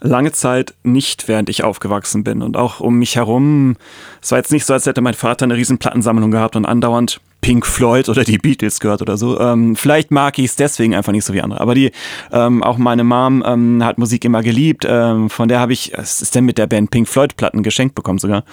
lange 0.00 0.32
Zeit 0.32 0.74
nicht, 0.84 1.26
während 1.26 1.48
ich 1.48 1.64
aufgewachsen 1.64 2.22
bin. 2.22 2.40
Und 2.42 2.56
auch 2.56 2.80
um 2.80 2.98
mich 2.98 3.16
herum, 3.16 3.76
es 4.22 4.30
war 4.30 4.38
jetzt 4.38 4.52
nicht 4.52 4.64
so, 4.64 4.72
als 4.72 4.86
hätte 4.86 5.00
mein 5.00 5.14
Vater 5.14 5.44
eine 5.44 5.56
riesen 5.56 5.78
Plattensammlung 5.78 6.30
gehabt 6.30 6.56
und 6.56 6.66
andauernd 6.66 7.20
Pink 7.40 7.66
Floyd 7.66 8.08
oder 8.08 8.24
die 8.24 8.38
Beatles 8.38 8.80
gehört 8.80 9.00
oder 9.00 9.16
so. 9.16 9.38
Ähm, 9.38 9.76
vielleicht 9.76 10.10
mag 10.10 10.38
ich 10.38 10.46
es 10.46 10.56
deswegen 10.56 10.94
einfach 10.94 11.12
nicht 11.12 11.24
so 11.24 11.32
wie 11.32 11.40
andere. 11.40 11.60
Aber 11.60 11.74
die, 11.74 11.92
ähm, 12.32 12.62
auch 12.62 12.78
meine 12.78 13.04
Mom 13.04 13.44
ähm, 13.46 13.84
hat 13.84 13.98
Musik 13.98 14.24
immer 14.24 14.42
geliebt. 14.42 14.84
Ähm, 14.88 15.30
von 15.30 15.48
der 15.48 15.60
habe 15.60 15.72
ich, 15.72 15.92
was 15.96 16.20
ist 16.20 16.34
denn 16.34 16.44
mit 16.44 16.58
der 16.58 16.66
Band 16.66 16.90
Pink 16.90 17.08
Floyd 17.08 17.36
Platten 17.36 17.62
geschenkt 17.62 17.94
bekommen 17.94 18.18
sogar. 18.18 18.44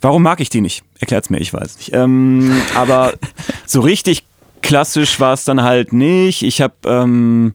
Warum 0.00 0.22
mag 0.22 0.40
ich 0.40 0.50
die 0.50 0.60
nicht? 0.60 0.84
Erklärt's 1.00 1.30
mir, 1.30 1.38
ich 1.38 1.52
weiß 1.52 1.78
nicht. 1.78 1.94
Ähm, 1.94 2.60
aber 2.74 3.14
so 3.66 3.80
richtig 3.80 4.24
klassisch 4.60 5.20
war 5.20 5.32
es 5.32 5.44
dann 5.44 5.62
halt 5.62 5.92
nicht. 5.92 6.42
Ich 6.42 6.60
habe 6.60 6.74
ähm, 6.84 7.54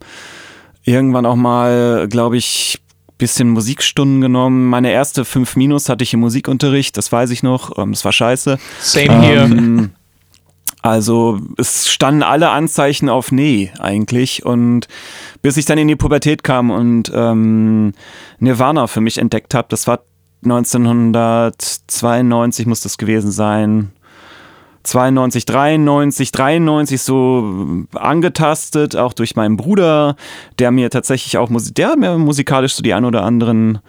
irgendwann 0.84 1.26
auch 1.26 1.36
mal, 1.36 2.07
glaube 2.09 2.38
ich, 2.38 2.80
bisschen 3.19 3.49
Musikstunden 3.49 4.21
genommen. 4.21 4.69
Meine 4.69 4.91
erste 4.91 5.24
5 5.24 5.55
Minus 5.55 5.88
hatte 5.88 6.03
ich 6.03 6.13
im 6.13 6.19
Musikunterricht, 6.19 6.97
das 6.97 7.11
weiß 7.11 7.30
ich 7.30 7.43
noch. 7.43 7.78
Ähm, 7.78 7.91
das 7.91 8.03
war 8.03 8.11
scheiße. 8.11 8.57
Same 8.82 9.21
here. 9.21 9.89
Also 10.84 11.39
es 11.57 11.89
standen 11.89 12.21
alle 12.23 12.49
Anzeichen 12.49 13.09
auf 13.09 13.31
Nee 13.31 13.71
eigentlich. 13.79 14.45
Und 14.45 14.88
bis 15.41 15.57
ich 15.57 15.65
dann 15.65 15.79
in 15.79 15.88
die 15.88 15.95
Pubertät 15.95 16.43
kam 16.43 16.69
und 16.69 17.11
ähm, 17.15 17.93
Nirvana 18.39 18.88
für 18.88 18.99
mich 18.99 19.17
entdeckt 19.17 19.55
habe, 19.55 19.69
das 19.69 19.88
war 19.88 20.01
1992 20.43 22.65
muss 22.65 22.81
das 22.81 22.97
gewesen 22.97 23.31
sein. 23.31 23.93
92, 24.84 25.45
93, 25.45 26.34
93 26.34 27.01
so 27.01 27.86
angetastet, 27.93 28.97
auch 28.97 29.13
durch 29.13 29.38
meinen 29.38 29.55
Bruder, 29.55 30.17
der 30.59 30.71
mir 30.71 30.89
tatsächlich 30.89 31.38
auch, 31.38 31.49
der 31.49 31.88
hat 31.88 31.97
mir 31.97 32.17
musikalisch 32.17 32.75
so 32.75 32.84
die 32.84 32.93
ein 32.93 33.05
oder 33.05 33.23
anderen 33.23 33.79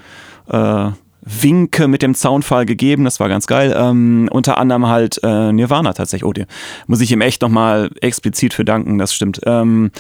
äh, 0.49 0.91
Winke 1.27 1.89
mit 1.89 2.03
dem 2.03 2.15
Zaunfall 2.15 2.67
gegeben, 2.67 3.05
das 3.05 3.19
war 3.19 3.29
ganz 3.29 3.47
geil. 3.47 3.75
Ähm, 3.77 4.29
unter 4.31 4.59
anderem 4.59 4.89
halt 4.89 5.21
äh, 5.23 5.53
Nirvana 5.53 5.95
tatsächlich. 5.95 6.29
Oh, 6.29 6.33
die 6.33 6.45
muss 6.87 7.01
ich 7.01 7.11
ihm 7.13 7.23
echt 7.23 7.41
nochmal 7.41 7.91
explizit 8.01 8.53
für 8.53 8.65
danken, 8.65 8.99
das 8.99 9.15
stimmt. 9.15 9.41
Ähm, 9.47 9.91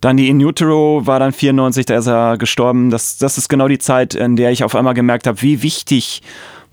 dann 0.00 0.18
die 0.18 0.28
In 0.28 0.44
Utero 0.44 1.06
war 1.06 1.18
dann 1.18 1.32
94, 1.32 1.86
da 1.86 1.96
ist 1.96 2.06
er 2.06 2.36
gestorben. 2.36 2.90
Das, 2.90 3.16
das 3.16 3.38
ist 3.38 3.48
genau 3.48 3.66
die 3.66 3.78
Zeit, 3.78 4.14
in 4.14 4.36
der 4.36 4.50
ich 4.50 4.62
auf 4.62 4.74
einmal 4.74 4.94
gemerkt 4.94 5.26
habe, 5.26 5.40
wie 5.40 5.62
wichtig 5.62 6.22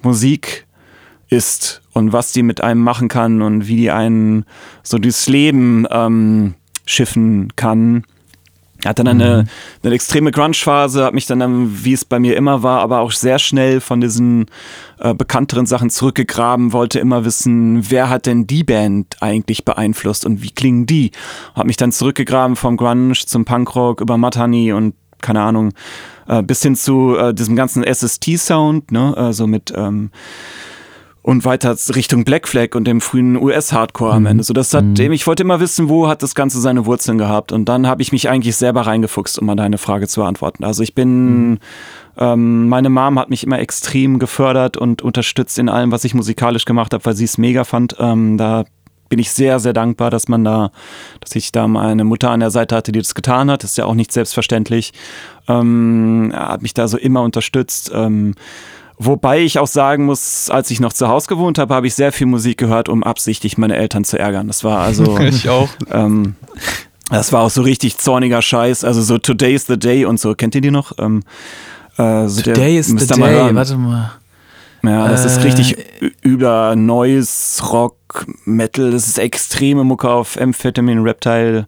Musik 0.02 0.68
ist 1.30 1.82
und 1.94 2.12
was 2.12 2.34
die 2.34 2.44
mit 2.44 2.62
einem 2.62 2.84
machen 2.84 3.08
kann 3.08 3.42
und 3.42 3.68
wie 3.68 3.78
die 3.78 3.92
einen 3.92 4.46
so 4.84 4.98
durchs 4.98 5.30
Leben 5.30 5.88
ähm, 5.90 6.56
schiffen 6.86 7.56
kann. 7.56 8.04
Hatte 8.86 9.04
dann 9.04 9.22
eine, 9.22 9.44
mhm. 9.44 9.50
eine 9.84 9.96
extreme 9.96 10.32
Grunge-Phase, 10.32 11.04
hat 11.04 11.14
mich 11.14 11.26
dann, 11.26 11.40
dann, 11.40 11.84
wie 11.84 11.94
es 11.94 12.06
bei 12.06 12.20
mir 12.20 12.36
immer 12.36 12.64
war, 12.64 12.80
aber 12.82 13.00
auch 13.00 13.12
sehr 13.12 13.40
schnell 13.40 13.80
von 13.80 14.02
diesen 14.02 14.48
äh, 15.00 15.14
bekannteren 15.14 15.66
Sachen 15.66 15.90
zurückgegraben, 15.90 16.74
wollte 16.74 17.00
immer 17.00 17.26
wissen, 17.26 17.90
wer 17.90 18.10
hat 18.10 18.26
denn 18.26 18.48
die 18.48 18.64
Band 18.64 19.18
eigentlich 19.22 19.66
beeinflusst 19.66 20.26
und 20.26 20.42
wie 20.44 20.52
klingen 20.52 20.86
die? 20.86 21.12
Hab 21.56 21.66
mich 21.66 21.78
dann 21.78 21.92
zurückgegraben 21.92 22.56
vom 22.56 22.78
Grunge 22.78 23.14
zum 23.14 23.46
Punkrock 23.46 24.02
über 24.02 24.18
Matani 24.18 24.74
und 24.74 24.96
keine 25.22 25.42
Ahnung, 25.42 25.74
äh, 26.28 26.42
bis 26.42 26.62
hin 26.62 26.76
zu 26.76 27.16
äh, 27.16 27.34
diesem 27.34 27.56
ganzen 27.56 27.84
SST-Sound, 27.84 28.92
ne, 28.92 29.16
äh, 29.16 29.34
so 29.34 29.48
mit 29.48 29.74
ähm, 29.76 30.10
und 31.24 31.46
weiter 31.46 31.76
Richtung 31.96 32.24
Black 32.24 32.48
Flag 32.48 32.70
und 32.74 32.86
dem 32.86 33.00
frühen 33.00 33.36
US-Hardcore 33.36 34.14
am 34.14 34.24
mhm. 34.24 34.28
Ende. 34.28 34.44
So, 34.44 34.54
das 34.54 34.74
hat, 34.74 34.84
mhm. 34.84 35.12
ich 35.12 35.28
wollte 35.28 35.44
immer 35.44 35.60
wissen, 35.60 35.88
wo 35.88 36.08
hat 36.08 36.24
das 36.24 36.34
Ganze 36.34 36.60
seine 36.60 36.86
Wurzeln 36.86 37.18
gehabt. 37.18 37.52
Und 37.52 37.66
dann 37.66 37.86
habe 37.86 38.02
ich 38.02 38.12
mich 38.12 38.28
eigentlich 38.28 38.56
selber 38.56 38.82
reingefuchst, 38.82 39.38
um 39.38 39.46
mal 39.46 39.56
deine 39.56 39.78
Frage 39.78 40.08
zu 40.08 40.22
beantworten. 40.22 40.64
Also 40.64 40.82
ich 40.82 40.96
bin, 40.96 41.52
mhm. 41.52 41.60
ähm, 42.18 42.70
meine 42.70 42.90
Mom 42.90 43.20
hat 43.20 43.30
mich 43.30 43.44
immer 43.44 43.60
extrem 43.60 44.18
gefördert 44.18 44.78
und 44.78 45.04
unterstützt 45.04 45.60
in 45.60 45.70
allem, 45.70 45.92
was 45.92 46.04
ich 46.04 46.16
musikalisch 46.16 46.66
gemacht 46.66 46.94
habe, 46.94 47.06
weil 47.06 47.16
sie 47.16 47.26
es 47.26 47.38
mega 47.38 47.66
fand. 47.66 47.96
Ähm, 48.00 48.38
da 48.38 48.66
bin 49.08 49.20
ich 49.20 49.32
sehr, 49.32 49.60
sehr 49.60 49.74
dankbar, 49.74 50.10
dass 50.10 50.28
man 50.28 50.44
da, 50.44 50.72
dass 51.20 51.36
ich 51.36 51.52
da 51.52 51.68
meine 51.68 52.06
Mutter 52.06 52.32
an 52.32 52.40
der 52.40 52.50
Seite 52.50 52.76
hatte, 52.76 52.92
die 52.92 53.00
das 53.00 53.14
getan 53.14 53.52
hat. 53.52 53.62
Das 53.62 53.72
ist 53.72 53.78
ja 53.78 53.86
auch 53.86 53.94
nicht 53.94 54.12
selbstverständlich. 54.12 54.94
Ähm, 55.48 56.32
er 56.34 56.48
hat 56.48 56.62
mich 56.64 56.74
da 56.74 56.88
so 56.88 56.98
immer 56.98 57.22
unterstützt. 57.22 57.92
Ähm, 57.94 58.34
Wobei 59.04 59.40
ich 59.40 59.58
auch 59.58 59.68
sagen 59.68 60.06
muss, 60.06 60.52
als 60.52 60.70
ich 60.70 60.80
noch 60.80 60.94
zu 60.94 61.08
Hause 61.08 61.28
gewohnt 61.28 61.58
habe, 61.58 61.74
habe 61.74 61.88
ich 61.88 61.96
sehr 61.96 62.12
viel 62.12 62.28
Musik 62.28 62.60
gehört, 62.60 62.88
um 62.88 63.04
absichtlich 63.04 63.58
meine 63.58 63.76
Eltern 63.76 64.04
zu 64.04 64.20
ärgern. 64.20 64.46
Das 64.46 64.64
war 64.64 64.82
also. 64.82 65.18
ich 65.20 65.50
auch. 65.50 65.70
Ähm, 65.92 66.36
das 67.10 67.34
war 67.34 67.42
auch 67.42 67.50
so 67.50 67.64
richtig 67.64 67.98
zorniger 67.98 68.44
Scheiß. 68.44 68.84
Also 68.84 69.02
so 69.02 69.18
Today's 69.18 69.66
the 69.66 69.80
Day 69.80 70.06
und 70.06 70.20
so. 70.20 70.36
Kennt 70.36 70.54
ihr 70.54 70.62
die 70.62 70.70
noch? 70.70 70.94
Ähm, 71.00 71.24
äh, 71.98 72.28
so 72.28 72.44
Today 72.44 72.78
is 72.78 72.88
the 72.88 73.08
Day. 73.08 73.56
Warte 73.56 73.76
mal. 73.76 74.12
Ja, 74.84 75.08
das 75.08 75.26
äh, 75.26 75.28
ist 75.30 75.44
richtig 75.44 75.78
über 76.22 76.76
Noise, 76.76 77.64
Rock, 77.72 78.28
Metal. 78.46 78.92
Das 78.92 79.08
ist 79.08 79.18
extreme 79.18 79.84
Mucke 79.84 80.12
auf 80.12 80.40
Amphetamine, 80.40 81.04
Reptile. 81.04 81.66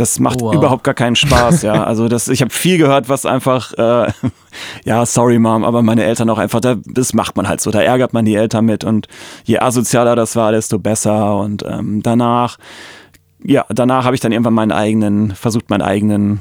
Das 0.00 0.18
macht 0.18 0.40
oh, 0.40 0.46
wow. 0.46 0.54
überhaupt 0.54 0.82
gar 0.82 0.94
keinen 0.94 1.14
Spaß, 1.14 1.60
ja. 1.60 1.84
Also 1.90 2.08
das, 2.08 2.28
ich 2.28 2.40
habe 2.40 2.50
viel 2.50 2.78
gehört, 2.78 3.10
was 3.10 3.26
einfach, 3.26 3.74
äh, 3.74 4.10
ja, 4.84 5.04
sorry 5.04 5.38
Mom, 5.38 5.62
aber 5.62 5.82
meine 5.82 6.04
Eltern 6.04 6.30
auch 6.30 6.38
einfach, 6.38 6.60
da, 6.60 6.76
das 6.86 7.12
macht 7.12 7.36
man 7.36 7.46
halt 7.46 7.60
so, 7.60 7.70
da 7.70 7.82
ärgert 7.82 8.14
man 8.14 8.24
die 8.24 8.34
Eltern 8.34 8.64
mit 8.64 8.82
und 8.82 9.08
je 9.44 9.58
asozialer 9.58 10.16
das 10.16 10.36
war, 10.36 10.52
desto 10.52 10.78
besser. 10.78 11.36
Und 11.36 11.66
ähm, 11.68 12.02
danach, 12.02 12.56
ja, 13.44 13.66
danach 13.68 14.06
habe 14.06 14.14
ich 14.14 14.22
dann 14.22 14.32
irgendwann 14.32 14.54
meinen 14.54 14.72
eigenen, 14.72 15.34
versucht 15.34 15.68
meinen 15.68 15.82
eigenen 15.82 16.40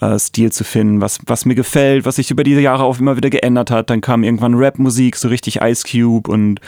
äh, 0.00 0.18
Stil 0.18 0.50
zu 0.50 0.64
finden, 0.64 1.00
was, 1.00 1.20
was 1.24 1.44
mir 1.44 1.54
gefällt, 1.54 2.04
was 2.04 2.16
sich 2.16 2.32
über 2.32 2.42
die 2.42 2.54
Jahre 2.54 2.82
auch 2.82 2.98
immer 2.98 3.16
wieder 3.16 3.30
geändert 3.30 3.70
hat. 3.70 3.90
Dann 3.90 4.00
kam 4.00 4.24
irgendwann 4.24 4.54
Rap-Musik, 4.54 5.14
so 5.14 5.28
richtig 5.28 5.60
Ice 5.60 5.84
Cube 5.88 6.28
und 6.28 6.60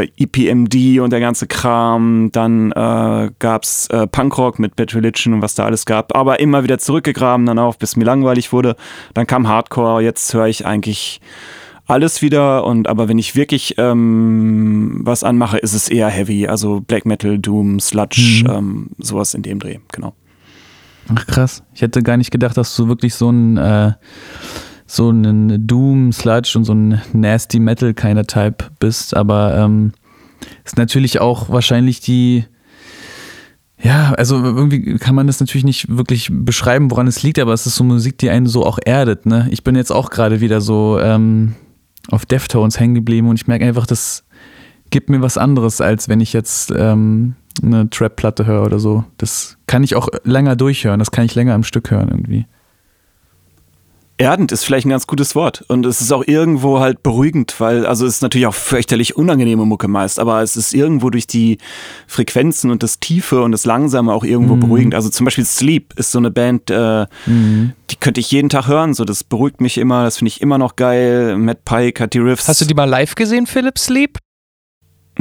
äh, 0.00 0.08
EPMD 0.16 1.00
und 1.00 1.10
der 1.10 1.20
ganze 1.20 1.46
Kram. 1.46 2.30
Dann 2.32 2.72
äh, 2.72 3.30
gab 3.38 3.62
es 3.64 3.86
äh, 3.88 4.06
Punkrock 4.06 4.58
mit 4.58 4.76
Bad 4.76 4.94
Religion 4.94 5.34
und 5.34 5.42
was 5.42 5.54
da 5.54 5.64
alles 5.64 5.86
gab. 5.86 6.16
Aber 6.16 6.40
immer 6.40 6.64
wieder 6.64 6.78
zurückgegraben 6.78 7.46
dann 7.46 7.58
auch, 7.58 7.76
bis 7.76 7.96
mir 7.96 8.04
langweilig 8.04 8.52
wurde. 8.52 8.76
Dann 9.14 9.26
kam 9.26 9.48
Hardcore. 9.48 10.02
Jetzt 10.02 10.32
höre 10.34 10.46
ich 10.46 10.66
eigentlich 10.66 11.20
alles 11.86 12.22
wieder. 12.22 12.64
Und 12.64 12.88
aber 12.88 13.08
wenn 13.08 13.18
ich 13.18 13.36
wirklich 13.36 13.74
ähm, 13.78 15.00
was 15.02 15.24
anmache, 15.24 15.58
ist 15.58 15.74
es 15.74 15.88
eher 15.88 16.08
heavy. 16.08 16.46
Also 16.46 16.80
Black 16.80 17.06
Metal, 17.06 17.38
Doom, 17.38 17.80
Sludge, 17.80 18.44
mhm. 18.44 18.50
ähm, 18.50 18.90
sowas 18.98 19.34
in 19.34 19.42
dem 19.42 19.58
Dreh. 19.58 19.78
Genau. 19.92 20.14
Ach 21.14 21.26
krass. 21.26 21.62
Ich 21.74 21.82
hätte 21.82 22.02
gar 22.02 22.16
nicht 22.16 22.30
gedacht, 22.30 22.56
dass 22.56 22.74
du 22.76 22.88
wirklich 22.88 23.14
so 23.14 23.30
ein 23.30 23.56
äh 23.56 23.92
so 24.90 25.10
ein 25.10 25.68
Doom, 25.68 26.10
Sludge 26.12 26.54
und 26.56 26.64
so 26.64 26.74
ein 26.74 27.00
Nasty 27.12 27.60
Metal 27.60 27.94
kind 27.94 28.26
Type 28.26 28.70
bist, 28.80 29.14
aber 29.14 29.56
ähm, 29.56 29.92
ist 30.64 30.78
natürlich 30.78 31.20
auch 31.20 31.48
wahrscheinlich 31.48 32.00
die, 32.00 32.44
ja, 33.80 34.12
also 34.14 34.42
irgendwie 34.42 34.98
kann 34.98 35.14
man 35.14 35.28
das 35.28 35.38
natürlich 35.38 35.64
nicht 35.64 35.96
wirklich 35.96 36.28
beschreiben, 36.32 36.90
woran 36.90 37.06
es 37.06 37.22
liegt, 37.22 37.38
aber 37.38 37.52
es 37.52 37.66
ist 37.66 37.76
so 37.76 37.84
Musik, 37.84 38.18
die 38.18 38.30
einen 38.30 38.46
so 38.46 38.66
auch 38.66 38.80
erdet, 38.84 39.26
ne? 39.26 39.46
Ich 39.52 39.62
bin 39.62 39.76
jetzt 39.76 39.92
auch 39.92 40.10
gerade 40.10 40.40
wieder 40.40 40.60
so 40.60 40.98
ähm, 41.00 41.54
auf 42.10 42.26
Deftones 42.26 42.80
hängen 42.80 42.96
geblieben 42.96 43.28
und 43.28 43.36
ich 43.36 43.46
merke 43.46 43.66
einfach, 43.66 43.86
das 43.86 44.24
gibt 44.90 45.08
mir 45.08 45.22
was 45.22 45.38
anderes, 45.38 45.80
als 45.80 46.08
wenn 46.08 46.20
ich 46.20 46.32
jetzt 46.32 46.72
ähm, 46.76 47.36
eine 47.62 47.88
Trap-Platte 47.88 48.44
höre 48.44 48.66
oder 48.66 48.80
so. 48.80 49.04
Das 49.18 49.56
kann 49.68 49.84
ich 49.84 49.94
auch 49.94 50.08
länger 50.24 50.56
durchhören, 50.56 50.98
das 50.98 51.12
kann 51.12 51.26
ich 51.26 51.36
länger 51.36 51.54
am 51.54 51.62
Stück 51.62 51.92
hören 51.92 52.08
irgendwie. 52.08 52.46
Erdend 54.20 54.52
ist 54.52 54.64
vielleicht 54.64 54.86
ein 54.86 54.90
ganz 54.90 55.06
gutes 55.06 55.34
Wort. 55.34 55.64
Und 55.68 55.86
es 55.86 56.02
ist 56.02 56.12
auch 56.12 56.22
irgendwo 56.26 56.78
halt 56.78 57.02
beruhigend, 57.02 57.58
weil, 57.58 57.86
also 57.86 58.04
es 58.04 58.16
ist 58.16 58.22
natürlich 58.22 58.46
auch 58.46 58.54
fürchterlich 58.54 59.16
unangenehme 59.16 59.64
Mucke 59.64 59.88
meist, 59.88 60.18
aber 60.18 60.42
es 60.42 60.56
ist 60.56 60.74
irgendwo 60.74 61.08
durch 61.08 61.26
die 61.26 61.56
Frequenzen 62.06 62.70
und 62.70 62.82
das 62.82 63.00
Tiefe 63.00 63.42
und 63.42 63.52
das 63.52 63.64
Langsame 63.64 64.12
auch 64.12 64.22
irgendwo 64.22 64.56
mhm. 64.56 64.60
beruhigend. 64.60 64.94
Also 64.94 65.08
zum 65.08 65.24
Beispiel 65.24 65.46
Sleep 65.46 65.94
ist 65.98 66.12
so 66.12 66.18
eine 66.18 66.30
Band, 66.30 66.70
äh, 66.70 67.06
mhm. 67.24 67.72
die 67.90 67.96
könnte 67.96 68.20
ich 68.20 68.30
jeden 68.30 68.50
Tag 68.50 68.68
hören. 68.68 68.92
So, 68.92 69.06
das 69.06 69.24
beruhigt 69.24 69.62
mich 69.62 69.78
immer, 69.78 70.04
das 70.04 70.18
finde 70.18 70.28
ich 70.28 70.42
immer 70.42 70.58
noch 70.58 70.76
geil. 70.76 71.38
Matt 71.38 71.64
Pike 71.64 72.02
hat 72.02 72.12
die 72.12 72.18
Riffs. 72.18 72.46
Hast 72.46 72.60
du 72.60 72.66
die 72.66 72.74
mal 72.74 72.84
live 72.84 73.14
gesehen, 73.14 73.46
Philip 73.46 73.78
Sleep? 73.78 74.18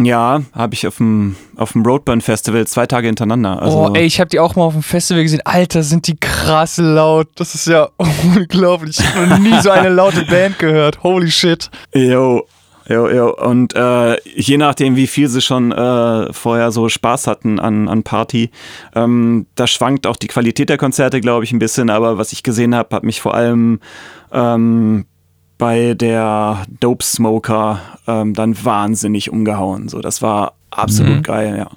Ja, 0.05 0.41
habe 0.53 0.73
ich 0.73 0.87
auf 0.87 0.97
dem, 0.97 1.35
auf 1.57 1.73
dem 1.73 1.85
Roadburn 1.85 2.21
Festival 2.21 2.65
zwei 2.67 2.85
Tage 2.85 3.07
hintereinander. 3.07 3.61
Also 3.61 3.77
oh, 3.77 3.93
ey, 3.93 4.05
ich 4.05 4.19
habe 4.19 4.29
die 4.29 4.39
auch 4.39 4.55
mal 4.55 4.63
auf 4.63 4.73
dem 4.73 4.83
Festival 4.83 5.23
gesehen. 5.23 5.41
Alter, 5.43 5.83
sind 5.83 6.07
die 6.07 6.15
krass 6.15 6.77
laut. 6.77 7.27
Das 7.35 7.55
ist 7.55 7.67
ja 7.67 7.89
unglaublich. 7.97 8.99
Ich 8.99 9.15
habe 9.15 9.27
noch 9.27 9.39
nie 9.39 9.59
so 9.61 9.69
eine 9.69 9.89
laute 9.89 10.25
Band 10.25 10.59
gehört. 10.59 11.03
Holy 11.03 11.31
shit. 11.31 11.69
Yo, 11.93 12.45
jo, 12.87 13.09
jo. 13.09 13.35
Und 13.35 13.75
äh, 13.75 14.17
je 14.25 14.57
nachdem, 14.57 14.95
wie 14.95 15.07
viel 15.07 15.27
sie 15.27 15.41
schon 15.41 15.71
äh, 15.71 16.31
vorher 16.33 16.71
so 16.71 16.89
Spaß 16.89 17.27
hatten 17.27 17.59
an, 17.59 17.87
an 17.87 18.03
Party, 18.03 18.51
ähm, 18.95 19.47
da 19.55 19.67
schwankt 19.67 20.07
auch 20.07 20.15
die 20.15 20.27
Qualität 20.27 20.69
der 20.69 20.77
Konzerte, 20.77 21.21
glaube 21.21 21.43
ich, 21.43 21.51
ein 21.51 21.59
bisschen. 21.59 21.89
Aber 21.89 22.17
was 22.17 22.31
ich 22.31 22.43
gesehen 22.43 22.73
habe, 22.73 22.95
hat 22.95 23.03
mich 23.03 23.21
vor 23.21 23.33
allem 23.33 23.79
ähm, 24.31 25.05
bei 25.59 25.93
der 25.93 26.65
Dope 26.79 27.03
Smoker 27.03 27.81
ähm, 28.07 28.33
dann 28.33 28.55
wahnsinnig 28.65 29.29
umgehauen. 29.29 29.89
So, 29.89 29.99
das 29.99 30.23
war 30.23 30.53
absolut 30.71 31.17
mhm. 31.17 31.23
geil, 31.23 31.55
ja. 31.57 31.69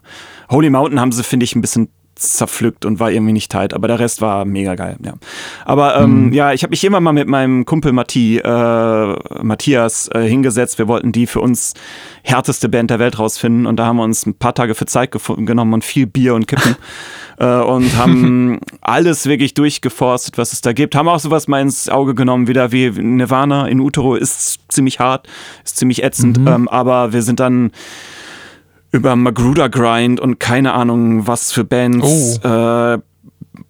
Holy 0.51 0.71
Mountain 0.71 1.01
haben 1.01 1.13
sie, 1.13 1.25
finde 1.25 1.45
ich, 1.45 1.55
ein 1.55 1.61
bisschen 1.61 1.89
zerpflückt 2.23 2.85
und 2.85 3.01
war 3.01 3.11
irgendwie 3.11 3.33
nicht 3.33 3.51
tight, 3.51 3.75
aber 3.75 3.89
der 3.89 3.99
Rest 3.99 4.21
war 4.21 4.45
mega 4.45 4.75
geil, 4.75 4.97
ja. 5.05 5.15
Aber 5.65 5.97
ähm, 5.97 6.27
mhm. 6.27 6.33
ja, 6.33 6.53
ich 6.53 6.63
habe 6.63 6.71
mich 6.71 6.85
immer 6.85 7.01
mal 7.01 7.13
mit 7.13 7.29
meinem 7.29 7.65
Kumpel 7.65 7.93
Matti, 7.93 8.39
äh, 8.39 9.43
Matthias 9.43 10.09
äh, 10.15 10.21
hingesetzt. 10.23 10.79
Wir 10.79 10.89
wollten 10.89 11.13
die 11.13 11.27
für 11.27 11.41
uns 11.41 11.75
härteste 12.23 12.69
Band 12.69 12.91
der 12.91 12.99
Welt 12.99 13.19
rausfinden 13.19 13.67
und 13.67 13.77
da 13.77 13.87
haben 13.87 13.97
wir 13.97 14.05
uns 14.05 14.27
ein 14.27 14.35
paar 14.35 14.55
Tage 14.55 14.75
für 14.75 14.87
Zeit 14.87 15.11
genommen 15.13 15.75
und 15.75 15.85
viel 15.85 16.07
Bier 16.07 16.35
und 16.35 16.47
Kippen 16.47 16.77
äh, 17.39 17.47
und 17.47 17.97
haben 17.97 18.61
alles 18.81 19.27
wirklich 19.27 19.55
durchgeforstet, 19.55 20.39
was 20.39 20.53
es 20.53 20.61
da 20.61 20.73
gibt. 20.73 20.95
Haben 20.95 21.09
auch 21.09 21.21
sowas 21.21 21.49
mal 21.49 21.61
ins 21.61 21.89
Auge 21.89 22.15
genommen, 22.15 22.47
wieder 22.47 22.73
wie 22.73 22.91
Nirvana 22.91 23.67
in 23.69 23.81
Utero 23.81 24.15
ist 24.15 24.61
ziemlich 24.69 25.01
hart, 25.01 25.27
ist 25.65 25.77
ziemlich 25.77 26.03
ätzend, 26.03 26.39
mhm. 26.39 26.49
ähm, 26.49 26.69
aber 26.69 27.13
wir 27.13 27.23
sind 27.23 27.41
dann 27.41 27.73
über 28.93 29.17
Magruder 29.17 29.69
Grind 29.69 30.21
und 30.21 30.39
keine 30.39 30.75
Ahnung 30.75 31.27
was 31.27 31.51
für 31.51 31.65
Bands, 31.65 32.41
oh. 32.45 32.49
äh, 32.49 32.99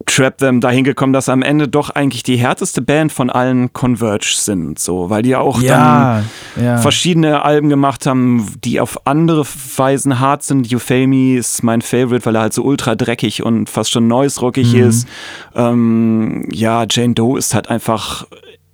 Trap 0.05 0.37
Them 0.37 0.61
dahin 0.61 0.83
gekommen, 0.83 1.13
dass 1.13 1.29
am 1.29 1.41
Ende 1.41 1.67
doch 1.67 1.89
eigentlich 1.89 2.23
die 2.23 2.35
härteste 2.35 2.81
Band 2.81 3.11
von 3.11 3.29
allen 3.29 3.73
Converge 3.73 4.35
sind, 4.37 4.79
so, 4.79 5.09
weil 5.09 5.23
die 5.23 5.29
ja 5.29 5.39
auch 5.39 5.61
ja, 5.61 6.23
dann 6.55 6.65
ja. 6.65 6.77
verschiedene 6.77 7.43
Alben 7.43 7.69
gemacht 7.69 8.05
haben, 8.05 8.47
die 8.63 8.79
auf 8.79 9.07
andere 9.07 9.45
Weisen 9.77 10.19
hart 10.19 10.43
sind. 10.43 10.73
Euphemy 10.73 11.35
ist 11.35 11.63
mein 11.63 11.81
Favorite, 11.81 12.25
weil 12.25 12.35
er 12.35 12.41
halt 12.41 12.53
so 12.53 12.63
ultra 12.63 12.95
dreckig 12.95 13.43
und 13.43 13.69
fast 13.69 13.91
schon 13.91 14.07
noise-rockig 14.07 14.73
mhm. 14.73 14.83
ist. 14.83 15.07
Ähm, 15.55 16.47
ja, 16.51 16.85
Jane 16.89 17.13
Doe 17.13 17.37
ist 17.37 17.53
halt 17.53 17.69
einfach 17.69 18.25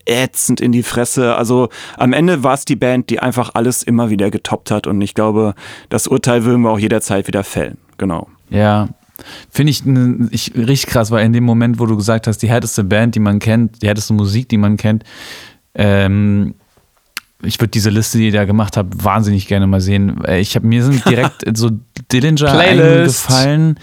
ätzend 0.10 0.60
in 0.60 0.72
die 0.72 0.84
Fresse. 0.84 1.36
Also 1.36 1.70
am 1.98 2.14
Ende 2.14 2.44
war 2.44 2.54
es 2.54 2.66
die 2.66 2.76
Band, 2.76 3.10
die 3.10 3.20
einfach 3.20 3.52
alles 3.54 3.84
immer 3.84 4.10
wieder 4.10 4.32
getoppt 4.32 4.72
hat 4.72 4.88
und 4.88 5.02
ich 5.02 5.14
glaube, 5.14 5.54
das 5.90 6.08
Urteil 6.08 6.44
würden 6.44 6.62
wir 6.62 6.72
auch 6.72 6.80
jederzeit 6.80 7.28
wieder 7.28 7.44
fällen. 7.44 7.78
Genau. 7.98 8.28
Ja, 8.50 8.90
Finde 9.50 9.72
ich, 9.72 9.84
ich 10.32 10.56
richtig 10.56 10.88
krass, 10.88 11.12
weil 11.12 11.26
in 11.26 11.34
dem 11.34 11.44
Moment, 11.44 11.80
wo 11.80 11.86
du 11.86 11.98
gesagt 11.98 12.28
hast, 12.28 12.38
die 12.40 12.48
härteste 12.48 12.84
Band, 12.84 13.16
die 13.16 13.20
man 13.20 13.40
kennt, 13.40 13.82
die 13.82 13.88
härteste 13.88 14.14
Musik, 14.14 14.48
die 14.50 14.58
man 14.58 14.78
kennt, 14.78 15.04
ähm, 15.76 16.56
ich 17.42 17.60
würde 17.60 17.72
diese 17.72 17.90
Liste, 17.90 18.18
die 18.18 18.28
ihr 18.28 18.32
da 18.34 18.46
gemacht 18.46 18.76
habt, 18.76 19.04
wahnsinnig 19.04 19.48
gerne 19.48 19.66
mal 19.66 19.80
sehen. 19.80 20.22
Ich 20.28 20.56
habe 20.56 20.68
mir 20.68 20.84
sind 20.84 21.06
direkt 21.06 21.46
so 21.58 21.70
Dillinger 22.12 22.52
eingefallen. 22.52 23.80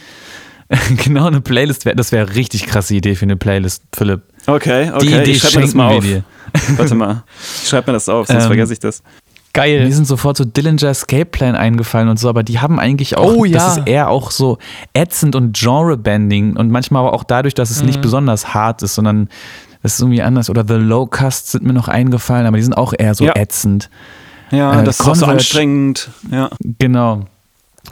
genau, 1.05 1.27
eine 1.27 1.41
Playlist, 1.41 1.87
das 1.95 2.13
wäre 2.13 2.35
richtig 2.35 2.67
krasse 2.67 2.95
Idee 2.95 3.15
für 3.15 3.25
eine 3.25 3.37
Playlist, 3.37 3.83
Philipp. 3.95 4.23
Okay, 4.47 4.91
okay, 4.93 5.07
die 5.07 5.15
Idee 5.15 5.31
ich 5.33 5.39
schreibe 5.41 5.57
mir 5.57 5.63
das 5.63 5.75
mal 5.75 5.97
auf. 5.97 6.05
Warte 6.77 6.95
mal, 6.95 7.25
ich 7.63 7.69
schreibe 7.69 7.91
mir 7.91 7.95
das 7.95 8.09
auf, 8.09 8.27
sonst 8.27 8.45
ähm, 8.45 8.49
vergesse 8.49 8.73
ich 8.73 8.79
das. 8.81 9.03
Geil. 9.53 9.87
Mir 9.87 9.95
sind 9.95 10.07
sofort 10.07 10.37
so 10.37 10.45
Dillinger 10.45 10.91
Escape 10.91 11.25
Plan 11.25 11.55
eingefallen 11.55 12.11
und 12.11 12.19
so, 12.19 12.29
aber 12.29 12.43
die 12.43 12.59
haben 12.59 12.79
eigentlich 12.79 13.17
auch, 13.17 13.37
oh, 13.37 13.45
ja. 13.47 13.53
das 13.55 13.79
ist 13.79 13.87
eher 13.87 14.11
auch 14.11 14.31
so 14.31 14.59
ätzend 14.93 15.35
und 15.35 15.57
Genre-Bending 15.57 16.57
und 16.57 16.71
manchmal 16.71 17.07
aber 17.07 17.15
auch 17.15 17.25
dadurch, 17.25 17.55
dass 17.55 17.71
es 17.71 17.81
mhm. 17.81 17.87
nicht 17.87 18.03
besonders 18.03 18.53
hart 18.53 18.83
ist, 18.83 18.95
sondern 18.95 19.31
das 19.83 19.95
ist 19.95 20.01
irgendwie 20.01 20.21
anders. 20.21 20.51
Oder 20.51 20.65
The 20.69 20.75
Low 20.75 21.07
Cast 21.07 21.53
sind 21.53 21.65
mir 21.65 21.73
noch 21.73 21.89
eingefallen, 21.89 22.45
aber 22.45 22.59
die 22.59 22.65
sind 22.65 22.75
auch 22.75 22.93
eher 22.97 23.15
so 23.15 23.25
ja. 23.25 23.35
ätzend. 23.35 23.89
Ja, 24.51 24.81
äh, 24.81 24.85
das 24.85 24.99
Converge, 24.99 25.19
ist 25.19 25.23
auch 25.23 25.27
so 25.27 25.33
anstrengend. 25.33 26.11
Ja. 26.31 26.51
Genau. 26.61 27.25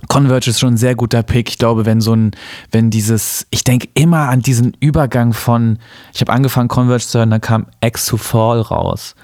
Converge 0.09 0.51
ist 0.51 0.61
schon 0.61 0.75
ein 0.75 0.77
sehr 0.77 0.95
guter 0.95 1.23
Pick. 1.23 1.49
Ich 1.49 1.59
glaube, 1.59 1.87
wenn 1.87 2.01
so 2.01 2.15
ein, 2.15 2.33
wenn 2.71 2.91
dieses, 2.91 3.47
ich 3.51 3.65
denke 3.65 3.89
immer 3.95 4.29
an 4.29 4.41
diesen 4.41 4.77
Übergang 4.81 5.33
von, 5.33 5.79
ich 6.13 6.21
habe 6.21 6.33
angefangen 6.33 6.69
Converge 6.69 7.07
zu 7.07 7.19
hören, 7.19 7.31
dann 7.31 7.41
kam 7.41 7.67
X 7.81 8.07
to 8.07 8.17
Fall 8.17 8.61
raus. 8.61 9.15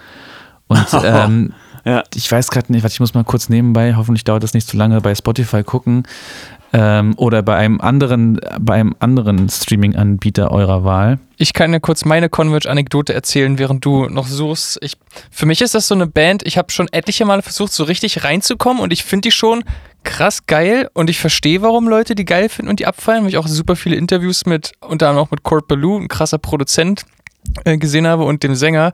Und 0.68 0.86
ähm, 1.04 1.52
ja. 1.84 2.02
ich 2.14 2.30
weiß 2.30 2.50
gerade 2.50 2.72
nicht, 2.72 2.84
ich 2.84 3.00
muss 3.00 3.14
mal 3.14 3.24
kurz 3.24 3.48
nebenbei, 3.48 3.94
hoffentlich 3.94 4.24
dauert 4.24 4.42
das 4.42 4.54
nicht 4.54 4.68
zu 4.68 4.76
lange, 4.76 5.00
bei 5.00 5.14
Spotify 5.14 5.62
gucken 5.62 6.04
ähm, 6.72 7.14
oder 7.16 7.42
bei 7.42 7.56
einem 7.56 7.80
anderen, 7.80 8.40
bei 8.60 8.74
einem 8.74 8.94
anderen 8.98 9.48
Streaming-Anbieter 9.48 10.50
eurer 10.50 10.84
Wahl. 10.84 11.18
Ich 11.36 11.52
kann 11.52 11.72
dir 11.72 11.80
kurz 11.80 12.04
meine 12.04 12.28
Converge-Anekdote 12.28 13.14
erzählen, 13.14 13.58
während 13.58 13.84
du 13.84 14.08
noch 14.08 14.26
suchst. 14.26 14.78
Ich, 14.82 14.96
für 15.30 15.46
mich 15.46 15.60
ist 15.60 15.74
das 15.74 15.88
so 15.88 15.94
eine 15.94 16.06
Band, 16.06 16.46
ich 16.46 16.58
habe 16.58 16.70
schon 16.70 16.88
etliche 16.92 17.24
Male 17.24 17.42
versucht, 17.42 17.72
so 17.72 17.84
richtig 17.84 18.24
reinzukommen 18.24 18.82
und 18.82 18.92
ich 18.92 19.04
finde 19.04 19.28
die 19.28 19.32
schon 19.32 19.64
krass 20.04 20.46
geil 20.46 20.88
und 20.94 21.10
ich 21.10 21.18
verstehe, 21.18 21.62
warum 21.62 21.88
Leute 21.88 22.14
die 22.14 22.24
geil 22.24 22.48
finden 22.48 22.70
und 22.70 22.80
die 22.80 22.86
abfallen, 22.86 23.22
weil 23.22 23.30
ich 23.30 23.36
auch 23.36 23.46
super 23.46 23.76
viele 23.76 23.96
Interviews 23.96 24.46
mit, 24.46 24.72
unter 24.80 25.08
anderem 25.08 25.26
auch 25.26 25.30
mit 25.30 25.42
Kurt 25.42 25.66
Ballou, 25.66 25.98
ein 25.98 26.08
krasser 26.08 26.38
Produzent, 26.38 27.04
äh, 27.64 27.78
gesehen 27.78 28.06
habe 28.06 28.24
und 28.24 28.42
dem 28.42 28.54
Sänger. 28.54 28.92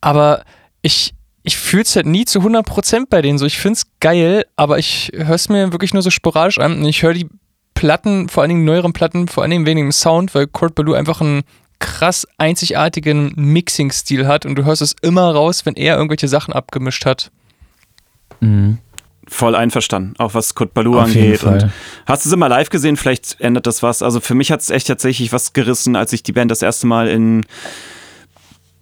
Aber 0.00 0.42
ich, 0.82 1.14
ich 1.42 1.56
fühle 1.56 1.82
es 1.82 1.96
halt 1.96 2.06
nie 2.06 2.24
zu 2.24 2.40
100% 2.40 3.06
bei 3.10 3.22
denen 3.22 3.38
so. 3.38 3.46
Ich 3.46 3.58
finde 3.58 3.74
es 3.74 3.86
geil, 4.00 4.44
aber 4.56 4.78
ich 4.78 5.10
höre 5.14 5.34
es 5.34 5.48
mir 5.48 5.72
wirklich 5.72 5.92
nur 5.92 6.02
so 6.02 6.10
sporadisch 6.10 6.58
an 6.58 6.78
und 6.78 6.84
ich 6.84 7.02
höre 7.02 7.14
die 7.14 7.28
Platten, 7.74 8.28
vor 8.28 8.42
allen 8.42 8.50
Dingen 8.50 8.64
neueren 8.64 8.92
Platten, 8.92 9.26
vor 9.26 9.42
allen 9.42 9.50
Dingen 9.50 9.66
wegen 9.66 9.80
dem 9.80 9.92
Sound, 9.92 10.34
weil 10.34 10.46
Kurt 10.46 10.74
Ballou 10.74 10.94
einfach 10.94 11.20
einen 11.20 11.42
krass 11.80 12.28
einzigartigen 12.38 13.32
Mixing-Stil 13.34 14.28
hat 14.28 14.46
und 14.46 14.54
du 14.54 14.64
hörst 14.64 14.82
es 14.82 14.94
immer 15.02 15.32
raus, 15.32 15.66
wenn 15.66 15.74
er 15.74 15.96
irgendwelche 15.96 16.28
Sachen 16.28 16.54
abgemischt 16.54 17.04
hat. 17.04 17.32
Mhm. 18.38 18.78
Voll 19.26 19.54
einverstanden, 19.54 20.14
auch 20.18 20.34
was 20.34 20.54
Kurt 20.54 20.74
Baloo 20.74 20.98
Auf 20.98 21.06
angeht. 21.06 21.42
Und 21.42 21.70
hast 22.06 22.24
du 22.24 22.28
es 22.28 22.32
immer 22.32 22.48
live 22.48 22.70
gesehen? 22.70 22.96
Vielleicht 22.96 23.40
ändert 23.40 23.66
das 23.66 23.82
was. 23.82 24.02
Also 24.02 24.20
für 24.20 24.34
mich 24.34 24.52
hat 24.52 24.60
es 24.60 24.70
echt 24.70 24.88
tatsächlich 24.88 25.32
was 25.32 25.52
gerissen, 25.52 25.96
als 25.96 26.12
ich 26.12 26.22
die 26.22 26.32
Band 26.32 26.50
das 26.50 26.62
erste 26.62 26.86
Mal 26.86 27.08
in, 27.08 27.44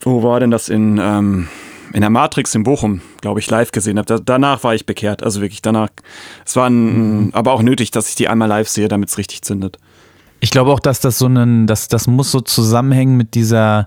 wo 0.00 0.22
war 0.22 0.40
denn 0.40 0.50
das? 0.50 0.68
In, 0.68 0.98
ähm, 0.98 1.48
in 1.92 2.00
der 2.00 2.10
Matrix 2.10 2.54
in 2.54 2.62
Bochum, 2.62 3.00
glaube 3.20 3.40
ich, 3.40 3.50
live 3.50 3.72
gesehen 3.72 3.98
habe. 3.98 4.06
Da, 4.06 4.18
danach 4.18 4.62
war 4.64 4.74
ich 4.74 4.86
bekehrt. 4.86 5.22
Also 5.22 5.40
wirklich 5.40 5.62
danach. 5.62 5.88
Es 6.44 6.56
war 6.56 6.68
ein, 6.68 7.24
mhm. 7.24 7.30
aber 7.32 7.52
auch 7.52 7.62
nötig, 7.62 7.90
dass 7.90 8.08
ich 8.08 8.14
die 8.14 8.28
einmal 8.28 8.48
live 8.48 8.68
sehe, 8.68 8.88
damit 8.88 9.08
es 9.08 9.18
richtig 9.18 9.42
zündet. 9.42 9.78
Ich 10.40 10.50
glaube 10.50 10.72
auch, 10.72 10.80
dass 10.80 11.00
das 11.00 11.18
so 11.18 11.26
ein, 11.26 11.66
das, 11.66 11.88
das 11.88 12.06
muss 12.06 12.30
so 12.30 12.40
zusammenhängen 12.40 13.16
mit 13.16 13.34
dieser 13.34 13.86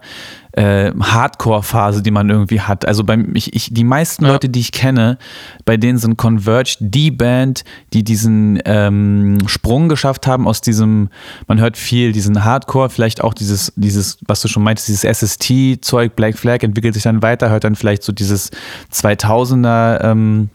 äh, 0.51 0.91
Hardcore-Phase, 0.91 2.03
die 2.03 2.11
man 2.11 2.29
irgendwie 2.29 2.61
hat. 2.61 2.85
Also 2.85 3.03
beim, 3.03 3.35
ich, 3.35 3.55
ich, 3.55 3.73
die 3.73 3.83
meisten 3.83 4.25
ja. 4.25 4.31
Leute, 4.31 4.49
die 4.49 4.59
ich 4.59 4.71
kenne, 4.71 5.17
bei 5.65 5.77
denen 5.77 5.97
sind 5.97 6.15
Converge 6.17 6.77
die 6.79 7.09
Band, 7.09 7.63
die 7.93 8.03
diesen 8.03 8.59
ähm, 8.65 9.39
Sprung 9.47 9.89
geschafft 9.89 10.27
haben 10.27 10.47
aus 10.47 10.61
diesem, 10.61 11.09
man 11.47 11.59
hört 11.59 11.75
viel, 11.75 12.11
diesen 12.11 12.43
Hardcore, 12.43 12.89
vielleicht 12.89 13.23
auch 13.23 13.33
dieses, 13.33 13.73
dieses, 13.75 14.19
was 14.27 14.41
du 14.41 14.47
schon 14.47 14.63
meintest, 14.63 14.89
dieses 14.89 15.03
SST-Zeug, 15.03 16.15
Black 16.15 16.37
Flag 16.37 16.61
entwickelt 16.61 16.93
sich 16.93 17.03
dann 17.03 17.23
weiter, 17.23 17.49
hört 17.49 17.63
dann 17.63 17.75
vielleicht 17.75 18.03
so 18.03 18.11
dieses 18.11 18.51
2000er 18.91 20.03
ähm, 20.03 20.49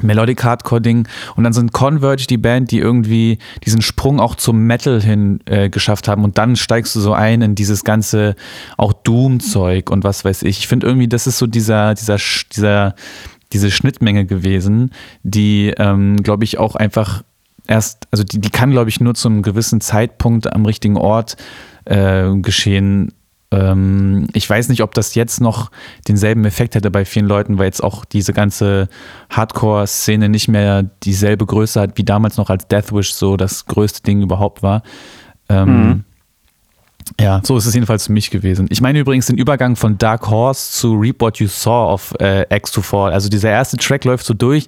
Melodic 0.00 0.42
Hardcore 0.42 0.80
Ding. 0.80 1.06
Und 1.36 1.44
dann 1.44 1.52
sind 1.52 1.72
Converge 1.72 2.26
die 2.26 2.38
Band, 2.38 2.70
die 2.70 2.78
irgendwie 2.78 3.38
diesen 3.64 3.82
Sprung 3.82 4.20
auch 4.20 4.34
zum 4.34 4.66
Metal 4.66 5.02
hin 5.02 5.40
äh, 5.46 5.68
geschafft 5.68 6.08
haben. 6.08 6.24
Und 6.24 6.38
dann 6.38 6.56
steigst 6.56 6.94
du 6.96 7.00
so 7.00 7.12
ein 7.12 7.42
in 7.42 7.54
dieses 7.54 7.84
ganze 7.84 8.34
auch 8.76 8.92
Doom 8.92 9.40
Zeug 9.40 9.90
und 9.90 10.04
was 10.04 10.24
weiß 10.24 10.42
ich. 10.44 10.60
Ich 10.60 10.68
finde 10.68 10.86
irgendwie, 10.86 11.08
das 11.08 11.26
ist 11.26 11.38
so 11.38 11.46
dieser 11.46 11.94
dieser 11.94 12.16
dieser 12.52 12.94
diese 13.52 13.70
Schnittmenge 13.70 14.24
gewesen, 14.24 14.92
die 15.22 15.74
ähm, 15.76 16.16
glaube 16.22 16.44
ich 16.44 16.58
auch 16.58 16.74
einfach 16.74 17.22
erst, 17.66 18.08
also 18.10 18.24
die, 18.24 18.40
die 18.40 18.50
kann 18.50 18.70
glaube 18.70 18.90
ich 18.90 19.00
nur 19.00 19.14
zum 19.14 19.42
gewissen 19.42 19.80
Zeitpunkt 19.80 20.52
am 20.52 20.64
richtigen 20.64 20.96
Ort 20.96 21.36
äh, 21.84 22.34
geschehen 22.36 23.12
ähm, 23.52 24.26
ich 24.32 24.48
weiß 24.48 24.68
nicht, 24.70 24.82
ob 24.82 24.94
das 24.94 25.14
jetzt 25.14 25.40
noch 25.40 25.70
denselben 26.08 26.44
Effekt 26.44 26.74
hätte 26.74 26.90
bei 26.90 27.04
vielen 27.04 27.26
Leuten, 27.26 27.58
weil 27.58 27.66
jetzt 27.66 27.84
auch 27.84 28.04
diese 28.04 28.32
ganze 28.32 28.88
Hardcore-Szene 29.30 30.28
nicht 30.28 30.48
mehr 30.48 30.82
dieselbe 31.02 31.46
Größe 31.46 31.80
hat 31.80 31.98
wie 31.98 32.04
damals 32.04 32.38
noch 32.38 32.50
als 32.50 32.66
Deathwish 32.66 33.12
so 33.12 33.36
das 33.36 33.66
größte 33.66 34.02
Ding 34.02 34.22
überhaupt 34.22 34.62
war. 34.62 34.82
Ähm, 35.48 35.68
mhm. 35.68 36.04
Ja, 37.20 37.40
so 37.44 37.56
ist 37.56 37.66
es 37.66 37.74
jedenfalls 37.74 38.06
für 38.06 38.12
mich 38.12 38.30
gewesen. 38.30 38.68
Ich 38.70 38.80
meine 38.80 39.00
übrigens 39.00 39.26
den 39.26 39.36
Übergang 39.36 39.76
von 39.76 39.98
Dark 39.98 40.30
Horse 40.30 40.70
zu 40.70 40.94
Reap 40.94 41.20
What 41.20 41.38
You 41.38 41.48
Saw 41.48 41.92
auf 41.92 42.14
äh, 42.20 42.46
X 42.54 42.70
to 42.70 42.80
Fall. 42.80 43.12
Also 43.12 43.28
dieser 43.28 43.50
erste 43.50 43.76
Track 43.76 44.04
läuft 44.04 44.24
so 44.24 44.34
durch 44.34 44.66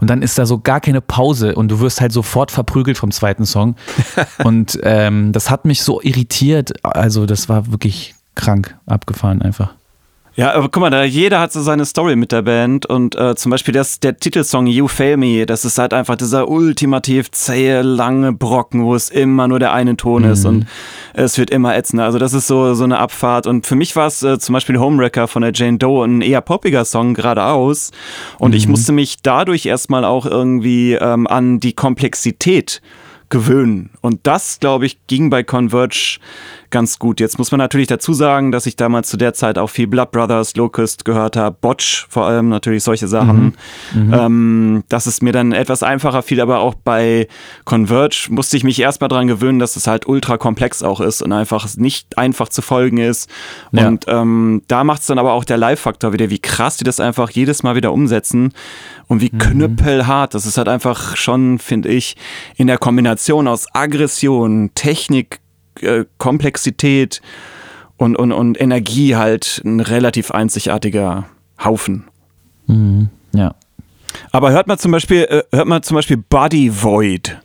und 0.00 0.10
dann 0.10 0.20
ist 0.20 0.36
da 0.36 0.46
so 0.46 0.58
gar 0.58 0.80
keine 0.80 1.00
Pause 1.00 1.54
und 1.54 1.68
du 1.68 1.80
wirst 1.80 2.00
halt 2.00 2.12
sofort 2.12 2.50
verprügelt 2.50 2.98
vom 2.98 3.12
zweiten 3.12 3.46
Song. 3.46 3.76
und 4.44 4.78
ähm, 4.82 5.32
das 5.32 5.48
hat 5.48 5.64
mich 5.64 5.82
so 5.82 6.02
irritiert. 6.02 6.84
Also 6.84 7.24
das 7.24 7.48
war 7.48 7.70
wirklich 7.70 8.15
krank 8.36 8.76
abgefahren 8.86 9.42
einfach. 9.42 9.74
Ja, 10.36 10.52
aber 10.52 10.68
guck 10.68 10.82
mal, 10.82 10.90
da 10.90 11.02
jeder 11.02 11.40
hat 11.40 11.50
so 11.50 11.62
seine 11.62 11.86
Story 11.86 12.14
mit 12.14 12.30
der 12.30 12.42
Band 12.42 12.84
und 12.84 13.16
äh, 13.16 13.34
zum 13.36 13.48
Beispiel 13.48 13.72
das, 13.72 14.00
der 14.00 14.18
Titelsong 14.18 14.66
You 14.66 14.86
Fail 14.86 15.16
Me, 15.16 15.46
das 15.46 15.64
ist 15.64 15.78
halt 15.78 15.94
einfach 15.94 16.16
dieser 16.16 16.50
ultimativ 16.50 17.30
zähe, 17.30 17.80
lange 17.80 18.34
Brocken, 18.34 18.84
wo 18.84 18.94
es 18.94 19.08
immer 19.08 19.48
nur 19.48 19.58
der 19.58 19.72
eine 19.72 19.96
Ton 19.96 20.24
mhm. 20.24 20.30
ist 20.30 20.44
und 20.44 20.66
es 21.14 21.38
wird 21.38 21.48
immer 21.48 21.74
ätzender. 21.74 22.04
Also 22.04 22.18
das 22.18 22.34
ist 22.34 22.48
so, 22.48 22.74
so 22.74 22.84
eine 22.84 22.98
Abfahrt 22.98 23.46
und 23.46 23.66
für 23.66 23.76
mich 23.76 23.96
war 23.96 24.08
es 24.08 24.22
äh, 24.22 24.38
zum 24.38 24.52
Beispiel 24.52 24.78
Homewrecker 24.78 25.26
von 25.26 25.40
der 25.40 25.52
Jane 25.54 25.78
Doe 25.78 26.04
ein 26.04 26.20
eher 26.20 26.42
poppiger 26.42 26.84
Song 26.84 27.14
geradeaus 27.14 27.92
und 28.38 28.50
mhm. 28.50 28.58
ich 28.58 28.68
musste 28.68 28.92
mich 28.92 29.22
dadurch 29.22 29.64
erstmal 29.64 30.04
auch 30.04 30.26
irgendwie 30.26 30.92
ähm, 30.92 31.26
an 31.26 31.60
die 31.60 31.72
Komplexität 31.72 32.82
gewöhnen. 33.28 33.90
Und 34.02 34.20
das, 34.26 34.60
glaube 34.60 34.86
ich, 34.86 34.98
ging 35.06 35.30
bei 35.30 35.42
Converge 35.42 36.18
ganz 36.70 36.98
gut. 36.98 37.20
Jetzt 37.20 37.38
muss 37.38 37.50
man 37.50 37.58
natürlich 37.58 37.86
dazu 37.86 38.12
sagen, 38.12 38.52
dass 38.52 38.66
ich 38.66 38.76
damals 38.76 39.08
zu 39.08 39.16
der 39.16 39.34
Zeit 39.34 39.58
auch 39.58 39.68
viel 39.68 39.86
Blood 39.86 40.10
Brothers, 40.10 40.56
Locust 40.56 41.04
gehört 41.04 41.36
habe, 41.36 41.56
Botch 41.60 42.06
vor 42.08 42.26
allem, 42.26 42.48
natürlich 42.48 42.82
solche 42.82 43.08
Sachen. 43.08 43.56
Mhm. 43.92 44.06
Mhm. 44.06 44.14
Ähm, 44.14 44.84
dass 44.88 45.06
es 45.06 45.22
mir 45.22 45.32
dann 45.32 45.52
etwas 45.52 45.82
einfacher 45.82 46.22
fiel, 46.22 46.40
aber 46.40 46.60
auch 46.60 46.74
bei 46.74 47.28
Converge 47.64 48.28
musste 48.30 48.56
ich 48.56 48.64
mich 48.64 48.80
erstmal 48.80 49.08
daran 49.08 49.26
gewöhnen, 49.26 49.58
dass 49.58 49.76
es 49.76 49.86
halt 49.86 50.06
ultra 50.06 50.36
komplex 50.36 50.82
auch 50.82 51.00
ist 51.00 51.22
und 51.22 51.32
einfach 51.32 51.66
nicht 51.76 52.18
einfach 52.18 52.48
zu 52.48 52.62
folgen 52.62 52.98
ist. 52.98 53.30
Ja. 53.72 53.88
Und 53.88 54.04
ähm, 54.08 54.62
da 54.68 54.84
macht 54.84 55.00
es 55.00 55.06
dann 55.06 55.18
aber 55.18 55.32
auch 55.32 55.44
der 55.44 55.56
Live-Faktor 55.56 56.12
wieder, 56.12 56.30
wie 56.30 56.38
krass 56.38 56.76
die 56.76 56.84
das 56.84 57.00
einfach 57.00 57.30
jedes 57.30 57.62
Mal 57.62 57.76
wieder 57.76 57.92
umsetzen 57.92 58.52
und 59.08 59.20
wie 59.20 59.30
mhm. 59.32 59.38
knüppelhart. 59.38 60.34
Das 60.34 60.46
ist 60.46 60.58
halt 60.58 60.68
einfach 60.68 61.16
schon, 61.16 61.58
finde 61.58 61.88
ich, 61.88 62.16
in 62.56 62.66
der 62.66 62.78
Kombination 62.78 63.48
aus 63.48 63.66
Aggression, 63.72 64.70
Technik, 64.74 65.40
äh, 65.80 66.04
Komplexität 66.18 67.20
und, 67.96 68.16
und, 68.16 68.32
und 68.32 68.60
Energie 68.60 69.16
halt 69.16 69.62
ein 69.64 69.80
relativ 69.80 70.30
einzigartiger 70.30 71.24
Haufen. 71.62 72.04
Mhm, 72.66 73.08
ja. 73.32 73.54
Aber 74.32 74.50
hört 74.50 74.66
mal 74.66 74.78
zum 74.78 74.92
Beispiel, 74.92 75.22
äh, 75.24 75.42
hört 75.54 75.66
mal 75.66 75.82
zum 75.82 75.94
Beispiel 75.94 76.16
Body 76.16 76.70
Void. 76.82 77.38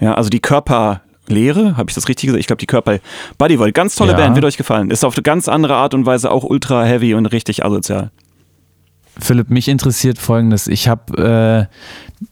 Ja, 0.00 0.14
also 0.14 0.28
die 0.28 0.40
Körperleere, 0.40 1.76
habe 1.76 1.90
ich 1.90 1.94
das 1.94 2.08
richtig 2.08 2.26
gesagt? 2.26 2.40
Ich 2.40 2.46
glaube, 2.46 2.60
die 2.60 2.66
Körper. 2.66 2.98
Body 3.38 3.58
Void, 3.58 3.74
ganz 3.74 3.94
tolle 3.94 4.12
ja. 4.12 4.18
Band, 4.18 4.34
wird 4.34 4.44
euch 4.44 4.56
gefallen. 4.56 4.90
Ist 4.90 5.04
auf 5.04 5.14
eine 5.14 5.22
ganz 5.22 5.48
andere 5.48 5.74
Art 5.76 5.94
und 5.94 6.06
Weise 6.06 6.30
auch 6.30 6.44
ultra 6.44 6.84
heavy 6.84 7.14
und 7.14 7.26
richtig 7.26 7.64
asozial. 7.64 8.10
Philipp, 9.18 9.50
mich 9.50 9.68
interessiert 9.68 10.18
folgendes. 10.18 10.66
Ich 10.66 10.88
habe 10.88 11.68
äh, 11.70 12.24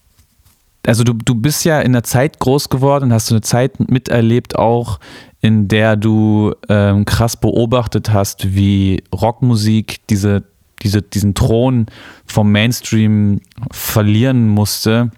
also 0.87 1.05
du, 1.05 1.13
du 1.13 1.35
bist 1.35 1.65
ja 1.65 1.81
in 1.81 1.93
der 1.93 2.03
Zeit 2.03 2.39
groß 2.39 2.69
geworden, 2.69 3.13
hast 3.13 3.31
du 3.31 3.35
eine 3.35 3.43
Zeit 3.43 3.79
miterlebt 3.91 4.57
auch, 4.57 5.01
in 5.41 5.69
der 5.69 5.97
du 5.97 6.55
ähm, 6.69 7.05
krass 7.05 7.37
beobachtet 7.37 8.13
hast, 8.13 8.55
wie 8.55 9.03
Rockmusik 9.15 10.07
diese, 10.09 10.45
diese, 10.83 11.03
diesen 11.03 11.35
Thron 11.35 11.87
vom 12.27 12.51
Mainstream 12.53 13.41
verlieren 13.71 14.49
musste 14.49 15.11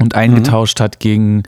und 0.00 0.14
eingetauscht 0.14 0.80
mhm. 0.80 0.84
hat 0.84 1.00
gegen 1.00 1.42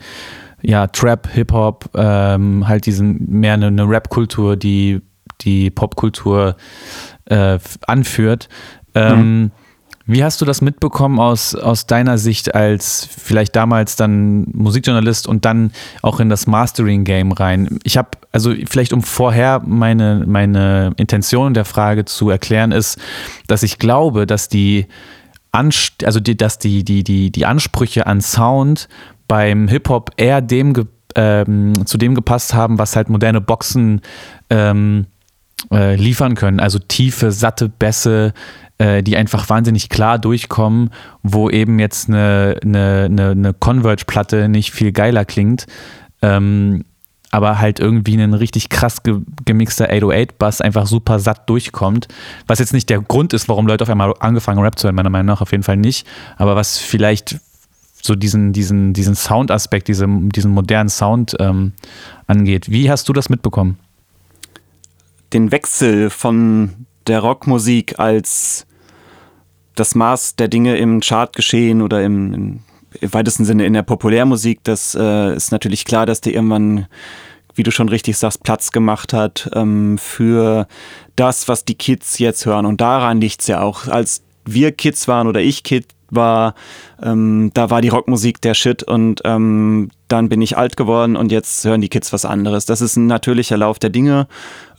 ja, 0.61 0.87
Trap, 0.87 1.29
Hip-Hop, 1.31 1.89
ähm, 1.95 2.67
halt 2.67 2.85
diesen 2.85 3.29
mehr 3.29 3.53
eine, 3.53 3.67
eine 3.67 3.87
Rap-Kultur, 3.87 4.55
die 4.55 5.01
die 5.41 5.71
Popkultur 5.71 6.55
äh, 7.25 7.57
anführt. 7.87 8.47
Ähm, 8.93 9.41
mhm. 9.41 9.51
Wie 10.11 10.25
hast 10.25 10.41
du 10.41 10.45
das 10.45 10.59
mitbekommen 10.59 11.19
aus, 11.19 11.55
aus 11.55 11.87
deiner 11.87 12.17
Sicht 12.17 12.53
als 12.53 13.07
vielleicht 13.17 13.55
damals 13.55 13.95
dann 13.95 14.45
Musikjournalist 14.51 15.25
und 15.25 15.45
dann 15.45 15.71
auch 16.01 16.19
in 16.19 16.27
das 16.27 16.47
Mastering-Game 16.47 17.31
rein? 17.31 17.79
Ich 17.83 17.95
habe, 17.95 18.09
also 18.33 18.53
vielleicht 18.69 18.91
um 18.91 19.03
vorher 19.03 19.61
meine, 19.65 20.25
meine 20.27 20.91
Intention 20.97 21.53
der 21.53 21.63
Frage 21.63 22.03
zu 22.03 22.29
erklären, 22.29 22.73
ist, 22.73 22.99
dass 23.47 23.63
ich 23.63 23.79
glaube, 23.79 24.27
dass 24.27 24.49
die, 24.49 24.87
Anst 25.53 26.03
also 26.03 26.19
die, 26.19 26.35
dass 26.35 26.59
die, 26.59 26.83
die, 26.83 27.05
die, 27.05 27.31
die 27.31 27.45
Ansprüche 27.45 28.05
an 28.05 28.19
Sound 28.19 28.89
beim 29.29 29.69
Hip-Hop 29.69 30.11
eher 30.17 30.41
dem 30.41 30.73
ähm, 31.15 31.85
zu 31.85 31.97
dem 31.97 32.15
gepasst 32.15 32.53
haben, 32.53 32.79
was 32.79 32.97
halt 32.97 33.07
moderne 33.07 33.39
Boxen 33.39 34.01
ähm, 34.49 35.05
äh, 35.71 35.95
liefern 35.95 36.35
können. 36.35 36.59
Also 36.59 36.79
tiefe, 36.79 37.31
satte 37.31 37.69
Bässe, 37.69 38.33
äh, 38.77 39.03
die 39.03 39.17
einfach 39.17 39.49
wahnsinnig 39.49 39.89
klar 39.89 40.19
durchkommen, 40.19 40.89
wo 41.23 41.49
eben 41.49 41.79
jetzt 41.79 42.09
eine, 42.09 42.57
eine, 42.63 43.05
eine, 43.05 43.29
eine 43.31 43.53
Converge-Platte 43.53 44.49
nicht 44.49 44.71
viel 44.71 44.91
geiler 44.91 45.25
klingt. 45.25 45.67
Ähm, 46.21 46.85
aber 47.31 47.59
halt 47.59 47.79
irgendwie 47.79 48.15
ein 48.15 48.33
richtig 48.33 48.69
krass 48.69 49.03
ge 49.03 49.19
gemixter 49.45 49.89
808-Bass 49.89 50.61
einfach 50.61 50.85
super 50.85 51.19
satt 51.19 51.49
durchkommt. 51.49 52.07
Was 52.45 52.59
jetzt 52.59 52.73
nicht 52.73 52.89
der 52.89 52.99
Grund 53.01 53.33
ist, 53.33 53.47
warum 53.47 53.67
Leute 53.67 53.83
auf 53.83 53.89
einmal 53.89 54.13
angefangen 54.19 54.59
Rap 54.59 54.77
zu 54.77 54.87
hören, 54.87 54.95
meiner 54.95 55.09
Meinung 55.09 55.27
nach 55.27 55.41
auf 55.41 55.51
jeden 55.51 55.63
Fall 55.63 55.77
nicht. 55.77 56.05
Aber 56.35 56.55
was 56.55 56.77
vielleicht 56.77 57.39
so 58.01 58.15
diesen, 58.15 58.51
diesen, 58.51 58.93
diesen 58.93 59.15
Sound-Aspekt, 59.15 59.87
diesen, 59.87 60.29
diesen 60.29 60.51
modernen 60.51 60.89
Sound 60.89 61.35
ähm, 61.39 61.73
angeht. 62.27 62.69
Wie 62.69 62.89
hast 62.89 63.07
du 63.07 63.13
das 63.13 63.29
mitbekommen? 63.29 63.77
Den 65.33 65.51
Wechsel 65.51 66.09
von 66.09 66.85
der 67.07 67.19
Rockmusik 67.19 67.99
als 67.99 68.65
das 69.75 69.95
Maß 69.95 70.35
der 70.35 70.47
Dinge 70.47 70.77
im 70.77 70.99
Chart 70.99 71.35
geschehen 71.35 71.81
oder 71.81 72.03
im, 72.03 72.33
im, 72.99 73.13
weitesten 73.13 73.45
Sinne 73.45 73.65
in 73.65 73.73
der 73.73 73.83
Populärmusik, 73.83 74.59
das 74.63 74.95
äh, 74.95 75.35
ist 75.35 75.51
natürlich 75.51 75.85
klar, 75.85 76.05
dass 76.05 76.21
der 76.21 76.33
irgendwann, 76.33 76.87
wie 77.55 77.63
du 77.63 77.71
schon 77.71 77.89
richtig 77.89 78.17
sagst, 78.17 78.43
Platz 78.43 78.71
gemacht 78.71 79.13
hat 79.13 79.49
ähm, 79.53 79.97
für 79.97 80.67
das, 81.15 81.47
was 81.47 81.65
die 81.65 81.75
Kids 81.75 82.19
jetzt 82.19 82.45
hören. 82.45 82.65
Und 82.65 82.81
daran 82.81 83.21
liegt 83.21 83.41
es 83.41 83.47
ja 83.47 83.61
auch. 83.61 83.87
Als 83.87 84.23
wir 84.45 84.71
Kids 84.71 85.07
waren 85.07 85.27
oder 85.27 85.41
ich 85.41 85.63
Kid 85.63 85.87
war, 86.09 86.55
ähm, 87.01 87.51
da 87.53 87.69
war 87.69 87.81
die 87.81 87.89
Rockmusik 87.89 88.41
der 88.41 88.53
Shit 88.53 88.83
und 88.83 89.21
ähm, 89.23 89.89
dann 90.11 90.29
bin 90.29 90.41
ich 90.41 90.57
alt 90.57 90.77
geworden 90.77 91.15
und 91.15 91.31
jetzt 91.31 91.63
hören 91.65 91.81
die 91.81 91.89
Kids 91.89 92.11
was 92.11 92.25
anderes. 92.25 92.65
Das 92.65 92.81
ist 92.81 92.95
ein 92.95 93.07
natürlicher 93.07 93.57
Lauf 93.57 93.79
der 93.79 93.89
Dinge. 93.89 94.27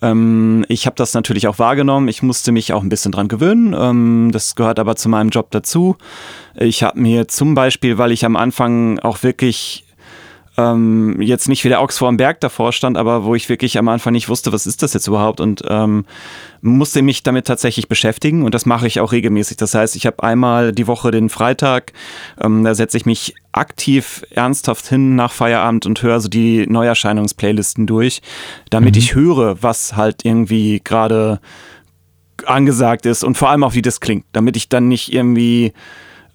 Ähm, 0.03 0.65
ich 0.69 0.87
habe 0.87 0.97
das 0.97 1.15
natürlich 1.15 1.49
auch 1.49 1.59
wahrgenommen. 1.59 2.09
Ich 2.09 2.23
musste 2.23 2.53
mich 2.53 2.73
auch 2.73 2.83
ein 2.83 2.89
bisschen 2.89 3.13
dran 3.13 3.29
gewöhnen. 3.29 3.75
Ähm, 3.79 4.31
das 4.33 4.55
gehört 4.55 4.79
aber 4.79 4.97
zu 4.97 5.09
meinem 5.09 5.31
Job 5.31 5.51
dazu. 5.51 5.97
Ich 6.55 6.83
habe 6.83 7.01
mir 7.01 7.29
zum 7.29 7.55
Beispiel, 7.55 7.99
weil 7.99 8.13
ich 8.13 8.25
am 8.25 8.37
Anfang 8.37 8.99
auch 8.99 9.23
wirklich 9.23 9.85
ähm, 10.59 11.21
jetzt 11.21 11.49
nicht 11.49 11.65
wie 11.65 11.69
der 11.69 11.81
Ochs 11.81 11.99
vor 11.99 12.09
dem 12.11 12.19
Berg 12.19 12.41
davor 12.41 12.73
stand, 12.73 12.99
aber 12.99 13.25
wo 13.25 13.35
ich 13.35 13.49
wirklich 13.49 13.79
am 13.79 13.89
Anfang 13.89 14.13
nicht 14.13 14.29
wusste, 14.29 14.53
was 14.53 14.67
ist 14.67 14.83
das 14.83 14.93
jetzt 14.93 15.07
überhaupt 15.07 15.41
und 15.41 15.63
ähm, 15.69 16.05
musste 16.61 17.01
mich 17.01 17.23
damit 17.23 17.47
tatsächlich 17.47 17.89
beschäftigen 17.89 18.43
und 18.43 18.55
das 18.55 18.67
mache 18.67 18.87
ich 18.87 19.01
auch 19.01 19.13
regelmäßig. 19.13 19.57
Das 19.57 19.75
heißt, 19.75 19.97
ich 19.97 20.05
habe 20.07 20.23
einmal 20.23 20.73
die 20.73 20.87
Woche 20.87 21.11
den 21.11 21.31
Freitag, 21.31 21.93
ähm, 22.41 22.65
da 22.65 22.75
setze 22.75 22.99
ich 22.99 23.07
mich 23.07 23.35
aktiv 23.53 24.25
ernsthaft 24.31 24.87
hin 24.89 25.17
nach 25.17 25.33
Feierabend 25.33 25.87
und 25.87 26.03
höre 26.03 26.21
so 26.21 26.29
die 26.29 26.67
Neuerscheinungsplaylisten 26.67 27.87
durch, 27.87 28.21
damit 28.69 28.95
mhm. 28.95 28.99
ich 28.99 29.15
höre, 29.15 29.63
was 29.63 29.97
halt 29.97 30.25
irgendwie 30.25 30.83
gerade 30.85 31.41
angesagt 32.45 33.07
ist 33.07 33.25
und 33.25 33.39
vor 33.39 33.49
allem 33.49 33.65
auch, 33.65 33.75
wie 33.75 33.83
das 33.83 34.01
klingt, 34.01 34.27
damit 34.33 34.57
ich 34.57 34.69
dann 34.69 34.89
nicht 34.89 35.13
irgendwie 35.13 35.73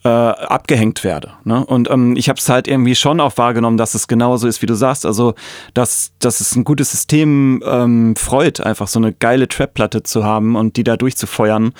äh, 0.04 0.10
abgehängt 0.10 1.04
werde. 1.04 1.34
Ne? 1.43 1.66
Und 1.66 1.89
ähm, 1.89 2.16
ich 2.16 2.30
habe 2.30 2.39
es 2.39 2.48
halt 2.50 2.68
irgendwie 2.68 2.95
schon 2.95 3.20
auch 3.20 3.38
wahrgenommen, 3.38 3.78
dass 3.78 3.95
es 3.95 4.08
genauso 4.08 4.48
ist, 4.48 4.62
wie 4.62 4.66
du 4.66 4.76
sagst. 4.76 5.06
Also, 5.06 5.34
dass, 5.74 6.12
dass 6.20 6.39
es 6.39 6.56
ein 6.56 6.64
gutes 6.64 6.91
System 6.91 7.64
ähm, 7.66 8.16
freut, 8.16 8.62
einfach 8.62 8.88
so 8.88 9.00
eine 9.00 9.12
geile 9.12 9.48
Trap-Platte 9.48 10.04
zu 10.04 10.24
haben 10.24 10.56
und 10.56 10.78
die 10.78 10.84
da 10.84 10.98
durchzufeuern. 10.98 11.74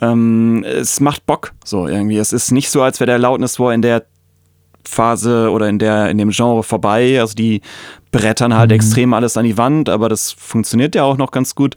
Ähm, 0.00 0.64
es 0.64 1.00
macht 1.00 1.26
Bock, 1.26 1.52
so 1.64 1.88
irgendwie. 1.88 2.18
Es 2.18 2.32
ist 2.32 2.52
nicht 2.52 2.70
so, 2.70 2.82
als 2.82 3.00
wäre 3.00 3.10
der 3.10 3.18
Loudness 3.18 3.58
War 3.58 3.72
in 3.72 3.82
der 3.82 4.04
Phase 4.84 5.50
oder 5.50 5.68
in 5.68 5.78
der 5.78 6.10
in 6.10 6.18
dem 6.18 6.30
Genre 6.30 6.62
vorbei. 6.62 7.20
Also 7.20 7.34
die 7.34 7.62
brettern 8.12 8.54
halt 8.54 8.70
mhm. 8.70 8.76
extrem 8.76 9.14
alles 9.14 9.36
an 9.36 9.44
die 9.44 9.58
Wand, 9.58 9.88
aber 9.88 10.08
das 10.08 10.30
funktioniert 10.30 10.94
ja 10.94 11.02
auch 11.02 11.16
noch 11.16 11.32
ganz 11.32 11.56
gut. 11.56 11.74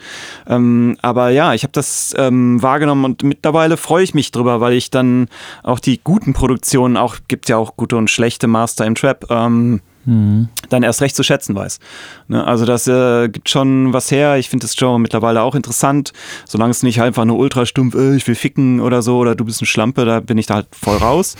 Ähm, 0.47 0.97
aber 1.01 1.29
ja, 1.29 1.53
ich 1.53 1.63
habe 1.63 1.71
das 1.71 2.13
ähm, 2.17 2.61
wahrgenommen 2.61 3.05
und 3.05 3.23
mittlerweile 3.23 3.77
freue 3.77 4.03
ich 4.03 4.13
mich 4.13 4.31
drüber, 4.31 4.61
weil 4.61 4.73
ich 4.73 4.91
dann 4.91 5.27
auch 5.63 5.79
die 5.79 5.99
guten 6.03 6.33
Produktionen, 6.33 6.97
auch 6.97 7.15
gibt 7.27 7.49
ja 7.49 7.57
auch 7.57 7.75
gute 7.75 7.97
und 7.97 8.09
schlechte 8.09 8.47
Master 8.47 8.85
im 8.85 8.95
Trap, 8.95 9.25
ähm, 9.31 9.81
mhm. 10.05 10.49
dann 10.69 10.83
erst 10.83 11.01
recht 11.01 11.15
zu 11.15 11.23
schätzen 11.23 11.55
weiß. 11.55 11.79
Ne? 12.27 12.45
Also 12.45 12.65
das 12.65 12.87
äh, 12.87 13.29
gibt 13.29 13.49
schon 13.49 13.93
was 13.93 14.11
her. 14.11 14.37
Ich 14.37 14.49
finde 14.49 14.65
das 14.65 14.75
Genre 14.75 14.99
mittlerweile 14.99 15.41
auch 15.41 15.55
interessant, 15.55 16.13
solange 16.45 16.71
es 16.71 16.83
nicht 16.83 17.01
einfach 17.01 17.25
nur 17.25 17.37
ultra 17.37 17.65
stumpf, 17.65 17.95
äh, 17.95 18.15
ich 18.15 18.27
will 18.27 18.35
ficken 18.35 18.81
oder 18.81 19.01
so 19.01 19.17
oder 19.17 19.35
du 19.35 19.45
bist 19.45 19.61
eine 19.61 19.67
Schlampe, 19.67 20.05
da 20.05 20.19
bin 20.19 20.37
ich 20.37 20.47
da 20.47 20.55
halt 20.55 20.67
voll 20.71 20.97
raus. 20.97 21.35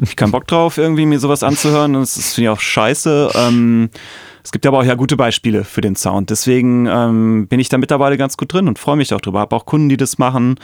ich 0.00 0.16
keinen 0.16 0.32
Bock 0.32 0.46
drauf, 0.46 0.78
irgendwie 0.78 1.06
mir 1.06 1.18
sowas 1.18 1.42
anzuhören. 1.42 1.94
Das 1.94 2.34
finde 2.34 2.50
ich 2.50 2.56
auch 2.56 2.60
scheiße. 2.60 3.30
Ähm, 3.34 3.90
es 4.46 4.52
gibt 4.52 4.64
aber 4.64 4.78
auch 4.78 4.84
ja 4.84 4.94
gute 4.94 5.16
Beispiele 5.16 5.64
für 5.64 5.80
den 5.80 5.96
Sound. 5.96 6.30
Deswegen 6.30 6.86
ähm, 6.86 7.48
bin 7.48 7.58
ich 7.58 7.68
da 7.68 7.78
mittlerweile 7.78 8.16
ganz 8.16 8.36
gut 8.36 8.52
drin 8.52 8.68
und 8.68 8.78
freue 8.78 8.94
mich 8.94 9.12
auch 9.12 9.20
drüber. 9.20 9.40
Habe 9.40 9.56
auch 9.56 9.66
Kunden, 9.66 9.88
die 9.88 9.96
das 9.96 10.18
machen. 10.18 10.54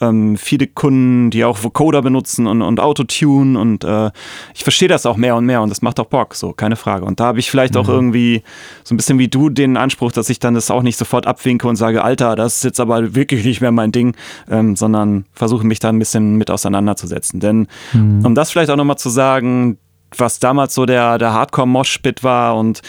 Ähm, 0.00 0.38
viele 0.38 0.66
Kunden, 0.66 1.28
die 1.28 1.44
auch 1.44 1.62
Vocoder 1.62 2.00
benutzen 2.00 2.46
und, 2.46 2.62
und 2.62 2.80
Autotune 2.80 3.58
und 3.58 3.84
äh, 3.84 4.10
ich 4.54 4.62
verstehe 4.62 4.88
das 4.88 5.04
auch 5.04 5.18
mehr 5.18 5.36
und 5.36 5.44
mehr 5.44 5.60
und 5.60 5.68
das 5.68 5.82
macht 5.82 6.00
auch 6.00 6.06
Bock, 6.06 6.34
so, 6.34 6.54
keine 6.54 6.76
Frage. 6.76 7.04
Und 7.04 7.20
da 7.20 7.26
habe 7.26 7.38
ich 7.38 7.50
vielleicht 7.50 7.74
mhm. 7.74 7.80
auch 7.80 7.90
irgendwie 7.90 8.42
so 8.84 8.94
ein 8.94 8.96
bisschen 8.96 9.18
wie 9.18 9.28
du 9.28 9.50
den 9.50 9.76
Anspruch, 9.76 10.12
dass 10.12 10.30
ich 10.30 10.38
dann 10.38 10.54
das 10.54 10.70
auch 10.70 10.82
nicht 10.82 10.96
sofort 10.96 11.26
abwinke 11.26 11.68
und 11.68 11.76
sage, 11.76 12.02
Alter, 12.02 12.36
das 12.36 12.56
ist 12.56 12.64
jetzt 12.64 12.80
aber 12.80 13.14
wirklich 13.14 13.44
nicht 13.44 13.60
mehr 13.60 13.70
mein 13.70 13.92
Ding, 13.92 14.16
ähm, 14.50 14.76
sondern 14.76 15.26
versuche 15.34 15.66
mich 15.66 15.78
da 15.78 15.90
ein 15.90 15.98
bisschen 15.98 16.36
mit 16.36 16.50
auseinanderzusetzen. 16.50 17.38
Denn 17.40 17.66
mhm. 17.92 18.24
um 18.24 18.34
das 18.34 18.50
vielleicht 18.50 18.70
auch 18.70 18.76
nochmal 18.76 18.96
zu 18.96 19.10
sagen, 19.10 19.76
was 20.16 20.38
damals 20.38 20.74
so 20.74 20.86
der, 20.86 21.18
der 21.18 21.32
Hardcore-Mosh-Spit 21.32 22.22
war 22.22 22.56
und 22.56 22.82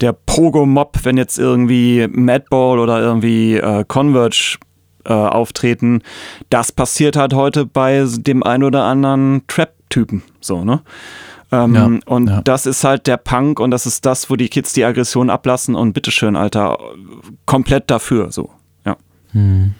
der 0.00 0.12
Pogo-Mob, 0.12 0.98
wenn 1.02 1.16
jetzt 1.16 1.38
irgendwie 1.38 2.06
Madball 2.08 2.78
oder 2.78 3.00
irgendwie 3.00 3.56
äh, 3.56 3.84
Converge 3.86 4.58
äh, 5.04 5.12
auftreten, 5.12 6.02
das 6.48 6.72
passiert 6.72 7.16
halt 7.16 7.34
heute 7.34 7.66
bei 7.66 8.04
dem 8.06 8.42
ein 8.42 8.62
oder 8.62 8.84
anderen 8.84 9.42
Trap-Typen. 9.46 10.22
So, 10.40 10.64
ne? 10.64 10.82
Ähm, 11.52 11.74
ja, 11.74 11.90
und 12.06 12.28
ja. 12.28 12.42
das 12.42 12.66
ist 12.66 12.84
halt 12.84 13.06
der 13.06 13.16
Punk 13.16 13.58
und 13.58 13.72
das 13.72 13.84
ist 13.84 14.06
das, 14.06 14.30
wo 14.30 14.36
die 14.36 14.48
Kids 14.48 14.72
die 14.72 14.84
Aggression 14.84 15.30
ablassen 15.30 15.74
und 15.74 15.92
bitteschön, 15.92 16.36
Alter, 16.36 16.78
komplett 17.44 17.90
dafür, 17.90 18.30
so, 18.30 18.50
ja. 18.86 18.96
Hm. 19.32 19.74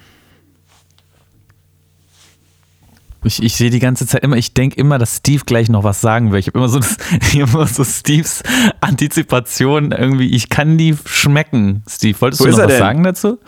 Ich, 3.25 3.43
ich 3.43 3.55
sehe 3.57 3.71
die 3.71 3.81
ganze 3.81 4.07
Zeit 4.07 4.23
immer, 4.23 4.37
ich 4.37 4.55
denke 4.55 4.77
immer, 4.77 4.99
dass 4.99 5.19
Steve 5.19 5.45
gleich 5.45 5.69
noch 5.69 5.85
was 5.85 6.01
sagen 6.01 6.33
will. 6.33 6.39
Ich 6.39 6.47
habe 6.47 6.59
immer 6.59 6.69
so, 6.69 6.79
das, 6.79 6.97
immer 7.35 7.67
so 7.67 7.85
Steves 7.85 8.43
Antizipation 8.81 9.93
irgendwie, 9.93 10.31
ich 10.35 10.49
kann 10.49 10.79
die 10.79 10.97
schmecken. 11.05 11.83
Steve, 11.89 12.21
wolltest 12.21 12.41
Wo 12.41 12.47
du 12.47 12.53
noch 12.53 12.59
was 12.59 12.67
denn? 12.69 12.79
sagen 12.79 13.03
dazu? 13.03 13.39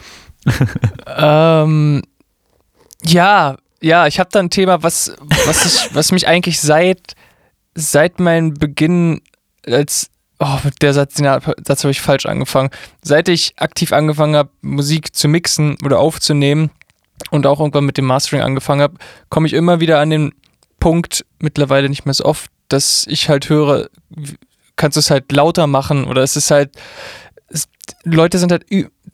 ähm, 1.07 2.03
ja, 3.05 3.57
ja, 3.81 4.07
ich 4.07 4.21
habe 4.21 4.31
da 4.33 4.41
ein 4.41 4.51
Thema, 4.51 4.83
was, 4.83 5.15
was, 5.47 5.65
ich, 5.65 5.95
was 5.95 6.13
mich 6.13 6.29
eigentlich 6.29 6.61
seit, 6.61 7.15
seit 7.75 8.21
meinem 8.21 8.55
Beginn 8.55 9.23
als 9.67 10.09
Oh, 10.45 10.59
der 10.81 10.93
Satz, 10.93 11.15
den 11.15 11.27
Satz 11.27 11.85
habe 11.85 11.93
ich 11.93 12.01
falsch 12.01 12.27
angefangen. 12.27 12.71
Seit 13.01 13.29
ich 13.29 13.55
aktiv 13.59 13.93
angefangen 13.93 14.35
habe, 14.35 14.51
Musik 14.61 15.15
zu 15.15 15.29
mixen 15.29 15.77
oder 15.85 16.01
aufzunehmen, 16.01 16.73
und 17.31 17.47
auch 17.47 17.61
irgendwann 17.61 17.85
mit 17.85 17.99
dem 17.99 18.07
Mastering 18.07 18.43
angefangen 18.43 18.83
habe, 18.83 18.95
komme 19.29 19.47
ich 19.47 19.53
immer 19.53 19.81
wieder 19.81 20.01
an 20.01 20.11
den 20.11 20.33
Punkt, 20.81 21.25
mittlerweile 21.39 21.89
nicht 21.89 22.05
mehr 22.05 22.15
so 22.15 22.25
oft, 22.25 22.51
dass 22.69 23.07
ich 23.09 23.29
halt 23.29 23.49
höre, 23.49 23.89
kannst 24.77 24.97
du 24.97 25.01
es 25.01 25.11
halt 25.11 25.31
lauter 25.33 25.67
machen 25.67 26.05
oder 26.05 26.23
es 26.23 26.37
ist 26.37 26.51
halt, 26.51 26.71
es, 27.49 27.69
Leute 28.05 28.39
sind 28.39 28.51
halt 28.51 28.67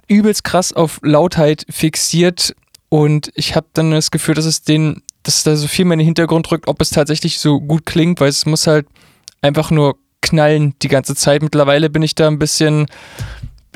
übelst 0.07 0.45
krass 0.45 0.73
auf 0.73 1.01
Lautheit 1.03 1.67
fixiert 1.69 2.55
und 2.89 3.31
ich 3.35 3.55
habe 3.55 3.67
dann 3.75 3.91
das 3.91 4.11
Gefühl, 4.11 4.35
dass 4.35 4.47
es 4.47 4.63
den, 4.63 5.03
dass 5.23 5.43
da 5.43 5.57
so 5.57 5.69
viel 5.69 5.85
mehr 5.85 5.95
in 5.95 5.99
den 6.01 6.07
Hintergrund 6.07 6.51
rückt, 6.51 6.69
ob 6.69 6.81
es 6.81 6.91
tatsächlich 6.91 7.39
so 7.39 7.61
gut 7.61 7.85
klingt, 7.85 8.21
weil 8.21 8.29
es 8.29 8.47
muss 8.47 8.67
halt 8.67 8.87
einfach 9.43 9.71
nur 9.71 9.99
knallen 10.23 10.75
die 10.83 10.89
ganze 10.89 11.15
Zeit. 11.15 11.43
Mittlerweile 11.43 11.91
bin 11.91 12.03
ich 12.03 12.15
da 12.15 12.29
ein 12.29 12.39
bisschen 12.39 12.87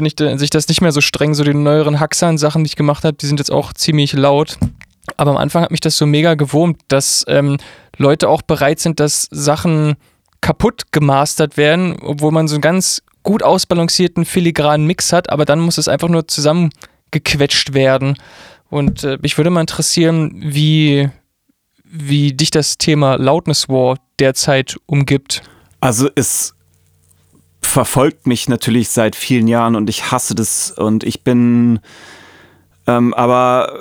bin 0.02 0.06
ich 0.30 0.40
sich 0.40 0.50
das 0.50 0.68
nicht 0.68 0.80
mehr 0.80 0.92
so 0.92 1.00
streng. 1.00 1.34
So 1.34 1.44
die 1.44 1.54
neueren 1.54 2.00
Haxan-Sachen, 2.00 2.64
die 2.64 2.68
ich 2.68 2.76
gemacht 2.76 3.04
habe, 3.04 3.16
die 3.16 3.26
sind 3.26 3.38
jetzt 3.38 3.52
auch 3.52 3.72
ziemlich 3.72 4.12
laut. 4.12 4.58
Aber 5.16 5.32
am 5.32 5.36
Anfang 5.36 5.62
hat 5.62 5.70
mich 5.70 5.80
das 5.80 5.96
so 5.96 6.06
mega 6.06 6.34
gewurmt, 6.34 6.80
dass 6.88 7.24
ähm, 7.28 7.58
Leute 7.96 8.28
auch 8.28 8.42
bereit 8.42 8.80
sind, 8.80 9.00
dass 9.00 9.28
Sachen 9.30 9.94
kaputt 10.40 10.92
gemastert 10.92 11.56
werden, 11.56 11.96
obwohl 12.00 12.32
man 12.32 12.48
so 12.48 12.56
einen 12.56 12.62
ganz 12.62 13.02
gut 13.22 13.42
ausbalancierten, 13.42 14.24
filigranen 14.24 14.86
Mix 14.86 15.12
hat, 15.12 15.30
aber 15.30 15.44
dann 15.44 15.60
muss 15.60 15.78
es 15.78 15.86
einfach 15.86 16.08
nur 16.08 16.26
zusammengequetscht 16.26 17.74
werden. 17.74 18.16
Und 18.68 19.04
äh, 19.04 19.18
mich 19.22 19.36
würde 19.36 19.50
mal 19.50 19.60
interessieren, 19.60 20.32
wie, 20.34 21.10
wie 21.84 22.32
dich 22.32 22.50
das 22.50 22.78
Thema 22.78 23.16
Loudness 23.16 23.68
War 23.68 23.98
derzeit 24.18 24.76
umgibt. 24.86 25.42
Also 25.80 26.08
es 26.14 26.54
verfolgt 27.62 28.26
mich 28.26 28.48
natürlich 28.48 28.88
seit 28.90 29.16
vielen 29.16 29.48
Jahren 29.48 29.76
und 29.76 29.88
ich 29.88 30.10
hasse 30.10 30.34
das 30.34 30.70
und 30.70 31.04
ich 31.04 31.24
bin 31.24 31.80
ähm, 32.86 33.14
aber 33.14 33.72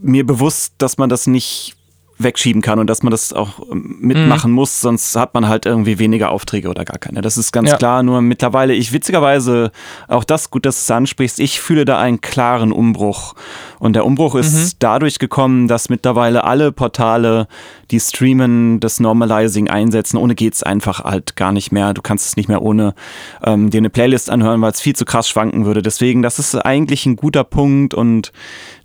mir 0.00 0.26
bewusst, 0.26 0.74
dass 0.78 0.98
man 0.98 1.08
das 1.08 1.26
nicht 1.26 1.76
wegschieben 2.22 2.62
kann 2.62 2.78
und 2.78 2.88
dass 2.88 3.02
man 3.02 3.10
das 3.10 3.32
auch 3.32 3.60
ähm, 3.70 3.96
mitmachen 4.00 4.50
mhm. 4.50 4.56
muss, 4.56 4.80
sonst 4.80 5.16
hat 5.16 5.34
man 5.34 5.48
halt 5.48 5.66
irgendwie 5.66 5.98
weniger 5.98 6.30
Aufträge 6.30 6.68
oder 6.68 6.84
gar 6.84 6.98
keine. 6.98 7.20
Das 7.20 7.36
ist 7.36 7.52
ganz 7.52 7.70
ja. 7.70 7.76
klar. 7.76 8.02
Nur 8.02 8.22
mittlerweile, 8.22 8.74
ich 8.74 8.92
witzigerweise, 8.92 9.72
auch 10.08 10.24
das 10.24 10.50
gut, 10.50 10.66
dass 10.66 10.76
du 10.76 10.80
es 10.82 10.90
ansprichst, 10.90 11.40
ich 11.40 11.60
fühle 11.60 11.84
da 11.84 11.98
einen 11.98 12.20
klaren 12.20 12.72
Umbruch. 12.72 13.34
Und 13.78 13.94
der 13.94 14.06
Umbruch 14.06 14.34
ist 14.34 14.54
mhm. 14.54 14.76
dadurch 14.78 15.18
gekommen, 15.18 15.68
dass 15.68 15.88
mittlerweile 15.88 16.44
alle 16.44 16.72
Portale, 16.72 17.48
die 17.90 18.00
streamen, 18.00 18.80
das 18.80 19.00
Normalizing 19.00 19.68
einsetzen. 19.68 20.16
Ohne 20.16 20.34
geht's 20.34 20.62
einfach 20.62 21.04
halt 21.04 21.36
gar 21.36 21.52
nicht 21.52 21.72
mehr. 21.72 21.94
Du 21.94 22.02
kannst 22.02 22.26
es 22.26 22.36
nicht 22.36 22.48
mehr 22.48 22.62
ohne 22.62 22.94
ähm, 23.42 23.70
dir 23.70 23.78
eine 23.78 23.90
Playlist 23.90 24.30
anhören, 24.30 24.60
weil 24.60 24.72
es 24.72 24.80
viel 24.80 24.94
zu 24.94 25.04
krass 25.04 25.28
schwanken 25.28 25.64
würde. 25.64 25.82
Deswegen, 25.82 26.22
das 26.22 26.38
ist 26.38 26.54
eigentlich 26.54 27.06
ein 27.06 27.16
guter 27.16 27.44
Punkt 27.44 27.94
und 27.94 28.32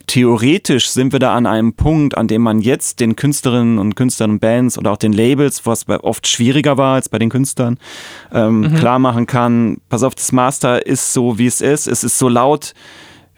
theoretisch 0.07 0.89
sind 0.89 1.11
wir 1.11 1.19
da 1.19 1.35
an 1.35 1.45
einem 1.45 1.73
Punkt, 1.73 2.17
an 2.17 2.27
dem 2.27 2.41
man 2.41 2.59
jetzt 2.59 2.99
den 2.99 3.15
Künstlerinnen 3.15 3.77
und 3.77 3.95
Künstlern 3.95 4.31
und 4.31 4.39
Bands 4.39 4.77
oder 4.77 4.91
auch 4.91 4.97
den 4.97 5.13
Labels, 5.13 5.65
was 5.65 5.87
oft 5.87 6.27
schwieriger 6.27 6.77
war 6.77 6.95
als 6.95 7.09
bei 7.09 7.19
den 7.19 7.29
Künstlern, 7.29 7.77
ähm, 8.33 8.61
mhm. 8.61 8.75
klar 8.75 8.99
machen 8.99 9.27
kann, 9.27 9.77
pass 9.89 10.03
auf, 10.03 10.15
das 10.15 10.31
Master 10.31 10.85
ist 10.85 11.13
so, 11.13 11.37
wie 11.37 11.45
es 11.45 11.61
ist, 11.61 11.87
es 11.87 12.03
ist 12.03 12.17
so 12.17 12.29
laut, 12.29 12.73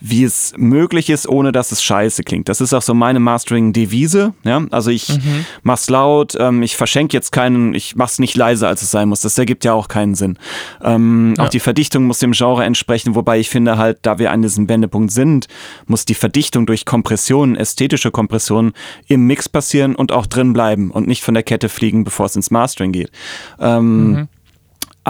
wie 0.01 0.23
es 0.23 0.53
möglich 0.57 1.09
ist, 1.09 1.27
ohne 1.27 1.51
dass 1.51 1.71
es 1.71 1.83
scheiße 1.83 2.23
klingt. 2.23 2.49
Das 2.49 2.61
ist 2.61 2.73
auch 2.73 2.81
so 2.81 2.93
meine 2.93 3.19
Mastering-Devise. 3.19 4.33
Ja? 4.43 4.65
Also 4.71 4.91
ich 4.91 5.09
mhm. 5.09 5.45
mach's 5.63 5.89
laut, 5.89 6.35
ähm, 6.39 6.63
ich 6.63 6.75
verschenke 6.75 7.15
jetzt 7.15 7.31
keinen, 7.31 7.73
ich 7.73 7.95
mach's 7.95 8.19
nicht 8.19 8.35
leiser, 8.35 8.67
als 8.67 8.81
es 8.81 8.91
sein 8.91 9.09
muss. 9.09 9.21
Das 9.21 9.37
ergibt 9.37 9.65
ja 9.65 9.73
auch 9.73 9.87
keinen 9.87 10.15
Sinn. 10.15 10.37
Ähm, 10.81 11.33
ja. 11.37 11.45
Auch 11.45 11.49
die 11.49 11.59
Verdichtung 11.59 12.05
muss 12.05 12.19
dem 12.19 12.31
Genre 12.31 12.63
entsprechen, 12.63 13.15
wobei 13.15 13.39
ich 13.39 13.49
finde 13.49 13.77
halt, 13.77 13.99
da 14.03 14.19
wir 14.19 14.31
an 14.31 14.41
diesem 14.41 14.69
Wendepunkt 14.69 15.11
sind, 15.11 15.47
muss 15.87 16.05
die 16.05 16.13
Verdichtung 16.13 16.65
durch 16.65 16.85
Kompression, 16.85 17.55
ästhetische 17.55 18.11
Kompression 18.11 18.73
im 19.07 19.27
Mix 19.27 19.49
passieren 19.49 19.95
und 19.95 20.11
auch 20.11 20.25
drin 20.25 20.53
bleiben 20.53 20.91
und 20.91 21.07
nicht 21.07 21.23
von 21.23 21.33
der 21.33 21.43
Kette 21.43 21.69
fliegen, 21.69 22.03
bevor 22.03 22.27
es 22.27 22.35
ins 22.35 22.51
Mastering 22.51 22.91
geht. 22.91 23.11
Ähm, 23.59 24.11
mhm. 24.11 24.27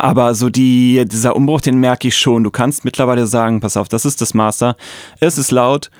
Aber 0.03 0.35
so 0.35 0.49
die, 0.49 1.05
dieser 1.05 1.35
Umbruch, 1.35 1.61
den 1.61 1.79
merke 1.79 2.07
ich 2.07 2.17
schon. 2.17 2.43
Du 2.43 2.51
kannst 2.51 2.85
mittlerweile 2.85 3.27
sagen, 3.27 3.59
pass 3.59 3.77
auf, 3.77 3.89
das 3.89 4.05
ist 4.05 4.21
das 4.21 4.33
Master. 4.33 4.75
Es 5.19 5.37
ist 5.37 5.51
laut. 5.51 5.91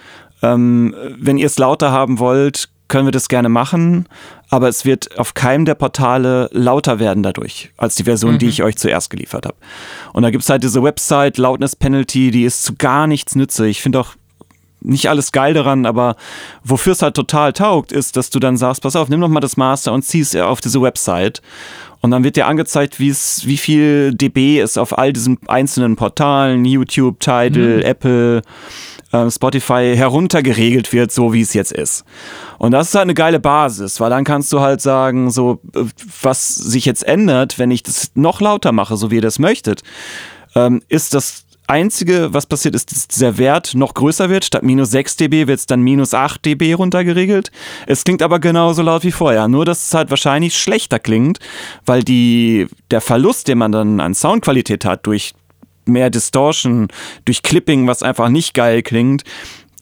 Ähm, 0.42 0.96
wenn 1.18 1.38
ihr 1.38 1.48
es 1.48 1.58
lauter 1.58 1.92
haben 1.92 2.20
wollt, 2.20 2.70
können 2.90 3.06
wir 3.06 3.12
das 3.12 3.30
gerne 3.30 3.50
machen, 3.50 4.08
aber 4.50 4.68
es 4.68 4.84
wird 4.84 5.18
auf 5.18 5.34
keinem 5.36 5.64
der 5.64 5.76
Portale 5.76 6.50
lauter 6.52 7.00
werden 7.00 7.24
dadurch, 7.24 7.72
als 7.78 7.96
die 7.96 8.04
Version, 8.04 8.34
mhm. 8.34 8.40
die 8.40 8.48
ich 8.48 8.64
euch 8.64 8.78
zuerst 8.78 9.10
geliefert 9.10 9.46
habe. 9.46 9.56
Und 10.12 10.24
da 10.24 10.32
gibt 10.32 10.44
es 10.44 10.50
halt 10.50 10.64
diese 10.64 10.84
Website 10.84 11.38
Loudness 11.38 11.76
Penalty, 11.76 12.32
die 12.32 12.44
ist 12.44 12.64
zu 12.64 12.76
gar 12.76 13.06
nichts 13.06 13.36
nütze. 13.36 13.68
Ich 13.68 13.82
finde 13.82 14.00
auch 14.00 14.16
nicht 14.82 15.10
alles 15.10 15.32
geil 15.32 15.54
daran, 15.54 15.86
aber 15.86 16.16
wofür 16.64 16.94
es 16.94 17.02
halt 17.02 17.16
total 17.16 17.54
taugt, 17.54 17.92
ist, 17.92 18.18
dass 18.18 18.30
du 18.30 18.40
dann 18.40 18.58
sagst, 18.58 18.82
pass 18.82 18.96
auf, 18.96 19.10
nimm 19.10 19.22
doch 19.22 19.28
mal 19.28 19.40
das 19.40 19.58
Master 19.58 19.94
und 19.94 20.04
zieh 20.04 20.22
es 20.22 20.36
auf 20.36 20.62
diese 20.62 20.82
Website 20.82 21.42
und 22.02 22.12
dann 22.12 22.24
wird 22.24 22.36
dir 22.36 22.48
angezeigt, 22.48 23.00
wie 23.00 23.10
es, 23.10 23.46
wie 23.46 23.58
viel 23.58 24.14
dB 24.14 24.60
es 24.60 24.78
auf 24.78 24.98
all 24.98 25.12
diesen 25.12 25.38
einzelnen 25.48 25.96
Portalen, 25.96 26.64
YouTube, 26.66 27.20
Tidal, 27.20 27.78
mhm. 27.78 27.82
Apple, 27.82 28.42
äh, 29.12 29.30
Spotify 29.30 29.94
heruntergeregelt 29.96 30.94
wird, 30.94 31.12
so 31.12 31.34
wie 31.34 31.42
es 31.42 31.54
jetzt 31.54 31.72
ist. 31.72 32.06
Und 32.58 32.72
das 32.72 32.90
ist 32.90 32.96
halt 32.96 33.04
eine 33.04 33.14
geile 33.14 33.40
Basis, 33.40 34.00
weil 34.00 34.10
dann 34.10 34.24
kannst 34.24 34.54
du 34.54 34.62
halt 34.62 34.82
sagen, 34.82 35.30
so, 35.30 35.60
äh, 35.76 35.84
was 36.22 36.56
sich 36.56 36.86
jetzt 36.86 37.06
ändert, 37.06 37.60
wenn 37.60 37.72
ich 37.72 37.84
das 37.84 38.12
noch 38.16 38.40
lauter 38.40 38.72
mache, 38.72 38.96
so 38.96 39.12
wie 39.12 39.16
ihr 39.16 39.22
das 39.22 39.40
möchtet, 39.40 39.84
ähm, 40.56 40.82
ist 40.88 41.14
das 41.14 41.46
Einzige, 41.70 42.34
was 42.34 42.46
passiert, 42.46 42.76
ist, 42.76 42.92
dass 42.92 43.08
dieser 43.08 43.38
Wert 43.38 43.76
noch 43.76 43.94
größer 43.94 44.30
wird. 44.30 44.46
Statt 44.46 44.64
minus 44.64 44.92
6 44.92 45.18
dB 45.18 45.48
wird 45.48 45.60
es 45.60 45.66
dann 45.66 45.82
minus 45.82 46.14
8 46.14 46.44
dB 46.44 46.74
runtergeregelt. 46.74 47.52
Es 47.86 48.04
klingt 48.04 48.22
aber 48.22 48.40
genauso 48.40 48.82
laut 48.82 49.04
wie 49.04 49.12
vorher. 49.12 49.48
Nur, 49.48 49.66
dass 49.66 49.88
es 49.88 49.94
halt 49.94 50.10
wahrscheinlich 50.10 50.58
schlechter 50.58 51.00
klingt, 51.00 51.40
weil 51.86 52.04
die, 52.04 52.68
der 52.92 53.02
Verlust, 53.02 53.48
den 53.48 53.60
man 53.60 53.72
dann 53.72 54.00
an 54.00 54.16
Soundqualität 54.16 54.84
hat, 54.84 55.06
durch 55.06 55.34
mehr 55.86 56.10
Distortion, 56.10 56.88
durch 57.26 57.44
Clipping, 57.44 57.88
was 57.88 58.04
einfach 58.04 58.30
nicht 58.30 58.54
geil 58.54 58.82
klingt, 58.82 59.24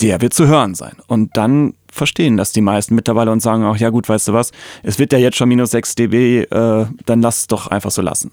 der 0.01 0.21
wird 0.21 0.33
zu 0.33 0.47
hören 0.47 0.75
sein. 0.75 0.95
Und 1.07 1.37
dann 1.37 1.73
verstehen 1.91 2.37
das 2.37 2.51
die 2.51 2.61
meisten 2.61 2.95
mittlerweile 2.95 3.31
und 3.31 3.41
sagen 3.41 3.63
auch, 3.63 3.77
ja 3.77 3.89
gut, 3.89 4.07
weißt 4.07 4.27
du 4.27 4.33
was, 4.33 4.51
es 4.83 4.99
wird 4.99 5.11
ja 5.13 5.19
jetzt 5.19 5.37
schon 5.37 5.49
minus 5.49 5.71
6 5.71 5.95
dB, 5.95 6.43
äh, 6.43 6.85
dann 7.05 7.21
lass 7.21 7.39
es 7.39 7.47
doch 7.47 7.67
einfach 7.67 7.91
so 7.91 8.01
lassen. 8.01 8.31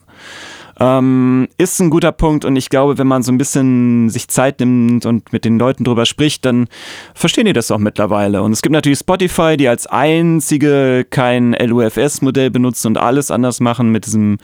Ähm, 0.80 1.48
ist 1.56 1.80
ein 1.80 1.90
guter 1.90 2.12
Punkt 2.12 2.44
und 2.44 2.56
ich 2.56 2.68
glaube, 2.68 2.98
wenn 2.98 3.06
man 3.06 3.22
so 3.22 3.30
ein 3.30 3.38
bisschen 3.38 4.10
sich 4.10 4.28
Zeit 4.28 4.60
nimmt 4.60 5.06
und 5.06 5.32
mit 5.32 5.44
den 5.44 5.58
Leuten 5.58 5.84
drüber 5.84 6.04
spricht, 6.04 6.44
dann 6.44 6.68
verstehen 7.14 7.46
die 7.46 7.52
das 7.52 7.70
auch 7.70 7.78
mittlerweile. 7.78 8.42
Und 8.42 8.52
es 8.52 8.62
gibt 8.62 8.72
natürlich 8.72 8.98
Spotify, 8.98 9.56
die 9.56 9.68
als 9.68 9.86
einzige 9.86 11.06
kein 11.08 11.52
LUFS-Modell 11.52 12.50
benutzen 12.50 12.88
und 12.88 12.98
alles 12.98 13.30
anders 13.30 13.60
machen 13.60 13.90
mit 13.90 14.06
diesem 14.06 14.38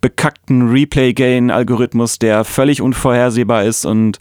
bekackten 0.00 0.68
Replay-Gain-Algorithmus, 0.70 2.18
der 2.18 2.44
völlig 2.44 2.82
unvorhersehbar 2.82 3.64
ist 3.64 3.86
und 3.86 4.18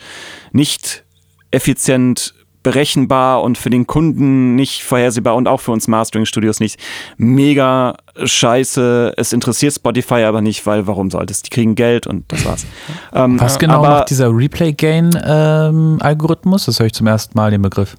nicht 0.53 1.03
effizient 1.51 2.33
berechenbar 2.63 3.41
und 3.41 3.57
für 3.57 3.69
den 3.69 3.87
Kunden 3.87 4.55
nicht 4.55 4.83
vorhersehbar 4.83 5.35
und 5.35 5.47
auch 5.47 5.61
für 5.61 5.71
uns 5.71 5.87
Mastering-Studios 5.87 6.59
nicht. 6.59 6.77
Mega 7.17 7.95
scheiße. 8.21 9.13
Es 9.17 9.33
interessiert 9.33 9.73
Spotify 9.73 10.23
aber 10.23 10.41
nicht, 10.41 10.65
weil 10.65 10.87
warum 10.87 11.09
sollte 11.09 11.31
es? 11.31 11.41
Die 11.41 11.49
kriegen 11.49 11.75
Geld 11.75 12.05
und 12.07 12.31
das 12.31 12.45
war's. 12.45 12.65
Ähm, 13.11 13.39
Was 13.39 13.57
genau 13.57 13.79
aber, 13.79 13.89
macht 13.89 14.11
dieser 14.11 14.29
Replay-Gain-Algorithmus? 14.35 16.61
Ähm, 16.61 16.65
das 16.65 16.79
höre 16.79 16.87
ich 16.87 16.93
zum 16.93 17.07
ersten 17.07 17.37
Mal 17.37 17.51
den 17.51 17.61
Begriff. 17.61 17.95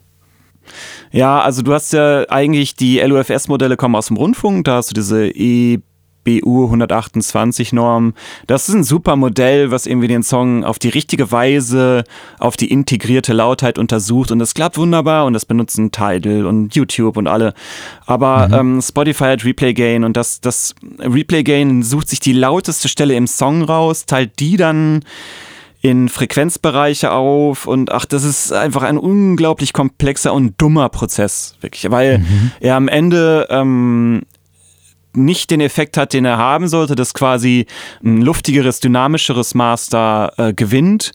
Ja, 1.11 1.40
also 1.40 1.62
du 1.62 1.74
hast 1.74 1.92
ja 1.92 2.24
eigentlich 2.28 2.76
die 2.76 3.00
LUFS-Modelle 3.00 3.76
kommen 3.76 3.96
aus 3.96 4.06
dem 4.06 4.16
Rundfunk, 4.16 4.64
da 4.64 4.76
hast 4.76 4.90
du 4.90 4.94
diese 4.94 5.28
E 5.28 5.80
BU 6.24 6.64
128 6.64 7.72
Norm. 7.72 8.14
Das 8.46 8.68
ist 8.68 8.74
ein 8.74 8.84
super 8.84 9.16
Modell, 9.16 9.70
was 9.70 9.86
irgendwie 9.86 10.08
den 10.08 10.22
Song 10.22 10.64
auf 10.64 10.78
die 10.78 10.88
richtige 10.88 11.32
Weise, 11.32 12.04
auf 12.38 12.56
die 12.56 12.70
integrierte 12.70 13.32
Lautheit 13.32 13.78
untersucht 13.78 14.30
und 14.30 14.38
das 14.38 14.54
klappt 14.54 14.78
wunderbar 14.78 15.26
und 15.26 15.32
das 15.32 15.46
benutzen 15.46 15.92
Tidal 15.92 16.46
und 16.46 16.74
YouTube 16.74 17.16
und 17.16 17.26
alle. 17.26 17.54
Aber 18.06 18.48
mhm. 18.48 18.54
ähm, 18.54 18.82
Spotify 18.82 19.24
hat 19.24 19.44
Replay 19.44 19.74
Gain 19.74 20.04
und 20.04 20.16
das, 20.16 20.40
das 20.40 20.74
Replay 20.98 21.42
Gain 21.42 21.82
sucht 21.82 22.08
sich 22.08 22.20
die 22.20 22.32
lauteste 22.32 22.88
Stelle 22.88 23.14
im 23.14 23.26
Song 23.26 23.62
raus, 23.62 24.06
teilt 24.06 24.38
die 24.40 24.56
dann 24.56 25.04
in 25.82 26.08
Frequenzbereiche 26.10 27.10
auf 27.10 27.66
und 27.66 27.90
ach, 27.90 28.04
das 28.04 28.22
ist 28.24 28.52
einfach 28.52 28.82
ein 28.82 28.98
unglaublich 28.98 29.72
komplexer 29.72 30.34
und 30.34 30.60
dummer 30.60 30.90
Prozess, 30.90 31.56
wirklich, 31.62 31.90
weil 31.90 32.18
mhm. 32.18 32.52
er 32.60 32.76
am 32.76 32.88
Ende 32.88 33.46
ähm, 33.50 34.22
nicht 35.14 35.50
den 35.50 35.61
Effekt 35.61 35.96
hat, 35.96 36.12
den 36.12 36.24
er 36.24 36.38
haben 36.38 36.68
sollte, 36.68 36.94
dass 36.94 37.14
quasi 37.14 37.66
ein 38.04 38.22
luftigeres, 38.22 38.80
dynamischeres 38.80 39.54
Master 39.54 40.32
äh, 40.36 40.52
gewinnt 40.52 41.12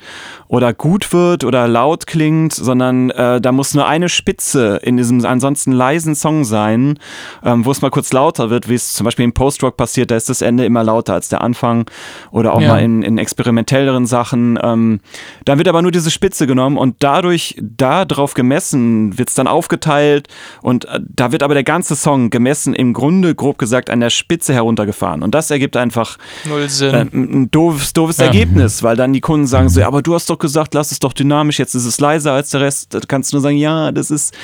oder 0.47 0.73
gut 0.73 1.11
wird 1.13 1.43
oder 1.43 1.67
laut 1.67 2.05
klingt, 2.05 2.53
sondern 2.53 3.09
äh, 3.09 3.41
da 3.41 3.51
muss 3.51 3.73
nur 3.73 3.87
eine 3.87 4.09
Spitze 4.09 4.79
in 4.83 4.97
diesem 4.97 5.25
ansonsten 5.25 5.71
leisen 5.71 6.15
Song 6.15 6.43
sein, 6.43 6.99
ähm, 7.43 7.65
wo 7.65 7.71
es 7.71 7.81
mal 7.81 7.89
kurz 7.89 8.13
lauter 8.13 8.49
wird, 8.49 8.69
wie 8.69 8.75
es 8.75 8.93
zum 8.93 9.05
Beispiel 9.05 9.25
im 9.25 9.33
Post-Rock 9.33 9.77
passiert, 9.77 10.11
da 10.11 10.15
ist 10.15 10.29
das 10.29 10.41
Ende 10.41 10.65
immer 10.65 10.83
lauter 10.83 11.13
als 11.13 11.29
der 11.29 11.41
Anfang 11.41 11.89
oder 12.31 12.53
auch 12.53 12.61
ja. 12.61 12.69
mal 12.69 12.83
in, 12.83 13.01
in 13.01 13.17
experimentelleren 13.17 14.05
Sachen. 14.05 14.59
Ähm, 14.61 14.99
dann 15.45 15.57
wird 15.57 15.67
aber 15.67 15.81
nur 15.81 15.91
diese 15.91 16.11
Spitze 16.11 16.47
genommen 16.47 16.77
und 16.77 16.97
dadurch, 16.99 17.55
da 17.61 18.05
drauf 18.05 18.33
gemessen, 18.33 19.17
wird 19.17 19.29
es 19.29 19.35
dann 19.35 19.47
aufgeteilt 19.47 20.27
und 20.61 20.85
äh, 20.85 20.99
da 21.07 21.31
wird 21.31 21.43
aber 21.43 21.53
der 21.53 21.63
ganze 21.63 21.95
Song 21.95 22.29
gemessen, 22.29 22.73
im 22.73 22.93
Grunde 22.93 23.35
grob 23.35 23.57
gesagt 23.57 23.84
an 23.89 23.99
der 23.99 24.09
Spitze 24.09 24.53
heruntergefahren 24.53 25.23
und 25.23 25.33
das 25.35 25.51
ergibt 25.51 25.77
einfach 25.77 26.17
Null 26.45 26.69
Sinn. 26.69 26.93
Äh, 26.93 27.05
ein 27.13 27.51
doofes, 27.51 27.93
doofes 27.93 28.17
ja. 28.17 28.25
Ergebnis, 28.25 28.83
weil 28.83 28.95
dann 28.95 29.13
die 29.13 29.21
Kunden 29.21 29.47
sagen 29.47 29.69
so, 29.69 29.79
ja, 29.79 29.87
aber 29.87 30.01
du 30.01 30.13
hast 30.13 30.29
doch 30.29 30.39
gesagt, 30.39 30.73
lass 30.73 30.91
es 30.91 30.99
doch 30.99 31.13
dynamisch, 31.13 31.59
jetzt 31.59 31.75
ist 31.75 31.85
es 31.85 31.99
leiser 31.99 32.33
als 32.33 32.49
der 32.49 32.61
Rest. 32.61 32.93
Da 32.93 32.99
kannst 33.07 33.31
du 33.31 33.37
nur 33.37 33.41
sagen, 33.41 33.57
ja, 33.57 33.91
das 33.91 34.11
ist 34.11 34.35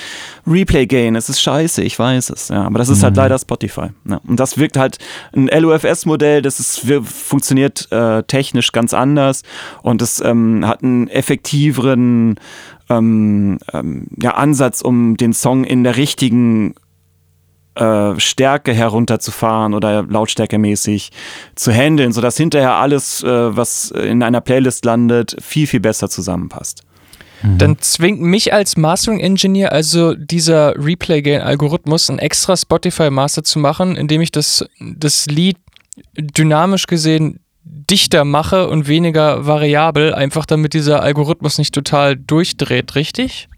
Replay 0.48 0.86
Gain, 0.86 1.16
es 1.16 1.30
ist 1.30 1.42
scheiße, 1.42 1.84
ich 1.84 1.98
weiß 1.98 2.30
es. 2.30 2.50
Ja, 2.50 2.64
aber 2.64 2.80
das 2.80 2.90
ist 2.90 3.04
halt 3.04 3.16
mhm. 3.16 3.22
halt 3.22 3.30
leider 3.32 3.40
Spotify. 3.40 3.88
Ja. 4.10 4.22
Und 4.28 4.40
das 4.40 4.58
wirkt 4.58 4.78
halt 4.78 4.98
ein 5.36 5.48
LUFS-Modell, 5.48 6.42
das 6.42 6.60
ist, 6.60 6.86
funktioniert 7.04 7.92
äh, 7.92 8.24
technisch 8.24 8.72
ganz 8.72 8.94
anders 8.94 9.44
und 9.82 10.02
es 10.02 10.22
ähm, 10.22 10.66
hat 10.68 10.84
einen 10.84 11.08
effektiveren 11.08 12.40
ähm, 12.90 13.58
ähm, 13.74 14.08
ja, 14.22 14.32
Ansatz, 14.32 14.82
um 14.82 15.18
den 15.18 15.34
Song 15.34 15.64
in 15.64 15.84
der 15.84 15.98
richtigen 15.98 16.76
äh, 17.76 18.20
Stärke 18.20 18.74
herunterzufahren 18.74 19.74
oder 19.74 20.04
lautstärkemäßig 20.04 21.12
zu 21.56 21.72
handeln, 21.72 22.12
sodass 22.12 22.38
hinterher 22.38 22.76
alles, 22.76 23.24
äh, 23.24 23.56
was 23.56 23.92
in 23.92 24.24
einer 24.24 24.42
Playlist 24.42 24.86
landet, 24.86 25.38
viel, 25.42 25.68
viel 25.68 25.80
besser 25.80 26.10
zusammenpasst. 26.10 26.84
Mhm. 27.44 27.58
Dann 27.58 27.78
zwingt 27.80 28.22
mich 28.22 28.54
als 28.54 28.78
Mastering 28.78 29.20
Engineer 29.20 29.72
also 29.72 30.14
dieser 30.16 30.76
Replay-Gain-Algorithmus 30.78 32.10
ein 32.10 32.20
extra 32.20 32.56
Spotify-Master 32.56 33.44
zu 33.44 33.60
machen, 33.60 33.96
indem 33.96 34.22
ich 34.22 34.32
das, 34.32 34.66
das 34.80 35.28
Lied 35.28 35.58
dynamisch 36.16 36.88
gesehen 36.88 37.40
dichter 37.64 38.26
mache 38.26 38.68
und 38.68 38.88
weniger 38.88 39.46
variabel, 39.46 40.14
einfach 40.14 40.46
damit 40.46 40.74
dieser 40.74 41.04
Algorithmus 41.04 41.58
nicht 41.58 41.74
total 41.74 42.16
durchdreht, 42.16 42.96
richtig? 42.96 43.50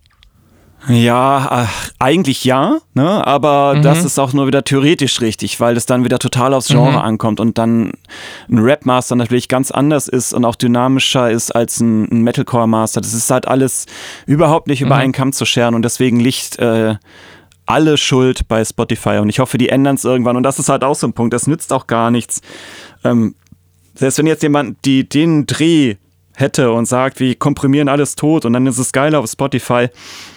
Ja, 0.89 1.69
eigentlich 1.97 2.43
ja, 2.43 2.79
ne? 2.93 3.25
aber 3.25 3.75
mhm. 3.75 3.81
das 3.83 4.03
ist 4.03 4.19
auch 4.19 4.33
nur 4.33 4.47
wieder 4.47 4.63
theoretisch 4.63 5.21
richtig, 5.21 5.59
weil 5.59 5.77
es 5.77 5.85
dann 5.85 6.03
wieder 6.03 6.19
total 6.19 6.53
aufs 6.53 6.67
Genre 6.67 6.91
mhm. 6.91 6.97
ankommt 6.97 7.39
und 7.39 7.57
dann 7.57 7.93
ein 8.49 8.59
Rap-Master 8.59 9.15
natürlich 9.15 9.47
ganz 9.47 9.71
anders 9.71 10.09
ist 10.09 10.33
und 10.33 10.43
auch 10.43 10.55
dynamischer 10.55 11.31
ist 11.31 11.55
als 11.55 11.79
ein, 11.79 12.11
ein 12.11 12.21
Metalcore-Master. 12.23 12.99
Das 12.99 13.13
ist 13.13 13.31
halt 13.31 13.47
alles 13.47 13.85
überhaupt 14.25 14.67
nicht 14.67 14.81
über 14.81 14.95
mhm. 14.95 15.01
einen 15.01 15.11
Kamm 15.13 15.31
zu 15.31 15.45
scheren 15.45 15.73
und 15.73 15.83
deswegen 15.83 16.19
liegt 16.19 16.59
äh, 16.59 16.95
alle 17.65 17.97
Schuld 17.97 18.47
bei 18.49 18.63
Spotify 18.65 19.19
und 19.19 19.29
ich 19.29 19.39
hoffe, 19.39 19.57
die 19.57 19.69
ändern 19.69 19.95
es 19.95 20.03
irgendwann 20.03 20.35
und 20.35 20.43
das 20.43 20.59
ist 20.59 20.67
halt 20.67 20.83
auch 20.83 20.95
so 20.95 21.07
ein 21.07 21.13
Punkt, 21.13 21.33
das 21.33 21.47
nützt 21.47 21.71
auch 21.71 21.87
gar 21.87 22.11
nichts. 22.11 22.41
Ähm, 23.05 23.35
selbst 23.95 24.17
wenn 24.17 24.27
jetzt 24.27 24.43
jemand 24.43 24.83
die, 24.83 25.07
den 25.07 25.45
Dreh 25.45 25.95
hätte 26.35 26.71
und 26.71 26.85
sagt, 26.85 27.19
wir 27.19 27.35
komprimieren 27.35 27.87
alles 27.87 28.15
tot 28.15 28.45
und 28.45 28.53
dann 28.53 28.65
ist 28.65 28.79
es 28.79 28.91
geil 28.91 29.13
auf 29.15 29.29
Spotify. 29.29 29.87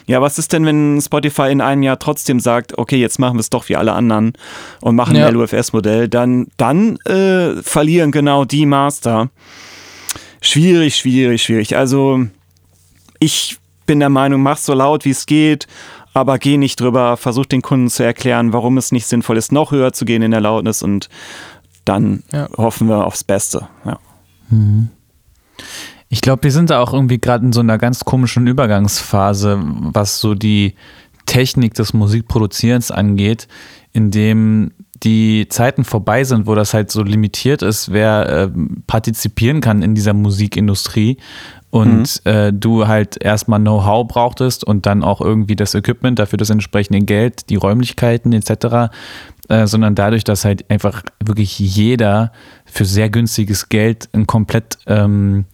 Ja, 0.06 0.20
was 0.20 0.38
ist 0.38 0.52
denn, 0.52 0.66
wenn 0.66 1.00
Spotify 1.00 1.50
in 1.50 1.60
einem 1.60 1.82
Jahr 1.82 1.98
trotzdem 1.98 2.38
sagt, 2.38 2.76
okay, 2.78 2.96
jetzt 2.96 3.18
machen 3.18 3.36
wir 3.36 3.40
es 3.40 3.50
doch 3.50 3.68
wie 3.68 3.76
alle 3.76 3.92
anderen 3.92 4.34
und 4.80 4.94
machen 4.94 5.16
ja. 5.16 5.26
ein 5.26 5.34
LUFS-Modell, 5.34 6.08
dann, 6.08 6.48
dann 6.56 6.96
äh, 7.06 7.62
verlieren 7.62 8.12
genau 8.12 8.44
die 8.44 8.66
Master. 8.66 9.30
Schwierig, 10.40 10.96
schwierig, 10.96 11.42
schwierig. 11.42 11.76
Also 11.76 12.26
ich 13.18 13.56
bin 13.86 14.00
der 14.00 14.10
Meinung, 14.10 14.42
mach 14.42 14.58
so 14.58 14.74
laut, 14.74 15.04
wie 15.04 15.10
es 15.10 15.26
geht, 15.26 15.66
aber 16.12 16.38
geh 16.38 16.58
nicht 16.58 16.80
drüber, 16.80 17.16
versuch 17.16 17.46
den 17.46 17.62
Kunden 17.62 17.88
zu 17.88 18.02
erklären, 18.02 18.52
warum 18.52 18.76
es 18.76 18.92
nicht 18.92 19.06
sinnvoll 19.06 19.36
ist, 19.38 19.52
noch 19.52 19.70
höher 19.70 19.92
zu 19.92 20.04
gehen 20.04 20.22
in 20.22 20.30
der 20.30 20.40
Lautnis 20.40 20.82
und 20.82 21.08
dann 21.84 22.22
ja. 22.32 22.48
hoffen 22.56 22.88
wir 22.88 23.06
aufs 23.06 23.24
Beste. 23.24 23.68
Ja. 23.84 23.98
Mhm. 24.50 24.90
Ich 26.08 26.20
glaube, 26.20 26.44
wir 26.44 26.52
sind 26.52 26.70
da 26.70 26.80
auch 26.80 26.92
irgendwie 26.92 27.18
gerade 27.18 27.44
in 27.44 27.52
so 27.52 27.60
einer 27.60 27.78
ganz 27.78 28.04
komischen 28.04 28.46
Übergangsphase, 28.46 29.58
was 29.62 30.20
so 30.20 30.34
die 30.34 30.74
Technik 31.26 31.74
des 31.74 31.92
Musikproduzierens 31.92 32.90
angeht, 32.90 33.48
in 33.92 34.10
dem 34.10 34.72
die 35.02 35.46
Zeiten 35.48 35.84
vorbei 35.84 36.24
sind, 36.24 36.46
wo 36.46 36.54
das 36.54 36.72
halt 36.72 36.90
so 36.90 37.02
limitiert 37.02 37.62
ist, 37.62 37.92
wer 37.92 38.28
äh, 38.28 38.50
partizipieren 38.86 39.60
kann 39.60 39.82
in 39.82 39.94
dieser 39.94 40.14
Musikindustrie 40.14 41.18
und 41.70 42.24
mhm. 42.24 42.30
äh, 42.30 42.52
du 42.52 42.86
halt 42.86 43.22
erstmal 43.22 43.60
Know-how 43.60 44.06
brauchtest 44.08 44.64
und 44.64 44.86
dann 44.86 45.04
auch 45.04 45.20
irgendwie 45.20 45.56
das 45.56 45.74
Equipment, 45.74 46.18
dafür 46.18 46.38
das 46.38 46.50
entsprechende 46.50 47.00
Geld, 47.00 47.50
die 47.50 47.56
Räumlichkeiten 47.56 48.32
etc., 48.32 48.92
äh, 49.48 49.66
sondern 49.66 49.94
dadurch, 49.94 50.24
dass 50.24 50.44
halt 50.44 50.68
einfach 50.70 51.02
wirklich 51.24 51.58
jeder 51.58 52.32
für 52.64 52.84
sehr 52.84 53.10
günstiges 53.10 53.68
Geld 53.68 54.08
ein 54.12 54.26
komplett 54.26 54.78
ähm, 54.86 55.44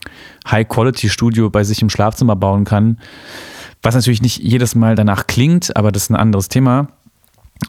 High-Quality-Studio 0.51 1.51
bei 1.51 1.64
sich 1.64 1.82
im 1.82 1.90
Schlafzimmer 1.90 2.36
bauen 2.36 2.64
kann. 2.64 2.99
Was 3.82 3.95
natürlich 3.95 4.22
nicht 4.22 4.38
jedes 4.38 4.74
Mal 4.74 4.95
danach 4.95 5.26
klingt, 5.26 5.76
aber 5.76 5.93
das 5.93 6.05
ist 6.05 6.11
ein 6.11 6.16
anderes 6.16 6.49
Thema 6.49 6.88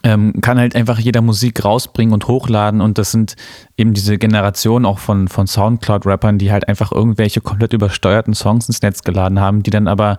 ähm, 0.02 0.40
kann 0.40 0.58
halt 0.58 0.74
einfach 0.74 0.98
jeder 0.98 1.22
Musik 1.22 1.64
rausbringen 1.64 2.12
und 2.12 2.26
hochladen 2.26 2.80
und 2.80 2.98
das 2.98 3.12
sind 3.12 3.36
eben 3.76 3.94
diese 3.94 4.18
Generation 4.18 4.84
auch 4.84 4.98
von, 4.98 5.28
von 5.28 5.46
Soundcloud-Rappern, 5.46 6.38
die 6.38 6.52
halt 6.52 6.68
einfach 6.68 6.92
irgendwelche 6.92 7.40
komplett 7.40 7.72
übersteuerten 7.72 8.34
Songs 8.34 8.68
ins 8.68 8.82
Netz 8.82 9.02
geladen 9.02 9.40
haben, 9.40 9.62
die 9.62 9.70
dann 9.70 9.88
aber 9.88 10.18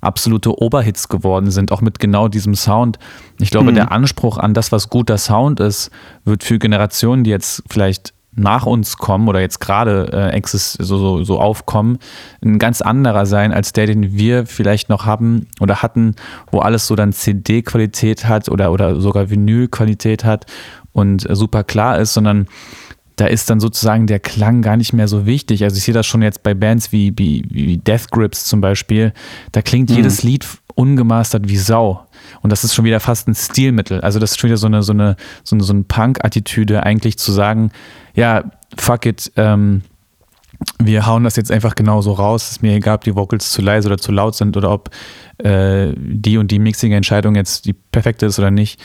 absolute 0.00 0.60
Oberhits 0.60 1.08
geworden 1.08 1.50
sind, 1.50 1.72
auch 1.72 1.80
mit 1.80 1.98
genau 1.98 2.28
diesem 2.28 2.54
Sound. 2.54 2.98
Ich 3.40 3.50
glaube, 3.50 3.70
mhm. 3.70 3.76
der 3.76 3.92
Anspruch 3.92 4.38
an 4.38 4.54
das, 4.54 4.72
was 4.72 4.90
guter 4.90 5.18
Sound 5.18 5.60
ist, 5.60 5.90
wird 6.24 6.44
für 6.44 6.58
Generationen, 6.58 7.24
die 7.24 7.30
jetzt 7.30 7.62
vielleicht 7.68 8.15
nach 8.36 8.66
uns 8.66 8.98
kommen 8.98 9.28
oder 9.28 9.40
jetzt 9.40 9.60
gerade 9.60 10.32
äh, 10.32 10.40
so, 10.44 10.98
so, 10.98 11.24
so 11.24 11.40
aufkommen, 11.40 11.98
ein 12.44 12.58
ganz 12.58 12.80
anderer 12.80 13.26
sein 13.26 13.52
als 13.52 13.72
der, 13.72 13.86
den 13.86 14.12
wir 14.16 14.46
vielleicht 14.46 14.88
noch 14.88 15.06
haben 15.06 15.48
oder 15.60 15.82
hatten, 15.82 16.14
wo 16.50 16.60
alles 16.60 16.86
so 16.86 16.94
dann 16.94 17.12
CD-Qualität 17.12 18.28
hat 18.28 18.48
oder, 18.48 18.72
oder 18.72 19.00
sogar 19.00 19.30
Vinyl-Qualität 19.30 20.24
hat 20.24 20.46
und 20.92 21.28
äh, 21.28 21.34
super 21.34 21.64
klar 21.64 21.98
ist, 21.98 22.14
sondern 22.14 22.46
da 23.16 23.26
ist 23.26 23.48
dann 23.48 23.60
sozusagen 23.60 24.06
der 24.06 24.20
Klang 24.20 24.60
gar 24.62 24.76
nicht 24.76 24.92
mehr 24.92 25.08
so 25.08 25.24
wichtig. 25.24 25.64
Also 25.64 25.76
ich 25.76 25.84
sehe 25.84 25.94
das 25.94 26.06
schon 26.06 26.22
jetzt 26.22 26.42
bei 26.42 26.52
Bands 26.54 26.92
wie, 26.92 27.14
wie, 27.16 27.44
wie 27.48 27.78
Death 27.78 28.10
Grips 28.10 28.44
zum 28.44 28.60
Beispiel. 28.60 29.12
Da 29.52 29.62
klingt 29.62 29.88
mhm. 29.90 29.96
jedes 29.96 30.22
Lied 30.22 30.46
ungemastert 30.74 31.48
wie 31.48 31.56
Sau. 31.56 32.06
Und 32.42 32.50
das 32.50 32.62
ist 32.62 32.74
schon 32.74 32.84
wieder 32.84 33.00
fast 33.00 33.26
ein 33.26 33.34
Stilmittel. 33.34 34.02
Also 34.02 34.18
das 34.18 34.32
ist 34.32 34.40
schon 34.40 34.48
wieder 34.48 34.58
so 34.58 34.66
eine, 34.66 34.82
so 34.82 34.92
eine, 34.92 35.16
so 35.44 35.56
eine, 35.56 35.64
so 35.64 35.72
eine 35.72 35.84
Punk-Attitüde, 35.84 36.82
eigentlich 36.82 37.18
zu 37.18 37.32
sagen, 37.32 37.70
ja, 38.14 38.44
fuck 38.76 39.06
it, 39.06 39.32
ähm, 39.36 39.82
wir 40.78 41.06
hauen 41.06 41.24
das 41.24 41.36
jetzt 41.36 41.50
einfach 41.50 41.74
genauso 41.74 42.12
raus. 42.12 42.50
Ist 42.50 42.62
mir 42.62 42.74
egal, 42.74 42.96
ob 42.96 43.04
die 43.04 43.14
Vocals 43.14 43.50
zu 43.50 43.62
leise 43.62 43.88
oder 43.88 43.98
zu 43.98 44.12
laut 44.12 44.34
sind 44.34 44.56
oder 44.56 44.70
ob 44.70 44.90
äh, 45.38 45.92
die 45.96 46.38
und 46.38 46.50
die 46.50 46.58
Mixing-Entscheidung 46.58 47.34
jetzt 47.34 47.66
die 47.66 47.72
perfekte 47.72 48.26
ist 48.26 48.38
oder 48.38 48.50
nicht. 48.50 48.80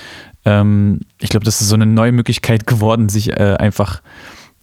Ähm, 0.46 1.02
ich 1.20 1.30
glaube, 1.30 1.46
das 1.46 1.62
ist 1.62 1.70
so 1.70 1.76
eine 1.76 1.86
neue 1.86 2.12
Möglichkeit 2.12 2.68
geworden, 2.68 3.10
sich 3.10 3.32
äh, 3.32 3.56
einfach 3.60 4.02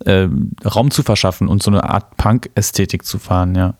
äh, 0.04 0.28
Raum 0.64 0.90
zu 0.90 1.02
verschaffen 1.02 1.48
und 1.48 1.62
so 1.62 1.70
eine 1.70 1.84
Art 1.84 2.16
Punk-Ästhetik 2.16 3.04
zu 3.04 3.18
fahren, 3.18 3.54
ja. 3.54 3.74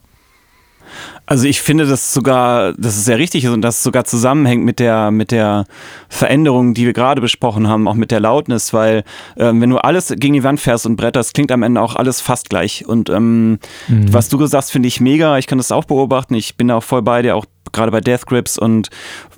Also 1.27 1.47
ich 1.47 1.61
finde 1.61 1.87
das 1.87 2.15
sogar, 2.15 2.73
dass 2.73 2.97
es 2.97 3.05
sehr 3.05 3.19
richtig 3.19 3.45
ist 3.45 3.51
und 3.51 3.63
dass 3.63 3.79
es 3.79 3.83
sogar 3.83 4.05
zusammenhängt 4.05 4.65
mit 4.65 4.79
der, 4.79 5.11
mit 5.11 5.31
der 5.31 5.67
Veränderung, 6.09 6.75
die 6.75 6.87
wir 6.87 6.93
gerade 6.93 7.21
besprochen 7.21 7.69
haben, 7.69 7.87
auch 7.87 7.95
mit 7.95 8.11
der 8.11 8.21
Lautness, 8.21 8.73
weil 8.73 9.05
ähm, 9.37 9.61
wenn 9.61 9.71
du 9.71 9.79
alles 9.79 10.15
gegen 10.17 10.35
die 10.35 10.45
Wand 10.45 10.61
fährst 10.61 10.87
und 10.87 10.97
bretterst, 10.97 11.35
klingt 11.35 11.53
am 11.53 11.63
Ende 11.63 11.81
auch 11.81 11.97
alles 11.97 12.21
fast 12.21 12.49
gleich. 12.49 12.87
Und 12.87 13.11
ähm, 13.11 13.59
mhm. 13.89 14.13
was 14.13 14.29
du 14.29 14.39
gesagt 14.39 14.65
hast, 14.65 14.71
finde 14.71 14.89
ich 14.89 15.01
mega. 15.01 15.39
Ich 15.39 15.47
kann 15.47 15.59
das 15.59 15.73
auch 15.73 15.85
beobachten. 15.85 16.35
Ich 16.35 16.57
bin 16.57 16.71
auch 16.71 16.83
voll 16.83 17.03
bei 17.03 17.23
dir, 17.23 17.37
auch 17.37 17.45
gerade 17.73 17.93
bei 17.93 18.01
Death 18.01 18.27
Grips 18.27 18.59
und 18.59 18.91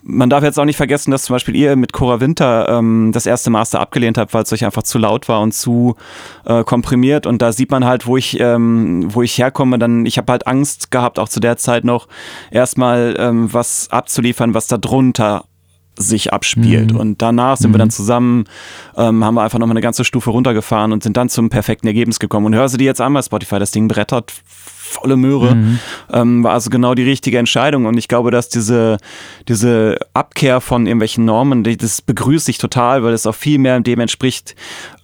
man 0.02 0.30
darf 0.30 0.42
jetzt 0.42 0.58
auch 0.58 0.64
nicht 0.64 0.76
vergessen, 0.76 1.10
dass 1.10 1.24
zum 1.24 1.34
Beispiel 1.34 1.54
ihr 1.56 1.76
mit 1.76 1.92
Cora 1.92 2.20
Winter 2.20 2.68
ähm, 2.68 3.10
das 3.12 3.26
erste 3.26 3.50
Master 3.50 3.80
abgelehnt 3.80 4.18
habt, 4.18 4.32
weil 4.34 4.42
es 4.42 4.52
euch 4.52 4.64
einfach 4.64 4.82
zu 4.82 4.98
laut 4.98 5.28
war 5.28 5.40
und 5.40 5.52
zu 5.52 5.96
äh, 6.46 6.64
komprimiert. 6.64 7.26
Und 7.26 7.42
da 7.42 7.52
sieht 7.52 7.70
man 7.70 7.84
halt, 7.84 8.06
wo 8.06 8.16
ich, 8.16 8.38
ähm, 8.40 9.06
wo 9.14 9.22
ich 9.22 9.36
herkomme. 9.38 9.78
Dann, 9.78 10.06
ich 10.06 10.18
habe 10.18 10.32
halt 10.32 10.46
Angst 10.46 10.90
gehabt, 10.90 11.18
auch 11.18 11.28
zu 11.28 11.40
der 11.40 11.56
Zeit 11.56 11.84
noch, 11.84 12.08
erstmal 12.50 13.16
ähm, 13.18 13.52
was 13.52 13.90
abzuliefern, 13.90 14.54
was 14.54 14.66
da 14.66 14.78
drunter 14.78 15.44
sich 15.96 16.32
abspielt. 16.32 16.92
Mhm. 16.92 16.98
Und 16.98 17.22
danach 17.22 17.58
sind 17.58 17.70
mhm. 17.70 17.74
wir 17.74 17.78
dann 17.78 17.90
zusammen, 17.90 18.44
ähm, 18.96 19.24
haben 19.24 19.34
wir 19.34 19.42
einfach 19.42 19.58
nochmal 19.58 19.74
eine 19.74 19.82
ganze 19.82 20.04
Stufe 20.04 20.30
runtergefahren 20.30 20.92
und 20.92 21.02
sind 21.02 21.16
dann 21.16 21.28
zum 21.28 21.50
perfekten 21.50 21.86
Ergebnis 21.86 22.18
gekommen. 22.18 22.46
Und 22.46 22.54
hör 22.54 22.68
sie 22.68 22.78
dir 22.78 22.84
jetzt 22.84 23.00
an 23.00 23.12
bei 23.12 23.22
Spotify, 23.22 23.58
das 23.58 23.70
Ding 23.70 23.88
brettert 23.88 24.32
volle 24.90 25.16
Möhre. 25.16 25.54
Mhm. 25.54 25.78
Ähm, 26.12 26.44
war 26.44 26.52
also 26.52 26.70
genau 26.70 26.94
die 26.94 27.04
richtige 27.04 27.38
Entscheidung. 27.38 27.86
Und 27.86 27.96
ich 27.96 28.08
glaube, 28.08 28.30
dass 28.30 28.48
diese, 28.48 28.98
diese 29.48 29.98
Abkehr 30.14 30.60
von 30.60 30.86
irgendwelchen 30.86 31.24
Normen, 31.24 31.64
das 31.64 32.02
begrüße 32.02 32.50
ich 32.50 32.58
total, 32.58 33.02
weil 33.02 33.12
es 33.12 33.26
auch 33.26 33.34
viel 33.34 33.58
mehr 33.58 33.80
dem 33.80 34.00
entspricht 34.00 34.54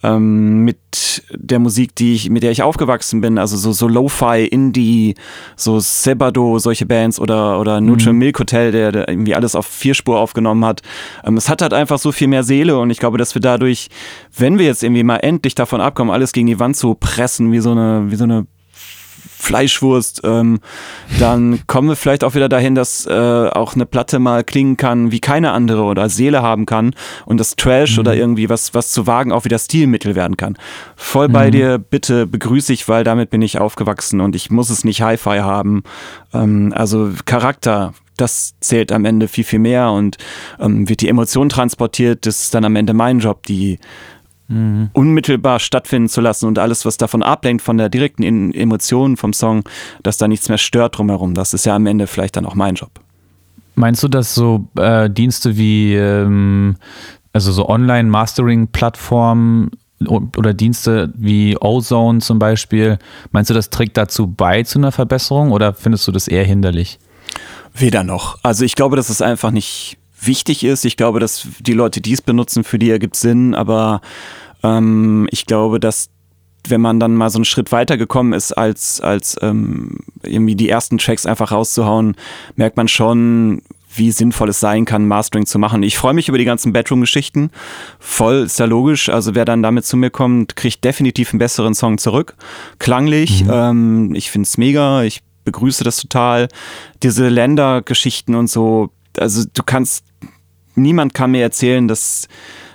ähm, 0.02 0.64
mit 0.64 1.22
der 1.32 1.58
Musik, 1.58 1.94
die 1.94 2.14
ich, 2.14 2.30
mit 2.30 2.42
der 2.42 2.50
ich 2.50 2.62
aufgewachsen 2.62 3.20
bin. 3.20 3.38
Also 3.38 3.56
so, 3.56 3.72
so 3.72 3.88
Lo-Fi, 3.88 4.46
Indie, 4.46 5.14
so 5.56 5.80
Sebado, 5.80 6.58
solche 6.58 6.86
Bands 6.86 7.20
oder, 7.20 7.60
oder 7.60 7.80
Neutral 7.80 8.12
mhm. 8.12 8.18
Milk 8.18 8.38
Hotel, 8.38 8.72
der, 8.72 8.92
der, 8.92 9.08
irgendwie 9.08 9.34
alles 9.34 9.54
auf 9.54 9.66
Vierspur 9.66 10.18
aufgenommen 10.18 10.64
hat. 10.64 10.82
Ähm, 11.24 11.36
es 11.36 11.48
hat 11.48 11.62
halt 11.62 11.72
einfach 11.72 11.98
so 11.98 12.12
viel 12.12 12.28
mehr 12.28 12.42
Seele 12.42 12.78
und 12.78 12.90
ich 12.90 12.98
glaube, 12.98 13.18
dass 13.18 13.34
wir 13.34 13.42
dadurch, 13.42 13.88
wenn 14.36 14.58
wir 14.58 14.66
jetzt 14.66 14.82
irgendwie 14.82 15.04
mal 15.04 15.18
endlich 15.18 15.54
davon 15.54 15.80
abkommen, 15.80 16.12
alles 16.12 16.32
gegen 16.32 16.46
die 16.46 16.58
Wand 16.58 16.76
zu 16.76 16.94
pressen, 16.94 17.52
wie 17.52 17.60
so 17.60 17.72
eine, 17.72 18.10
wie 18.10 18.16
so 18.16 18.24
eine 18.24 18.46
Fleischwurst, 19.38 20.22
ähm, 20.24 20.60
dann 21.18 21.60
kommen 21.66 21.88
wir 21.88 21.96
vielleicht 21.96 22.24
auch 22.24 22.34
wieder 22.34 22.48
dahin, 22.48 22.74
dass 22.74 23.06
äh, 23.06 23.12
auch 23.12 23.74
eine 23.74 23.86
Platte 23.86 24.18
mal 24.18 24.44
klingen 24.44 24.76
kann 24.76 25.12
wie 25.12 25.20
keine 25.20 25.52
andere 25.52 25.82
oder 25.82 26.08
Seele 26.08 26.42
haben 26.42 26.66
kann 26.66 26.94
und 27.26 27.38
das 27.38 27.56
Trash 27.56 27.96
mhm. 27.96 28.00
oder 28.00 28.14
irgendwie 28.16 28.48
was, 28.48 28.74
was 28.74 28.92
zu 28.92 29.06
wagen 29.06 29.32
auch 29.32 29.44
wieder 29.44 29.58
Stilmittel 29.58 30.14
werden 30.14 30.36
kann. 30.36 30.56
Voll 30.96 31.28
bei 31.28 31.48
mhm. 31.48 31.52
dir, 31.52 31.78
bitte 31.78 32.26
begrüße 32.26 32.72
ich, 32.72 32.88
weil 32.88 33.04
damit 33.04 33.30
bin 33.30 33.42
ich 33.42 33.58
aufgewachsen 33.58 34.20
und 34.20 34.34
ich 34.34 34.50
muss 34.50 34.70
es 34.70 34.84
nicht 34.84 35.02
Hi-Fi 35.02 35.38
haben. 35.38 35.82
Ähm, 36.32 36.72
also 36.74 37.10
Charakter, 37.24 37.92
das 38.16 38.54
zählt 38.60 38.92
am 38.92 39.04
Ende 39.04 39.28
viel, 39.28 39.44
viel 39.44 39.58
mehr 39.58 39.90
und 39.90 40.16
ähm, 40.58 40.88
wird 40.88 41.02
die 41.02 41.08
Emotion 41.08 41.48
transportiert, 41.48 42.26
das 42.26 42.42
ist 42.42 42.54
dann 42.54 42.64
am 42.64 42.76
Ende 42.76 42.94
mein 42.94 43.18
Job, 43.18 43.44
die 43.46 43.78
mhm. 44.48 44.90
unmittelbar 44.92 45.58
stattfinden 45.58 46.08
zu 46.08 46.20
lassen 46.20 46.46
und 46.46 46.58
alles, 46.58 46.84
was 46.84 46.96
davon 46.96 47.22
ablenkt, 47.22 47.62
von 47.62 47.78
der 47.78 47.88
direkten 47.88 48.52
Emotion 48.52 49.16
vom 49.16 49.32
Song, 49.32 49.64
dass 50.02 50.18
da 50.18 50.28
nichts 50.28 50.48
mehr 50.48 50.58
stört 50.58 50.98
drumherum. 50.98 51.34
Das 51.34 51.54
ist 51.54 51.66
ja 51.66 51.76
am 51.76 51.86
Ende 51.86 52.06
vielleicht 52.06 52.36
dann 52.36 52.46
auch 52.46 52.54
mein 52.54 52.74
Job. 52.74 52.90
Meinst 53.74 54.02
du, 54.02 54.08
dass 54.08 54.34
so 54.34 54.68
äh, 54.78 55.10
Dienste 55.10 55.58
wie, 55.58 55.94
ähm, 55.94 56.76
also 57.32 57.52
so 57.52 57.68
Online-Mastering-Plattformen 57.68 59.70
oder 60.08 60.54
Dienste 60.54 61.12
wie 61.14 61.56
Ozone 61.60 62.20
zum 62.20 62.38
Beispiel, 62.38 62.98
meinst 63.32 63.50
du, 63.50 63.54
das 63.54 63.70
trägt 63.70 63.96
dazu 63.96 64.26
bei 64.26 64.62
zu 64.62 64.78
einer 64.78 64.92
Verbesserung 64.92 65.52
oder 65.52 65.74
findest 65.74 66.06
du 66.06 66.12
das 66.12 66.28
eher 66.28 66.44
hinderlich? 66.44 66.98
Weder 67.74 68.04
noch. 68.04 68.38
Also 68.42 68.64
ich 68.64 68.74
glaube, 68.74 68.96
dass 68.96 69.10
es 69.10 69.20
einfach 69.20 69.50
nicht 69.50 69.98
wichtig 70.20 70.64
ist. 70.64 70.84
Ich 70.84 70.96
glaube, 70.96 71.20
dass 71.20 71.46
die 71.60 71.72
Leute, 71.72 72.00
die 72.00 72.12
es 72.12 72.22
benutzen, 72.22 72.64
für 72.64 72.78
die 72.78 72.90
ergibt 72.90 73.16
Sinn, 73.16 73.54
aber 73.54 74.00
ähm, 74.62 75.28
ich 75.30 75.46
glaube, 75.46 75.80
dass 75.80 76.10
wenn 76.68 76.80
man 76.80 76.98
dann 76.98 77.14
mal 77.14 77.30
so 77.30 77.38
einen 77.38 77.44
Schritt 77.44 77.70
weiter 77.70 77.96
gekommen 77.96 78.32
ist, 78.32 78.52
als, 78.52 79.00
als 79.00 79.36
ähm, 79.40 79.98
irgendwie 80.22 80.56
die 80.56 80.68
ersten 80.68 80.98
Tracks 80.98 81.26
einfach 81.26 81.52
rauszuhauen, 81.52 82.16
merkt 82.56 82.76
man 82.76 82.88
schon, 82.88 83.62
wie 83.94 84.10
sinnvoll 84.10 84.50
es 84.50 84.60
sein 84.60 84.84
kann, 84.84 85.08
Mastering 85.08 85.46
zu 85.46 85.58
machen. 85.58 85.82
Ich 85.82 85.96
freue 85.96 86.14
mich 86.14 86.28
über 86.28 86.38
die 86.38 86.44
ganzen 86.44 86.72
Bedroom-Geschichten. 86.72 87.50
Voll 87.98 88.44
ist 88.44 88.58
ja 88.58 88.66
logisch. 88.66 89.08
Also 89.08 89.34
wer 89.34 89.44
dann 89.44 89.62
damit 89.62 89.86
zu 89.86 89.96
mir 89.96 90.10
kommt, 90.10 90.56
kriegt 90.56 90.84
definitiv 90.84 91.32
einen 91.32 91.38
besseren 91.38 91.74
Song 91.74 91.98
zurück. 91.98 92.34
Klanglich, 92.78 93.44
mhm. 93.44 93.50
ähm, 93.52 94.14
ich 94.14 94.30
finde 94.30 94.46
es 94.46 94.58
mega. 94.58 95.02
Ich 95.04 95.20
begrüße 95.44 95.84
das 95.84 95.96
total. 95.96 96.48
Diese 97.02 97.28
Ländergeschichten 97.28 98.34
und 98.34 98.48
so, 98.48 98.90
also 99.18 99.44
du 99.52 99.62
kannst, 99.64 100.04
niemand 100.74 101.14
kann 101.14 101.30
mir 101.30 101.42
erzählen, 101.42 101.88
dass, 101.88 102.28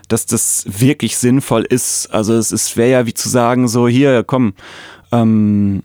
dass 0.08 0.26
das 0.26 0.66
wirklich 0.68 1.18
sinnvoll 1.18 1.64
ist. 1.64 2.08
Also 2.08 2.34
es, 2.34 2.52
es 2.52 2.76
wäre 2.78 2.92
ja 2.92 3.06
wie 3.06 3.14
zu 3.14 3.30
sagen, 3.30 3.68
so 3.68 3.88
hier, 3.88 4.24
komm, 4.24 4.54
ähm, 5.12 5.84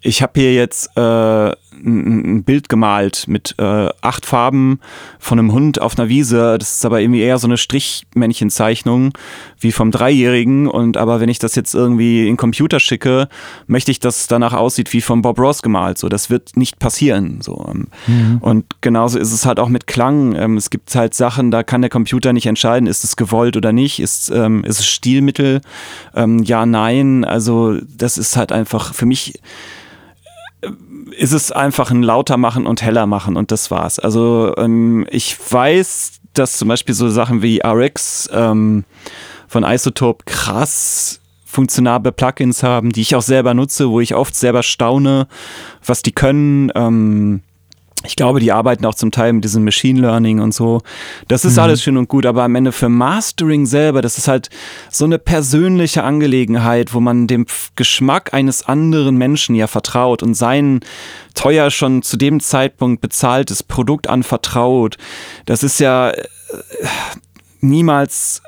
ich 0.00 0.22
habe 0.22 0.40
hier 0.40 0.54
jetzt 0.54 0.96
äh, 0.96 1.52
ein, 1.72 2.42
Bild 2.44 2.68
gemalt 2.68 3.24
mit 3.26 3.54
äh, 3.58 3.88
acht 4.00 4.26
Farben 4.26 4.80
von 5.18 5.38
einem 5.38 5.52
Hund 5.52 5.80
auf 5.80 5.98
einer 5.98 6.08
Wiese. 6.08 6.56
Das 6.58 6.76
ist 6.76 6.86
aber 6.86 7.00
irgendwie 7.00 7.20
eher 7.20 7.38
so 7.38 7.46
eine 7.46 7.56
Strichmännchenzeichnung 7.56 9.12
wie 9.60 9.72
vom 9.72 9.90
Dreijährigen. 9.90 10.68
Und 10.68 10.96
aber 10.96 11.20
wenn 11.20 11.28
ich 11.28 11.38
das 11.38 11.54
jetzt 11.54 11.74
irgendwie 11.74 12.28
in 12.28 12.36
Computer 12.36 12.80
schicke, 12.80 13.28
möchte 13.66 13.90
ich, 13.90 14.00
dass 14.00 14.20
es 14.20 14.26
danach 14.26 14.52
aussieht 14.52 14.92
wie 14.92 15.00
von 15.00 15.22
Bob 15.22 15.38
Ross 15.38 15.62
gemalt. 15.62 15.98
So, 15.98 16.08
das 16.08 16.30
wird 16.30 16.56
nicht 16.56 16.78
passieren. 16.78 17.40
So. 17.40 17.66
Ähm. 17.68 17.88
Mhm. 18.06 18.38
Und 18.38 18.64
genauso 18.80 19.18
ist 19.18 19.32
es 19.32 19.46
halt 19.46 19.58
auch 19.58 19.68
mit 19.68 19.86
Klang. 19.86 20.34
Ähm, 20.34 20.56
es 20.56 20.70
gibt 20.70 20.94
halt 20.94 21.14
Sachen, 21.14 21.50
da 21.50 21.62
kann 21.62 21.82
der 21.82 21.90
Computer 21.90 22.32
nicht 22.32 22.46
entscheiden, 22.46 22.86
ist 22.86 23.04
es 23.04 23.16
gewollt 23.16 23.56
oder 23.56 23.72
nicht, 23.72 24.00
ist, 24.00 24.30
ähm, 24.30 24.64
ist 24.64 24.80
es 24.80 24.86
Stilmittel, 24.86 25.60
ähm, 26.14 26.42
ja, 26.42 26.66
nein. 26.66 27.24
Also 27.24 27.78
das 27.96 28.18
ist 28.18 28.36
halt 28.36 28.52
einfach 28.52 28.94
für 28.94 29.06
mich 29.06 29.34
ist 31.16 31.32
es 31.32 31.52
einfach 31.52 31.90
ein 31.90 32.02
lauter 32.02 32.36
machen 32.36 32.66
und 32.66 32.82
heller 32.82 33.06
machen 33.06 33.36
und 33.36 33.50
das 33.50 33.70
war's. 33.70 33.98
Also 33.98 34.54
ähm, 34.56 35.06
ich 35.10 35.36
weiß, 35.50 36.20
dass 36.34 36.56
zum 36.56 36.68
Beispiel 36.68 36.94
so 36.94 37.08
Sachen 37.08 37.42
wie 37.42 37.60
RX 37.64 38.28
ähm, 38.32 38.84
von 39.46 39.64
Isotope 39.64 40.24
krass 40.26 41.20
funktionable 41.44 42.12
Plugins 42.12 42.62
haben, 42.62 42.92
die 42.92 43.00
ich 43.00 43.16
auch 43.16 43.22
selber 43.22 43.54
nutze, 43.54 43.90
wo 43.90 44.00
ich 44.00 44.14
oft 44.14 44.34
selber 44.34 44.62
staune, 44.62 45.26
was 45.84 46.02
die 46.02 46.12
können. 46.12 46.70
Ähm, 46.74 47.40
ich 48.04 48.16
glaube, 48.16 48.40
die 48.40 48.52
arbeiten 48.52 48.84
auch 48.86 48.94
zum 48.94 49.10
Teil 49.10 49.32
mit 49.32 49.44
diesem 49.44 49.64
Machine 49.64 50.00
Learning 50.00 50.40
und 50.40 50.54
so. 50.54 50.80
Das 51.26 51.44
ist 51.44 51.54
mhm. 51.54 51.62
alles 51.62 51.82
schön 51.82 51.96
und 51.96 52.08
gut, 52.08 52.26
aber 52.26 52.44
am 52.44 52.54
Ende 52.54 52.72
für 52.72 52.88
Mastering 52.88 53.66
selber, 53.66 54.02
das 54.02 54.18
ist 54.18 54.28
halt 54.28 54.50
so 54.90 55.04
eine 55.04 55.18
persönliche 55.18 56.04
Angelegenheit, 56.04 56.94
wo 56.94 57.00
man 57.00 57.26
dem 57.26 57.46
Geschmack 57.74 58.32
eines 58.32 58.64
anderen 58.64 59.16
Menschen 59.16 59.54
ja 59.54 59.66
vertraut 59.66 60.22
und 60.22 60.34
sein 60.34 60.80
teuer 61.34 61.70
schon 61.70 62.02
zu 62.02 62.16
dem 62.16 62.40
Zeitpunkt 62.40 63.00
bezahltes 63.00 63.62
Produkt 63.62 64.08
anvertraut. 64.08 64.96
Das 65.46 65.62
ist 65.62 65.80
ja 65.80 66.10
äh, 66.10 66.22
niemals 67.60 68.42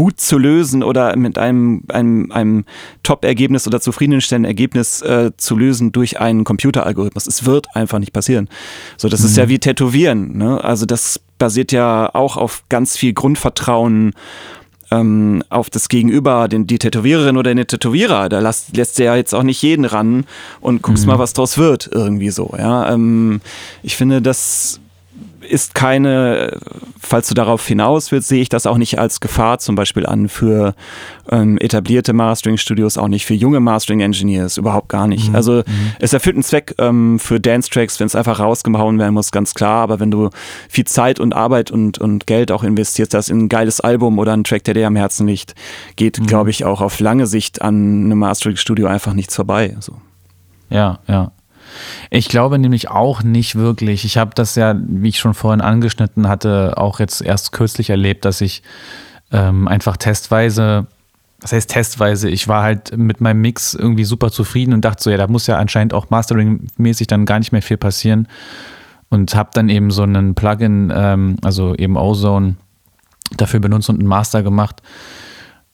gut 0.00 0.18
zu 0.18 0.38
lösen 0.38 0.82
oder 0.82 1.14
mit 1.14 1.36
einem, 1.36 1.82
einem, 1.88 2.32
einem 2.32 2.64
Top-Ergebnis 3.02 3.66
oder 3.66 3.82
zufriedenstellenden 3.82 4.48
Ergebnis 4.48 5.02
äh, 5.02 5.32
zu 5.36 5.58
lösen 5.58 5.92
durch 5.92 6.18
einen 6.18 6.44
Computeralgorithmus. 6.44 7.26
Es 7.26 7.44
wird 7.44 7.66
einfach 7.76 7.98
nicht 7.98 8.14
passieren. 8.14 8.48
So, 8.96 9.10
das 9.10 9.20
mhm. 9.20 9.26
ist 9.26 9.36
ja 9.36 9.44
mhm. 9.44 9.48
wie 9.50 9.58
Tätowieren. 9.58 10.38
Ne? 10.38 10.64
Also 10.64 10.86
das 10.86 11.20
basiert 11.36 11.70
ja 11.70 12.08
auch 12.14 12.38
auf 12.38 12.64
ganz 12.70 12.96
viel 12.96 13.12
Grundvertrauen 13.12 14.14
ähm, 14.90 15.42
auf 15.50 15.68
das 15.68 15.90
Gegenüber, 15.90 16.48
den, 16.48 16.66
die 16.66 16.78
Tätowiererin 16.78 17.36
oder 17.36 17.54
den 17.54 17.66
Tätowierer. 17.66 18.30
Da 18.30 18.40
lässt, 18.40 18.74
lässt 18.74 18.98
ja 18.98 19.14
jetzt 19.16 19.34
auch 19.34 19.42
nicht 19.42 19.60
jeden 19.60 19.84
ran 19.84 20.24
und 20.62 20.80
guckst 20.80 21.04
mhm. 21.04 21.12
mal, 21.12 21.18
was 21.18 21.34
draus 21.34 21.58
wird, 21.58 21.90
irgendwie 21.92 22.30
so. 22.30 22.54
Ja, 22.56 22.90
ähm, 22.90 23.42
ich 23.82 23.96
finde, 23.96 24.22
das 24.22 24.79
ist 25.50 25.74
keine, 25.74 26.58
falls 27.00 27.28
du 27.28 27.34
darauf 27.34 27.66
hinaus 27.66 28.12
willst, 28.12 28.28
sehe 28.28 28.40
ich 28.40 28.48
das 28.48 28.66
auch 28.66 28.78
nicht 28.78 28.98
als 28.98 29.20
Gefahr 29.20 29.58
zum 29.58 29.74
Beispiel 29.74 30.06
an 30.06 30.28
für 30.28 30.74
ähm, 31.30 31.58
etablierte 31.58 32.12
Mastering-Studios, 32.12 32.98
auch 32.98 33.08
nicht 33.08 33.26
für 33.26 33.34
junge 33.34 33.60
Mastering-Engineers, 33.60 34.56
überhaupt 34.56 34.88
gar 34.88 35.06
nicht. 35.06 35.30
Mhm. 35.30 35.36
Also 35.36 35.52
mhm. 35.58 35.92
es 35.98 36.12
erfüllt 36.12 36.36
einen 36.36 36.42
Zweck 36.42 36.74
ähm, 36.78 37.18
für 37.18 37.40
Dance-Tracks, 37.40 38.00
wenn 38.00 38.06
es 38.06 38.14
einfach 38.14 38.40
rausgehauen 38.40 38.98
werden 38.98 39.14
muss, 39.14 39.32
ganz 39.32 39.54
klar. 39.54 39.82
Aber 39.82 40.00
wenn 40.00 40.10
du 40.10 40.30
viel 40.68 40.84
Zeit 40.84 41.20
und 41.20 41.34
Arbeit 41.34 41.70
und, 41.70 41.98
und 41.98 42.26
Geld 42.26 42.52
auch 42.52 42.62
investierst, 42.62 43.12
das 43.12 43.28
in 43.28 43.44
ein 43.44 43.48
geiles 43.48 43.80
Album 43.80 44.18
oder 44.18 44.32
ein 44.32 44.44
Track, 44.44 44.64
der 44.64 44.74
dir 44.74 44.86
am 44.86 44.96
Herzen 44.96 45.26
liegt, 45.26 45.54
geht, 45.96 46.20
mhm. 46.20 46.26
glaube 46.26 46.50
ich, 46.50 46.64
auch 46.64 46.80
auf 46.80 47.00
lange 47.00 47.26
Sicht 47.26 47.60
an 47.62 48.04
einem 48.04 48.18
Mastering-Studio 48.18 48.86
einfach 48.86 49.14
nichts 49.14 49.34
vorbei. 49.34 49.76
So. 49.80 49.94
Ja, 50.70 51.00
ja. 51.08 51.32
Ich 52.10 52.28
glaube 52.28 52.58
nämlich 52.58 52.90
auch 52.90 53.22
nicht 53.22 53.56
wirklich. 53.56 54.04
Ich 54.04 54.16
habe 54.16 54.32
das 54.34 54.54
ja, 54.54 54.74
wie 54.78 55.08
ich 55.08 55.18
schon 55.18 55.34
vorhin 55.34 55.60
angeschnitten 55.60 56.28
hatte, 56.28 56.74
auch 56.76 57.00
jetzt 57.00 57.20
erst 57.22 57.52
kürzlich 57.52 57.90
erlebt, 57.90 58.24
dass 58.24 58.40
ich 58.40 58.62
ähm, 59.32 59.68
einfach 59.68 59.96
testweise, 59.96 60.86
das 61.40 61.52
heißt 61.52 61.70
testweise, 61.70 62.28
ich 62.28 62.48
war 62.48 62.62
halt 62.62 62.96
mit 62.96 63.20
meinem 63.20 63.40
Mix 63.40 63.74
irgendwie 63.74 64.04
super 64.04 64.30
zufrieden 64.30 64.72
und 64.72 64.84
dachte 64.84 65.02
so, 65.02 65.10
ja, 65.10 65.16
da 65.16 65.26
muss 65.26 65.46
ja 65.46 65.56
anscheinend 65.56 65.94
auch 65.94 66.10
Mastering-mäßig 66.10 67.06
dann 67.06 67.26
gar 67.26 67.38
nicht 67.38 67.52
mehr 67.52 67.62
viel 67.62 67.78
passieren. 67.78 68.28
Und 69.08 69.34
habe 69.34 69.50
dann 69.52 69.68
eben 69.68 69.90
so 69.90 70.04
einen 70.04 70.36
Plugin, 70.36 70.92
ähm, 70.94 71.36
also 71.42 71.74
eben 71.74 71.96
Ozone, 71.96 72.54
dafür 73.36 73.58
benutzt 73.58 73.88
und 73.88 73.98
einen 73.98 74.08
Master 74.08 74.42
gemacht 74.42 74.82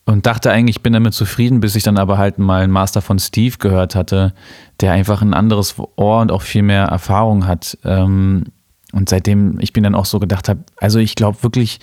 und 0.07 0.25
dachte 0.25 0.51
eigentlich, 0.51 0.77
ich 0.77 0.83
bin 0.83 0.93
damit 0.93 1.13
zufrieden, 1.13 1.59
bis 1.59 1.75
ich 1.75 1.83
dann 1.83 1.97
aber 1.97 2.17
halt 2.17 2.39
mal 2.39 2.63
einen 2.63 2.71
Master 2.71 3.01
von 3.01 3.19
Steve 3.19 3.57
gehört 3.59 3.93
hatte, 3.93 4.33
der 4.79 4.93
einfach 4.93 5.21
ein 5.21 5.33
anderes 5.33 5.75
Ohr 5.97 6.21
und 6.21 6.31
auch 6.31 6.43
viel 6.43 6.63
mehr 6.63 6.85
Erfahrung 6.85 7.45
hat. 7.45 7.77
Ähm, 7.83 8.45
und 8.93 9.09
seitdem 9.09 9.59
ich 9.59 9.73
bin 9.73 9.83
dann 9.83 9.95
auch 9.95 10.05
so 10.05 10.19
gedacht 10.19 10.47
habe, 10.47 10.63
also 10.77 10.99
ich 10.99 11.15
glaube 11.15 11.43
wirklich, 11.43 11.81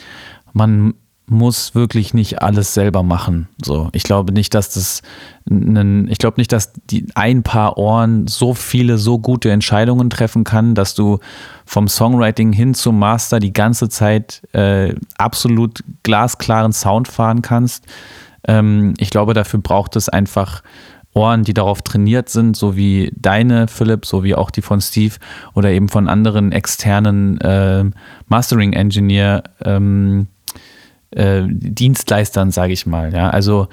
man 0.55 0.95
muss 1.27 1.75
wirklich 1.75 2.13
nicht 2.13 2.43
alles 2.43 2.75
selber 2.75 3.03
machen. 3.03 3.49
So, 3.63 3.89
ich 3.93 4.03
glaube 4.03 4.33
nicht, 4.33 4.53
dass 4.53 4.71
das 4.71 5.03
einen, 5.51 6.09
ich 6.09 6.19
glaube 6.19 6.39
nicht, 6.39 6.53
dass 6.53 6.73
die 6.91 7.07
ein 7.15 7.43
paar 7.43 7.79
Ohren 7.79 8.27
so 8.27 8.53
viele 8.53 8.99
so 8.99 9.19
gute 9.19 9.51
Entscheidungen 9.51 10.11
treffen 10.11 10.45
kann, 10.45 10.75
dass 10.75 10.95
du 10.95 11.21
vom 11.65 11.89
Songwriting 11.89 12.53
hin 12.53 12.75
zum 12.75 12.99
Master 12.99 13.41
die 13.41 13.55
ganze 13.55 13.89
Zeit 13.89 14.43
äh, 14.53 14.95
absolut 15.17 15.83
glasklaren 16.03 16.73
Sound 16.73 17.09
fahren 17.09 17.41
kannst. 17.41 17.87
Ähm, 18.47 18.93
ich 18.99 19.09
glaube, 19.09 19.33
dafür 19.33 19.61
braucht 19.61 19.97
es 19.97 20.11
einfach 20.11 20.63
Ohren, 21.15 21.45
die 21.45 21.55
darauf 21.55 21.81
trainiert 21.81 22.29
sind, 22.29 22.57
so 22.57 22.77
wie 22.77 23.13
deine, 23.17 23.69
Philipp, 23.69 24.05
so 24.05 24.25
wie 24.25 24.35
auch 24.35 24.51
die 24.51 24.63
von 24.63 24.81
Steve 24.81 25.15
oder 25.55 25.71
eben 25.71 25.89
von 25.89 26.09
anderen 26.09 26.53
externen 26.53 27.41
äh, 27.41 27.85
Mastering-Engineer. 28.29 29.45
Ähm, 29.65 30.27
äh, 31.15 31.43
Dienstleistern, 31.47 32.51
sage 32.51 32.73
ich 32.73 32.87
mal. 32.87 33.13
Ja? 33.13 33.31
Also 33.31 33.69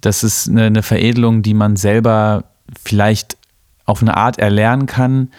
das 0.00 0.22
ist 0.22 0.48
eine, 0.48 0.64
eine 0.64 0.82
Veredelung, 0.82 1.42
die 1.42 1.54
man 1.54 1.76
selber 1.76 2.44
vielleicht 2.82 3.36
auf 3.84 4.02
eine 4.02 4.16
Art 4.16 4.38
erlernen 4.38 4.86
kann, 4.86 5.30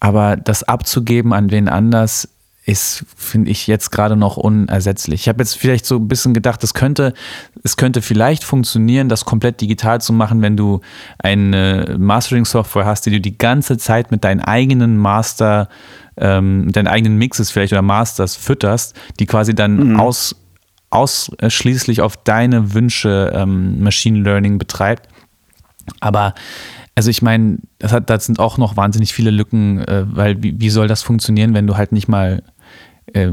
aber 0.00 0.36
das 0.36 0.62
abzugeben 0.62 1.32
an 1.32 1.50
wen 1.50 1.68
anders 1.68 2.28
ist, 2.66 3.04
finde 3.16 3.50
ich, 3.52 3.68
jetzt 3.68 3.92
gerade 3.92 4.16
noch 4.16 4.36
unersetzlich. 4.36 5.22
Ich 5.22 5.28
habe 5.28 5.40
jetzt 5.40 5.56
vielleicht 5.56 5.86
so 5.86 5.96
ein 5.96 6.08
bisschen 6.08 6.34
gedacht, 6.34 6.64
es 6.64 6.74
könnte, 6.74 7.14
es 7.62 7.76
könnte 7.76 8.02
vielleicht 8.02 8.42
funktionieren, 8.42 9.08
das 9.08 9.24
komplett 9.24 9.60
digital 9.60 10.00
zu 10.00 10.12
machen, 10.12 10.42
wenn 10.42 10.56
du 10.56 10.80
eine 11.18 11.94
Mastering-Software 11.96 12.84
hast, 12.84 13.06
die 13.06 13.10
du 13.10 13.20
die 13.20 13.38
ganze 13.38 13.78
Zeit 13.78 14.10
mit 14.10 14.24
deinen 14.24 14.40
eigenen 14.40 14.96
Master, 14.98 15.68
ähm, 16.16 16.72
deinen 16.72 16.88
eigenen 16.88 17.18
Mixes 17.18 17.52
vielleicht 17.52 17.72
oder 17.72 17.82
Masters 17.82 18.34
fütterst, 18.34 18.96
die 19.20 19.26
quasi 19.26 19.54
dann 19.54 19.92
mhm. 19.92 20.00
aus 20.00 20.34
ausschließlich 20.90 22.00
auf 22.00 22.16
deine 22.16 22.74
Wünsche 22.74 23.32
ähm, 23.34 23.82
Machine 23.82 24.20
Learning 24.20 24.58
betreibt. 24.58 25.08
Aber 26.00 26.34
also 26.94 27.10
ich 27.10 27.22
meine, 27.22 27.58
das 27.78 27.92
hat, 27.92 28.08
da 28.08 28.18
sind 28.18 28.38
auch 28.40 28.56
noch 28.56 28.76
wahnsinnig 28.76 29.12
viele 29.12 29.30
Lücken, 29.30 29.80
äh, 29.80 30.04
weil 30.08 30.42
wie, 30.42 30.58
wie, 30.58 30.70
soll 30.70 30.88
das 30.88 31.02
funktionieren, 31.02 31.54
wenn 31.54 31.66
du 31.66 31.76
halt 31.76 31.92
nicht 31.92 32.08
mal 32.08 32.42
äh, 33.12 33.30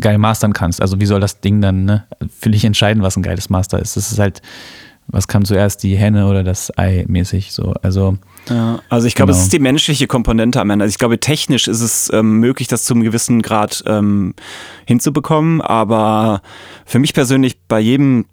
geil 0.00 0.18
mastern 0.18 0.54
kannst? 0.54 0.80
Also 0.80 0.98
wie 0.98 1.06
soll 1.06 1.20
das 1.20 1.40
Ding 1.40 1.60
dann 1.60 1.84
ne, 1.84 2.06
für 2.28 2.50
dich 2.50 2.64
entscheiden, 2.64 3.02
was 3.02 3.16
ein 3.16 3.22
geiles 3.22 3.50
Master 3.50 3.78
ist? 3.78 3.96
Das 3.96 4.10
ist 4.10 4.18
halt, 4.18 4.40
was 5.12 5.28
kam 5.28 5.44
zuerst, 5.44 5.82
die 5.82 5.96
Henne 5.96 6.26
oder 6.26 6.42
das 6.42 6.76
Ei 6.76 7.04
mäßig 7.06 7.52
so. 7.52 7.74
Also 7.82 8.16
ja, 8.48 8.80
also 8.88 9.06
ich 9.06 9.14
glaube, 9.14 9.32
genau. 9.32 9.38
es 9.38 9.44
ist 9.44 9.52
die 9.52 9.58
menschliche 9.58 10.06
Komponente 10.06 10.60
am 10.60 10.70
Ende. 10.70 10.84
Also 10.84 10.92
ich 10.92 10.98
glaube, 10.98 11.20
technisch 11.20 11.68
ist 11.68 11.82
es 11.82 12.10
ähm, 12.12 12.40
möglich, 12.40 12.66
das 12.66 12.84
zu 12.84 12.94
einem 12.94 13.04
gewissen 13.04 13.42
Grad 13.42 13.84
ähm, 13.86 14.34
hinzubekommen. 14.86 15.60
Aber 15.60 16.42
für 16.86 16.98
mich 16.98 17.14
persönlich 17.14 17.60
bei 17.68 17.78
jedem 17.78 18.24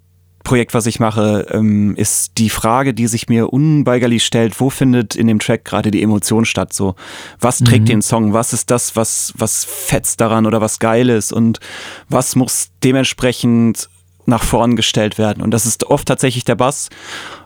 Projekt, 0.44 0.74
was 0.74 0.86
ich 0.86 1.00
mache, 1.00 1.48
ähm, 1.52 1.96
ist 1.96 2.38
die 2.38 2.50
Frage, 2.50 2.94
die 2.94 3.08
sich 3.08 3.28
mir 3.28 3.52
unweigerlich 3.52 4.24
stellt, 4.24 4.60
wo 4.60 4.70
findet 4.70 5.16
in 5.16 5.28
dem 5.28 5.40
Track 5.40 5.66
gerade 5.66 5.92
die 5.92 6.02
Emotion 6.02 6.46
statt? 6.46 6.74
So, 6.74 6.96
was 7.40 7.60
trägt 7.60 7.84
mhm. 7.84 7.88
den 7.88 8.02
Song? 8.02 8.34
Was 8.34 8.54
ist 8.54 8.72
das, 8.72 8.96
was, 8.96 9.34
was 9.38 9.66
fetzt 9.66 10.22
daran 10.22 10.46
oder 10.46 10.62
was 10.62 10.80
geil 10.80 11.10
ist? 11.10 11.34
Und 11.34 11.60
was 12.08 12.36
muss 12.36 12.70
dementsprechend 12.84 13.90
nach 14.30 14.44
vorn 14.44 14.76
gestellt 14.76 15.18
werden? 15.18 15.44
Und 15.44 15.52
das 15.52 15.66
ist 15.66 15.86
oft 15.86 16.08
tatsächlich 16.08 16.46
der 16.46 16.56
Bass 16.56 16.90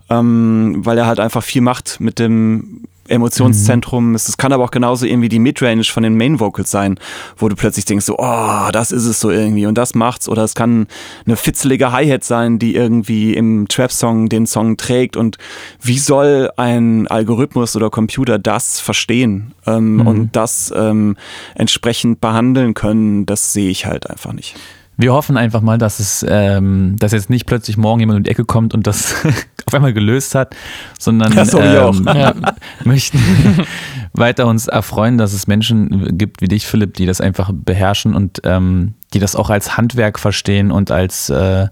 ähm, 0.10 0.76
weil 0.78 0.98
er 0.98 1.08
halt 1.08 1.20
einfach 1.20 1.44
viel 1.44 1.62
macht 1.62 2.00
mit 2.00 2.20
dem 2.20 2.82
Emotionszentrum. 3.08 4.10
Mhm. 4.10 4.16
Es 4.16 4.38
kann 4.38 4.54
aber 4.54 4.64
auch 4.64 4.72
genauso 4.72 5.06
irgendwie 5.06 5.28
die 5.28 5.40
Midrange 5.40 5.84
von 5.84 6.04
den 6.04 6.16
Main 6.16 6.40
Vocals 6.40 6.72
sein, 6.72 6.98
wo 7.36 7.50
du 7.50 7.56
plötzlich 7.56 7.84
denkst, 7.84 8.06
so, 8.06 8.18
oh, 8.18 8.70
das 8.72 8.94
ist 8.94 9.06
es 9.06 9.20
so 9.20 9.30
irgendwie 9.30 9.66
und 9.66 9.78
das 9.78 9.94
macht's. 9.94 10.30
Oder 10.30 10.44
es 10.44 10.56
kann 10.56 10.88
eine 11.26 11.36
fitzelige 11.36 11.92
Hi-Hat 11.92 12.24
sein, 12.24 12.60
die 12.60 12.76
irgendwie 12.76 13.34
im 13.34 13.68
Trap-Song 13.68 14.30
den 14.30 14.48
Song 14.48 14.78
trägt. 14.78 15.18
Und 15.18 15.38
wie 15.82 16.00
soll 16.00 16.50
ein 16.56 17.08
Algorithmus 17.08 17.76
oder 17.76 17.90
Computer 17.90 18.40
das 18.40 18.80
verstehen 18.80 19.54
ähm, 19.66 19.96
mhm. 19.96 20.08
und 20.08 20.36
das 20.36 20.74
ähm, 20.76 21.18
entsprechend 21.56 22.22
behandeln 22.22 22.74
können? 22.74 23.26
Das 23.26 23.52
sehe 23.52 23.70
ich 23.70 23.86
halt 23.86 24.10
einfach 24.10 24.32
nicht. 24.32 24.56
Wir 24.98 25.14
hoffen 25.14 25.38
einfach 25.38 25.62
mal, 25.62 25.78
dass 25.78 26.00
es, 26.00 26.26
ähm, 26.28 26.96
dass 27.00 27.12
jetzt 27.12 27.30
nicht 27.30 27.46
plötzlich 27.46 27.78
morgen 27.78 28.00
jemand 28.00 28.18
um 28.18 28.24
die 28.24 28.32
Ecke 28.32 28.46
kommt 28.46 28.74
und 28.74 28.86
das 28.86 29.16
auf 29.66 29.74
einmal 29.74 29.94
gelöst 29.94 30.36
hat, 30.36 30.56
sondern 31.00 31.34
ja, 31.34 31.46
so 31.46 31.60
ähm, 31.60 32.08
ja. 32.14 32.34
möchten 32.84 33.20
weiter 34.14 34.48
uns 34.48 34.68
erfreuen, 34.68 35.18
dass 35.18 35.34
es 35.34 35.48
Menschen 35.48 36.18
gibt 36.18 36.42
wie 36.42 36.48
dich, 36.48 36.68
Philipp, 36.68 36.94
die 36.96 37.06
das 37.06 37.22
einfach 37.22 37.52
beherrschen 37.54 38.16
und 38.16 38.42
ähm, 38.44 38.94
die 39.14 39.20
das 39.20 39.36
auch 39.36 39.50
als 39.50 39.78
Handwerk 39.78 40.20
verstehen 40.20 40.72
und 40.72 40.92
als 40.92 41.30
äh, 41.30 41.68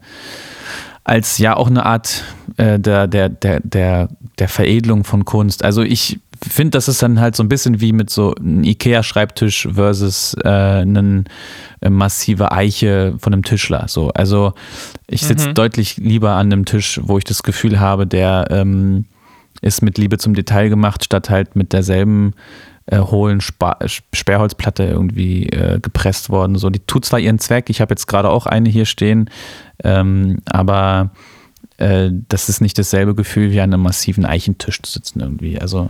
als 1.03 1.39
ja 1.39 1.57
auch 1.57 1.67
eine 1.67 1.85
Art 1.85 2.23
äh, 2.57 2.79
der, 2.79 3.07
der, 3.07 3.29
der, 3.29 3.59
der, 3.61 4.09
der 4.37 4.47
Veredelung 4.47 5.03
von 5.03 5.25
Kunst. 5.25 5.65
Also 5.65 5.81
ich 5.81 6.19
finde, 6.49 6.71
das 6.71 6.87
ist 6.87 7.03
dann 7.03 7.19
halt 7.19 7.35
so 7.35 7.43
ein 7.43 7.49
bisschen 7.49 7.81
wie 7.81 7.93
mit 7.93 8.09
so 8.09 8.33
einem 8.35 8.63
Ikea-Schreibtisch 8.63 9.67
versus 9.73 10.35
äh, 10.43 10.47
eine 10.49 11.23
äh, 11.81 11.89
massive 11.89 12.51
Eiche 12.51 13.15
von 13.19 13.33
einem 13.33 13.43
Tischler. 13.43 13.87
So. 13.87 14.09
Also 14.09 14.53
ich 15.07 15.21
sitze 15.21 15.49
mhm. 15.49 15.53
deutlich 15.53 15.97
lieber 15.97 16.31
an 16.31 16.51
einem 16.51 16.65
Tisch, 16.65 16.99
wo 17.03 17.17
ich 17.17 17.23
das 17.23 17.43
Gefühl 17.43 17.79
habe, 17.79 18.07
der 18.07 18.47
ähm, 18.49 19.05
ist 19.61 19.81
mit 19.81 19.97
Liebe 19.97 20.17
zum 20.17 20.33
Detail 20.33 20.69
gemacht, 20.69 21.05
statt 21.05 21.29
halt 21.29 21.55
mit 21.55 21.73
derselben 21.73 22.33
äh, 22.87 22.99
hohlen 22.99 23.41
Spa 23.41 23.77
Sperrholzplatte 23.85 24.83
irgendwie 24.83 25.47
äh, 25.47 25.79
gepresst 25.79 26.29
worden. 26.29 26.55
So, 26.57 26.69
die 26.69 26.79
tut 26.79 27.05
zwar 27.05 27.19
ihren 27.19 27.39
Zweck, 27.39 27.69
ich 27.69 27.81
habe 27.81 27.91
jetzt 27.91 28.07
gerade 28.07 28.29
auch 28.29 28.47
eine 28.47 28.69
hier 28.69 28.85
stehen, 28.85 29.29
ähm, 29.83 30.39
aber 30.49 31.11
äh, 31.81 32.11
das 32.29 32.47
ist 32.47 32.61
nicht 32.61 32.77
dasselbe 32.77 33.15
Gefühl 33.15 33.51
wie 33.51 33.61
an 33.61 33.73
einem 33.73 33.83
massiven 33.83 34.25
Eichentisch 34.25 34.81
zu 34.81 34.91
sitzen 34.91 35.19
irgendwie. 35.19 35.59
Also 35.59 35.89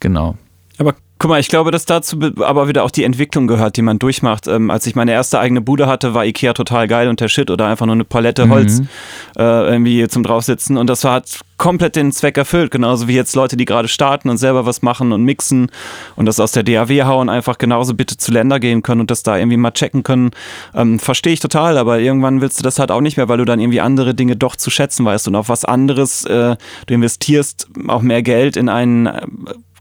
genau. 0.00 0.36
Aber 0.78 0.94
Guck 1.18 1.30
mal, 1.30 1.40
ich 1.40 1.48
glaube, 1.48 1.72
dass 1.72 1.84
dazu 1.84 2.16
aber 2.40 2.68
wieder 2.68 2.84
auch 2.84 2.92
die 2.92 3.02
Entwicklung 3.02 3.48
gehört, 3.48 3.76
die 3.76 3.82
man 3.82 3.98
durchmacht. 3.98 4.46
Ähm, 4.46 4.70
als 4.70 4.86
ich 4.86 4.94
meine 4.94 5.10
erste 5.10 5.40
eigene 5.40 5.60
Bude 5.60 5.88
hatte, 5.88 6.14
war 6.14 6.24
Ikea 6.24 6.52
total 6.52 6.86
geil 6.86 7.08
und 7.08 7.20
der 7.20 7.28
Shit 7.28 7.50
oder 7.50 7.66
einfach 7.66 7.86
nur 7.86 7.96
eine 7.96 8.04
Palette 8.04 8.48
Holz 8.48 8.80
mhm. 8.80 8.88
äh, 9.36 9.42
irgendwie 9.42 10.06
zum 10.06 10.22
draufsitzen. 10.22 10.76
Und 10.76 10.88
das 10.88 11.02
hat 11.04 11.40
komplett 11.56 11.96
den 11.96 12.12
Zweck 12.12 12.38
erfüllt. 12.38 12.70
Genauso 12.70 13.08
wie 13.08 13.14
jetzt 13.14 13.34
Leute, 13.34 13.56
die 13.56 13.64
gerade 13.64 13.88
starten 13.88 14.30
und 14.30 14.38
selber 14.38 14.64
was 14.64 14.80
machen 14.80 15.12
und 15.12 15.24
mixen 15.24 15.70
und 16.14 16.26
das 16.26 16.38
aus 16.38 16.52
der 16.52 16.62
DAW 16.62 17.02
hauen, 17.02 17.28
einfach 17.28 17.58
genauso 17.58 17.94
bitte 17.94 18.16
zu 18.16 18.30
Länder 18.30 18.60
gehen 18.60 18.82
können 18.82 19.00
und 19.00 19.10
das 19.10 19.24
da 19.24 19.36
irgendwie 19.36 19.56
mal 19.56 19.72
checken 19.72 20.04
können. 20.04 20.30
Ähm, 20.72 21.00
Verstehe 21.00 21.32
ich 21.32 21.40
total, 21.40 21.76
aber 21.78 21.98
irgendwann 21.98 22.40
willst 22.40 22.60
du 22.60 22.62
das 22.62 22.78
halt 22.78 22.92
auch 22.92 23.00
nicht 23.00 23.16
mehr, 23.16 23.28
weil 23.28 23.38
du 23.38 23.44
dann 23.44 23.58
irgendwie 23.58 23.80
andere 23.80 24.14
Dinge 24.14 24.36
doch 24.36 24.54
zu 24.54 24.70
schätzen 24.70 25.04
weißt 25.04 25.26
und 25.26 25.34
auf 25.34 25.48
was 25.48 25.64
anderes, 25.64 26.24
äh, 26.26 26.56
du 26.86 26.94
investierst 26.94 27.66
auch 27.88 28.02
mehr 28.02 28.22
Geld 28.22 28.56
in 28.56 28.68
einen 28.68 29.06
äh, 29.06 29.22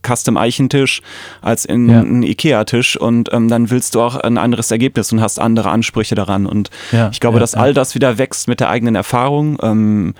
Custom-Eichentisch 0.08 1.02
als 1.42 1.66
in 1.66 1.90
ja. 1.90 2.02
einen 2.02 2.24
Ikea-Tisch 2.24 2.98
und 2.98 3.32
ähm, 3.34 3.48
dann 3.48 3.70
willst 3.70 3.96
du 3.96 4.02
auch 4.02 4.16
ein 4.16 4.38
anderes 4.38 4.72
Ergebnis 4.72 5.12
und 5.12 5.22
hast 5.22 5.40
andere 5.40 5.70
Ansprüche 5.70 6.16
daran. 6.16 6.46
Und 6.46 6.70
ja, 6.92 7.10
ich 7.12 7.20
glaube, 7.20 7.38
ja, 7.38 7.40
dass 7.42 7.56
all 7.56 7.74
das 7.74 7.96
wieder 7.96 8.18
wächst 8.18 8.48
mit 8.48 8.60
der 8.60 8.70
eigenen 8.70 8.96
Erfahrung. 8.96 9.58
Ähm, 9.62 10.14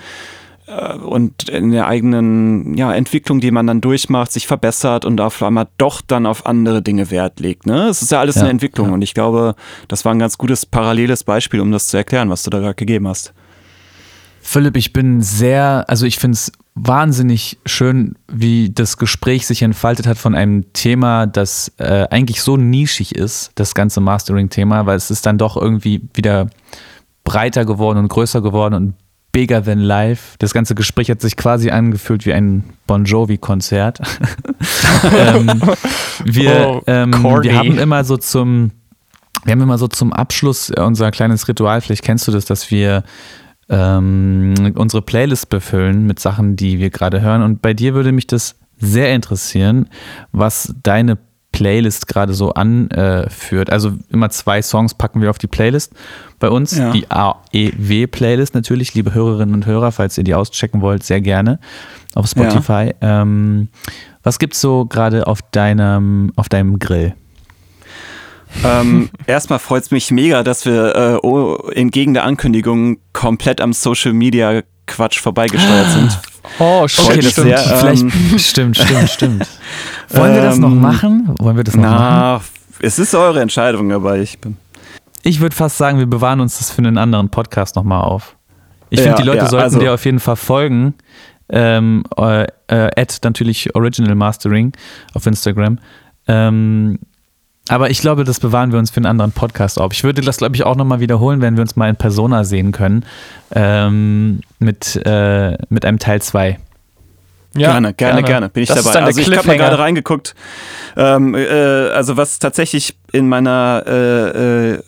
äh, 0.68 0.94
und 0.96 1.50
in 1.50 1.72
der 1.72 1.88
eigenen 1.88 2.76
ja, 2.76 2.94
Entwicklung, 2.94 3.40
die 3.40 3.52
man 3.52 3.66
dann 3.68 3.82
durchmacht, 3.82 4.32
sich 4.32 4.48
verbessert 4.48 5.06
und 5.06 5.20
auf 5.22 5.42
einmal 5.42 5.68
doch 5.78 6.02
dann 6.02 6.26
auf 6.26 6.46
andere 6.46 6.82
Dinge 6.82 7.10
Wert 7.10 7.40
legt. 7.40 7.66
Ne? 7.66 7.88
Es 7.88 8.02
ist 8.02 8.12
ja 8.12 8.20
alles 8.20 8.36
Ja, 8.36 8.42
eine 8.42 8.52
Entwicklung 8.52 8.90
ja. 8.90 8.94
und 8.94 9.02
ich 9.02 9.14
glaube, 9.14 9.56
das 9.88 10.06
war 10.06 10.14
ein 10.14 10.20
ganz 10.20 10.38
gutes 10.38 10.66
paralleles 10.66 11.24
Beispiel, 11.24 11.62
um 11.62 11.72
das 11.72 11.88
zu 11.88 11.98
erklären, 11.98 12.30
was 12.30 12.44
du 12.44 12.50
da 12.50 12.60
gerade 12.60 12.76
gegeben 12.76 13.08
hast. 13.08 13.34
Philipp, 14.42 14.78
ich 14.78 14.94
bin 14.94 15.22
sehr, 15.22 15.86
also 15.88 16.06
ich 16.06 16.20
finde 16.20 16.36
es 16.36 16.52
wahnsinnig 16.80 17.58
schön, 17.66 18.16
wie 18.32 18.70
das 18.70 18.98
Gespräch 18.98 19.48
sich 19.48 19.64
entfaltet 19.64 20.06
hat 20.06 20.18
von 20.18 20.36
einem 20.36 20.72
Thema, 20.74 21.26
das 21.26 21.74
äh, 21.78 22.08
eigentlich 22.10 22.42
so 22.42 22.56
nischig 22.56 23.16
ist, 23.16 23.52
das 23.56 23.74
ganze 23.74 24.00
Mastering-Thema, 24.00 24.86
weil 24.86 24.96
es 24.96 25.10
ist 25.10 25.26
dann 25.26 25.38
doch 25.38 25.58
irgendwie 25.58 26.08
wieder 26.14 26.48
breiter 27.24 27.66
geworden 27.66 27.98
und 27.98 28.10
größer 28.10 28.42
geworden 28.42 28.74
und 28.76 28.94
bigger 29.32 29.64
than 29.64 29.80
life. 29.80 30.36
Das 30.40 30.54
ganze 30.54 30.76
Gespräch 30.76 31.10
hat 31.10 31.20
sich 31.20 31.36
quasi 31.36 31.72
angefühlt 31.72 32.26
wie 32.26 32.34
ein 32.34 32.64
Bon 32.86 33.06
Jovi-Konzert. 33.06 34.00
ähm, 35.18 35.62
wir, 36.24 36.68
Oh, 36.68 36.82
ähm, 36.86 37.12
wir 37.12 37.58
haben 37.58 37.78
immer 37.80 38.04
so 38.04 38.18
zum, 38.18 38.72
wir 39.44 39.52
haben 39.52 39.62
immer 39.62 39.80
so 39.80 39.88
zum 39.88 40.14
Abschluss 40.14 40.70
unser 40.70 41.10
kleines 41.10 41.48
Ritual, 41.48 41.82
vielleicht 41.82 42.04
kennst 42.04 42.28
du 42.28 42.32
das, 42.32 42.46
dass 42.46 42.70
wir 42.70 43.04
ähm, 43.70 44.74
unsere 44.76 45.02
Playlist 45.02 45.50
befüllen 45.50 46.06
mit 46.06 46.20
Sachen, 46.20 46.56
die 46.56 46.80
wir 46.80 46.90
gerade 46.90 47.22
hören. 47.22 47.42
Und 47.42 47.62
bei 47.62 47.74
dir 47.74 47.94
würde 47.94 48.12
mich 48.12 48.28
das 48.28 48.56
sehr 48.80 49.14
interessieren, 49.14 49.90
was 50.32 50.74
deine 50.84 51.18
Playlist 51.52 52.08
gerade 52.08 52.34
so 52.34 52.54
anführt. 52.54 53.72
Also 53.72 53.94
immer 54.12 54.30
zwei 54.30 54.62
Songs 54.62 54.94
packen 54.94 55.22
wir 55.22 55.30
auf 55.30 55.40
die 55.40 55.48
Playlist 55.48 55.94
bei 56.40 56.50
uns. 56.50 56.78
Ja. 56.78 56.92
Die 56.92 57.10
AEW-Playlist 57.10 58.54
natürlich, 58.54 58.94
liebe 58.94 59.14
Hörerinnen 59.14 59.56
und 59.56 59.66
Hörer, 59.66 59.92
falls 59.92 60.18
ihr 60.18 60.24
die 60.24 60.36
auschecken 60.36 60.82
wollt, 60.82 61.04
sehr 61.04 61.22
gerne 61.22 61.60
auf 62.14 62.28
Spotify. 62.28 62.94
Ähm, 63.02 63.70
was 64.22 64.40
gibt's 64.40 64.62
so 64.62 64.86
gerade 64.86 65.26
auf 65.26 65.42
deinem, 65.42 66.32
auf 66.36 66.48
deinem 66.48 66.80
Grill? 66.80 67.16
Ähm, 68.64 69.10
erstmal 69.28 69.60
freut 69.60 69.84
es 69.84 69.92
mich 69.92 70.12
mega, 70.12 70.44
dass 70.44 70.66
wir 70.66 70.96
äh, 70.96 71.26
oh, 71.26 71.56
entgegen 71.74 72.14
der 72.14 72.24
Ankündigung 72.24 72.98
komplett 73.14 73.62
am 73.62 73.74
Social 73.74 74.14
Media 74.14 74.62
Quatsch 74.86 75.20
vorbeigesteuert 75.20 75.90
sind. 75.92 76.20
Oh, 76.60 76.88
shit, 76.88 77.18
mich 77.18 77.30
stimmt. 77.30 77.48
sehr. 77.48 77.58
Vielleicht, 77.80 78.02
ähm, 78.04 78.40
stimmt, 78.40 78.78
stimmt, 78.78 79.10
stimmt. 79.10 79.48
Wollen 80.10 80.34
wir 80.34 80.42
das 80.42 80.58
noch 80.58 80.72
Ähm, 80.72 80.82
machen? 80.82 81.36
Wollen 81.40 81.58
wir 81.58 81.64
das 81.64 81.76
noch 81.76 81.84
machen? 81.84 81.96
Na, 82.00 82.42
es 82.80 82.98
ist 83.00 83.14
eure 83.14 83.42
Entscheidung, 83.42 83.92
aber 83.92 84.18
ich 84.18 84.40
bin. 84.40 84.56
Ich 85.24 85.42
würde 85.42 85.56
fast 85.56 85.78
sagen, 85.78 86.00
wir 86.00 86.06
bewahren 86.06 86.40
uns 86.40 86.58
das 86.58 86.72
für 86.72 86.78
einen 86.80 86.98
anderen 86.98 87.30
Podcast 87.30 87.76
nochmal 87.76 88.02
auf. 88.02 88.38
Ich 88.90 89.02
finde, 89.02 89.18
Ja, 89.18 89.22
die 89.22 89.28
Leute 89.28 89.38
ja, 89.40 89.48
sollten 89.48 89.64
also- 89.66 89.80
dir 89.80 89.94
auf 89.94 90.06
jeden 90.06 90.20
Fall 90.20 90.38
folgen. 90.38 90.94
Ähm, 91.50 92.04
äh, 92.18 92.44
äh, 92.68 92.90
at 92.96 93.20
natürlich 93.24 93.74
Original 93.76 94.16
Mastering 94.16 94.72
auf 95.14 95.26
Instagram. 95.26 95.80
Ähm, 96.28 97.00
aber 97.70 97.90
ich 97.90 98.00
glaube, 98.00 98.24
das 98.24 98.40
bewahren 98.40 98.72
wir 98.72 98.80
uns 98.80 98.92
für 98.92 98.98
einen 98.98 99.06
anderen 99.06 99.32
Podcast 99.32 99.80
auf. 99.80 99.92
Ich 99.94 100.04
würde 100.04 100.22
das, 100.22 100.38
glaube 100.38 100.56
ich, 100.56 100.64
auch 100.64 100.76
nochmal 100.76 101.00
wiederholen, 101.00 101.42
wenn 101.42 101.56
wir 101.56 101.62
uns 101.62 101.76
mal 101.76 101.90
in 101.90 101.96
Persona 101.96 102.44
sehen 102.44 102.72
können. 102.72 103.06
Ähm, 103.54 104.42
mit, 104.60 105.00
äh, 105.06 105.58
mit 105.70 105.86
einem 105.86 106.00
Teil 106.00 106.22
2. 106.22 106.60
Ja, 107.56 107.72
gerne, 107.72 107.94
gerne, 107.94 108.24
gerne, 108.24 108.50
bin 108.50 108.64
ich 108.64 108.70
Das 108.70 108.80
ist 108.80 108.94
dabei. 108.94 109.06
Also 109.06 109.22
ich 109.22 109.36
habe 109.36 109.48
mal 109.48 109.58
gerade 109.58 109.80
reingeguckt. 109.80 110.36
Ähm, 110.96 111.34
äh, 111.34 111.90
also 111.90 112.18
was 112.18 112.40
tatsächlich 112.40 112.96
in 113.12 113.28
meiner 113.28 113.84
äh, 113.88 114.74
äh, 114.74 114.80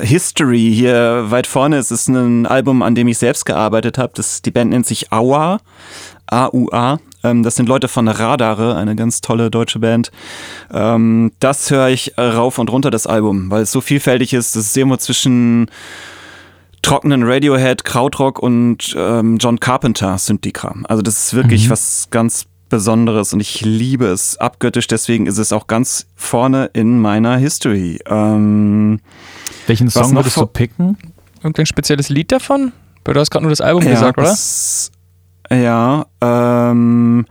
History 0.00 0.72
hier 0.74 1.26
weit 1.30 1.46
vorne 1.46 1.78
ist, 1.78 1.90
ist 1.90 2.08
ein 2.08 2.46
Album, 2.46 2.82
an 2.82 2.94
dem 2.94 3.08
ich 3.08 3.18
selbst 3.18 3.44
gearbeitet 3.44 3.98
habe. 3.98 4.12
Das 4.16 4.42
Die 4.42 4.50
Band 4.50 4.70
nennt 4.70 4.86
sich 4.86 5.12
Aua, 5.12 5.60
A-U-A. 6.32 6.98
Ähm, 7.24 7.42
das 7.42 7.54
sind 7.56 7.68
Leute 7.68 7.88
von 7.88 8.08
Radare, 8.08 8.74
eine 8.76 8.96
ganz 8.96 9.20
tolle 9.20 9.50
deutsche 9.50 9.78
Band. 9.78 10.10
Ähm, 10.72 11.32
das 11.40 11.70
höre 11.70 11.88
ich 11.88 12.14
rauf 12.18 12.58
und 12.58 12.70
runter, 12.70 12.90
das 12.90 13.06
Album, 13.06 13.50
weil 13.50 13.62
es 13.62 13.72
so 13.72 13.80
vielfältig 13.80 14.32
ist. 14.34 14.56
Das 14.56 14.64
ist 14.66 14.76
irgendwo 14.76 14.96
zwischen 14.96 15.70
trockenen 16.82 17.22
Radiohead, 17.22 17.84
Krautrock 17.84 18.40
und 18.40 18.94
ähm, 18.96 19.38
John 19.38 19.60
Carpenter 19.60 20.18
Synthikram. 20.18 20.84
Also 20.88 21.02
das 21.02 21.26
ist 21.26 21.34
wirklich 21.34 21.70
was 21.70 22.08
ganz 22.10 22.46
Besonderes 22.68 23.34
und 23.34 23.40
ich 23.40 23.60
liebe 23.60 24.06
es 24.06 24.38
abgöttisch, 24.38 24.86
deswegen 24.86 25.26
ist 25.26 25.36
es 25.36 25.52
auch 25.52 25.66
ganz 25.66 26.06
vorne 26.16 26.70
in 26.72 26.98
meiner 27.02 27.36
History. 27.36 27.98
Ähm, 28.06 28.98
Welchen 29.66 29.90
Song 29.90 30.14
würdest 30.16 30.38
du 30.38 30.46
picken? 30.46 30.96
Irgendein 31.42 31.66
spezielles 31.66 32.08
Lied 32.08 32.32
davon? 32.32 32.72
Weil 33.04 33.12
Du 33.12 33.20
hast 33.20 33.30
gerade 33.30 33.42
nur 33.44 33.50
das 33.50 33.60
Album 33.60 33.84
gesagt, 33.86 34.16
oder? 34.16 34.26
das- 34.26 34.90
Ja, 35.52 36.06
ähm, 36.20 37.26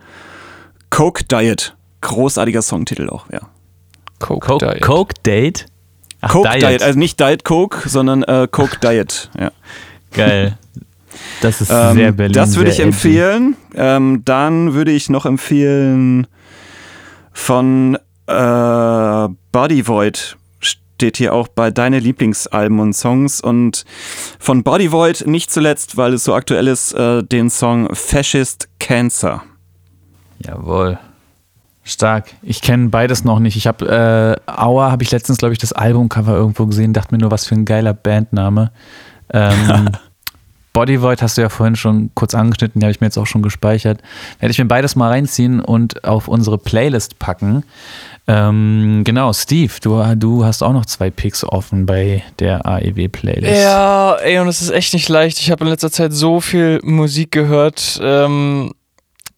Coke 0.90 1.24
Diet. 1.24 1.74
Großartiger 2.00 2.62
Songtitel 2.62 3.08
auch, 3.08 3.26
ja. 3.32 3.40
Coke, 4.18 4.46
Coke, 4.46 4.66
Diet. 4.66 4.82
Coke 4.82 5.14
Date? 5.24 5.66
Ach, 6.20 6.30
Coke 6.32 6.48
Diet. 6.58 6.82
also 6.82 6.98
nicht 6.98 7.18
Diet 7.20 7.44
Coke, 7.44 7.88
sondern 7.88 8.22
äh, 8.24 8.46
Coke 8.50 8.78
Diet, 8.82 9.30
ja. 9.38 9.50
Geil. 10.12 10.56
Das 11.40 11.60
ist 11.60 11.70
Ähm, 11.70 11.94
sehr 11.96 12.12
Berlin. 12.12 12.34
das 12.34 12.56
würde 12.56 12.70
ich 12.70 12.80
empfehlen. 12.80 13.56
Ähm, 13.74 14.22
dann 14.24 14.74
würde 14.74 14.92
ich 14.92 15.08
noch 15.10 15.26
empfehlen 15.26 16.26
von 17.32 17.96
äh, 18.26 19.28
Body 19.52 19.86
Void 19.86 20.36
steht 21.02 21.16
hier 21.16 21.34
auch 21.34 21.48
bei 21.48 21.72
deine 21.72 21.98
Lieblingsalben 21.98 22.78
und 22.78 22.92
Songs 22.92 23.40
und 23.40 23.84
von 24.38 24.62
Body 24.62 24.92
Void 24.92 25.26
nicht 25.26 25.50
zuletzt, 25.50 25.96
weil 25.96 26.12
es 26.12 26.22
so 26.22 26.32
aktuell 26.32 26.68
ist, 26.68 26.92
äh, 26.92 27.24
den 27.24 27.50
Song 27.50 27.92
Fascist 27.92 28.68
Cancer. 28.78 29.42
Jawohl. 30.46 31.00
Stark. 31.82 32.34
Ich 32.42 32.62
kenne 32.62 32.90
beides 32.90 33.24
noch 33.24 33.40
nicht. 33.40 33.56
Ich 33.56 33.66
habe 33.66 34.38
äh, 34.46 34.48
Aua 34.48 34.92
habe 34.92 35.02
ich 35.02 35.10
letztens 35.10 35.38
glaube 35.38 35.54
ich 35.54 35.58
das 35.58 35.72
Albumcover 35.72 36.36
irgendwo 36.36 36.66
gesehen, 36.66 36.92
dachte 36.92 37.12
mir 37.12 37.20
nur 37.20 37.32
was 37.32 37.46
für 37.46 37.56
ein 37.56 37.64
geiler 37.64 37.94
Bandname. 37.94 38.70
Ähm, 39.32 39.88
Body 40.72 41.02
Void 41.02 41.20
hast 41.20 41.36
du 41.36 41.42
ja 41.42 41.48
vorhin 41.48 41.76
schon 41.76 42.10
kurz 42.14 42.34
angeschnitten, 42.34 42.80
die 42.80 42.86
habe 42.86 42.92
ich 42.92 43.00
mir 43.00 43.06
jetzt 43.06 43.18
auch 43.18 43.26
schon 43.26 43.42
gespeichert. 43.42 44.00
Werde 44.40 44.50
ich 44.50 44.58
mir 44.58 44.64
beides 44.64 44.96
mal 44.96 45.08
reinziehen 45.08 45.60
und 45.60 46.04
auf 46.04 46.28
unsere 46.28 46.58
Playlist 46.58 47.18
packen. 47.18 47.64
Ähm, 48.26 49.02
genau, 49.04 49.32
Steve, 49.32 49.72
du, 49.82 50.02
du 50.16 50.44
hast 50.44 50.62
auch 50.62 50.72
noch 50.72 50.86
zwei 50.86 51.10
Picks 51.10 51.44
offen 51.44 51.86
bei 51.86 52.22
der 52.38 52.64
AEW 52.64 53.08
Playlist. 53.08 53.62
Ja, 53.62 54.14
ey, 54.16 54.38
und 54.38 54.48
es 54.48 54.62
ist 54.62 54.70
echt 54.70 54.94
nicht 54.94 55.08
leicht. 55.08 55.38
Ich 55.38 55.50
habe 55.50 55.64
in 55.64 55.70
letzter 55.70 55.90
Zeit 55.90 56.12
so 56.12 56.40
viel 56.40 56.80
Musik 56.84 57.32
gehört. 57.32 58.00
Ähm, 58.00 58.72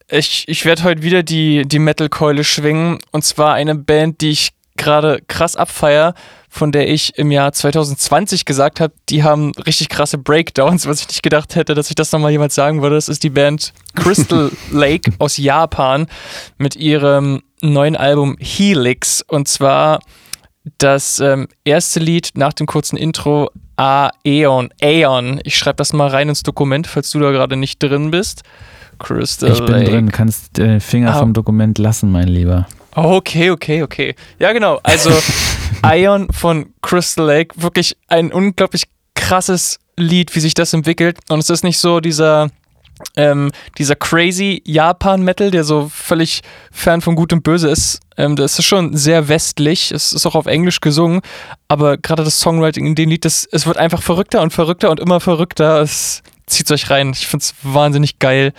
ich 0.09 0.45
ich 0.49 0.65
werde 0.67 0.85
heute 0.85 1.03
wieder 1.03 1.23
die, 1.23 1.67
die 1.67 1.79
Metal-Keule 1.79 2.45
schwingen. 2.45 2.99
Und 3.11 3.25
zwar 3.25 3.55
eine 3.55 3.75
Band, 3.75 4.21
die 4.21 4.31
ich 4.31 4.51
gerade 4.77 5.21
krass 5.29 5.57
abfeier, 5.57 6.15
von 6.55 6.71
der 6.71 6.89
ich 6.89 7.19
im 7.19 7.33
Jahr 7.33 7.53
2020 7.53 8.45
gesagt 8.45 8.79
habe, 8.79 8.95
die 9.09 9.25
haben 9.25 9.51
richtig 9.67 9.89
krasse 9.89 10.19
Breakdowns, 10.19 10.87
was 10.87 11.01
ich 11.01 11.09
nicht 11.09 11.23
gedacht 11.25 11.57
hätte, 11.57 11.75
dass 11.75 11.89
ich 11.89 11.97
das 11.97 12.13
nochmal 12.13 12.31
jemand 12.31 12.53
sagen 12.53 12.81
würde. 12.81 12.95
Das 12.95 13.09
ist 13.09 13.25
die 13.25 13.31
Band 13.31 13.73
Crystal 13.97 14.53
Lake 14.71 15.13
aus 15.19 15.37
Japan 15.37 16.07
mit 16.57 16.77
ihrem 16.77 17.43
neuen 17.61 17.97
Album 17.97 18.37
Helix. 18.39 19.21
Und 19.27 19.49
zwar 19.49 19.99
das 20.79 21.19
ähm, 21.19 21.49
erste 21.65 21.99
Lied 21.99 22.31
nach 22.35 22.53
dem 22.53 22.69
kurzen 22.69 22.97
Intro 22.97 23.51
Aeon. 23.77 24.69
Aeon. 24.81 25.41
Ich 25.43 25.57
schreibe 25.59 25.77
das 25.77 25.93
mal 25.93 26.07
rein 26.07 26.29
ins 26.29 26.45
Dokument, 26.45 26.87
falls 26.87 27.11
du 27.11 27.19
da 27.19 27.33
gerade 27.33 27.57
nicht 27.57 27.83
drin 27.83 28.13
bist. 28.13 28.43
Crystal 29.01 29.51
ich 29.51 29.59
bin 29.59 29.75
Lake. 29.75 29.91
drin, 29.91 30.13
kannst 30.13 30.57
den 30.57 30.81
Finger 30.81 31.17
Ah. 31.17 31.19
vom 31.19 31.33
Dokument 31.33 31.79
lassen, 31.79 32.13
mein 32.13 32.29
Lieber. 32.29 32.69
Okay, 32.95 33.51
okay, 33.51 33.83
okay. 33.83 34.15
Ja, 34.39 34.53
genau. 34.53 34.79
Also 34.85 35.11
Ion 35.85 36.29
von 36.33 36.73
Crystal 36.83 37.27
Lake, 37.27 37.55
wirklich 37.61 37.97
ein 38.09 38.33
unglaublich 38.33 38.85
krasses 39.15 39.79
Lied, 39.97 40.35
wie 40.35 40.41
sich 40.41 40.55
das 40.55 40.73
entwickelt. 40.73 41.19
Und 41.29 41.39
es 41.39 41.51
ist 41.51 41.65
nicht 41.65 41.79
so 41.79 42.01
dieser, 42.01 42.51
ähm, 43.17 43.53
dieser 43.79 43.97
crazy 43.97 44.63
Japan-Metal, 44.65 45.51
der 45.51 45.65
so 45.65 45.91
völlig 45.93 46.43
fern 46.73 47.01
von 47.01 47.15
Gut 47.15 47.33
und 47.33 47.43
Böse 47.43 47.69
ist. 47.69 48.01
Ähm, 48.17 48.37
das 48.37 48.59
ist 48.59 48.67
schon 48.67 48.97
sehr 48.97 49.29
westlich. 49.29 49.93
Es 49.93 50.13
ist 50.13 50.27
auch 50.27 50.35
auf 50.35 50.47
Englisch 50.47 50.81
gesungen. 50.81 51.21
Aber 51.69 51.97
gerade 51.97 52.25
das 52.25 52.41
Songwriting 52.41 52.87
in 52.87 52.95
dem 52.95 53.11
Lied, 53.11 53.25
das, 53.25 53.47
es 53.51 53.67
wird 53.67 53.77
einfach 53.77 54.03
verrückter 54.03 54.43
und 54.43 54.53
verrückter 54.53 54.91
und 54.91 55.01
immer 55.01 55.21
verrückter. 55.21 55.81
Es 55.81 56.23
zieht 56.47 56.71
euch 56.71 56.91
rein. 56.91 57.11
Ich 57.11 57.27
finde 57.27 57.45
es 57.45 57.55
wahnsinnig 57.63 58.19
geil. 58.19 58.53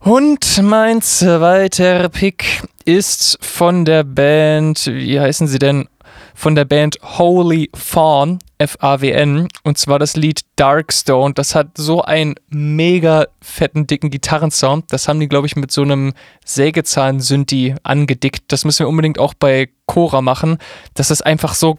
Und 0.00 0.62
mein 0.62 1.00
zweiter 1.00 2.10
Pick 2.10 2.62
ist 2.84 3.38
von 3.40 3.86
der 3.86 4.04
Band, 4.04 4.86
wie 4.86 5.18
heißen 5.18 5.48
sie 5.48 5.58
denn? 5.58 5.88
Von 6.34 6.54
der 6.54 6.64
Band 6.64 6.98
Holy 7.02 7.70
Fawn, 7.74 8.40
F-A-W-N, 8.58 9.48
und 9.62 9.78
zwar 9.78 9.98
das 9.98 10.16
Lied 10.16 10.40
Darkstone. 10.56 11.32
Das 11.32 11.54
hat 11.54 11.68
so 11.78 12.02
einen 12.02 12.34
mega 12.50 13.26
fetten, 13.40 13.86
dicken 13.86 14.10
Gitarrensound. 14.10 14.92
Das 14.92 15.08
haben 15.08 15.20
die, 15.20 15.28
glaube 15.28 15.46
ich, 15.46 15.56
mit 15.56 15.70
so 15.70 15.82
einem 15.82 16.12
Sägezahn-Synthi 16.44 17.76
angedickt. 17.82 18.44
Das 18.48 18.64
müssen 18.64 18.80
wir 18.80 18.88
unbedingt 18.88 19.18
auch 19.18 19.34
bei 19.34 19.70
Cora 19.86 20.20
machen. 20.20 20.58
Das 20.94 21.10
ist 21.10 21.24
einfach 21.24 21.54
so 21.54 21.78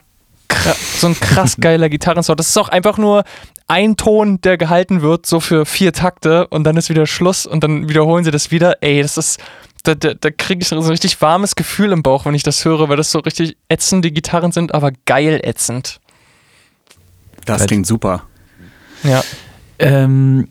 so 0.97 1.07
ein 1.07 1.19
krass 1.19 1.57
geiler 1.59 1.89
Gitarrensound. 1.89 2.39
Das 2.39 2.49
ist 2.49 2.57
auch 2.57 2.69
einfach 2.69 2.97
nur 2.97 3.23
ein 3.67 3.97
Ton, 3.97 4.39
der 4.41 4.57
gehalten 4.57 5.01
wird, 5.01 5.25
so 5.25 5.39
für 5.39 5.65
vier 5.65 5.91
Takte 5.93 6.47
und 6.47 6.63
dann 6.63 6.77
ist 6.77 6.89
wieder 6.89 7.07
Schluss 7.07 7.45
und 7.45 7.63
dann 7.63 7.89
wiederholen 7.89 8.23
sie 8.23 8.31
das 8.31 8.51
wieder. 8.51 8.81
Ey, 8.81 9.01
das 9.01 9.17
ist, 9.17 9.39
da, 9.85 9.95
da, 9.95 10.13
da 10.13 10.31
kriege 10.31 10.61
ich 10.61 10.67
so 10.67 10.75
ein 10.75 10.83
richtig 10.83 11.21
warmes 11.21 11.55
Gefühl 11.55 11.91
im 11.91 12.03
Bauch, 12.03 12.25
wenn 12.25 12.35
ich 12.35 12.43
das 12.43 12.65
höre, 12.65 12.89
weil 12.89 12.97
das 12.97 13.11
so 13.11 13.19
richtig 13.19 13.55
ätzende 13.69 14.11
Gitarren 14.11 14.51
sind, 14.51 14.73
aber 14.73 14.91
geil 15.05 15.39
ätzend. 15.43 15.99
Das 17.45 17.65
klingt 17.67 17.85
super. 17.85 18.23
Ja. 19.03 19.23
Ähm, 19.77 20.47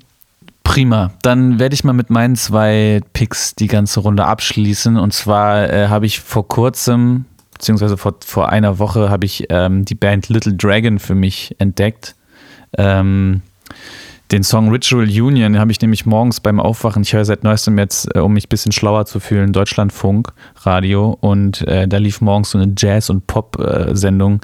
prima. 0.63 1.13
Dann 1.23 1.59
werde 1.59 1.75
ich 1.75 1.83
mal 1.83 1.93
mit 1.93 2.11
meinen 2.11 2.37
zwei 2.37 3.01
Picks 3.13 3.55
die 3.57 3.67
ganze 3.67 4.01
Runde 4.01 4.25
abschließen. 4.25 4.97
Und 4.97 5.13
zwar 5.13 5.71
äh, 5.71 5.89
habe 5.89 6.07
ich 6.07 6.21
vor 6.21 6.47
kurzem, 6.47 7.25
beziehungsweise 7.53 7.97
vor, 7.97 8.15
vor 8.25 8.51
einer 8.51 8.79
Woche, 8.79 9.11
habe 9.11 9.27
ich 9.27 9.47
ähm, 9.51 9.85
die 9.85 9.97
Band 9.97 10.29
Little 10.29 10.55
Dragon 10.55 11.01
für 11.01 11.17
mich 11.17 11.57
entdeckt. 11.59 12.15
Ähm, 12.79 13.43
den 14.35 14.43
Song 14.43 14.69
Ritual 14.69 15.05
Union 15.05 15.61
habe 15.61 15.71
ich 15.71 15.81
nämlich 15.81 16.07
morgens 16.07 16.41
beim 16.41 16.59
Aufwachen, 16.59 17.03
ich 17.03 17.13
höre 17.13 17.25
seit 17.25 17.45
neuestem 17.45 17.79
jetzt, 17.79 18.13
äh, 18.17 18.19
um 18.19 18.33
mich 18.33 18.47
ein 18.47 18.49
bisschen 18.49 18.73
schlauer 18.73 19.07
zu 19.07 19.21
fühlen, 19.21 19.53
Deutschlandfunk 19.53 20.33
Radio 20.63 21.17
und 21.21 21.63
äh, 21.69 21.87
da 21.87 21.99
lief 21.99 22.21
morgens 22.21 22.51
so 22.51 22.59
eine 22.59 22.73
Jazz- 22.77 23.11
und 23.11 23.29
Pop-Sendung. 23.29 24.41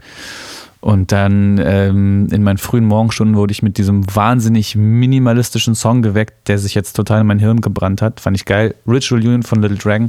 Und 0.78 1.10
dann 1.10 1.60
ähm, 1.62 2.28
in 2.30 2.44
meinen 2.44 2.56
frühen 2.56 2.84
Morgenstunden 2.84 3.36
wurde 3.36 3.50
ich 3.50 3.62
mit 3.62 3.78
diesem 3.78 4.04
wahnsinnig 4.14 4.76
minimalistischen 4.76 5.74
Song 5.74 6.02
geweckt, 6.02 6.48
der 6.48 6.58
sich 6.58 6.74
jetzt 6.74 6.94
total 6.94 7.22
in 7.22 7.26
mein 7.26 7.40
Hirn 7.40 7.60
gebrannt 7.60 8.00
hat. 8.00 8.20
Fand 8.20 8.36
ich 8.36 8.46
geil. 8.46 8.76
Ritual 8.86 9.20
Union 9.20 9.42
von 9.42 9.60
Little 9.60 9.76
Dragon. 9.76 10.08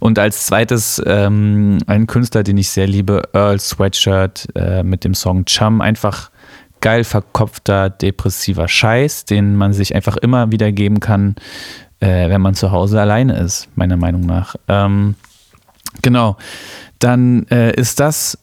Und 0.00 0.18
als 0.18 0.46
zweites 0.46 1.00
ähm, 1.06 1.78
ein 1.86 2.08
Künstler, 2.08 2.42
den 2.42 2.56
ich 2.56 2.70
sehr 2.70 2.88
liebe, 2.88 3.22
Earl 3.34 3.60
Sweatshirt 3.60 4.48
äh, 4.56 4.82
mit 4.82 5.04
dem 5.04 5.14
Song 5.14 5.44
Chum. 5.44 5.80
Einfach 5.80 6.30
geil 6.80 7.04
verkopfter, 7.04 7.90
depressiver 7.90 8.68
Scheiß, 8.68 9.24
den 9.24 9.56
man 9.56 9.72
sich 9.72 9.94
einfach 9.94 10.16
immer 10.16 10.52
wieder 10.52 10.72
geben 10.72 11.00
kann, 11.00 11.36
äh, 12.00 12.28
wenn 12.28 12.40
man 12.40 12.54
zu 12.54 12.70
Hause 12.70 13.00
alleine 13.00 13.36
ist, 13.38 13.68
meiner 13.76 13.96
Meinung 13.96 14.22
nach. 14.22 14.56
Ähm, 14.68 15.14
genau. 16.02 16.36
Dann 16.98 17.46
äh, 17.48 17.74
ist 17.74 18.00
das, 18.00 18.38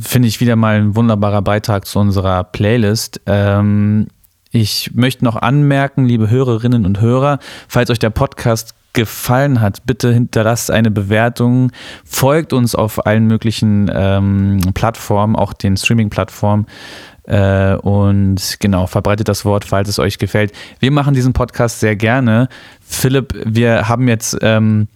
finde 0.00 0.28
ich, 0.28 0.40
wieder 0.40 0.56
mal 0.56 0.76
ein 0.76 0.96
wunderbarer 0.96 1.42
Beitrag 1.42 1.86
zu 1.86 1.98
unserer 1.98 2.44
Playlist. 2.44 3.20
Ähm, 3.26 4.08
ich 4.50 4.92
möchte 4.94 5.24
noch 5.24 5.36
anmerken, 5.36 6.04
liebe 6.06 6.30
Hörerinnen 6.30 6.86
und 6.86 7.00
Hörer, 7.00 7.38
falls 7.68 7.90
euch 7.90 7.98
der 7.98 8.10
Podcast 8.10 8.74
gefallen 8.94 9.60
hat, 9.60 9.84
bitte 9.86 10.12
hinterlasst 10.12 10.70
eine 10.70 10.90
Bewertung, 10.90 11.70
folgt 12.04 12.52
uns 12.52 12.74
auf 12.74 13.06
allen 13.06 13.26
möglichen 13.26 13.90
ähm, 13.92 14.60
Plattformen, 14.74 15.36
auch 15.36 15.52
den 15.52 15.76
Streaming-Plattformen. 15.76 16.66
Äh, 17.28 17.74
und 17.74 18.56
genau, 18.58 18.86
verbreitet 18.86 19.28
das 19.28 19.44
Wort, 19.44 19.66
falls 19.66 19.88
es 19.88 19.98
euch 19.98 20.18
gefällt. 20.18 20.52
Wir 20.80 20.90
machen 20.90 21.12
diesen 21.12 21.34
Podcast 21.34 21.80
sehr 21.80 21.94
gerne. 21.94 22.48
Philipp, 22.80 23.34
wir 23.44 23.88
haben 23.88 24.08
jetzt 24.08 24.38
ähm, 24.40 24.88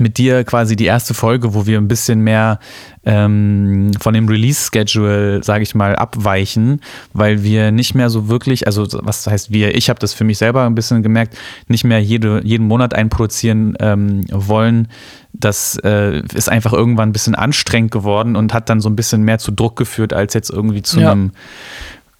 mit 0.00 0.18
dir 0.18 0.44
quasi 0.44 0.76
die 0.76 0.86
erste 0.86 1.14
Folge, 1.14 1.54
wo 1.54 1.66
wir 1.66 1.78
ein 1.78 1.88
bisschen 1.88 2.20
mehr 2.20 2.58
ähm, 3.04 3.92
von 4.00 4.14
dem 4.14 4.28
Release-Schedule, 4.28 5.42
sage 5.42 5.62
ich 5.62 5.74
mal, 5.74 5.96
abweichen, 5.96 6.80
weil 7.12 7.42
wir 7.42 7.70
nicht 7.70 7.94
mehr 7.94 8.10
so 8.10 8.28
wirklich, 8.28 8.66
also 8.66 8.86
was 9.02 9.26
heißt 9.26 9.52
wir, 9.52 9.74
ich 9.74 9.88
habe 9.88 9.98
das 9.98 10.12
für 10.12 10.24
mich 10.24 10.38
selber 10.38 10.64
ein 10.64 10.74
bisschen 10.74 11.02
gemerkt, 11.02 11.36
nicht 11.68 11.84
mehr 11.84 12.00
jede, 12.02 12.40
jeden 12.44 12.66
Monat 12.66 12.94
einproduzieren 12.94 13.76
ähm, 13.80 14.24
wollen. 14.30 14.88
Das 15.32 15.78
äh, 15.84 16.22
ist 16.34 16.48
einfach 16.48 16.72
irgendwann 16.72 17.10
ein 17.10 17.12
bisschen 17.12 17.34
anstrengend 17.34 17.92
geworden 17.92 18.36
und 18.36 18.52
hat 18.52 18.68
dann 18.68 18.80
so 18.80 18.88
ein 18.90 18.96
bisschen 18.96 19.22
mehr 19.22 19.38
zu 19.38 19.52
Druck 19.52 19.76
geführt, 19.76 20.12
als 20.12 20.34
jetzt 20.34 20.50
irgendwie 20.50 20.82
zu 20.82 21.00
ja. 21.00 21.12
einem 21.12 21.32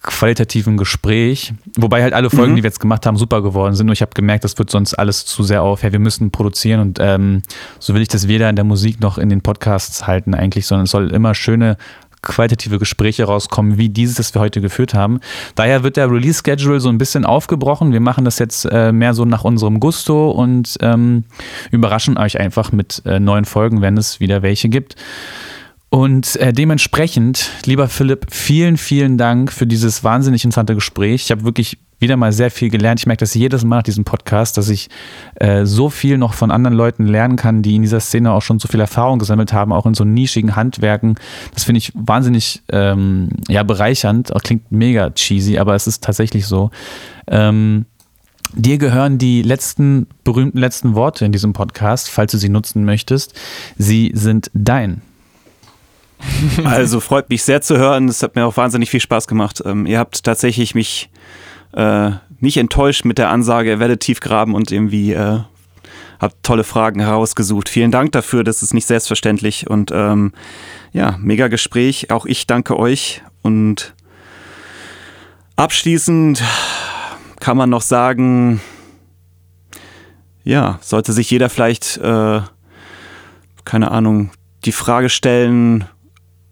qualitativen 0.03 0.77
Gespräch. 0.77 1.53
Wobei 1.77 2.03
halt 2.03 2.15
alle 2.15 2.31
Folgen, 2.31 2.53
mhm. 2.53 2.57
die 2.57 2.63
wir 2.63 2.69
jetzt 2.69 2.81
gemacht 2.81 3.05
haben, 3.05 3.17
super 3.17 3.43
geworden 3.43 3.75
sind. 3.75 3.87
Nur 3.87 3.93
ich 3.93 4.03
habe 4.03 4.13
gemerkt, 4.15 4.45
das 4.45 4.59
wird 4.59 4.71
sonst 4.71 4.95
alles 4.95 5.27
zu 5.27 5.43
sehr 5.43 5.63
auf. 5.63 5.83
Ja, 5.83 5.93
wir 5.93 5.99
müssen 5.99 6.31
produzieren 6.31 6.81
und 6.81 6.99
ähm, 7.01 7.43
so 7.79 7.95
will 7.95 8.03
ich 8.03 8.09
das 8.09 8.27
weder 8.27 8.49
in 8.49 8.57
der 8.57 8.65
Musik 8.65 9.01
noch 9.01 9.19
in 9.19 9.29
den 9.29 9.43
Podcasts 9.43 10.07
halten 10.07 10.35
eigentlich, 10.35 10.67
sondern 10.67 10.85
es 10.85 10.91
soll 10.91 11.13
immer 11.13 11.35
schöne 11.35 11.77
qualitative 12.23 12.79
Gespräche 12.79 13.25
rauskommen, 13.25 13.79
wie 13.79 13.89
dieses, 13.89 14.17
das 14.17 14.35
wir 14.35 14.41
heute 14.41 14.61
geführt 14.61 14.95
haben. 14.95 15.21
Daher 15.55 15.83
wird 15.83 15.97
der 15.97 16.11
Release-Schedule 16.11 16.81
so 16.81 16.89
ein 16.89 16.99
bisschen 16.99 17.25
aufgebrochen. 17.25 17.93
Wir 17.93 18.01
machen 18.01 18.25
das 18.25 18.39
jetzt 18.39 18.67
äh, 18.67 18.93
mehr 18.93 19.15
so 19.15 19.25
nach 19.25 19.45
unserem 19.45 19.81
Gusto 19.81 20.31
und 20.31 20.77
ähm, 20.81 21.25
überraschen 21.71 22.19
euch 22.19 22.39
einfach 22.39 22.73
mit 22.73 23.03
äh, 23.07 23.21
neuen 23.21 23.45
Folgen, 23.45 23.81
wenn 23.81 23.97
es 23.97 24.21
wieder 24.21 24.43
welche 24.43 24.69
gibt. 24.69 24.97
Und 25.91 26.37
äh, 26.37 26.53
dementsprechend, 26.53 27.51
lieber 27.65 27.89
Philipp, 27.89 28.29
vielen, 28.31 28.77
vielen 28.77 29.19
Dank 29.19 29.53
für 29.53 29.67
dieses 29.67 30.05
wahnsinnig 30.05 30.45
interessante 30.45 30.77
Gespräch. 30.77 31.25
Ich 31.25 31.31
habe 31.33 31.45
wirklich 31.45 31.79
wieder 31.99 32.17
mal 32.17 32.33
sehr 32.33 32.53
viel 32.53 32.71
gelernt. 32.71 33.01
Ich 33.01 33.07
merke 33.07 33.21
das 33.21 33.35
jedes 33.35 33.65
Mal 33.65 33.79
nach 33.79 33.83
diesem 33.83 34.05
Podcast, 34.05 34.57
dass 34.57 34.69
ich 34.69 34.89
äh, 35.35 35.67
so 35.67 35.91
viel 35.91 36.17
noch 36.17 36.33
von 36.33 36.53
anderen 36.53 36.77
Leuten 36.77 37.07
lernen 37.07 37.35
kann, 37.35 37.63
die 37.63 37.75
in 37.75 37.83
dieser 37.83 37.99
Szene 37.99 38.33
auch 38.33 38.41
schon 38.41 38.61
so 38.61 38.69
viel 38.69 38.81
Erfahrung 38.81 39.19
gesammelt 39.19 39.53
haben, 39.53 39.73
auch 39.73 39.85
in 39.85 39.95
so 39.95 40.05
nischigen 40.05 40.55
Handwerken. 40.55 41.17
Das 41.55 41.65
finde 41.65 41.79
ich 41.79 41.93
wahnsinnig 41.95 42.63
ähm, 42.71 43.29
ja, 43.49 43.65
bereichernd. 43.65 44.35
Auch 44.35 44.43
klingt 44.43 44.71
mega 44.71 45.11
cheesy, 45.11 45.59
aber 45.59 45.75
es 45.75 45.89
ist 45.89 46.05
tatsächlich 46.05 46.47
so. 46.47 46.71
Ähm, 47.27 47.87
Dir 48.53 48.79
gehören 48.79 49.19
die 49.19 49.43
letzten 49.43 50.09
berühmten 50.25 50.59
letzten 50.59 50.97
Worte 50.97 51.25
in 51.25 51.31
diesem 51.31 51.53
Podcast, 51.53 52.11
falls 52.11 52.33
du 52.33 52.39
sie 52.39 52.49
nutzen 52.49 52.85
möchtest. 52.85 53.39
Sie 53.79 54.11
sind 54.13 54.51
dein. 54.55 55.03
Also 56.65 57.01
freut 57.01 57.29
mich 57.31 57.43
sehr 57.43 57.61
zu 57.61 57.79
hören. 57.79 58.09
Es 58.09 58.23
hat 58.23 58.37
mir 58.37 58.47
auch 58.47 58.57
wahnsinnig 58.57 58.91
viel 58.91 59.01
Spaß 59.01 59.27
gemacht. 59.27 59.63
Ähm, 59.65 59.87
ihr 59.87 59.99
habt 59.99 60.25
tatsächlich 60.25 60.75
mich 60.75 61.11
äh, 61.73 62.11
nicht 62.41 62.57
enttäuscht 62.57 63.05
mit 63.05 63.19
der 63.19 63.31
Ansage, 63.31 63.71
ihr 63.71 63.81
werdet 63.81 64.01
tief 64.01 64.21
graben 64.21 64.55
und 64.55 64.73
irgendwie 64.73 65.13
äh, 65.13 65.41
habt 66.21 66.43
tolle 66.43 66.65
Fragen 66.65 67.01
herausgesucht. 67.01 67.69
Vielen 67.69 67.91
Dank 67.91 68.13
dafür, 68.13 68.45
das 68.45 68.63
ist 68.63 68.75
nicht 68.75 68.87
selbstverständlich. 68.87 69.69
Und 69.69 69.91
ähm, 69.93 70.33
ja, 70.93 71.17
mega 71.19 71.49
Gespräch. 71.49 72.11
Auch 72.11 72.27
ich 72.27 72.47
danke 72.47 72.79
euch. 72.79 73.23
Und 73.43 73.95
abschließend 75.57 76.43
kann 77.41 77.57
man 77.57 77.71
noch 77.71 77.83
sagen, 77.83 78.61
ja, 80.45 80.79
sollte 80.83 81.13
sich 81.13 81.31
jeder 81.31 81.49
vielleicht, 81.49 81.97
äh, 81.99 82.41
keine 83.65 83.91
Ahnung, 83.91 84.31
die 84.65 84.73
Frage 84.73 85.09
stellen, 85.09 85.87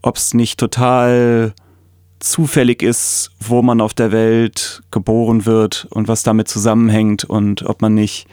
ob 0.08 0.16
es 0.16 0.32
nicht 0.32 0.58
total 0.58 1.52
zufällig 2.18 2.82
ist, 2.82 3.30
wo 3.40 3.60
man 3.62 3.80
auf 3.82 3.92
der 3.92 4.10
Welt 4.10 4.82
geboren 4.90 5.46
wird 5.46 5.86
und 5.90 6.08
was 6.08 6.22
damit 6.22 6.48
zusammenhängt 6.48 7.24
und 7.24 7.64
ob 7.66 7.82
man 7.82 7.94
nicht 7.94 8.26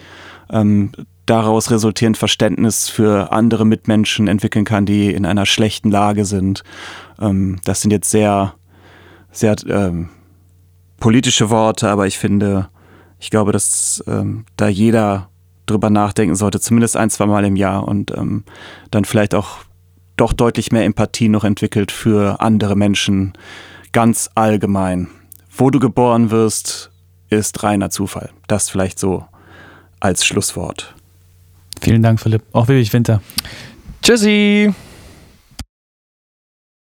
ähm, 0.49 0.93
daraus 1.25 1.71
resultierend 1.71 2.17
Verständnis 2.17 2.87
für 2.87 3.33
andere 3.33 3.65
Mitmenschen 3.65 4.27
entwickeln 4.27 4.63
kann, 4.63 4.85
die 4.85 5.13
in 5.13 5.25
einer 5.25 5.45
schlechten 5.45 5.91
Lage 5.91 6.23
sind. 6.23 6.63
Ähm, 7.19 7.59
das 7.65 7.81
sind 7.81 7.91
jetzt 7.91 8.09
sehr, 8.09 8.55
sehr 9.31 9.55
ähm, 9.67 10.09
politische 10.97 11.49
Worte, 11.49 11.89
aber 11.89 12.07
ich 12.07 12.17
finde, 12.17 12.69
ich 13.19 13.29
glaube, 13.29 13.51
dass 13.51 14.01
ähm, 14.07 14.45
da 14.55 14.69
jeder 14.69 15.29
drüber 15.65 15.89
nachdenken 15.89 16.35
sollte, 16.35 16.61
zumindest 16.61 16.95
ein, 16.95 17.09
zwei 17.09 17.25
Mal 17.25 17.43
im 17.43 17.57
Jahr 17.57 17.85
und 17.85 18.11
ähm, 18.15 18.45
dann 18.91 19.03
vielleicht 19.03 19.35
auch 19.35 19.64
doch 20.17 20.33
deutlich 20.33 20.71
mehr 20.71 20.85
Empathie 20.85 21.29
noch 21.29 21.43
entwickelt 21.43 21.91
für 21.91 22.41
andere 22.41 22.75
Menschen 22.75 23.33
ganz 23.91 24.29
allgemein. 24.35 25.07
Wo 25.55 25.69
du 25.69 25.79
geboren 25.79 26.31
wirst, 26.31 26.91
ist 27.29 27.63
reiner 27.63 27.89
Zufall. 27.89 28.29
Das 28.47 28.69
vielleicht 28.69 28.99
so 28.99 29.25
als 29.99 30.25
Schlusswort. 30.25 30.93
Vielen 31.81 32.03
Dank, 32.03 32.19
Philipp. 32.19 32.43
Auch 32.51 32.67
Willig 32.67 32.91
Winter. 32.93 33.21
Tschüssi. 34.01 34.73